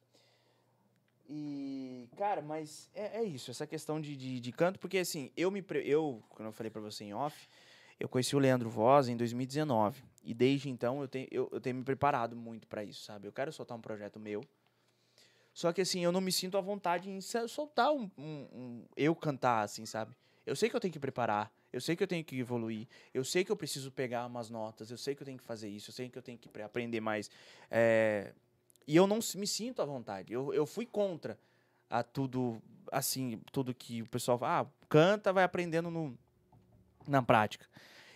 E, 1.28 2.08
cara, 2.16 2.40
mas 2.40 2.88
é, 2.94 3.18
é 3.18 3.24
isso, 3.24 3.50
essa 3.50 3.66
questão 3.66 4.00
de, 4.00 4.16
de, 4.16 4.38
de 4.40 4.52
canto, 4.52 4.78
porque 4.78 4.98
assim, 4.98 5.30
eu 5.36 5.50
me. 5.50 5.64
Eu, 5.84 6.22
quando 6.30 6.46
eu 6.46 6.52
falei 6.52 6.70
pra 6.70 6.80
você 6.80 7.04
em 7.04 7.14
off, 7.14 7.48
eu 7.98 8.08
conheci 8.08 8.36
o 8.36 8.38
Leandro 8.38 8.68
Voz 8.70 9.08
em 9.08 9.16
2019. 9.16 10.02
E 10.24 10.34
desde 10.34 10.68
então 10.68 11.00
eu 11.00 11.08
tenho, 11.08 11.28
eu, 11.30 11.48
eu 11.52 11.60
tenho 11.60 11.76
me 11.76 11.84
preparado 11.84 12.36
muito 12.36 12.66
pra 12.66 12.84
isso, 12.84 13.02
sabe? 13.02 13.26
Eu 13.26 13.32
quero 13.32 13.52
soltar 13.52 13.76
um 13.76 13.80
projeto 13.80 14.18
meu. 14.20 14.44
Só 15.54 15.72
que 15.72 15.80
assim, 15.80 16.04
eu 16.04 16.12
não 16.12 16.20
me 16.20 16.30
sinto 16.30 16.58
à 16.58 16.60
vontade 16.60 17.08
em 17.08 17.20
soltar 17.20 17.90
um, 17.92 18.10
um- 18.18 18.48
um- 18.52 18.84
eu 18.96 19.14
cantar, 19.14 19.62
assim, 19.62 19.86
sabe? 19.86 20.14
Eu 20.44 20.54
sei 20.54 20.68
que 20.68 20.76
eu 20.76 20.80
tenho 20.80 20.92
que 20.92 20.98
preparar, 21.00 21.50
eu 21.72 21.80
sei 21.80 21.96
que 21.96 22.02
eu 22.02 22.06
tenho 22.06 22.22
que 22.22 22.38
evoluir, 22.38 22.86
eu 23.12 23.24
sei 23.24 23.42
que 23.44 23.50
eu 23.50 23.56
preciso 23.56 23.90
pegar 23.90 24.26
umas 24.26 24.50
notas, 24.50 24.90
eu 24.90 24.98
sei 24.98 25.14
que 25.14 25.22
eu 25.22 25.24
tenho 25.24 25.38
que 25.38 25.44
fazer 25.44 25.68
isso, 25.68 25.90
eu 25.90 25.94
sei 25.94 26.08
que 26.08 26.18
eu 26.18 26.22
tenho 26.22 26.38
que 26.38 26.48
pre- 26.48 26.62
aprender 26.62 27.00
mais. 27.00 27.30
é, 27.70 28.32
e 28.86 28.94
eu 28.96 29.06
não 29.06 29.18
me 29.34 29.46
sinto 29.46 29.82
à 29.82 29.84
vontade. 29.84 30.32
Eu, 30.32 30.52
eu 30.54 30.66
fui 30.66 30.86
contra 30.86 31.38
a 31.90 32.02
tudo, 32.02 32.60
assim, 32.92 33.40
tudo 33.52 33.74
que 33.74 34.02
o 34.02 34.08
pessoal 34.08 34.38
fala, 34.38 34.60
ah, 34.60 34.66
canta, 34.88 35.32
vai 35.32 35.44
aprendendo 35.44 35.90
no, 35.90 36.16
na 37.06 37.22
prática. 37.22 37.66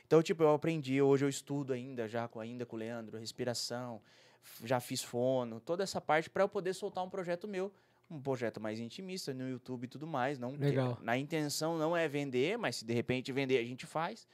Então, 0.07 0.23
tipo, 0.23 0.43
eu 0.43 0.53
aprendi, 0.53 1.01
hoje 1.01 1.25
eu 1.25 1.29
estudo 1.29 1.73
ainda, 1.73 2.09
já 2.09 2.27
com, 2.27 2.41
ainda 2.41 2.67
com 2.67 2.75
o 2.77 2.79
Leandro, 2.79 3.17
respiração, 3.19 4.01
já 4.65 4.81
fiz 4.81 5.03
fono, 5.03 5.61
toda 5.61 5.83
essa 5.85 6.01
parte 6.01 6.29
para 6.29 6.43
eu 6.43 6.49
poder 6.49 6.75
soltar 6.75 7.05
um 7.05 7.11
projeto 7.11 7.47
meu, 7.47 7.73
um 8.11 8.21
projeto 8.21 8.61
mais 8.61 8.81
intimista 8.81 9.33
no 9.33 9.49
YouTube 9.49 9.85
e 9.85 9.87
tudo 9.89 10.07
mais. 10.07 10.37
Não, 10.39 10.53
que- 10.53 10.59
Legal. 10.65 10.99
na 11.03 11.17
intenção 11.17 11.79
não 11.79 11.97
é 11.97 12.09
vender, 12.09 12.59
mas 12.59 12.77
se 12.77 12.85
de 12.85 12.93
repente 12.93 13.31
vender, 13.31 13.59
a 13.59 13.65
gente 13.65 13.87
faz. 13.87 14.27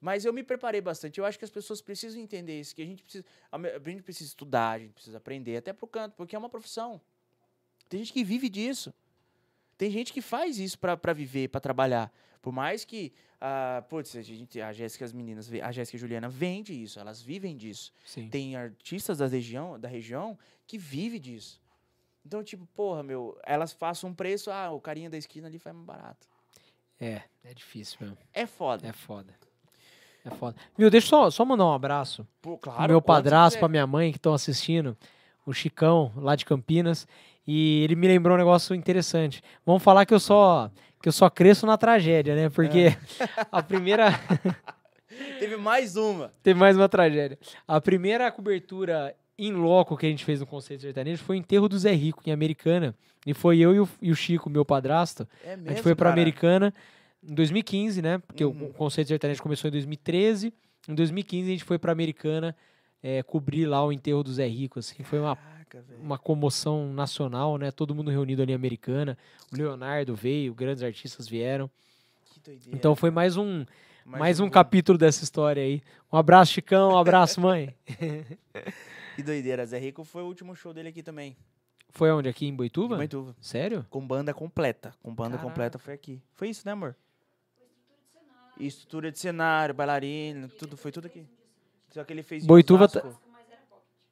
Mas 0.00 0.24
eu 0.24 0.32
me 0.32 0.42
preparei 0.42 0.80
bastante. 0.80 1.18
Eu 1.18 1.24
acho 1.24 1.38
que 1.38 1.44
as 1.44 1.50
pessoas 1.50 1.80
precisam 1.80 2.20
entender 2.20 2.60
isso, 2.60 2.74
que 2.74 2.82
a 2.82 2.86
gente 2.86 3.02
precisa, 3.02 3.24
a 3.50 3.58
gente 3.90 4.02
precisa 4.02 4.28
estudar, 4.28 4.72
a 4.72 4.78
gente 4.78 4.92
precisa 4.92 5.16
aprender, 5.16 5.56
até 5.56 5.72
pro 5.72 5.86
canto, 5.86 6.14
porque 6.14 6.36
é 6.36 6.38
uma 6.38 6.50
profissão. 6.50 7.00
Tem 7.88 8.00
gente 8.00 8.12
que 8.12 8.24
vive 8.24 8.48
disso. 8.48 8.92
Tem 9.76 9.90
gente 9.90 10.12
que 10.12 10.20
faz 10.20 10.58
isso 10.58 10.78
pra, 10.78 10.96
pra 10.96 11.12
viver, 11.12 11.48
pra 11.48 11.60
trabalhar. 11.60 12.12
Por 12.40 12.52
mais 12.52 12.84
que. 12.84 13.12
ah, 13.40 13.82
putz, 13.88 14.14
a, 14.14 14.22
gente, 14.22 14.60
a 14.60 14.72
Jéssica, 14.72 15.04
as 15.04 15.12
meninas, 15.12 15.50
a 15.52 15.72
Jéssica 15.72 15.96
e 15.96 15.98
a 15.98 16.00
Juliana 16.00 16.28
vende 16.28 16.74
isso, 16.74 17.00
elas 17.00 17.22
vivem 17.22 17.56
disso. 17.56 17.92
Sim. 18.04 18.28
Tem 18.28 18.56
artistas 18.56 19.18
da 19.18 19.26
região, 19.26 19.80
da 19.80 19.88
região 19.88 20.38
que 20.66 20.76
vive 20.76 21.18
disso. 21.18 21.62
Então, 22.24 22.42
tipo, 22.42 22.66
porra, 22.66 23.02
meu, 23.02 23.38
elas 23.44 23.72
façam 23.72 24.10
um 24.10 24.14
preço, 24.14 24.50
ah, 24.50 24.70
o 24.70 24.80
carinha 24.80 25.10
da 25.10 25.16
esquina 25.16 25.46
ali 25.46 25.58
faz 25.58 25.74
mais 25.74 25.86
barato. 25.86 26.28
É, 27.00 27.22
é 27.42 27.52
difícil 27.54 27.98
mesmo. 28.00 28.18
É 28.32 28.46
foda. 28.46 28.88
É 28.88 28.92
foda. 28.92 29.34
É 30.24 30.30
foda. 30.30 30.56
Viu, 30.76 30.90
deixa 30.90 31.06
eu 31.06 31.10
só, 31.10 31.30
só 31.30 31.44
mandar 31.44 31.66
um 31.66 31.72
abraço 31.72 32.26
Pô, 32.40 32.56
pro 32.56 32.72
claro. 32.72 32.92
meu 32.92 33.02
quando 33.02 33.16
você 33.16 33.22
padrasto, 33.22 33.58
pra 33.58 33.68
minha 33.68 33.86
mãe 33.86 34.10
que 34.10 34.18
estão 34.18 34.32
assistindo, 34.32 34.96
o 35.44 35.52
Chicão, 35.52 36.12
lá 36.16 36.34
de 36.34 36.44
Campinas. 36.44 37.06
E 37.46 37.82
ele 37.84 37.94
me 37.94 38.06
lembrou 38.08 38.34
um 38.34 38.38
negócio 38.38 38.74
interessante. 38.74 39.42
Vamos 39.66 39.82
falar 39.82 40.06
que 40.06 40.14
eu 40.14 40.20
só 40.20 40.70
que 41.02 41.08
eu 41.08 41.12
só 41.12 41.28
cresço 41.28 41.66
na 41.66 41.76
tragédia, 41.76 42.34
né? 42.34 42.48
Porque 42.48 42.96
É. 43.20 43.28
a 43.52 43.62
primeira 43.62 44.08
Teve 45.38 45.56
mais 45.56 45.96
uma. 45.96 46.30
Teve 46.42 46.58
mais 46.58 46.76
uma 46.76 46.88
tragédia. 46.88 47.38
A 47.68 47.80
primeira 47.80 48.30
cobertura 48.32 49.14
em 49.38 49.52
loco 49.52 49.96
que 49.96 50.06
a 50.06 50.08
gente 50.08 50.24
fez 50.24 50.40
no 50.40 50.46
Conceito 50.46 50.80
Sertanejo 50.82 51.22
foi 51.22 51.36
o 51.36 51.38
enterro 51.38 51.68
do 51.68 51.78
Zé 51.78 51.92
Rico, 51.92 52.22
em 52.26 52.32
Americana. 52.32 52.94
E 53.26 53.34
foi 53.34 53.58
eu 53.58 53.74
e 53.74 53.80
o, 53.80 53.88
e 54.00 54.10
o 54.10 54.16
Chico, 54.16 54.48
meu 54.50 54.64
padrasto. 54.64 55.28
É 55.44 55.50
mesmo, 55.56 55.66
a 55.66 55.72
gente 55.72 55.82
foi 55.82 55.94
pra 55.94 56.10
cara? 56.10 56.20
Americana 56.20 56.74
em 57.28 57.34
2015, 57.34 58.02
né? 58.02 58.18
Porque 58.18 58.44
Uhum. 58.44 58.66
o 58.66 58.72
Conceito 58.74 59.08
Sertanejo 59.08 59.42
começou 59.42 59.68
em 59.68 59.72
2013. 59.72 60.52
Em 60.88 60.94
2015 60.94 61.48
a 61.48 61.52
gente 61.52 61.64
foi 61.64 61.78
pra 61.78 61.92
Americana 61.92 62.54
eh, 63.02 63.22
cobrir 63.22 63.66
lá 63.66 63.84
o 63.84 63.92
enterro 63.92 64.22
do 64.22 64.32
Zé 64.32 64.46
Rico, 64.46 64.78
assim. 64.78 65.02
Foi 65.02 65.18
uma, 65.18 65.36
Caraca, 65.36 65.84
uma 66.00 66.18
comoção 66.18 66.92
nacional, 66.92 67.56
né? 67.58 67.70
Todo 67.70 67.94
mundo 67.94 68.10
reunido 68.10 68.42
ali 68.42 68.52
em 68.52 68.54
Americana. 68.54 69.16
O 69.52 69.56
Leonardo 69.56 70.14
veio, 70.14 70.54
grandes 70.54 70.82
artistas 70.82 71.28
vieram. 71.28 71.70
Que 72.32 72.40
doideira. 72.40 72.76
Então 72.76 72.94
foi 72.94 73.10
mais 73.10 73.36
um, 73.36 73.64
mais 74.04 74.38
eu 74.40 74.46
um 74.46 74.50
capítulo 74.50 74.98
dessa 74.98 75.24
história 75.24 75.62
aí. 75.62 75.82
Um 76.12 76.16
abraço, 76.16 76.52
Chicão. 76.52 76.92
Um 76.92 76.98
abraço, 76.98 77.40
mãe. 77.40 77.74
Que 79.16 79.22
doideira. 79.22 79.64
Zé 79.64 79.78
Rico 79.78 80.04
foi 80.04 80.22
o 80.22 80.26
último 80.26 80.54
show 80.56 80.72
dele 80.74 80.88
aqui 80.88 81.02
também. 81.02 81.36
Foi 81.90 82.10
onde? 82.10 82.28
Aqui 82.28 82.44
em 82.46 82.48
Em 82.48 82.54
Boituva? 82.56 82.96
Boituva. 82.96 83.36
Sério? 83.40 83.86
Com 83.88 84.04
banda 84.04 84.34
completa. 84.34 84.92
Com 85.02 85.14
banda 85.14 85.36
Caraca. 85.36 85.48
completa 85.48 85.78
foi 85.78 85.94
aqui. 85.94 86.20
Foi 86.32 86.48
isso, 86.48 86.62
né, 86.66 86.72
amor? 86.72 86.96
E 88.58 88.66
Estrutura 88.66 89.10
de 89.10 89.18
cenário, 89.18 89.74
bailarina, 89.74 90.48
tudo, 90.58 90.76
foi 90.76 90.92
tudo 90.92 91.06
aqui. 91.06 91.26
Só 91.90 92.04
que 92.04 92.12
ele 92.12 92.22
fez 92.22 92.44
Boituva 92.46 92.88
tá- 92.88 93.00
Osasco. 93.00 93.22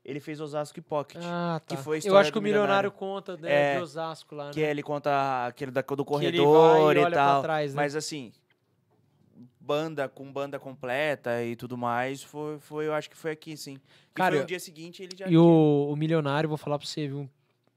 Ele 0.04 0.18
fez 0.18 0.40
Osasco 0.40 0.78
e 0.80 0.82
Pocket. 0.82 1.22
Ah, 1.24 1.60
Que 1.64 1.76
tá. 1.76 1.82
foi 1.82 1.98
a 1.98 2.00
Eu 2.04 2.16
acho 2.16 2.32
que 2.32 2.38
o 2.38 2.42
milionário, 2.42 2.90
milionário. 2.90 2.92
conta 2.92 3.36
né, 3.36 3.74
É, 3.74 3.76
de 3.76 3.82
Osasco 3.82 4.34
lá, 4.34 4.46
né? 4.46 4.52
que 4.52 4.58
ele 4.60 4.82
conta 4.82 5.46
aquele 5.46 5.70
da, 5.70 5.80
do 5.80 6.04
Que 6.04 6.04
corredor 6.04 6.92
e 6.96 6.98
e, 6.98 7.02
olha 7.04 7.10
pra 7.12 7.24
tal. 7.24 7.42
trás, 7.42 7.72
né? 7.72 7.80
Mas 7.82 7.94
assim, 7.94 8.32
banda 9.60 10.08
com 10.08 10.32
banda 10.32 10.58
completa 10.58 11.42
e 11.44 11.54
tudo 11.54 11.78
mais, 11.78 12.20
foi, 12.22 12.58
foi 12.58 12.86
eu 12.88 12.94
acho 12.94 13.08
que 13.08 13.16
foi 13.16 13.30
aqui, 13.30 13.56
sim. 13.56 13.74
E 13.74 13.80
Cara, 14.14 14.36
foi 14.38 14.44
dia 14.44 14.58
seguinte 14.58 15.04
ele 15.04 15.16
já 15.16 15.28
E 15.28 15.36
o, 15.38 15.88
o 15.92 15.96
milionário, 15.96 16.48
vou 16.48 16.58
falar 16.58 16.78
pra 16.78 16.86
você, 16.86 17.06
viu? 17.06 17.30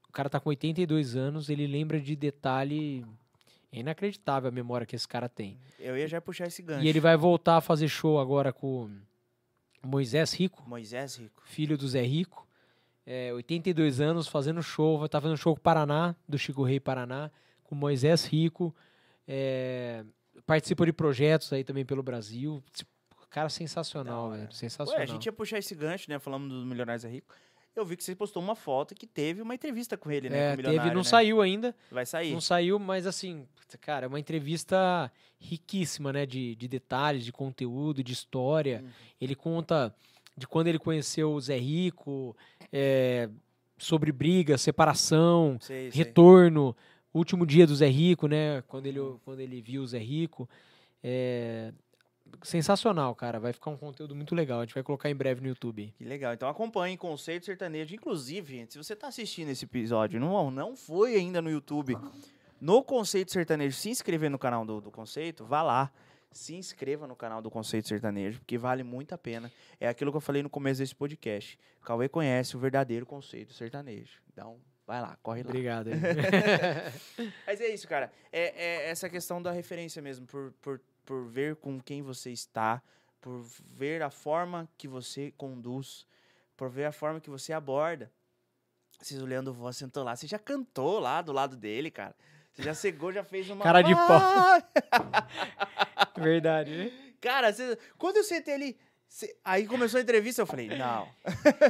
O 0.10 0.12
cara 0.12 0.28
tá 0.28 0.40
com 0.40 0.50
82 0.50 1.16
anos, 1.16 1.50
ele 1.50 1.68
lembra 1.68 2.00
de 2.00 2.16
detalhe... 2.16 3.06
É 3.76 3.80
inacreditável 3.80 4.48
a 4.48 4.52
memória 4.52 4.88
que 4.88 4.96
esse 4.96 5.06
cara 5.08 5.28
tem. 5.28 5.60
Eu 5.78 5.98
ia 5.98 6.08
já 6.08 6.22
puxar 6.22 6.48
esse 6.48 6.62
gancho. 6.62 6.84
E 6.84 6.88
ele 6.88 7.02
vai 7.02 7.18
voltar 7.18 7.58
a 7.58 7.62
fazer 7.62 7.90
show 7.90 8.18
agora 8.18 8.54
com 8.54 8.90
Moisés 9.84 10.34
Rico, 10.34 10.64
Moisés 10.66 11.18
Rico. 11.18 11.44
filho 11.46 11.78
do 11.78 11.86
Zé 11.86 12.02
Rico. 12.02 12.48
É, 13.06 13.34
82 13.34 14.00
anos, 14.00 14.30
fazendo 14.30 14.64
show. 14.64 14.98
Vai 14.98 15.08
estar 15.08 15.20
fazendo 15.20 15.38
show 15.38 15.54
com 15.54 15.60
o 15.60 15.62
Paraná, 15.62 16.16
do 16.28 16.38
Chico 16.40 16.64
Rei 16.64 16.80
Paraná, 16.80 17.30
com 17.66 17.76
o 17.76 17.78
Moisés 17.78 18.24
Rico. 18.24 18.74
É, 19.28 20.06
participa 20.46 20.86
de 20.86 20.94
projetos 20.94 21.52
aí 21.52 21.64
também 21.66 21.86
pelo 21.86 22.02
Brasil. 22.02 22.64
Tipo, 22.72 22.90
Cara 23.30 23.50
sensacional, 23.50 24.30
hora. 24.30 24.38
velho. 24.38 24.54
Sensacional. 24.54 24.98
Ué, 24.98 25.04
a 25.04 25.06
gente 25.06 25.26
ia 25.26 25.34
puxar 25.34 25.58
esse 25.58 25.76
gancho, 25.76 26.10
né? 26.10 26.18
Falando 26.18 26.48
dos 26.48 26.64
Milionários 26.64 27.04
é 27.04 27.10
Rico. 27.10 27.36
Eu 27.76 27.86
vi 27.86 27.98
que 27.98 28.04
você 28.04 28.16
postou 28.16 28.42
uma 28.42 28.56
foto 28.56 28.96
que 28.96 29.06
teve 29.06 29.42
uma 29.42 29.54
entrevista 29.54 29.98
com 29.98 30.10
ele, 30.10 30.30
né? 30.30 30.54
É, 30.54 30.56
com 30.56 30.64
teve, 30.64 30.90
não 30.90 30.98
né? 30.98 31.04
saiu 31.04 31.42
ainda. 31.42 31.76
Vai 31.92 32.06
sair. 32.06 32.32
Não 32.32 32.40
saiu, 32.40 32.80
mas 32.80 33.06
assim, 33.06 33.46
cara, 33.82 34.06
é 34.06 34.08
uma 34.08 34.20
entrevista 34.20 35.12
riquíssima, 35.38 36.14
né? 36.14 36.26
De, 36.26 36.56
de 36.56 36.68
detalhes, 36.68 37.26
de 37.26 37.34
conteúdo, 37.34 38.04
de 38.04 38.14
história. 38.14 38.82
Uhum. 38.82 38.90
Ele 39.20 39.36
conta 39.36 39.94
de 40.38 40.48
quando 40.48 40.68
ele 40.68 40.80
conheceu 40.80 41.34
o 41.34 41.42
Zé 41.42 41.58
Rico, 41.58 42.36
é, 42.72 43.30
sobre 43.78 44.12
briga, 44.12 44.58
separação, 44.58 45.58
Sei, 45.62 45.92
sei. 45.92 46.04
retorno, 46.04 46.76
último 47.14 47.46
dia 47.46 47.66
do 47.66 47.76
Zé 47.76 47.88
Rico, 47.88 48.28
né? 48.28 48.62
Quando 48.68 48.86
ele, 48.86 49.00
quando 49.24 49.40
ele 49.40 49.62
viu 49.62 49.82
o 49.82 49.88
Zé 49.88 50.00
Rico. 50.00 50.50
É, 51.04 51.72
sensacional, 52.44 53.14
cara. 53.16 53.40
Vai 53.40 53.54
ficar 53.54 53.72
um 53.72 53.78
conteúdo 53.78 54.16
muito 54.16 54.36
legal. 54.36 54.60
A 54.60 54.66
gente 54.66 54.74
vai 54.74 54.84
colocar 54.84 55.10
em 55.10 55.16
breve 55.16 55.42
no 55.42 55.48
YouTube. 55.48 55.94
Que 55.98 56.04
legal. 56.04 56.34
Então 56.34 56.48
acompanhe 56.48 56.98
Conceito 56.98 57.46
Sertanejo. 57.46 57.96
Inclusive, 57.96 58.56
gente, 58.58 58.74
se 58.74 58.78
você 58.78 58.94
está 58.94 59.08
assistindo 59.08 59.50
esse 59.50 59.66
episódio, 59.66 60.20
não, 60.20 60.52
não 60.52 60.76
foi 60.76 61.16
ainda 61.16 61.42
no 61.42 61.50
YouTube, 61.50 61.98
no 62.60 62.84
Conceito 62.84 63.32
Sertanejo, 63.32 63.76
se 63.76 63.90
inscrever 63.90 64.30
no 64.30 64.40
canal 64.40 64.66
do, 64.66 64.82
do 64.82 64.92
Conceito, 64.92 65.46
vá 65.46 65.62
lá. 65.62 65.92
Se 66.32 66.54
inscreva 66.54 67.08
no 67.08 67.16
canal 67.16 67.42
do 67.42 67.50
Conceito 67.50 67.88
Sertanejo, 67.88 68.40
porque 68.40 68.58
vale 68.58 68.84
muito 68.84 69.16
a 69.16 69.18
pena. 69.18 69.50
É 69.80 69.88
aquilo 69.88 70.12
que 70.12 70.18
eu 70.18 70.22
falei 70.22 70.44
no 70.44 70.50
começo 70.50 70.82
desse 70.82 70.94
podcast. 70.94 71.58
Cauê 71.86 72.10
conhece 72.10 72.58
o 72.58 72.60
verdadeiro 72.60 73.06
conceito 73.06 73.54
sertanejo. 73.54 74.20
Então, 74.34 74.60
vai 74.86 75.00
lá, 75.00 75.18
corre 75.22 75.44
lá. 75.44 75.50
Obrigado. 75.50 75.92
Mas 77.46 77.62
é 77.62 77.68
isso, 77.68 77.88
cara. 77.88 78.12
É, 78.34 78.86
é 78.88 78.90
essa 78.90 79.08
questão 79.08 79.42
da 79.42 79.52
referência 79.52 80.02
mesmo, 80.02 80.26
por, 80.26 80.52
por, 80.62 80.82
por 81.06 81.26
ver 81.28 81.56
com 81.58 81.80
quem 81.80 82.02
você 82.02 82.32
está, 82.32 82.82
por 83.22 83.42
ver 83.64 84.02
a 84.02 84.10
forma 84.10 84.68
que 84.78 84.88
você 84.88 85.32
conduz, 85.38 86.06
por 86.58 86.70
ver 86.70 86.86
a 86.86 86.92
forma 86.92 87.20
que 87.20 87.30
você 87.30 87.54
aborda. 87.54 88.12
Vocês 89.00 89.22
o 89.22 89.26
Leandro 89.26 89.54
Voz 89.54 89.76
sentou 89.78 90.04
lá, 90.04 90.16
você 90.16 90.26
já 90.28 90.40
cantou 90.40 91.00
lá 91.00 91.22
do 91.22 91.32
lado 91.34 91.56
dele, 91.56 91.92
cara. 91.92 92.16
Você 92.54 92.64
já 92.64 92.74
cegou, 92.74 93.12
já 93.12 93.24
fez 93.24 93.50
uma. 93.50 93.64
Cara 93.64 93.82
de 93.82 93.94
pau. 93.94 94.08
Ah! 94.12 95.28
Verdade, 96.18 96.72
né? 96.72 96.92
Cara, 97.20 97.52
você- 97.52 97.78
quando 97.98 98.18
eu 98.18 98.24
sentei 98.24 98.54
ali. 98.54 98.78
Aí 99.46 99.66
começou 99.66 99.98
a 99.98 100.04
entrevista, 100.04 100.42
eu 100.42 100.46
falei, 100.46 100.68
não. 100.68 101.08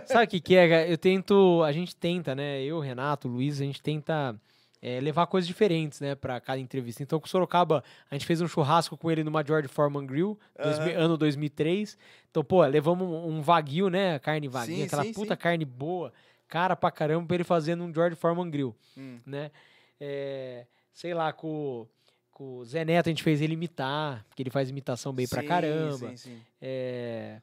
Sabe 0.07 0.25
o 0.25 0.27
que, 0.27 0.39
que 0.39 0.55
é? 0.55 0.67
cara? 0.69 0.87
Eu 0.87 0.97
tento. 0.97 1.61
A 1.63 1.71
gente 1.71 1.95
tenta, 1.95 2.33
né? 2.33 2.61
Eu, 2.63 2.79
Renato, 2.79 3.27
Luiz, 3.27 3.61
a 3.61 3.63
gente 3.63 3.81
tenta 3.81 4.39
é, 4.81 4.99
levar 4.99 5.25
coisas 5.27 5.47
diferentes, 5.47 5.99
né, 5.99 6.15
pra 6.15 6.39
cada 6.39 6.59
entrevista. 6.59 7.01
Então, 7.01 7.19
com 7.19 7.25
o 7.25 7.29
Sorocaba, 7.29 7.83
a 8.09 8.15
gente 8.15 8.25
fez 8.25 8.39
um 8.41 8.47
churrasco 8.47 8.95
com 8.97 9.09
ele 9.09 9.23
numa 9.23 9.43
George 9.45 9.67
Foreman 9.67 10.05
Grill, 10.05 10.37
dois 10.61 10.79
mil- 10.79 10.99
ano 10.99 11.17
2003. 11.17 11.97
Então, 12.29 12.43
pô, 12.43 12.63
levamos 12.65 13.07
um, 13.07 13.35
um 13.37 13.41
Wagyu, 13.41 13.89
né? 13.89 14.19
Carne 14.19 14.47
Wagyu, 14.47 14.75
Sim, 14.77 14.83
aquela 14.83 15.03
sim, 15.03 15.13
puta 15.13 15.33
sim. 15.35 15.39
carne 15.41 15.65
boa, 15.65 16.13
cara 16.47 16.75
pra 16.75 16.91
caramba, 16.91 17.25
pra 17.25 17.35
ele 17.35 17.43
fazer 17.43 17.75
num 17.75 17.93
George 17.93 18.15
Foreman 18.15 18.49
Grill, 18.49 18.75
Hum. 18.97 19.19
né? 19.25 19.49
É, 19.99 20.65
sei 20.93 21.13
lá, 21.13 21.31
com, 21.33 21.87
com 22.31 22.57
o 22.57 22.65
Zé 22.65 22.83
Neto 22.85 23.07
a 23.07 23.09
gente 23.09 23.23
fez 23.23 23.41
ele 23.41 23.53
imitar, 23.53 24.23
porque 24.27 24.43
ele 24.43 24.49
faz 24.49 24.69
imitação 24.69 25.13
bem 25.13 25.27
pra 25.27 25.41
caramba. 25.41 26.09
Sim, 26.09 26.17
sim. 26.17 26.41
É, 26.61 27.41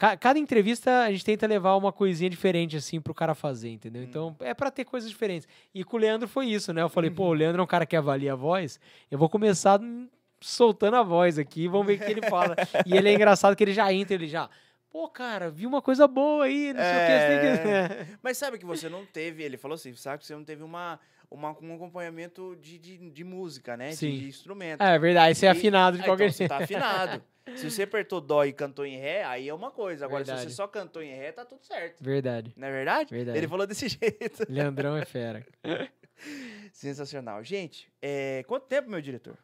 ca- 0.00 0.16
Cada 0.16 0.38
entrevista 0.38 1.02
a 1.02 1.10
gente 1.12 1.24
tenta 1.24 1.46
levar 1.46 1.76
uma 1.76 1.92
coisinha 1.92 2.30
diferente 2.30 2.74
assim 2.76 3.00
pro 3.00 3.12
cara 3.14 3.34
fazer, 3.34 3.68
entendeu? 3.68 4.02
Então 4.02 4.34
é 4.40 4.54
pra 4.54 4.70
ter 4.70 4.84
coisas 4.86 5.10
diferentes. 5.10 5.46
E 5.74 5.84
com 5.84 5.96
o 5.98 6.00
Leandro 6.00 6.26
foi 6.26 6.46
isso, 6.46 6.72
né? 6.72 6.80
Eu 6.80 6.88
falei, 6.88 7.10
pô, 7.10 7.24
o 7.28 7.32
Leandro 7.34 7.60
é 7.60 7.64
um 7.64 7.66
cara 7.66 7.84
que 7.84 7.94
avalia 7.94 8.32
a 8.32 8.36
voz. 8.36 8.80
Eu 9.10 9.18
vou 9.18 9.28
começar 9.28 9.78
hum, 9.80 10.08
soltando 10.40 10.96
a 10.96 11.02
voz 11.02 11.38
aqui, 11.38 11.68
vamos 11.68 11.86
ver 11.86 11.94
o 12.00 12.04
que 12.04 12.10
ele 12.10 12.22
fala. 12.22 12.56
e 12.86 12.96
ele 12.96 13.10
é 13.10 13.14
engraçado 13.14 13.54
que 13.54 13.62
ele 13.62 13.74
já 13.74 13.92
entra, 13.92 14.14
ele 14.14 14.26
já, 14.26 14.48
pô, 14.90 15.06
cara, 15.08 15.50
vi 15.50 15.66
uma 15.66 15.82
coisa 15.82 16.08
boa 16.08 16.46
aí, 16.46 16.72
não 16.72 16.82
sei 16.82 16.96
o 16.96 17.06
que. 17.06 17.26
tem 17.26 18.06
que-" 18.06 18.18
Mas 18.22 18.38
sabe 18.38 18.58
que 18.58 18.64
você 18.64 18.88
não 18.88 19.04
teve, 19.04 19.42
ele 19.42 19.58
falou 19.58 19.74
assim, 19.74 19.94
sabe 19.94 20.18
que 20.20 20.26
você 20.26 20.34
não 20.34 20.44
teve 20.44 20.62
uma, 20.62 20.98
uma, 21.30 21.56
um 21.60 21.74
acompanhamento 21.74 22.56
de, 22.60 22.78
de, 22.78 23.10
de 23.10 23.24
música, 23.24 23.76
né? 23.76 23.90
De- 23.90 23.96
Sim. 23.96 24.18
De, 24.18 24.28
instrumento. 24.28 24.82
É 24.82 24.98
verdade, 24.98 25.36
você 25.38 25.46
é 25.46 25.48
E- 25.48 25.52
afinado 25.52 25.96
de 25.96 26.02
Ah, 26.02 26.06
qualquer 26.06 26.24
então 26.24 26.32
você 26.34 26.38
jeito. 26.38 26.50
tá 26.50 26.58
afinado. 26.64 27.22
se 27.56 27.70
você 27.70 27.82
apertou 27.84 28.20
dó 28.20 28.44
e 28.44 28.52
cantou 28.52 28.84
em 28.84 28.96
ré, 28.98 29.24
aí 29.24 29.48
é 29.48 29.54
uma 29.54 29.70
coisa. 29.70 30.04
Agora, 30.04 30.24
se 30.24 30.30
Verdade. 30.30 30.50
você 30.50 30.54
só 30.56 30.66
cantou 30.68 31.02
em 31.02 31.14
ré, 31.14 31.32
tá 31.32 31.44
tudo 31.44 31.64
certo. 31.64 32.02
Verdade. 32.02 32.52
Não 32.56 32.68
é 32.68 32.70
verdade? 32.72 33.14
Verdade. 33.14 33.38
Ele 33.38 33.48
falou 33.48 33.66
desse 33.66 33.86
jeito. 33.88 34.44
Leandrão 34.48 34.96
é 34.96 35.04
fera. 35.04 35.46
Sensacional. 36.72 37.42
Gente, 37.42 37.90
é, 38.02 38.44
quanto 38.46 38.66
tempo, 38.66 38.90
meu 38.90 39.00
diretor? 39.00 39.36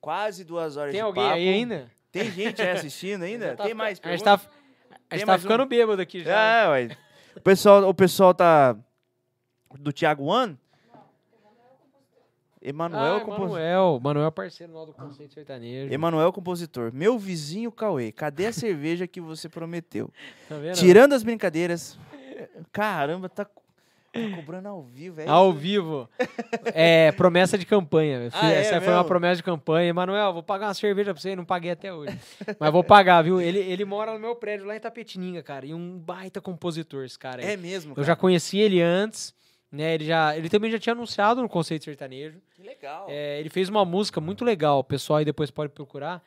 Quase 0.00 0.44
duas 0.44 0.76
horas 0.76 0.92
Tem 0.92 1.00
de 1.00 1.04
alguém 1.04 1.22
papo. 1.24 1.34
aí 1.34 1.48
ainda? 1.48 1.90
Tem 2.12 2.30
gente 2.30 2.62
aí 2.62 2.70
assistindo 2.70 3.22
ainda? 3.24 3.56
Tá 3.56 3.64
Tem 3.64 3.74
mais 3.74 3.98
A 4.02 4.10
gente 4.12 4.22
perguntas? 4.22 4.46
tá, 4.46 4.50
a 5.10 5.16
gente 5.16 5.26
tá 5.26 5.38
ficando 5.38 5.64
um? 5.64 5.66
bêbado 5.66 6.00
aqui 6.00 6.22
já. 6.22 6.62
É, 6.64 6.68
ué. 6.68 6.96
O 7.36 7.40
pessoal, 7.40 7.82
o 7.88 7.92
pessoal 7.94 8.32
tá. 8.32 8.76
Do 9.78 9.92
Thiago 9.92 10.24
One? 10.24 10.58
Emanuel, 12.60 13.16
ah, 13.16 13.20
compositor. 13.20 13.48
Manuel. 13.50 14.00
Manuel 14.02 14.26
é 14.26 14.30
parceiro 14.32 14.72
do 14.84 14.92
Conceito 14.92 15.32
Sertanejo. 15.32 15.94
Emanuel, 15.94 16.32
compositor. 16.32 16.92
Meu 16.92 17.16
vizinho 17.16 17.70
Cauê, 17.70 18.10
cadê 18.10 18.46
a 18.46 18.52
cerveja 18.52 19.06
que 19.06 19.20
você 19.20 19.48
prometeu? 19.48 20.10
Tá 20.48 20.56
vendo? 20.56 20.74
Tirando 20.74 21.12
as 21.12 21.22
brincadeiras. 21.22 21.96
Caramba, 22.72 23.28
tá. 23.28 23.44
Tá 23.44 24.34
cobrando 24.34 24.66
ao 24.66 24.82
vivo, 24.82 25.20
é 25.20 25.28
Ao 25.28 25.50
isso? 25.50 25.58
vivo. 25.58 26.08
É, 26.74 27.12
promessa 27.12 27.56
de 27.58 27.66
campanha. 27.66 28.22
Eu 28.22 28.30
Ah, 28.34 28.50
é 28.50 28.60
Essa 28.60 28.80
foi 28.80 28.92
uma 28.92 29.04
promessa 29.04 29.36
de 29.36 29.42
campanha. 29.42 29.90
Emanuel, 29.90 30.32
vou 30.32 30.42
pagar 30.42 30.68
uma 30.68 30.74
cerveja 30.74 31.12
pra 31.12 31.20
você. 31.20 31.36
Não 31.36 31.44
paguei 31.44 31.70
até 31.70 31.92
hoje. 31.92 32.18
Mas 32.58 32.72
vou 32.72 32.82
pagar, 32.82 33.22
viu? 33.22 33.40
Ele, 33.40 33.58
ele 33.58 33.84
mora 33.84 34.14
no 34.14 34.18
meu 34.18 34.34
prédio 34.34 34.66
lá 34.66 34.74
em 34.74 34.80
Tapetininga, 34.80 35.42
cara. 35.42 35.66
E 35.66 35.74
um 35.74 35.98
baita 35.98 36.40
compositor, 36.40 37.04
esse 37.04 37.18
cara. 37.18 37.42
aí. 37.42 37.52
É 37.52 37.56
mesmo, 37.56 37.92
Eu 37.92 37.96
cara. 37.96 38.06
já 38.06 38.16
conheci 38.16 38.58
ele 38.58 38.80
antes. 38.80 39.34
Né, 39.70 39.94
ele, 39.94 40.04
já, 40.06 40.34
ele 40.36 40.48
também 40.48 40.70
já 40.70 40.78
tinha 40.78 40.94
anunciado 40.94 41.42
no 41.42 41.48
Conceito 41.48 41.84
Sertanejo. 41.84 42.38
Que 42.54 42.62
legal. 42.62 43.06
É, 43.08 43.38
ele 43.38 43.50
fez 43.50 43.68
uma 43.68 43.84
música 43.84 44.20
muito 44.20 44.44
legal, 44.44 44.78
o 44.78 44.84
pessoal 44.84 45.18
aí 45.18 45.24
depois 45.24 45.50
pode 45.50 45.72
procurar. 45.72 46.22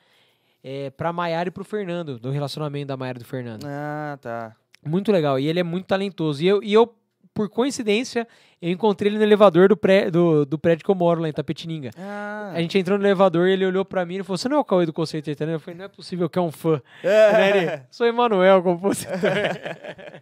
É, 0.63 0.91
pra 0.91 1.11
Maiara 1.11 1.49
e 1.49 1.51
pro 1.51 1.63
Fernando, 1.63 2.19
do 2.19 2.29
relacionamento 2.29 2.87
da 2.87 2.95
Maiara 2.95 3.17
e 3.17 3.23
do 3.23 3.25
Fernando. 3.25 3.65
Ah, 3.65 4.17
tá. 4.21 4.55
Muito 4.85 5.11
legal. 5.11 5.39
E 5.39 5.47
ele 5.47 5.59
é 5.59 5.63
muito 5.63 5.87
talentoso. 5.87 6.43
E 6.43 6.47
eu, 6.47 6.61
e 6.61 6.71
eu 6.71 6.93
por 7.33 7.49
coincidência, 7.49 8.27
eu 8.61 8.69
encontrei 8.69 9.09
ele 9.09 9.17
no 9.17 9.23
elevador 9.23 9.69
do, 9.69 9.77
pré, 9.77 10.11
do, 10.11 10.45
do 10.45 10.59
prédio 10.59 10.83
que 10.83 10.91
eu 10.91 10.95
moro 10.95 11.21
lá 11.21 11.29
em 11.29 11.33
Tapetininga. 11.33 11.91
Ah. 11.97 12.51
A 12.53 12.61
gente 12.61 12.77
entrou 12.77 12.97
no 12.97 13.05
elevador 13.05 13.47
e 13.47 13.53
ele 13.53 13.65
olhou 13.65 13.85
pra 13.85 14.05
mim 14.05 14.17
e 14.17 14.23
falou: 14.23 14.37
Você 14.37 14.49
não 14.49 14.57
é 14.57 14.59
o 14.59 14.65
Cauê 14.65 14.85
do 14.85 14.93
Conceito 14.93 15.25
Sertanejo? 15.25 15.55
Eu 15.55 15.59
falei: 15.59 15.77
Não 15.77 15.85
é 15.85 15.87
possível 15.87 16.29
que 16.29 16.37
é 16.37 16.41
um 16.41 16.51
fã. 16.51 16.81
Né, 17.03 17.57
ele, 17.57 17.81
Sou 17.89 18.05
Emanuel, 18.05 18.61
compositor. 18.61 19.13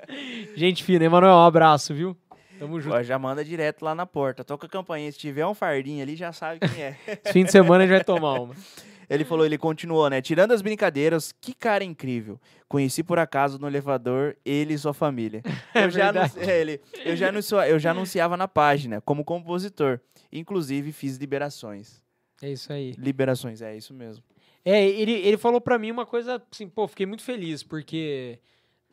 gente 0.56 0.84
fina, 0.84 1.06
Emanuel, 1.06 1.34
um 1.34 1.46
abraço, 1.46 1.94
viu? 1.94 2.16
Tamo 2.60 2.80
junto. 2.82 2.96
Ó, 2.96 3.02
já 3.04 3.18
manda 3.18 3.44
direto 3.44 3.84
lá 3.84 3.96
na 3.96 4.06
porta. 4.06 4.44
Toca 4.44 4.68
a 4.68 4.70
campainha. 4.70 5.12
Se 5.12 5.18
tiver 5.18 5.46
um 5.46 5.54
fardinho 5.54 6.02
ali, 6.04 6.16
já 6.16 6.32
sabe 6.34 6.60
quem 6.60 6.84
é. 6.84 6.94
Fim 7.32 7.46
de 7.46 7.52
semana 7.52 7.84
a 7.84 7.88
gente 7.88 7.96
vai 7.96 8.04
tomar 8.04 8.40
uma. 8.42 8.56
Ele 9.10 9.26
falou, 9.26 9.44
ele 9.44 9.58
continuou, 9.58 10.08
né? 10.08 10.22
Tirando 10.22 10.52
as 10.52 10.62
brincadeiras, 10.62 11.32
que 11.42 11.52
cara 11.52 11.84
incrível. 11.84 12.40
Conheci 12.68 13.02
por 13.04 13.18
acaso 13.18 13.58
no 13.58 13.66
elevador 13.66 14.38
ele 14.46 14.76
e 14.76 14.78
sua 14.78 14.94
família. 14.94 15.42
É 15.74 15.86
eu, 15.86 15.90
já 15.90 16.10
anunci- 16.10 16.40
é, 16.40 16.62
ele, 16.62 16.80
eu, 17.04 17.16
já 17.16 17.30
anuncio- 17.30 17.60
eu 17.64 17.80
já 17.80 17.90
anunciava 17.90 18.38
na 18.38 18.48
página 18.48 19.02
como 19.02 19.26
compositor. 19.26 20.00
Inclusive, 20.32 20.92
fiz 20.92 21.18
liberações. 21.18 22.00
É 22.40 22.52
isso 22.52 22.72
aí. 22.72 22.94
Liberações, 23.00 23.64
é 23.64 23.76
isso 23.76 23.96
mesmo. 23.96 24.24
É, 24.64 24.86
ele, 24.88 25.14
ele 25.14 25.38
falou 25.38 25.60
pra 25.60 25.80
mim 25.80 25.90
uma 25.90 26.06
coisa 26.06 26.40
assim, 26.52 26.70
pô, 26.70 26.88
fiquei 26.88 27.08
muito 27.08 27.24
feliz, 27.24 27.64
porque 27.64 28.38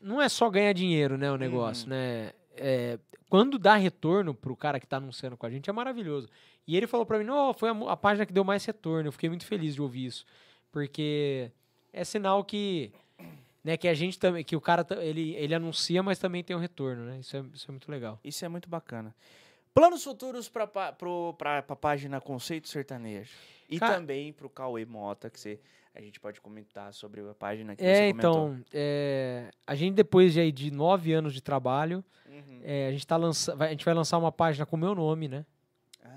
não 0.01 0.23
é 0.23 0.31
só 0.31 0.49
ganhar 0.49 0.73
dinheiro, 0.73 1.19
né, 1.19 1.31
o 1.31 1.37
negócio, 1.37 1.91
né? 1.91 2.31
É, 2.57 2.99
quando 3.29 3.59
dá 3.59 3.77
retorno 3.77 4.35
pro 4.35 4.57
cara 4.57 4.79
que 4.81 4.87
tá 4.87 4.97
anunciando 4.97 5.37
com 5.37 5.47
a 5.47 5.51
gente, 5.51 5.69
é 5.69 5.73
maravilhoso. 5.73 6.29
E 6.67 6.77
ele 6.77 6.87
falou 6.87 7.07
pra 7.07 7.19
mim, 7.19 7.25
não, 7.25 7.55
foi 7.55 7.71
a, 7.71 7.93
a 7.93 7.97
página 7.97 8.27
que 8.27 8.33
deu 8.33 8.45
mais 8.45 8.65
retorno. 8.65 9.09
Eu 9.09 9.13
fiquei 9.13 9.29
muito 9.29 9.47
feliz 9.47 9.75
de 9.75 9.83
ouvir 9.83 10.07
isso, 10.07 10.27
porque 10.73 11.51
é 11.93 12.05
sinal 12.05 12.45
que, 12.45 12.93
né, 13.65 13.77
que 13.77 13.89
a 13.89 13.95
gente 13.95 14.19
também, 14.19 14.45
que 14.45 14.57
o 14.57 14.61
cara, 14.61 14.87
ele, 15.01 15.35
ele 15.35 15.55
anuncia, 15.55 16.03
mas 16.03 16.19
também 16.19 16.43
tem 16.43 16.55
um 16.55 16.61
retorno, 16.61 17.05
né? 17.05 17.19
Isso 17.21 17.37
é, 17.37 17.45
isso 17.55 17.67
é 17.69 17.73
muito 17.73 17.91
legal. 17.91 18.19
Isso 18.23 18.45
é 18.45 18.49
muito 18.49 18.69
bacana. 18.69 19.15
Planos 19.73 20.03
futuros 20.03 20.49
para 20.49 20.69
a 21.69 21.77
página 21.77 22.21
Conceito 22.21 22.69
Sertanejo. 22.69 23.35
E 23.69 23.79
também 23.79 24.33
para 24.33 24.47
o 24.47 24.51
Cauê 24.51 24.85
Mota, 24.85 25.29
que 25.29 25.39
você, 25.39 25.61
a 25.97 26.01
gente 26.01 26.21
pode 26.21 26.41
comentar 26.41 26.93
sobre 26.93 27.21
a 27.23 27.35
página 27.35 27.75
que 27.75 27.83
É, 27.85 27.95
você 27.95 28.11
comentou. 28.11 28.31
então, 28.49 28.65
é, 28.73 29.51
a 29.67 29.75
gente 29.75 29.95
depois 29.95 30.33
de, 30.35 30.41
aí 30.41 30.53
de 30.53 30.71
nove 30.71 31.13
anos 31.13 31.33
de 31.33 31.41
trabalho, 31.43 32.05
Uhum. 32.29 32.61
É, 32.63 32.89
a, 32.89 32.93
gente 32.93 33.07
tá 33.07 33.17
lança... 33.17 33.57
vai- 33.57 33.69
a 33.69 33.71
gente 33.71 33.85
vai 33.85 33.95
lançar 33.95 34.19
uma 34.19 34.31
página 34.31 34.67
com 34.67 34.77
o 34.77 34.79
meu 34.79 34.95
nome, 34.95 35.27
né? 35.29 35.45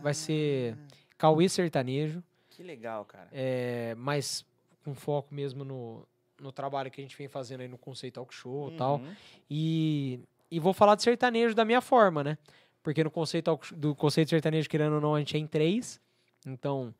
vai 0.01 0.13
ser- 0.13 0.73
Ah, 0.77 0.95
Cauê 1.17 1.47
Sertanejo, 1.49 2.21
Que 2.49 2.61
legal, 2.63 3.05
cara. 3.05 3.27
é, 3.31 3.95
mas 3.97 4.45
com 4.83 4.93
foco 4.93 5.33
mesmo 5.33 5.63
no, 5.63 6.05
no 6.41 6.51
trabalho 6.51 6.91
que 6.91 6.99
a 6.99 7.03
gente 7.03 7.17
vem 7.17 7.27
fazendo 7.29 7.61
aí 7.61 7.67
no 7.67 7.77
Conceito 7.77 8.15
Talk 8.15 8.33
Show 8.33 8.71
e 8.71 8.75
tal. 8.77 8.97
Uhum. 8.97 9.13
E, 9.49 10.19
e 10.51 10.59
vou 10.59 10.73
falar 10.73 10.95
de 10.95 11.03
sertanejo 11.03 11.55
da 11.55 11.63
minha 11.65 11.79
forma, 11.81 12.23
né? 12.23 12.37
Porque 12.83 13.03
no 13.03 13.11
Conceito 13.11 13.57
do 13.75 13.93
Conceito 13.95 14.29
Sertanejo, 14.29 14.69
querendo 14.69 14.95
ou 14.95 15.01
não, 15.01 15.15
a 15.15 15.19
gente 15.19 15.35
é 15.35 15.39
em 15.39 15.47
três. 15.47 15.99
Então, 16.45 16.93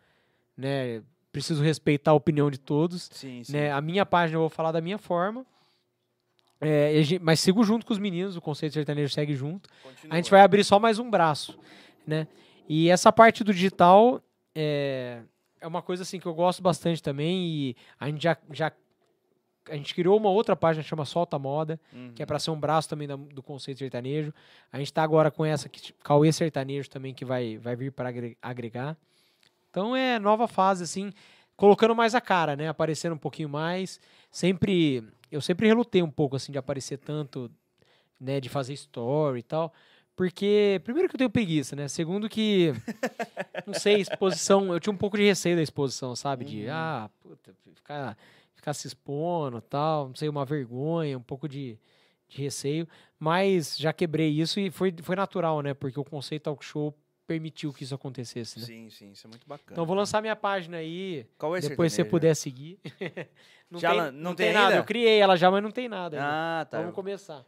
né, 0.58 1.02
preciso 1.32 1.64
respeitar 1.64 2.12
a 2.12 2.16
opinião 2.16 2.50
de 2.50 2.58
todos. 2.60 3.10
Sim, 3.12 3.44
sim. 3.44 3.54
Né? 3.54 3.72
A 3.72 3.82
minha 3.82 4.06
página 4.06 4.36
eu 4.38 4.42
vou 4.42 4.50
falar 4.50 4.72
da 4.72 4.82
minha 4.82 4.98
forma. 4.98 5.46
É, 6.62 6.92
mas 7.22 7.40
sigo 7.40 7.64
junto 7.64 7.86
com 7.86 7.94
os 7.94 8.00
meninos, 8.00 8.36
o 8.36 8.42
Conceito 8.42 8.74
Sertanejo 8.74 9.14
segue 9.14 9.34
junto. 9.34 9.70
Continua. 9.82 10.14
A 10.14 10.18
gente 10.18 10.30
vai 10.30 10.42
abrir 10.42 10.64
só 10.66 10.78
mais 10.78 11.00
um 11.00 11.10
braço, 11.10 11.58
né? 12.06 12.28
E 12.68 12.90
essa 12.90 13.12
parte 13.14 13.44
do 13.46 13.54
digital 13.54 14.22
é, 14.54 15.22
é 15.62 15.66
uma 15.68 15.82
coisa 15.82 16.04
assim 16.04 16.20
que 16.20 16.26
eu 16.26 16.34
gosto 16.34 16.62
bastante 16.62 17.02
também 17.02 17.48
e 17.48 17.76
a 17.98 18.08
gente 18.10 18.22
já, 18.22 18.38
já 18.52 18.72
a 19.70 19.76
gente 19.76 19.96
criou 19.96 20.18
uma 20.18 20.30
outra 20.30 20.54
página 20.56 20.84
que 20.84 20.90
chama 20.90 21.06
Solta 21.06 21.40
Moda, 21.40 21.80
Uhum. 21.94 22.12
que 22.14 22.22
é 22.22 22.26
para 22.26 22.40
ser 22.40 22.52
um 22.52 22.60
braço 22.60 22.90
também 22.90 23.08
da- 23.08 23.16
do 23.16 23.42
conceito 23.42 23.78
sertanejo. 23.78 24.34
A 24.72 24.80
gente 24.80 24.92
tá 24.92 25.02
agora 25.02 25.32
com 25.32 25.46
essa 25.46 25.70
que 25.70 25.94
Cauê 26.04 26.32
Sertanejo 26.34 26.90
também 26.90 27.14
que 27.14 27.24
vai 27.24 27.58
vai 27.58 27.76
vir 27.76 27.92
para 27.94 28.12
agregar. 28.42 28.98
Então 29.70 29.96
é 29.96 30.18
nova 30.20 30.48
fase 30.48 30.84
assim, 30.84 31.12
colocando 31.56 31.96
mais 31.96 32.16
a 32.16 32.22
cara, 32.22 32.56
né? 32.56 32.68
Aparecendo 32.68 33.14
um 33.14 33.18
pouquinho 33.20 33.50
mais. 33.50 34.00
Sempre 34.32 35.04
eu 35.32 35.42
sempre 35.42 35.68
relutei 35.68 36.02
um 36.02 36.10
pouco 36.10 36.36
assim 36.36 36.52
de 36.52 36.58
aparecer 36.58 36.98
tanto, 36.98 37.52
né, 38.20 38.40
de 38.40 38.50
fazer 38.50 38.74
story 38.74 39.40
e 39.40 39.44
tal. 39.44 39.72
Porque, 40.16 40.82
primeiro 40.84 41.08
que 41.08 41.16
eu 41.16 41.18
tenho 41.18 41.30
preguiça, 41.30 41.76
né? 41.78 41.88
Segundo 41.88 42.28
que, 42.28 42.74
não 43.66 43.74
sei, 43.74 44.02
exposição, 44.02 44.74
eu 44.74 44.80
tinha 44.80 44.92
um 44.92 44.98
pouco 44.98 45.16
de 45.16 45.24
receio 45.24 45.56
da 45.56 45.62
exposição, 45.62 46.14
sabe? 46.14 46.44
De, 46.44 46.66
Uhum. 46.66 46.72
ah, 46.72 47.10
puta, 47.22 47.54
ficar, 47.74 48.18
ficar 48.54 48.74
se 48.74 48.86
expondo 48.88 49.62
tal, 49.62 50.10
não 50.10 50.16
sei, 50.16 50.28
uma 50.28 50.44
vergonha, 50.44 51.18
um 51.18 51.22
pouco 51.22 51.48
de, 51.48 51.80
de 52.28 52.42
receio. 52.42 52.86
Mas 53.18 53.78
já 53.78 53.94
quebrei 53.94 54.30
isso 54.30 54.60
e 54.60 54.70
foi, 54.70 54.94
foi 55.02 55.16
natural, 55.16 55.62
né? 55.62 55.74
Porque 55.74 55.98
o 55.98 56.04
conceito 56.04 56.44
talk 56.44 56.66
show 56.66 56.94
permitiu 57.30 57.72
que 57.72 57.84
isso 57.84 57.94
acontecesse, 57.94 58.60
né? 58.60 58.66
Sim, 58.66 58.90
sim, 58.90 59.12
isso 59.12 59.28
é 59.28 59.30
muito 59.30 59.48
bacana. 59.48 59.74
Então 59.74 59.86
vou 59.86 59.96
lançar 59.96 60.20
minha 60.20 60.36
página 60.36 60.78
aí, 60.78 61.28
Cauê 61.38 61.62
depois 61.62 61.94
se 61.94 61.98
você 61.98 62.04
puder 62.04 62.36
seguir. 62.36 62.80
não, 63.70 63.80
Já 63.80 63.92
tem, 63.92 64.00
não, 64.00 64.12
não 64.12 64.36
tem, 64.36 64.48
tem 64.48 64.54
nada, 64.56 64.68
ainda? 64.70 64.78
eu 64.78 64.84
criei 64.84 65.20
ela 65.20 65.36
já, 65.38 65.52
mas 65.52 65.62
não 65.62 65.70
tem 65.70 65.88
nada 65.88 66.18
ainda. 66.18 66.28
Ah, 66.62 66.66
tá. 66.66 66.80
Vamos 66.80 66.96
começar. 66.96 67.46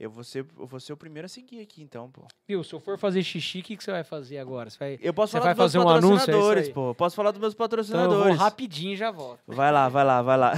Eu 0.00 0.10
vou, 0.10 0.24
ser, 0.24 0.46
eu 0.58 0.66
vou 0.66 0.80
ser 0.80 0.94
o 0.94 0.96
primeiro 0.96 1.26
a 1.26 1.28
seguir 1.28 1.60
aqui, 1.60 1.82
então, 1.82 2.10
pô. 2.10 2.26
Viu, 2.48 2.64
se 2.64 2.72
eu 2.74 2.80
for 2.80 2.98
fazer 2.98 3.22
xixi, 3.22 3.60
o 3.60 3.62
que, 3.62 3.76
que 3.76 3.84
você 3.84 3.90
vai 3.90 4.04
fazer 4.04 4.38
agora? 4.38 4.70
Você 4.70 4.78
vai... 4.78 4.98
Eu 5.02 5.12
posso 5.12 5.32
Você 5.32 5.38
falar 5.38 5.54
vai 5.54 5.54
dos 5.54 5.74
meus 5.74 5.84
fazer 5.84 5.86
um 5.86 5.88
anúncio, 5.90 6.14
é 6.14 6.18
patrocinadores, 6.18 6.66
aí. 6.68 6.72
pô. 6.72 6.94
Posso 6.94 7.16
falar 7.16 7.30
dos 7.32 7.40
meus 7.40 7.52
Então 7.52 7.64
eu 7.64 7.68
patrocinadores. 7.68 8.36
vou 8.36 8.44
rapidinho 8.44 8.92
e 8.92 8.96
já 8.96 9.10
volto. 9.10 9.40
Vai 9.46 9.70
lá, 9.72 9.88
vai 9.90 10.04
lá, 10.04 10.22
vai 10.22 10.36
lá. 10.38 10.52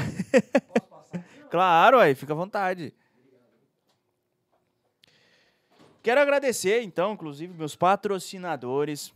claro, 1.51 1.99
aí, 1.99 2.15
fica 2.15 2.33
à 2.33 2.37
vontade. 2.37 2.93
Quero 6.09 6.23
agradecer, 6.23 6.81
então, 6.85 7.13
inclusive, 7.13 7.53
meus 7.53 7.77
patrocinadores. 7.77 9.13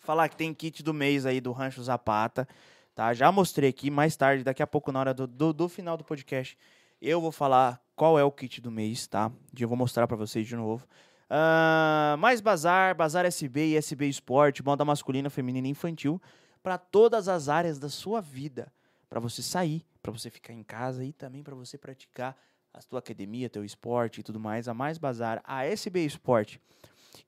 Falar 0.00 0.28
que 0.28 0.36
tem 0.36 0.52
kit 0.52 0.82
do 0.82 0.92
mês 0.92 1.24
aí 1.24 1.40
do 1.40 1.50
Rancho 1.50 1.82
Zapata. 1.82 2.46
Tá? 2.94 3.14
Já 3.14 3.32
mostrei 3.32 3.70
aqui 3.70 3.90
mais 3.90 4.14
tarde, 4.14 4.44
daqui 4.44 4.62
a 4.62 4.66
pouco, 4.66 4.92
na 4.92 5.00
hora 5.00 5.14
do, 5.14 5.26
do, 5.26 5.50
do 5.50 5.66
final 5.66 5.96
do 5.96 6.04
podcast, 6.04 6.58
eu 7.00 7.22
vou 7.22 7.32
falar 7.32 7.82
qual 7.96 8.18
é 8.18 8.22
o 8.22 8.30
kit 8.30 8.60
do 8.60 8.70
mês, 8.70 9.06
tá? 9.06 9.32
Eu 9.58 9.66
vou 9.66 9.78
mostrar 9.78 10.06
pra 10.06 10.14
vocês 10.14 10.46
de 10.46 10.54
novo. 10.54 10.86
Ah, 11.30 12.16
mais 12.18 12.42
Bazar, 12.42 12.94
Bazar 12.94 13.24
SB 13.24 13.68
e 13.68 13.76
SB 13.78 14.06
Esporte, 14.06 14.62
moda 14.62 14.84
masculina, 14.84 15.30
feminina 15.30 15.68
e 15.68 15.70
infantil, 15.70 16.20
para 16.62 16.76
todas 16.76 17.28
as 17.28 17.48
áreas 17.48 17.78
da 17.78 17.88
sua 17.88 18.20
vida. 18.20 18.70
Para 19.08 19.20
você 19.20 19.40
sair, 19.40 19.82
para 20.02 20.12
você 20.12 20.28
ficar 20.28 20.52
em 20.52 20.62
casa 20.62 21.02
e 21.02 21.14
também 21.14 21.42
para 21.42 21.54
você 21.54 21.78
praticar 21.78 22.36
a 22.74 22.82
tua 22.82 22.98
academia, 22.98 23.48
teu 23.48 23.64
esporte 23.64 24.20
e 24.20 24.22
tudo 24.22 24.40
mais. 24.40 24.66
A 24.68 24.74
Mais 24.74 24.98
Bazar, 24.98 25.40
a 25.44 25.64
SB 25.64 26.04
Esporte 26.04 26.60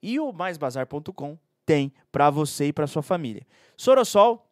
e 0.01 0.19
o 0.19 0.31
maisbazar.com 0.31 1.37
tem 1.65 1.91
para 2.11 2.29
você 2.29 2.67
e 2.67 2.73
para 2.73 2.85
sua 2.87 3.01
família. 3.01 3.45
Sorosol, 3.75 4.49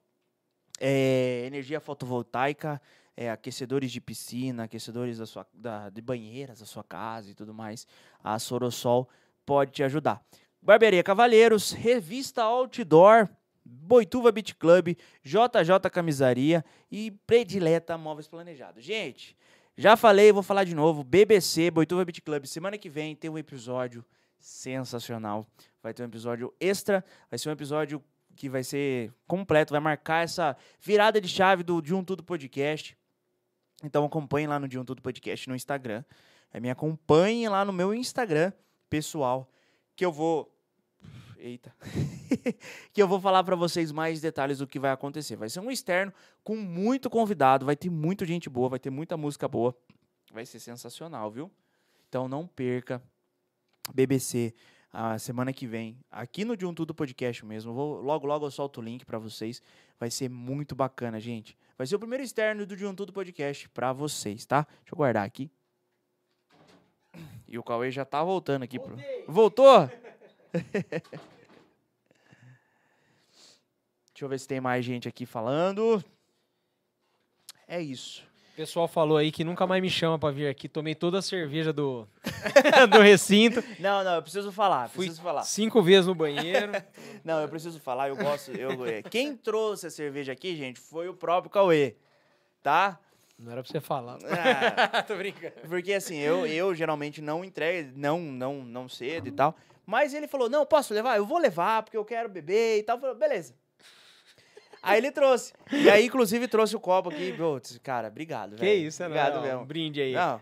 é, 0.80 1.44
energia 1.46 1.80
fotovoltaica, 1.80 2.82
é, 3.16 3.30
aquecedores 3.30 3.92
de 3.92 4.02
piscina, 4.02 4.64
aquecedores 4.64 5.18
da 5.18 5.26
sua, 5.26 5.48
da, 5.54 5.90
de 5.90 6.02
banheiras 6.02 6.60
da 6.60 6.66
sua 6.66 6.84
casa 6.84 7.30
e 7.30 7.34
tudo 7.34 7.54
mais. 7.54 7.88
A 8.24 8.38
Sorosol 8.40 9.08
pode 9.46 9.72
te 9.72 9.84
ajudar. 9.84 10.26
Barbearia 10.62 11.04
Cavalheiros, 11.04 11.72
Revista 11.72 12.44
Outdoor, 12.44 13.30
Boituva 13.64 14.32
Beach 14.32 14.56
Club, 14.56 14.98
JJ 15.24 15.90
Camisaria 15.92 16.66
e 16.92 17.12
Predileta 17.26 17.98
Móveis 17.98 18.28
Planejados. 18.28 18.84
Gente, 18.84 19.38
já 19.77 19.97
falei, 19.97 20.31
vou 20.31 20.41
falar 20.41 20.64
de 20.64 20.73
novo. 20.73 21.03
BBC, 21.03 21.69
Boituva 21.69 22.06
Beach 22.06 22.22
Club, 22.22 22.45
semana 22.45 22.77
que 22.77 22.89
vem 22.89 23.15
tem 23.15 23.30
um 23.30 23.38
episódio 23.38 24.06
sensacional. 24.39 25.45
Vai 25.84 25.93
ter 25.93 26.03
um 26.03 26.06
episódio 26.06 26.53
extra, 26.60 27.03
vai 27.30 27.38
ser 27.38 27.49
um 27.49 27.52
episódio 27.52 28.03
que 28.35 28.49
vai 28.49 28.64
ser 28.64 29.14
completo, 29.27 29.73
vai 29.73 29.81
marcar 29.81 30.23
essa 30.23 30.56
virada 30.80 31.19
de 31.19 31.27
chave 31.27 31.64
do 31.64 31.81
De 31.81 31.93
Um 31.93 32.03
Tudo 32.03 32.23
Podcast. 32.23 32.97
Então 33.84 34.06
acompanhe 34.06 34.47
lá 34.47 34.60
no 34.60 34.68
De 34.68 34.80
Um 34.80 34.85
Tudo 34.85 35.02
Podcast 35.02 35.49
no 35.49 35.56
Instagram. 35.56 36.03
É, 36.53 36.60
me 36.60 36.69
acompanhe 36.69 37.49
lá 37.49 37.65
no 37.65 37.73
meu 37.73 37.93
Instagram 37.93 38.53
pessoal, 38.89 39.49
que 39.93 40.06
eu 40.06 40.11
vou 40.11 40.55
Eita. 41.46 41.72
que 42.92 43.00
eu 43.00 43.08
vou 43.08 43.22
falar 43.22 43.44
para 43.44 43.56
vocês 43.56 43.92
mais 43.92 44.20
detalhes 44.20 44.58
do 44.58 44.66
que 44.66 44.80
vai 44.80 44.90
acontecer. 44.90 45.36
Vai 45.36 45.48
ser 45.48 45.60
um 45.60 45.70
externo 45.70 46.12
com 46.44 46.56
muito 46.56 47.08
convidado, 47.08 47.68
vai 47.68 47.76
ter 47.76 47.88
muita 47.88 48.26
gente 48.26 48.50
boa, 48.50 48.68
vai 48.68 48.80
ter 48.80 48.90
muita 48.90 49.16
música 49.16 49.48
boa. 49.48 49.78
Vai 50.34 50.44
ser 50.44 50.60
sensacional, 50.60 51.30
viu? 51.30 51.52
Então 52.10 52.28
não 52.28 52.48
perca. 52.48 53.00
BBC 53.94 54.56
a 54.92 55.20
semana 55.20 55.54
que 55.54 55.68
vem, 55.68 56.00
aqui 56.10 56.44
no 56.44 56.58
De 56.58 56.66
Um 56.66 56.74
Tudo 56.74 56.96
Podcast 56.96 57.46
mesmo. 57.46 57.74
Vou, 57.74 58.02
logo, 58.02 58.26
logo 58.26 58.48
eu 58.48 58.50
solto 58.50 58.80
o 58.80 58.84
link 58.84 59.06
pra 59.06 59.20
vocês. 59.20 59.62
Vai 60.00 60.10
ser 60.10 60.30
muito 60.30 60.74
bacana, 60.74 61.20
gente. 61.20 61.56
Vai 61.78 61.86
ser 61.86 61.96
o 61.96 62.00
primeiro 62.00 62.24
externo 62.24 62.66
do 62.66 62.76
De 62.76 62.88
Um 62.88 62.96
Tudo 62.96 63.14
Podcast 63.14 63.70
pra 63.70 63.94
vocês, 63.94 64.48
tá? 64.48 64.66
Deixa 64.80 64.94
eu 64.94 64.98
guardar 64.98 65.24
aqui. 65.24 65.52
E 67.48 67.60
o 67.60 67.64
Cauê 67.64 67.92
já 67.92 68.04
tá 68.04 68.24
voltando 68.24 68.64
aqui. 68.64 68.80
Pro... 68.80 68.98
Voltou? 69.28 69.88
Deixa 74.16 74.24
eu 74.24 74.30
ver 74.30 74.40
se 74.40 74.48
tem 74.48 74.62
mais 74.62 74.86
gente 74.86 75.10
aqui 75.10 75.26
falando. 75.26 76.02
É 77.68 77.82
isso. 77.82 78.24
O 78.54 78.56
pessoal 78.56 78.88
falou 78.88 79.18
aí 79.18 79.30
que 79.30 79.44
nunca 79.44 79.68
mais 79.68 79.82
me 79.82 79.90
chama 79.90 80.18
pra 80.18 80.32
vir 80.32 80.48
aqui. 80.48 80.70
Tomei 80.70 80.96
toda 80.96 81.20
a 81.20 81.22
cerveja 81.22 81.74
do, 81.74 82.08
do 82.90 83.02
recinto. 83.02 83.62
Não, 83.78 84.06
não, 84.06 84.16
eu 84.16 84.22
preciso 84.22 84.54
falar, 84.54 84.88
Fui 84.88 85.08
preciso 85.08 85.22
falar. 85.22 85.44
cinco 85.44 85.82
vezes 85.82 86.08
no 86.08 86.16
banheiro. 86.16 86.72
Não, 87.26 87.42
eu 87.42 87.50
preciso 87.50 87.78
falar, 87.82 88.08
eu 88.08 88.16
gosto. 88.16 88.52
Eu, 88.52 88.86
é, 88.86 89.02
quem 89.02 89.36
trouxe 89.36 89.88
a 89.88 89.92
cerveja 89.92 90.32
aqui, 90.32 90.56
gente, 90.56 90.80
foi 90.80 91.10
o 91.10 91.14
próprio 91.14 91.52
Cauê, 91.52 91.98
tá? 92.64 92.98
Não 93.38 93.52
era 93.52 93.62
pra 93.62 93.70
você 93.70 93.82
falar. 93.82 94.18
Ah, 94.24 95.04
Tô 95.04 95.18
brincando. 95.18 95.56
porque 95.68 95.92
assim, 95.92 96.16
eu, 96.20 96.48
eu 96.48 96.74
geralmente 96.74 97.22
não 97.22 97.44
entrego, 97.44 97.92
não, 97.98 98.22
não, 98.22 98.64
não 98.64 98.88
cedo 98.88 99.28
e 99.28 99.32
tal. 99.32 99.58
Mas 99.86 100.14
ele 100.14 100.30
falou: 100.30 100.50
não, 100.50 100.66
posso 100.66 100.94
levar? 100.94 101.18
Eu 101.18 101.26
vou 101.26 101.38
levar, 101.38 101.84
porque 101.84 101.98
eu 101.98 102.06
quero 102.06 102.30
beber 102.30 102.80
e 102.80 102.84
tal. 102.84 102.96
Eu 102.96 103.02
falei, 103.02 103.16
beleza. 103.18 103.54
Aí 104.86 104.98
ele 104.99 105.12
trouxe. 105.12 105.53
E 105.72 105.90
aí, 105.90 106.06
inclusive, 106.06 106.48
trouxe 106.48 106.76
o 106.76 106.80
copo 106.80 107.10
aqui. 107.10 107.34
Cara, 107.84 108.07
obrigado, 108.07 108.56
Que 108.56 108.62
velho. 108.66 108.88
isso, 108.88 109.02
é 109.02 109.06
Obrigado 109.06 109.36
não, 109.36 109.41
Um 109.41 109.44
mesmo. 109.45 109.66
brinde 109.66 110.02
aí. 110.02 110.14
Não, 110.14 110.41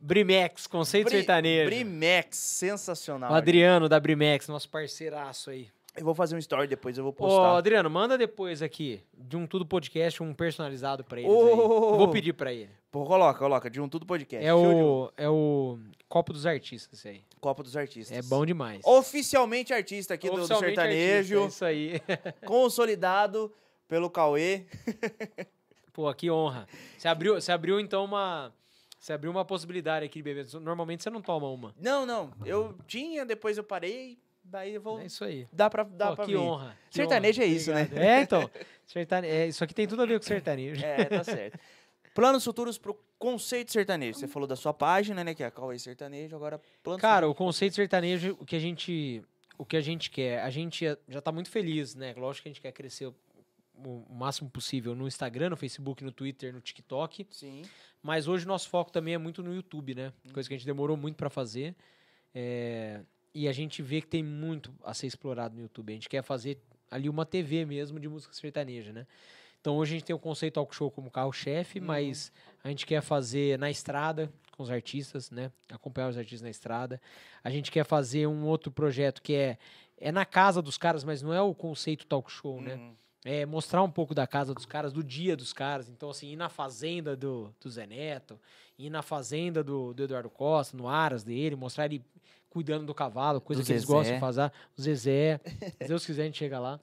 Brimex, 0.00 0.66
conceito 0.66 1.06
Bri- 1.08 1.16
sertanejo. 1.18 1.66
Brimex, 1.70 2.36
sensacional. 2.36 3.32
O 3.32 3.34
Adriano 3.34 3.88
da 3.88 3.98
Brimex, 3.98 4.46
nosso 4.48 4.68
parceiraço 4.68 5.50
aí. 5.50 5.68
Eu 5.96 6.04
vou 6.04 6.14
fazer 6.14 6.36
um 6.36 6.38
story 6.38 6.68
depois, 6.68 6.96
eu 6.96 7.02
vou 7.02 7.10
Ô, 7.10 7.14
postar. 7.14 7.56
Adriano, 7.56 7.90
manda 7.90 8.16
depois 8.16 8.62
aqui, 8.62 9.02
de 9.12 9.36
um 9.36 9.44
Tudo 9.48 9.66
Podcast, 9.66 10.22
um 10.22 10.32
personalizado 10.32 11.02
pra 11.02 11.20
Ô, 11.20 11.24
ô, 11.24 11.30
ô, 11.32 11.48
Eu 11.94 11.96
Vou 11.98 12.02
ô. 12.02 12.08
pedir 12.08 12.32
pra 12.34 12.52
ele. 12.52 12.70
Pô, 12.92 13.04
coloca, 13.04 13.36
coloca, 13.36 13.68
de 13.68 13.80
um 13.80 13.88
tudo 13.88 14.06
podcast. 14.06 14.46
É 14.46 14.54
o, 14.54 15.10
é 15.16 15.28
o 15.28 15.76
copo 16.08 16.32
dos 16.32 16.46
artistas, 16.46 17.00
esse 17.00 17.08
aí. 17.08 17.22
Copa 17.40 17.62
dos 17.64 17.76
Artistas. 17.76 18.16
É 18.16 18.22
bom 18.22 18.46
demais. 18.46 18.80
Oficialmente 18.84 19.72
artista 19.74 20.14
aqui 20.14 20.28
do- 20.28 20.36
do, 20.36 20.38
Oficialmente 20.42 20.74
sertanejo, 20.76 21.42
artista, 21.42 21.68
é 21.70 21.72
isso 21.72 22.00
aí. 22.04 22.18
consolidado 22.46 23.52
pelo 23.88 24.10
Cauê. 24.10 24.66
Pô, 25.92 26.12
que 26.14 26.30
honra. 26.30 26.68
Você 26.96 27.08
abriu, 27.08 27.34
você 27.34 27.50
abriu 27.50 27.80
então 27.80 28.04
uma... 28.04 28.52
Você 29.00 29.12
abriu 29.12 29.30
uma 29.30 29.44
possibilidade 29.44 30.04
aqui 30.04 30.18
de 30.18 30.22
beber. 30.22 30.46
Normalmente 30.60 31.02
você 31.02 31.10
não 31.10 31.22
toma 31.22 31.48
uma. 31.48 31.74
Não, 31.80 32.04
não, 32.04 32.32
eu 32.44 32.76
tinha, 32.86 33.24
depois 33.24 33.56
eu 33.56 33.64
parei, 33.64 34.18
daí 34.44 34.74
eu 34.74 34.80
vou... 34.80 35.00
É 35.00 35.06
isso 35.06 35.24
aí. 35.24 35.48
Dá 35.52 35.70
pra, 35.70 35.84
dá 35.84 36.10
Pô, 36.10 36.16
pra 36.16 36.26
que 36.26 36.36
honra. 36.36 36.76
que 36.90 36.96
Sertanejo 36.96 37.40
honra. 37.40 37.50
é 37.50 37.52
isso, 37.52 37.72
né? 37.72 37.82
Obrigado. 37.82 38.04
É, 38.04 38.20
então. 38.22 38.50
Sertane... 38.86 39.28
é, 39.28 39.46
isso 39.46 39.64
aqui 39.64 39.74
tem 39.74 39.86
tudo 39.86 40.02
a 40.02 40.06
ver 40.06 40.18
com 40.18 40.26
sertanejo. 40.26 40.84
É, 40.84 41.04
tá 41.04 41.24
certo. 41.24 41.58
Planos 42.14 42.44
futuros 42.44 42.78
pro 42.78 42.98
conceito 43.18 43.70
sertanejo. 43.70 44.18
Você 44.18 44.26
falou 44.26 44.46
da 44.46 44.56
sua 44.56 44.74
página, 44.74 45.22
né, 45.22 45.34
que 45.34 45.42
é 45.42 45.46
a 45.46 45.50
Cauê 45.50 45.78
Sertanejo, 45.78 46.34
agora 46.34 46.60
planos 46.82 47.00
Cara, 47.00 47.28
o 47.28 47.34
conceito 47.34 47.76
sertanejo, 47.76 48.36
o 48.40 48.44
que 48.44 48.56
a 48.56 48.58
gente, 48.58 49.22
o 49.56 49.64
que 49.64 49.76
a 49.76 49.80
gente 49.80 50.10
quer, 50.10 50.42
a 50.42 50.50
gente 50.50 50.84
já 51.08 51.20
tá 51.20 51.30
muito 51.30 51.48
feliz, 51.50 51.94
né? 51.94 52.14
Lógico 52.16 52.42
que 52.42 52.48
a 52.48 52.52
gente 52.52 52.60
quer 52.60 52.72
crescer 52.72 53.12
o, 53.84 54.14
máximo 54.14 54.50
possível 54.50 54.94
no 54.94 55.06
Instagram, 55.06 55.50
no 55.50 55.56
Facebook, 55.56 56.04
no 56.04 56.12
Twitter, 56.12 56.52
no 56.52 56.60
TikTok, 56.60 57.26
Sim. 57.30 57.62
mas 58.02 58.28
hoje 58.28 58.44
o 58.44 58.48
nosso 58.48 58.68
foco 58.68 58.90
também 58.90 59.14
é 59.14 59.18
muito 59.18 59.42
no 59.42 59.54
YouTube, 59.54 59.94
né? 59.94 60.12
Coisa 60.32 60.48
que 60.48 60.54
a 60.54 60.58
gente 60.58 60.66
demorou 60.66 60.96
muito 60.96 61.16
pra 61.16 61.30
fazer. 61.30 61.74
É, 62.34 63.00
e 63.34 63.48
a 63.48 63.52
gente 63.52 63.82
vê 63.82 64.00
que 64.00 64.06
tem 64.06 64.22
muito 64.22 64.74
a 64.82 64.92
ser 64.94 65.06
explorado 65.06 65.54
no 65.54 65.62
YouTube. 65.62 65.92
A 65.92 65.94
gente 65.94 66.08
quer 66.08 66.22
fazer 66.22 66.60
ali 66.90 67.08
uma 67.08 67.24
TV 67.24 67.64
mesmo 67.64 68.00
de 68.00 68.08
música 68.08 68.32
sertaneja, 68.34 68.92
né? 68.92 69.06
Então 69.60 69.76
hoje 69.76 69.94
a 69.94 69.98
gente 69.98 70.06
tem 70.06 70.16
o 70.16 70.18
conceito 70.18 70.54
talk 70.54 70.74
show 70.74 70.90
como 70.90 71.10
carro-chefe, 71.10 71.80
mas 71.80 72.32
a 72.62 72.68
gente 72.68 72.86
quer 72.86 73.02
fazer 73.02 73.58
na 73.58 73.70
estrada 73.70 74.32
com 74.52 74.62
os 74.62 74.70
artistas, 74.70 75.30
né? 75.30 75.50
Acompanhar 75.68 76.08
os 76.08 76.16
artistas 76.16 76.42
na 76.42 76.50
estrada. 76.50 77.00
A 77.42 77.50
gente 77.50 77.70
quer 77.70 77.84
fazer 77.84 78.26
um 78.26 78.44
outro 78.44 78.70
projeto 78.70 79.20
que 79.20 79.34
é 79.34 79.58
é 80.00 80.12
na 80.12 80.24
casa 80.24 80.62
dos 80.62 80.78
caras, 80.78 81.04
mas 81.04 81.22
não 81.22 81.32
é 81.32 81.40
o 81.42 81.54
conceito 81.54 82.06
talk 82.06 82.30
show, 82.30 82.60
né? 82.60 82.92
É 83.24 83.44
mostrar 83.44 83.82
um 83.82 83.90
pouco 83.90 84.14
da 84.14 84.26
casa 84.26 84.54
dos 84.54 84.64
caras, 84.64 84.92
do 84.92 85.02
dia 85.02 85.36
dos 85.36 85.52
caras. 85.52 85.88
Então, 85.88 86.08
assim, 86.10 86.28
ir 86.28 86.36
na 86.36 86.48
fazenda 86.48 87.16
do, 87.16 87.52
do 87.60 87.68
Zé 87.68 87.86
Neto, 87.86 88.38
ir 88.78 88.90
na 88.90 89.02
fazenda 89.02 89.62
do, 89.62 89.92
do 89.92 90.04
Eduardo 90.04 90.30
Costa, 90.30 90.76
no 90.76 90.88
Aras 90.88 91.24
dele, 91.24 91.56
mostrar 91.56 91.86
ele 91.86 92.02
cuidando 92.48 92.86
do 92.86 92.94
cavalo, 92.94 93.40
coisa 93.40 93.62
Do 93.62 93.66
que 93.66 93.72
eles 93.72 93.82
Zezé. 93.82 93.92
gostam 93.92 94.14
de 94.14 94.20
fazer. 94.20 94.52
O 94.76 94.80
Zezé, 94.82 95.40
se 95.80 95.88
Deus 95.88 96.06
quiser, 96.06 96.22
a 96.22 96.24
gente 96.26 96.38
chega 96.38 96.58
lá. 96.58 96.80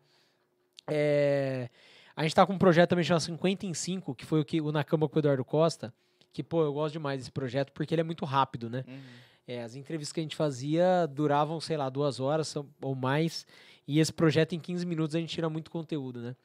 É, 0.88 1.70
a 2.16 2.24
gente 2.24 2.36
tá 2.36 2.46
com 2.46 2.54
um 2.54 2.58
projeto 2.58 2.90
também 2.92 3.04
chamado 3.04 3.22
50 3.22 3.66
em 3.66 3.74
5, 3.74 4.14
que 4.14 4.26
foi 4.26 4.40
o 4.42 4.46
que 4.46 4.62
o 4.62 4.72
Na 4.72 4.84
Cama 4.84 5.08
com 5.10 5.16
o 5.18 5.20
Eduardo 5.20 5.44
Costa. 5.44 5.94
Que, 6.32 6.44
pô, 6.44 6.64
eu 6.64 6.74
gosto 6.74 6.94
demais 6.94 7.20
desse 7.20 7.32
projeto 7.32 7.72
porque 7.72 7.94
ele 7.96 8.02
é 8.02 8.04
muito 8.04 8.26
rápido, 8.26 8.70
né? 8.70 8.84
Uhum. 8.88 9.00
É, 9.48 9.64
as 9.64 9.76
entrevistas 9.76 10.12
que 10.12 10.20
a 10.20 10.24
gente 10.24 10.36
fazia 10.36 11.08
duravam, 11.08 11.62
sei 11.62 11.78
lá, 11.78 11.90
duas 11.90 12.20
horas 12.20 12.54
ou 12.82 12.96
mais. 12.96 13.46
E 13.88 14.00
esse 14.00 14.12
projeto, 14.12 14.54
em 14.54 14.60
15 14.60 14.86
minutos, 14.86 15.16
a 15.16 15.20
gente 15.20 15.30
tira 15.34 15.50
muito 15.50 15.70
conteúdo, 15.70 16.20
né? 16.22 16.36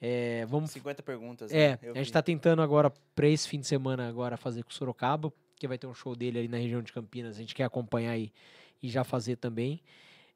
É, 0.00 0.46
vamos 0.46 0.70
50 0.70 1.02
perguntas. 1.02 1.52
é, 1.52 1.70
né? 1.70 1.78
A 1.90 1.98
gente 1.98 2.06
vi. 2.06 2.12
tá 2.12 2.22
tentando 2.22 2.62
agora, 2.62 2.90
pra 3.14 3.28
esse 3.28 3.48
fim 3.48 3.58
de 3.60 3.66
semana, 3.66 4.08
agora 4.08 4.36
fazer 4.36 4.62
com 4.64 4.70
o 4.70 4.74
Sorocaba, 4.74 5.32
que 5.56 5.66
vai 5.66 5.76
ter 5.78 5.86
um 5.86 5.94
show 5.94 6.14
dele 6.14 6.38
ali 6.40 6.48
na 6.48 6.56
região 6.58 6.82
de 6.82 6.92
Campinas. 6.92 7.36
A 7.36 7.40
gente 7.40 7.54
quer 7.54 7.64
acompanhar 7.64 8.12
aí 8.12 8.32
e 8.82 8.88
já 8.88 9.02
fazer 9.04 9.36
também. 9.36 9.80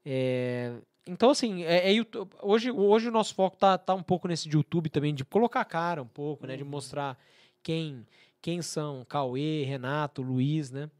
É, 0.04 0.72
então, 1.06 1.30
assim, 1.30 1.62
é, 1.64 1.88
é 1.88 1.92
YouTube- 1.92 2.30
hoje, 2.42 2.70
hoje 2.70 3.08
o 3.08 3.12
nosso 3.12 3.34
foco 3.34 3.56
tá, 3.56 3.78
tá 3.78 3.94
um 3.94 4.02
pouco 4.02 4.26
nesse 4.28 4.48
de 4.48 4.56
YouTube 4.56 4.88
também, 4.88 5.14
de 5.14 5.24
colocar 5.24 5.60
a 5.60 5.64
cara 5.64 6.02
um 6.02 6.06
pouco, 6.08 6.46
né? 6.46 6.56
De 6.56 6.62
Uhum. 6.64 6.68
mostrar 6.70 7.16
quem, 7.62 8.04
quem 8.40 8.62
são 8.62 9.04
Cauê, 9.08 9.62
Renato, 9.64 10.22
Luiz, 10.22 10.70
né? 10.72 10.90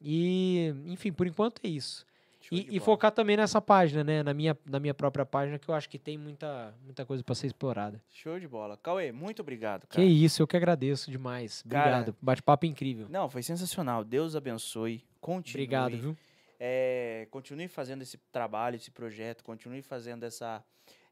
E, 0.00 0.74
enfim, 0.86 1.12
por 1.12 1.26
enquanto 1.26 1.60
é 1.64 1.68
isso. 1.68 2.04
E, 2.50 2.76
e 2.76 2.80
focar 2.80 3.10
também 3.12 3.36
nessa 3.36 3.60
página, 3.60 4.02
né? 4.04 4.22
Na 4.22 4.34
minha, 4.34 4.56
na 4.66 4.78
minha 4.80 4.94
própria 4.94 5.24
página, 5.24 5.58
que 5.58 5.68
eu 5.68 5.74
acho 5.74 5.88
que 5.88 5.98
tem 5.98 6.18
muita, 6.18 6.74
muita 6.84 7.04
coisa 7.06 7.22
para 7.22 7.34
ser 7.34 7.46
explorada. 7.46 8.02
Show 8.10 8.38
de 8.38 8.46
bola. 8.48 8.76
Cauê, 8.76 9.12
muito 9.12 9.40
obrigado, 9.40 9.82
Que 9.82 9.96
cara. 9.96 10.04
isso, 10.04 10.42
eu 10.42 10.46
que 10.46 10.56
agradeço 10.56 11.10
demais. 11.10 11.62
Obrigado. 11.64 12.16
Bate-papo 12.20 12.66
incrível. 12.66 13.06
Não, 13.08 13.28
foi 13.28 13.42
sensacional. 13.42 14.04
Deus 14.04 14.34
abençoe. 14.36 15.04
Continue. 15.20 15.64
Obrigado, 15.64 15.96
viu? 15.96 16.16
É, 16.58 17.26
continue 17.30 17.68
fazendo 17.68 18.02
esse 18.02 18.16
trabalho, 18.30 18.76
esse 18.76 18.90
projeto, 18.90 19.42
continue 19.42 19.82
fazendo 19.82 20.24
essa 20.24 20.62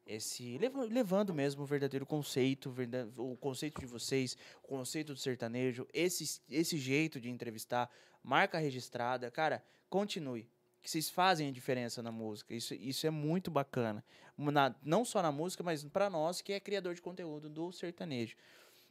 esse 0.07 0.59
leva- 0.59 0.85
levando 0.85 1.33
mesmo 1.33 1.63
o 1.63 1.67
verdadeiro 1.67 2.05
conceito, 2.05 2.75
o 3.17 3.37
conceito 3.37 3.81
de 3.81 3.87
vocês, 3.87 4.37
o 4.63 4.67
conceito 4.67 5.13
do 5.15 5.19
sertanejo, 5.19 5.87
esse 5.93 6.41
esse 6.51 6.77
jeito 6.77 7.21
de 7.21 7.31
entrevistar, 7.31 7.89
marca 8.23 8.59
registrada, 8.59 9.31
cara, 9.31 9.63
continue. 9.89 10.49
Que 10.83 10.91
vocês 10.91 11.09
fazem 11.09 11.49
a 11.49 11.53
diferença 11.53 12.03
na 12.03 12.11
música. 12.11 12.53
Isso, 12.55 12.75
isso 12.75 13.07
é 13.07 13.11
muito 13.11 13.51
bacana. 13.51 14.05
Na- 14.37 14.75
não 14.83 15.05
só 15.05 15.23
na 15.23 15.31
música, 15.31 15.63
mas 15.63 15.85
para 15.85 16.11
nós 16.11 16.41
que 16.41 16.53
é 16.53 16.59
criador 16.61 16.95
de 16.95 17.01
conteúdo 17.03 17.49
do 17.49 17.71
sertanejo. 17.73 18.37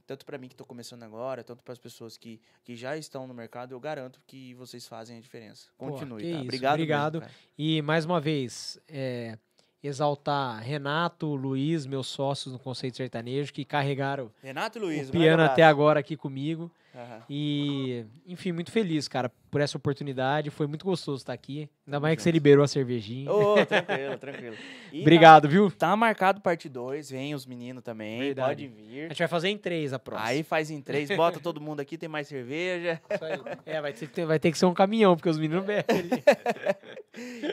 Tanto 0.07 0.26
para 0.26 0.38
mim 0.38 0.47
que 0.47 0.53
estou 0.53 0.65
começando 0.65 1.03
agora, 1.03 1.43
tanto 1.43 1.63
para 1.63 1.72
as 1.73 1.80
pessoas 1.80 2.18
que, 2.18 2.41
que 2.63 2.76
já 2.76 2.97
estão 2.97 3.27
no 3.27 3.34
mercado, 3.34 3.73
eu 3.73 3.80
garanto 3.80 4.19
que 4.26 4.53
vocês 4.55 4.88
fazem 4.88 5.18
a 5.18 5.22
diferença. 5.22 5.68
Pô, 5.77 5.88
Continue, 5.91 6.22
que 6.23 6.31
tá? 6.34 6.41
Obrigado. 6.41 6.72
mesmo, 6.72 6.73
obrigado. 6.84 7.19
cara. 7.22 7.31
E 7.57 7.81
mais 7.81 8.03
uma 8.05 8.19
vez, 8.19 8.80
é, 8.88 9.38
exaltar 9.84 10.62
Renato, 10.62 11.34
Luiz, 11.36 11.86
meus 11.86 12.08
sócios 12.08 12.53
no 12.53 12.60
Conceito 12.60 12.98
Sertanejo, 12.98 13.52
que 13.53 13.66
carregaram 13.66 14.32
Renato 14.41 14.80
Luiz, 14.80 15.10
o 15.10 15.12
piano 15.12 15.44
até 15.44 15.64
agora 15.64 15.99
aqui 15.99 16.16
comigo. 16.16 16.72
Aham. 16.94 17.22
E, 17.30 18.06
enfim, 18.28 18.52
muito 18.52 18.70
feliz, 18.70 19.08
cara, 19.08 19.32
por 19.49 19.62
essa 19.62 19.78
oportunidade. 19.78 20.49
Foi 20.49 20.68
muito 20.68 20.86
gostoso 20.86 21.22
estar 21.22 21.32
aqui. 21.32 21.70
Ainda 21.88 22.02
mais 22.02 22.18
que 22.18 22.22
você 22.22 22.32
liberou 22.32 22.66
a 22.66 22.68
cervejinha. 22.68 23.32
Ô, 23.32 23.56
tranquilo, 23.66 24.18
tranquilo. 24.18 24.56
E 24.91 25.02
Obrigado, 25.02 25.48
viu? 25.48 25.72
Tá, 25.72 25.90
tá 25.91 25.95
marcado 25.95 26.41
parte 26.41 26.68
2, 26.68 27.12
vem 27.12 27.34
os 27.34 27.45
meninos 27.45 27.82
também, 27.82 28.20
Verdade. 28.20 28.49
pode 28.49 28.68
vir. 28.68 29.06
A 29.06 29.10
gente 29.10 29.20
vai 29.20 29.28
fazer 29.28 29.49
em 29.49 29.58
três 29.58 29.94
a 29.94 29.99
próxima. 29.99 30.30
Aí 30.30 30.44
faz 30.44 30.70
em 30.70 30.82
três, 30.82 31.10
bota 31.16 31.40
todo 31.40 31.62
mundo 31.62 31.80
aqui, 31.80 31.98
tem 31.98 32.10
mais 32.10 32.28
cerveja. 32.28 33.02
Isso 33.10 33.24
aí. 33.24 33.40
É, 33.66 33.82
vai 33.82 33.94
ter, 33.94 34.26
vai 34.26 34.40
ter 34.40 34.52
que 34.52 34.58
ser 34.58 34.66
um 34.66 34.74
caminhão, 34.74 35.16
porque 35.16 35.30
os 35.30 35.40
meninos 35.40 35.64
bebem. 35.66 36.10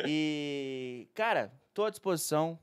E, 0.04 1.06
cara, 1.14 1.52
tô 1.78 1.84
à 1.84 1.90
disposição. 1.90 2.58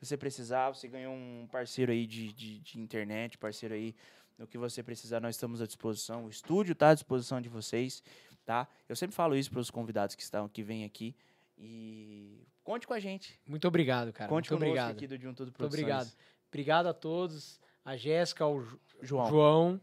Se 0.00 0.06
você 0.06 0.16
precisar, 0.16 0.70
você 0.70 0.88
ganhou 0.88 1.14
um 1.14 1.46
parceiro 1.52 1.92
aí 1.92 2.04
de, 2.04 2.32
de, 2.32 2.58
de 2.58 2.80
internet, 2.80 3.38
parceiro 3.38 3.76
aí 3.76 3.94
no 4.36 4.44
que 4.44 4.58
você 4.58 4.82
precisar, 4.82 5.20
nós 5.20 5.36
estamos 5.36 5.62
à 5.62 5.66
disposição. 5.66 6.26
O 6.26 6.28
estúdio 6.28 6.74
tá 6.74 6.88
à 6.88 6.94
disposição 6.94 7.40
de 7.40 7.48
vocês, 7.48 8.02
tá? 8.44 8.66
Eu 8.88 8.96
sempre 8.96 9.14
falo 9.14 9.36
isso 9.36 9.52
para 9.52 9.60
os 9.60 9.70
convidados 9.70 10.16
que 10.16 10.22
estão 10.22 10.48
que 10.48 10.64
vêm 10.64 10.84
aqui 10.84 11.14
e 11.56 12.44
conte 12.64 12.88
com 12.88 12.92
a 12.92 12.98
gente. 12.98 13.38
Muito 13.46 13.68
obrigado, 13.68 14.12
cara. 14.12 14.28
conte 14.28 14.50
muito 14.50 14.64
obrigado. 14.64 14.90
aqui 14.90 15.06
do 15.06 15.16
De 15.16 15.28
Um 15.28 15.32
Tudo 15.32 15.46
Muito 15.46 15.64
obrigado. 15.64 16.10
Obrigado 16.48 16.86
a 16.88 16.92
todos. 16.92 17.60
A 17.84 17.96
Jéssica, 17.96 18.42
ao 18.42 18.60
João. 19.00 19.30
João. 19.30 19.80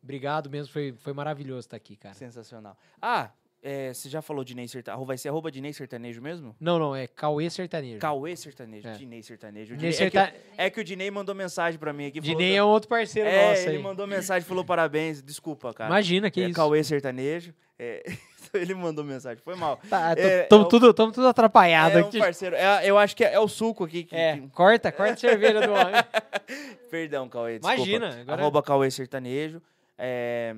Obrigado 0.00 0.48
mesmo, 0.48 0.72
foi, 0.72 0.92
foi 0.92 1.12
maravilhoso 1.12 1.66
estar 1.66 1.76
aqui, 1.76 1.96
cara. 1.96 2.14
Sensacional. 2.14 2.78
Ah, 3.02 3.32
É, 3.66 3.94
você 3.94 4.10
já 4.10 4.20
falou 4.20 4.44
Dinei 4.44 4.68
Sertanejo. 4.68 5.06
Vai 5.06 5.16
ser 5.16 5.30
arroba 5.30 5.50
Dinei 5.50 5.72
Sertanejo 5.72 6.20
mesmo? 6.20 6.54
Não, 6.60 6.78
não, 6.78 6.94
é 6.94 7.06
Cauê 7.06 7.48
Sertanejo. 7.48 7.98
Cauê 7.98 8.36
Sertanejo, 8.36 8.86
É. 8.86 8.92
Dinei 8.92 9.22
Sertanejo. 9.22 9.74
Dinei 9.74 9.90
Dinei- 9.90 10.06
é, 10.06 10.10
Serta- 10.10 10.32
que, 10.32 10.38
é 10.58 10.68
que 10.70 10.80
o 10.80 10.84
Dinei 10.84 11.10
mandou 11.10 11.34
mensagem 11.34 11.80
pra 11.80 11.90
mim 11.90 12.06
aqui. 12.08 12.20
falou 12.20 12.36
Dinei 12.36 12.52
que- 12.52 12.58
é 12.58 12.62
um 12.62 12.66
outro 12.68 12.90
parceiro 12.90 13.26
É, 13.26 13.48
nosso 13.48 13.62
ele 13.68 13.78
aí. 13.78 13.82
mandou 13.82 14.06
mensagem, 14.06 14.46
falou 14.46 14.64
parabéns. 14.66 15.22
Desculpa, 15.22 15.72
cara. 15.72 15.88
Imagina, 15.88 16.30
que 16.30 16.42
é 16.42 16.44
isso. 16.48 16.54
Cauê 16.54 16.84
Sertanejo. 16.84 17.54
É, 17.78 18.02
ele 18.52 18.74
mandou 18.74 19.02
mensagem, 19.02 19.42
foi 19.42 19.54
mal. 19.56 19.80
Tá, 19.88 20.12
É, 20.14 20.42
tamo, 20.42 20.64
é 20.64 20.66
o- 20.66 20.68
tudo, 20.68 20.92
tamo 20.92 21.10
tudo 21.10 21.26
atrapalhado 21.26 21.98
é 21.98 22.04
um 22.04 22.08
aqui. 22.08 22.18
parceiro. 22.18 22.54
É, 22.56 22.82
eu 22.88 22.98
acho 22.98 23.16
que 23.16 23.24
é, 23.24 23.32
é 23.32 23.40
o 23.40 23.48
suco 23.48 23.84
aqui. 23.84 24.04
Que, 24.04 24.14
É, 24.14 24.36
que- 24.36 24.48
corta, 24.48 24.92
corta 24.92 25.14
a 25.14 25.16
cerveja 25.16 25.60
do 25.66 25.72
homem. 25.72 25.94
Perdão, 26.90 27.28
Cauê. 27.30 27.58
Desculpa. 27.58 27.74
Imagina, 27.76 28.20
agora- 28.20 28.42
Arroba 28.42 28.62
Cauê 28.62 28.90
Sertanejo. 28.90 29.62
É, 29.96 30.54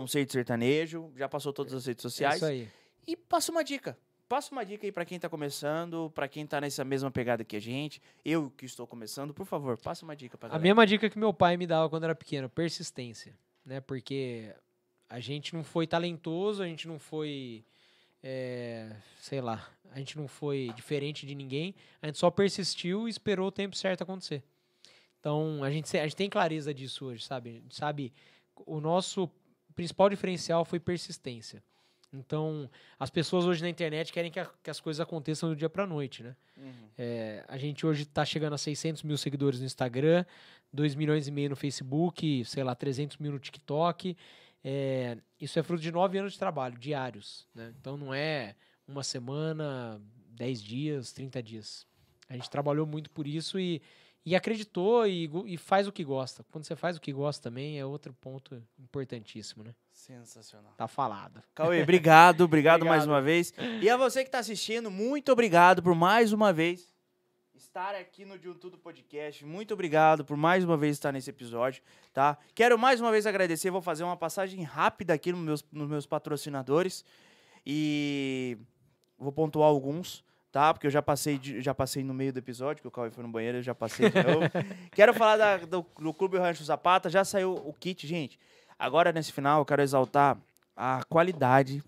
conceito 0.00 0.32
Sertanejo. 0.32 1.10
Já 1.16 1.28
passou 1.28 1.52
todas 1.52 1.72
as 1.74 1.86
redes 1.86 2.04
É 2.04 2.08
sociais. 2.08 2.36
isso 2.36 2.44
aí. 2.46 2.68
E 3.06 3.16
passa 3.16 3.50
uma 3.52 3.62
dica. 3.62 3.96
Passa 4.28 4.50
uma 4.52 4.64
dica 4.64 4.86
aí 4.86 4.90
pra 4.92 5.04
quem 5.04 5.18
tá 5.18 5.28
começando, 5.28 6.10
pra 6.14 6.26
quem 6.26 6.46
tá 6.46 6.58
nessa 6.60 6.82
mesma 6.84 7.10
pegada 7.10 7.44
que 7.44 7.54
a 7.56 7.60
gente. 7.60 8.00
Eu 8.24 8.50
que 8.50 8.64
estou 8.64 8.86
começando, 8.86 9.34
por 9.34 9.44
favor, 9.44 9.76
passa 9.76 10.04
uma 10.04 10.16
dica 10.16 10.38
pra 10.38 10.46
A 10.46 10.50
galera. 10.52 10.62
mesma 10.62 10.86
dica 10.86 11.10
que 11.10 11.18
meu 11.18 11.34
pai 11.34 11.56
me 11.58 11.66
dava 11.66 11.90
quando 11.90 12.04
era 12.04 12.14
pequeno, 12.14 12.48
persistência, 12.48 13.36
né? 13.64 13.80
Porque 13.80 14.54
a 15.08 15.20
gente 15.20 15.54
não 15.54 15.62
foi 15.62 15.86
talentoso, 15.86 16.62
a 16.62 16.66
gente 16.66 16.88
não 16.88 16.98
foi, 16.98 17.62
é, 18.22 18.96
sei 19.20 19.42
lá, 19.42 19.68
a 19.90 19.98
gente 19.98 20.16
não 20.16 20.26
foi 20.26 20.72
diferente 20.74 21.26
de 21.26 21.34
ninguém, 21.34 21.74
a 22.00 22.06
gente 22.06 22.18
só 22.18 22.30
persistiu 22.30 23.06
e 23.06 23.10
esperou 23.10 23.48
o 23.48 23.52
tempo 23.52 23.76
certo 23.76 24.00
acontecer. 24.02 24.42
Então, 25.20 25.62
a 25.62 25.70
gente, 25.70 25.94
a 25.98 26.02
gente 26.04 26.16
tem 26.16 26.30
clareza 26.30 26.72
disso 26.72 27.04
hoje, 27.04 27.22
sabe? 27.22 27.62
A 27.70 27.74
sabe, 27.74 28.12
o 28.64 28.80
nosso 28.80 29.30
principal 29.72 30.08
diferencial 30.10 30.64
foi 30.64 30.78
persistência. 30.80 31.62
Então, 32.12 32.68
as 33.00 33.08
pessoas 33.08 33.46
hoje 33.46 33.62
na 33.62 33.70
internet 33.70 34.12
querem 34.12 34.30
que, 34.30 34.38
a- 34.38 34.50
que 34.62 34.68
as 34.70 34.78
coisas 34.78 35.00
aconteçam 35.00 35.48
do 35.48 35.56
dia 35.56 35.70
pra 35.70 35.86
noite, 35.86 36.22
né? 36.22 36.36
Uhum. 36.58 36.72
É, 36.98 37.42
a 37.48 37.56
gente 37.56 37.86
hoje 37.86 38.02
está 38.02 38.22
chegando 38.24 38.52
a 38.52 38.58
600 38.58 39.02
mil 39.02 39.16
seguidores 39.16 39.60
no 39.60 39.64
Instagram, 39.66 40.24
2 40.72 40.94
milhões 40.94 41.26
e 41.26 41.30
meio 41.30 41.48
no 41.50 41.56
Facebook, 41.56 42.44
sei 42.44 42.62
lá, 42.62 42.74
300 42.74 43.16
mil 43.16 43.32
no 43.32 43.38
TikTok. 43.38 44.14
É, 44.62 45.16
isso 45.40 45.58
é 45.58 45.62
fruto 45.62 45.82
de 45.82 45.90
nove 45.90 46.18
anos 46.18 46.34
de 46.34 46.38
trabalho, 46.38 46.78
diários. 46.78 47.46
né? 47.54 47.72
Então 47.80 47.96
não 47.96 48.12
é 48.12 48.54
uma 48.86 49.02
semana, 49.02 49.98
10 50.28 50.62
dias, 50.62 51.12
30 51.12 51.42
dias. 51.42 51.86
A 52.28 52.34
gente 52.34 52.50
trabalhou 52.50 52.86
muito 52.86 53.10
por 53.10 53.26
isso 53.26 53.58
e, 53.58 53.80
e 54.24 54.36
acreditou 54.36 55.06
e, 55.06 55.30
e 55.46 55.56
faz 55.56 55.88
o 55.88 55.92
que 55.92 56.04
gosta. 56.04 56.44
Quando 56.50 56.64
você 56.64 56.76
faz 56.76 56.96
o 56.96 57.00
que 57.00 57.12
gosta 57.12 57.42
também 57.42 57.78
é 57.78 57.84
outro 57.84 58.12
ponto 58.12 58.62
importantíssimo, 58.78 59.64
né? 59.64 59.74
Sensacional. 59.90 60.72
Tá 60.76 60.86
falado. 60.86 61.42
Cauê, 61.54 61.82
obrigado, 61.82 62.42
obrigado, 62.42 62.84
mais 62.84 63.02
Obrigado. 63.02 63.16
uma 63.16 63.22
vez. 63.22 63.52
E 63.80 63.90
a 63.90 63.96
você 63.96 64.22
que 64.22 64.28
está 64.28 64.38
assistindo, 64.38 64.90
muito 64.90 65.32
obrigado 65.32 65.82
por 65.82 65.94
mais 65.94 66.32
uma 66.32 66.52
vez 66.52 66.92
estar 67.54 67.94
aqui 67.94 68.24
no 68.24 68.38
De 68.38 68.48
Um 68.48 68.54
Tudo 68.54 68.76
Podcast. 68.76 69.44
Muito 69.44 69.72
obrigado 69.72 70.24
por 70.24 70.36
mais 70.36 70.64
uma 70.64 70.76
vez 70.76 70.96
estar 70.96 71.12
nesse 71.12 71.30
episódio, 71.30 71.82
tá? 72.12 72.36
Quero 72.54 72.78
mais 72.78 73.00
uma 73.00 73.10
vez 73.10 73.26
agradecer, 73.26 73.70
vou 73.70 73.80
fazer 73.80 74.04
uma 74.04 74.16
passagem 74.16 74.62
rápida 74.62 75.14
aqui 75.14 75.32
nos 75.32 75.40
meus, 75.40 75.64
nos 75.70 75.88
meus 75.88 76.06
patrocinadores 76.06 77.04
e 77.64 78.58
vou 79.18 79.32
pontuar 79.32 79.68
alguns, 79.68 80.24
tá? 80.52 80.72
Porque 80.74 80.86
eu 80.86 80.90
já 80.90 81.02
passei, 81.02 81.38
de- 81.38 81.60
já 81.62 81.74
passei 81.74 82.04
no 82.04 82.12
meio 82.14 82.32
do 82.32 82.38
episódio, 82.38 82.82
que 82.82 82.86
o 82.86 82.90
Cauê 82.90 83.10
foi 83.10 83.24
no 83.24 83.30
banheiro, 83.30 83.58
eu 83.58 83.62
já 83.62 83.74
passei 83.74 84.08
de 84.10 84.22
novo. 84.22 84.46
Quero 84.94 85.14
falar 85.14 85.36
da- 85.38 85.56
do, 85.56 85.84
do 85.98 86.12
Clube 86.14 86.36
Rancho 86.38 86.62
Zapata, 86.62 87.08
já 87.10 87.24
saiu 87.24 87.54
o 87.54 87.72
kit, 87.72 88.06
gente. 88.06 88.38
Agora, 88.78 89.10
nesse 89.12 89.32
final, 89.32 89.60
eu 89.60 89.64
quero 89.64 89.80
exaltar 89.82 90.36
a 90.76 91.02
qualidade, 91.08 91.82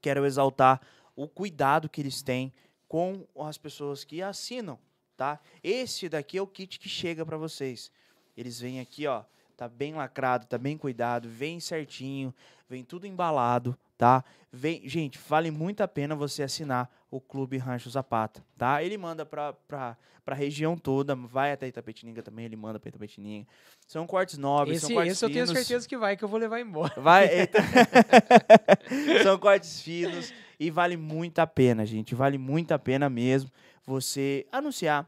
quero 0.00 0.24
exaltar 0.24 0.80
o 1.16 1.28
cuidado 1.28 1.88
que 1.88 2.00
eles 2.00 2.22
têm 2.22 2.52
com 2.88 3.26
as 3.40 3.58
pessoas 3.58 4.04
que 4.04 4.22
assinam, 4.22 4.78
tá? 5.16 5.38
Esse 5.62 6.08
daqui 6.08 6.38
é 6.38 6.42
o 6.42 6.46
kit 6.46 6.78
que 6.78 6.88
chega 6.88 7.24
para 7.26 7.36
vocês. 7.36 7.90
Eles 8.36 8.60
vêm 8.60 8.80
aqui, 8.80 9.06
ó, 9.06 9.24
tá 9.56 9.68
bem 9.68 9.94
lacrado, 9.94 10.46
tá 10.46 10.56
bem 10.56 10.78
cuidado, 10.78 11.28
vem 11.28 11.60
certinho, 11.60 12.32
vem 12.68 12.84
tudo 12.84 13.06
embalado, 13.06 13.76
tá? 14.00 14.24
Vem, 14.50 14.88
gente, 14.88 15.18
vale 15.28 15.50
muito 15.50 15.82
a 15.82 15.86
pena 15.86 16.16
você 16.16 16.42
assinar 16.42 16.90
o 17.10 17.20
Clube 17.20 17.58
Rancho 17.58 17.90
Zapata, 17.90 18.42
tá? 18.56 18.82
Ele 18.82 18.96
manda 18.96 19.26
pra, 19.26 19.52
pra, 19.52 19.94
pra 20.24 20.34
região 20.34 20.74
toda, 20.74 21.14
vai 21.14 21.52
até 21.52 21.68
Itapetininga 21.68 22.22
também, 22.22 22.46
ele 22.46 22.56
manda 22.56 22.80
pra 22.80 22.88
Itapetininga. 22.88 23.46
São 23.86 24.06
cortes 24.06 24.38
nobres, 24.38 24.80
são 24.80 24.88
Esse, 24.88 24.94
cortes 24.94 25.12
esse 25.12 25.24
eu 25.24 25.28
tenho 25.28 25.46
finos. 25.46 25.58
certeza 25.58 25.86
que 25.86 25.98
vai, 25.98 26.16
que 26.16 26.24
eu 26.24 26.28
vou 26.28 26.40
levar 26.40 26.58
embora. 26.60 26.98
Vai. 26.98 27.28
São 29.22 29.36
cortes 29.38 29.82
finos 29.82 30.32
e 30.58 30.70
vale 30.70 30.96
muito 30.96 31.38
a 31.40 31.46
pena, 31.46 31.84
gente. 31.84 32.14
Vale 32.14 32.38
muito 32.38 32.72
a 32.72 32.78
pena 32.78 33.10
mesmo 33.10 33.50
você 33.84 34.46
anunciar, 34.50 35.06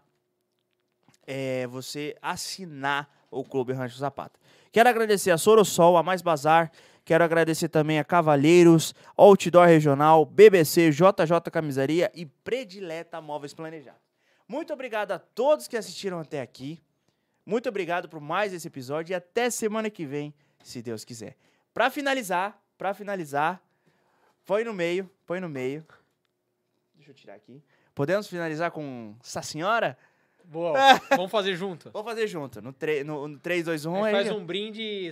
é, 1.26 1.66
você 1.66 2.14
assinar 2.20 3.08
o 3.30 3.42
Clube 3.42 3.72
Rancho 3.72 3.96
Zapata. 3.96 4.38
Quero 4.70 4.88
agradecer 4.88 5.30
a 5.30 5.38
Sorosol, 5.38 5.96
a 5.96 6.02
Mais 6.02 6.22
Bazar. 6.22 6.70
Quero 7.04 7.24
agradecer 7.24 7.68
também 7.68 7.98
a 7.98 8.04
Cavalheiros, 8.04 8.94
Outdoor 9.16 9.66
Regional, 9.66 10.24
BBC, 10.24 10.90
JJ 10.90 11.50
Camisaria 11.50 12.10
e 12.14 12.24
Predileta 12.24 13.20
Móveis 13.20 13.52
Planejados. 13.52 14.00
Muito 14.46 14.72
obrigado 14.72 15.12
a 15.12 15.18
todos 15.18 15.66
que 15.66 15.76
assistiram 15.76 16.20
até 16.20 16.40
aqui. 16.40 16.80
Muito 17.44 17.68
obrigado 17.68 18.08
por 18.08 18.20
mais 18.20 18.52
esse 18.52 18.68
episódio 18.68 19.12
e 19.12 19.14
até 19.14 19.50
semana 19.50 19.90
que 19.90 20.06
vem, 20.06 20.32
se 20.62 20.80
Deus 20.80 21.04
quiser. 21.04 21.36
Pra 21.74 21.90
finalizar, 21.90 22.60
para 22.78 22.94
finalizar, 22.94 23.60
põe 24.44 24.62
no 24.62 24.72
meio, 24.72 25.10
põe 25.26 25.40
no 25.40 25.48
meio. 25.48 25.84
Deixa 26.94 27.10
eu 27.10 27.14
tirar 27.14 27.34
aqui. 27.34 27.60
Podemos 27.94 28.28
finalizar 28.28 28.70
com 28.70 29.16
essa 29.20 29.42
senhora? 29.42 29.98
Boa, 30.44 30.72
vamos 31.10 31.30
fazer 31.30 31.56
junto. 31.56 31.90
Vamos 31.90 32.08
fazer 32.08 32.26
junto. 32.26 32.62
No, 32.62 32.72
tre 32.72 33.02
no, 33.02 33.26
no 33.26 33.38
3, 33.38 33.64
2, 33.64 33.86
1. 33.86 33.90
A 33.90 33.96
gente 33.96 34.06
aí. 34.06 34.12
faz 34.12 34.30
um 34.30 34.44
brinde. 34.44 35.10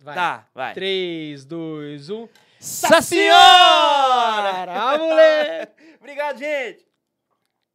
Vai. 0.00 0.14
Tá, 0.14 0.46
vai. 0.54 0.74
3, 0.74 1.44
2, 1.44 2.10
1. 2.10 2.28
Essa 2.60 3.02
senhora! 3.02 3.36
Ah, 4.68 4.98
moleque! 4.98 5.96
Obrigado, 6.00 6.38
gente! 6.38 6.86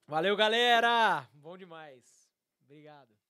Valeu, 0.08 0.36
galera! 0.36 1.28
Bom 1.34 1.58
demais. 1.58 2.04
Obrigado. 2.66 3.21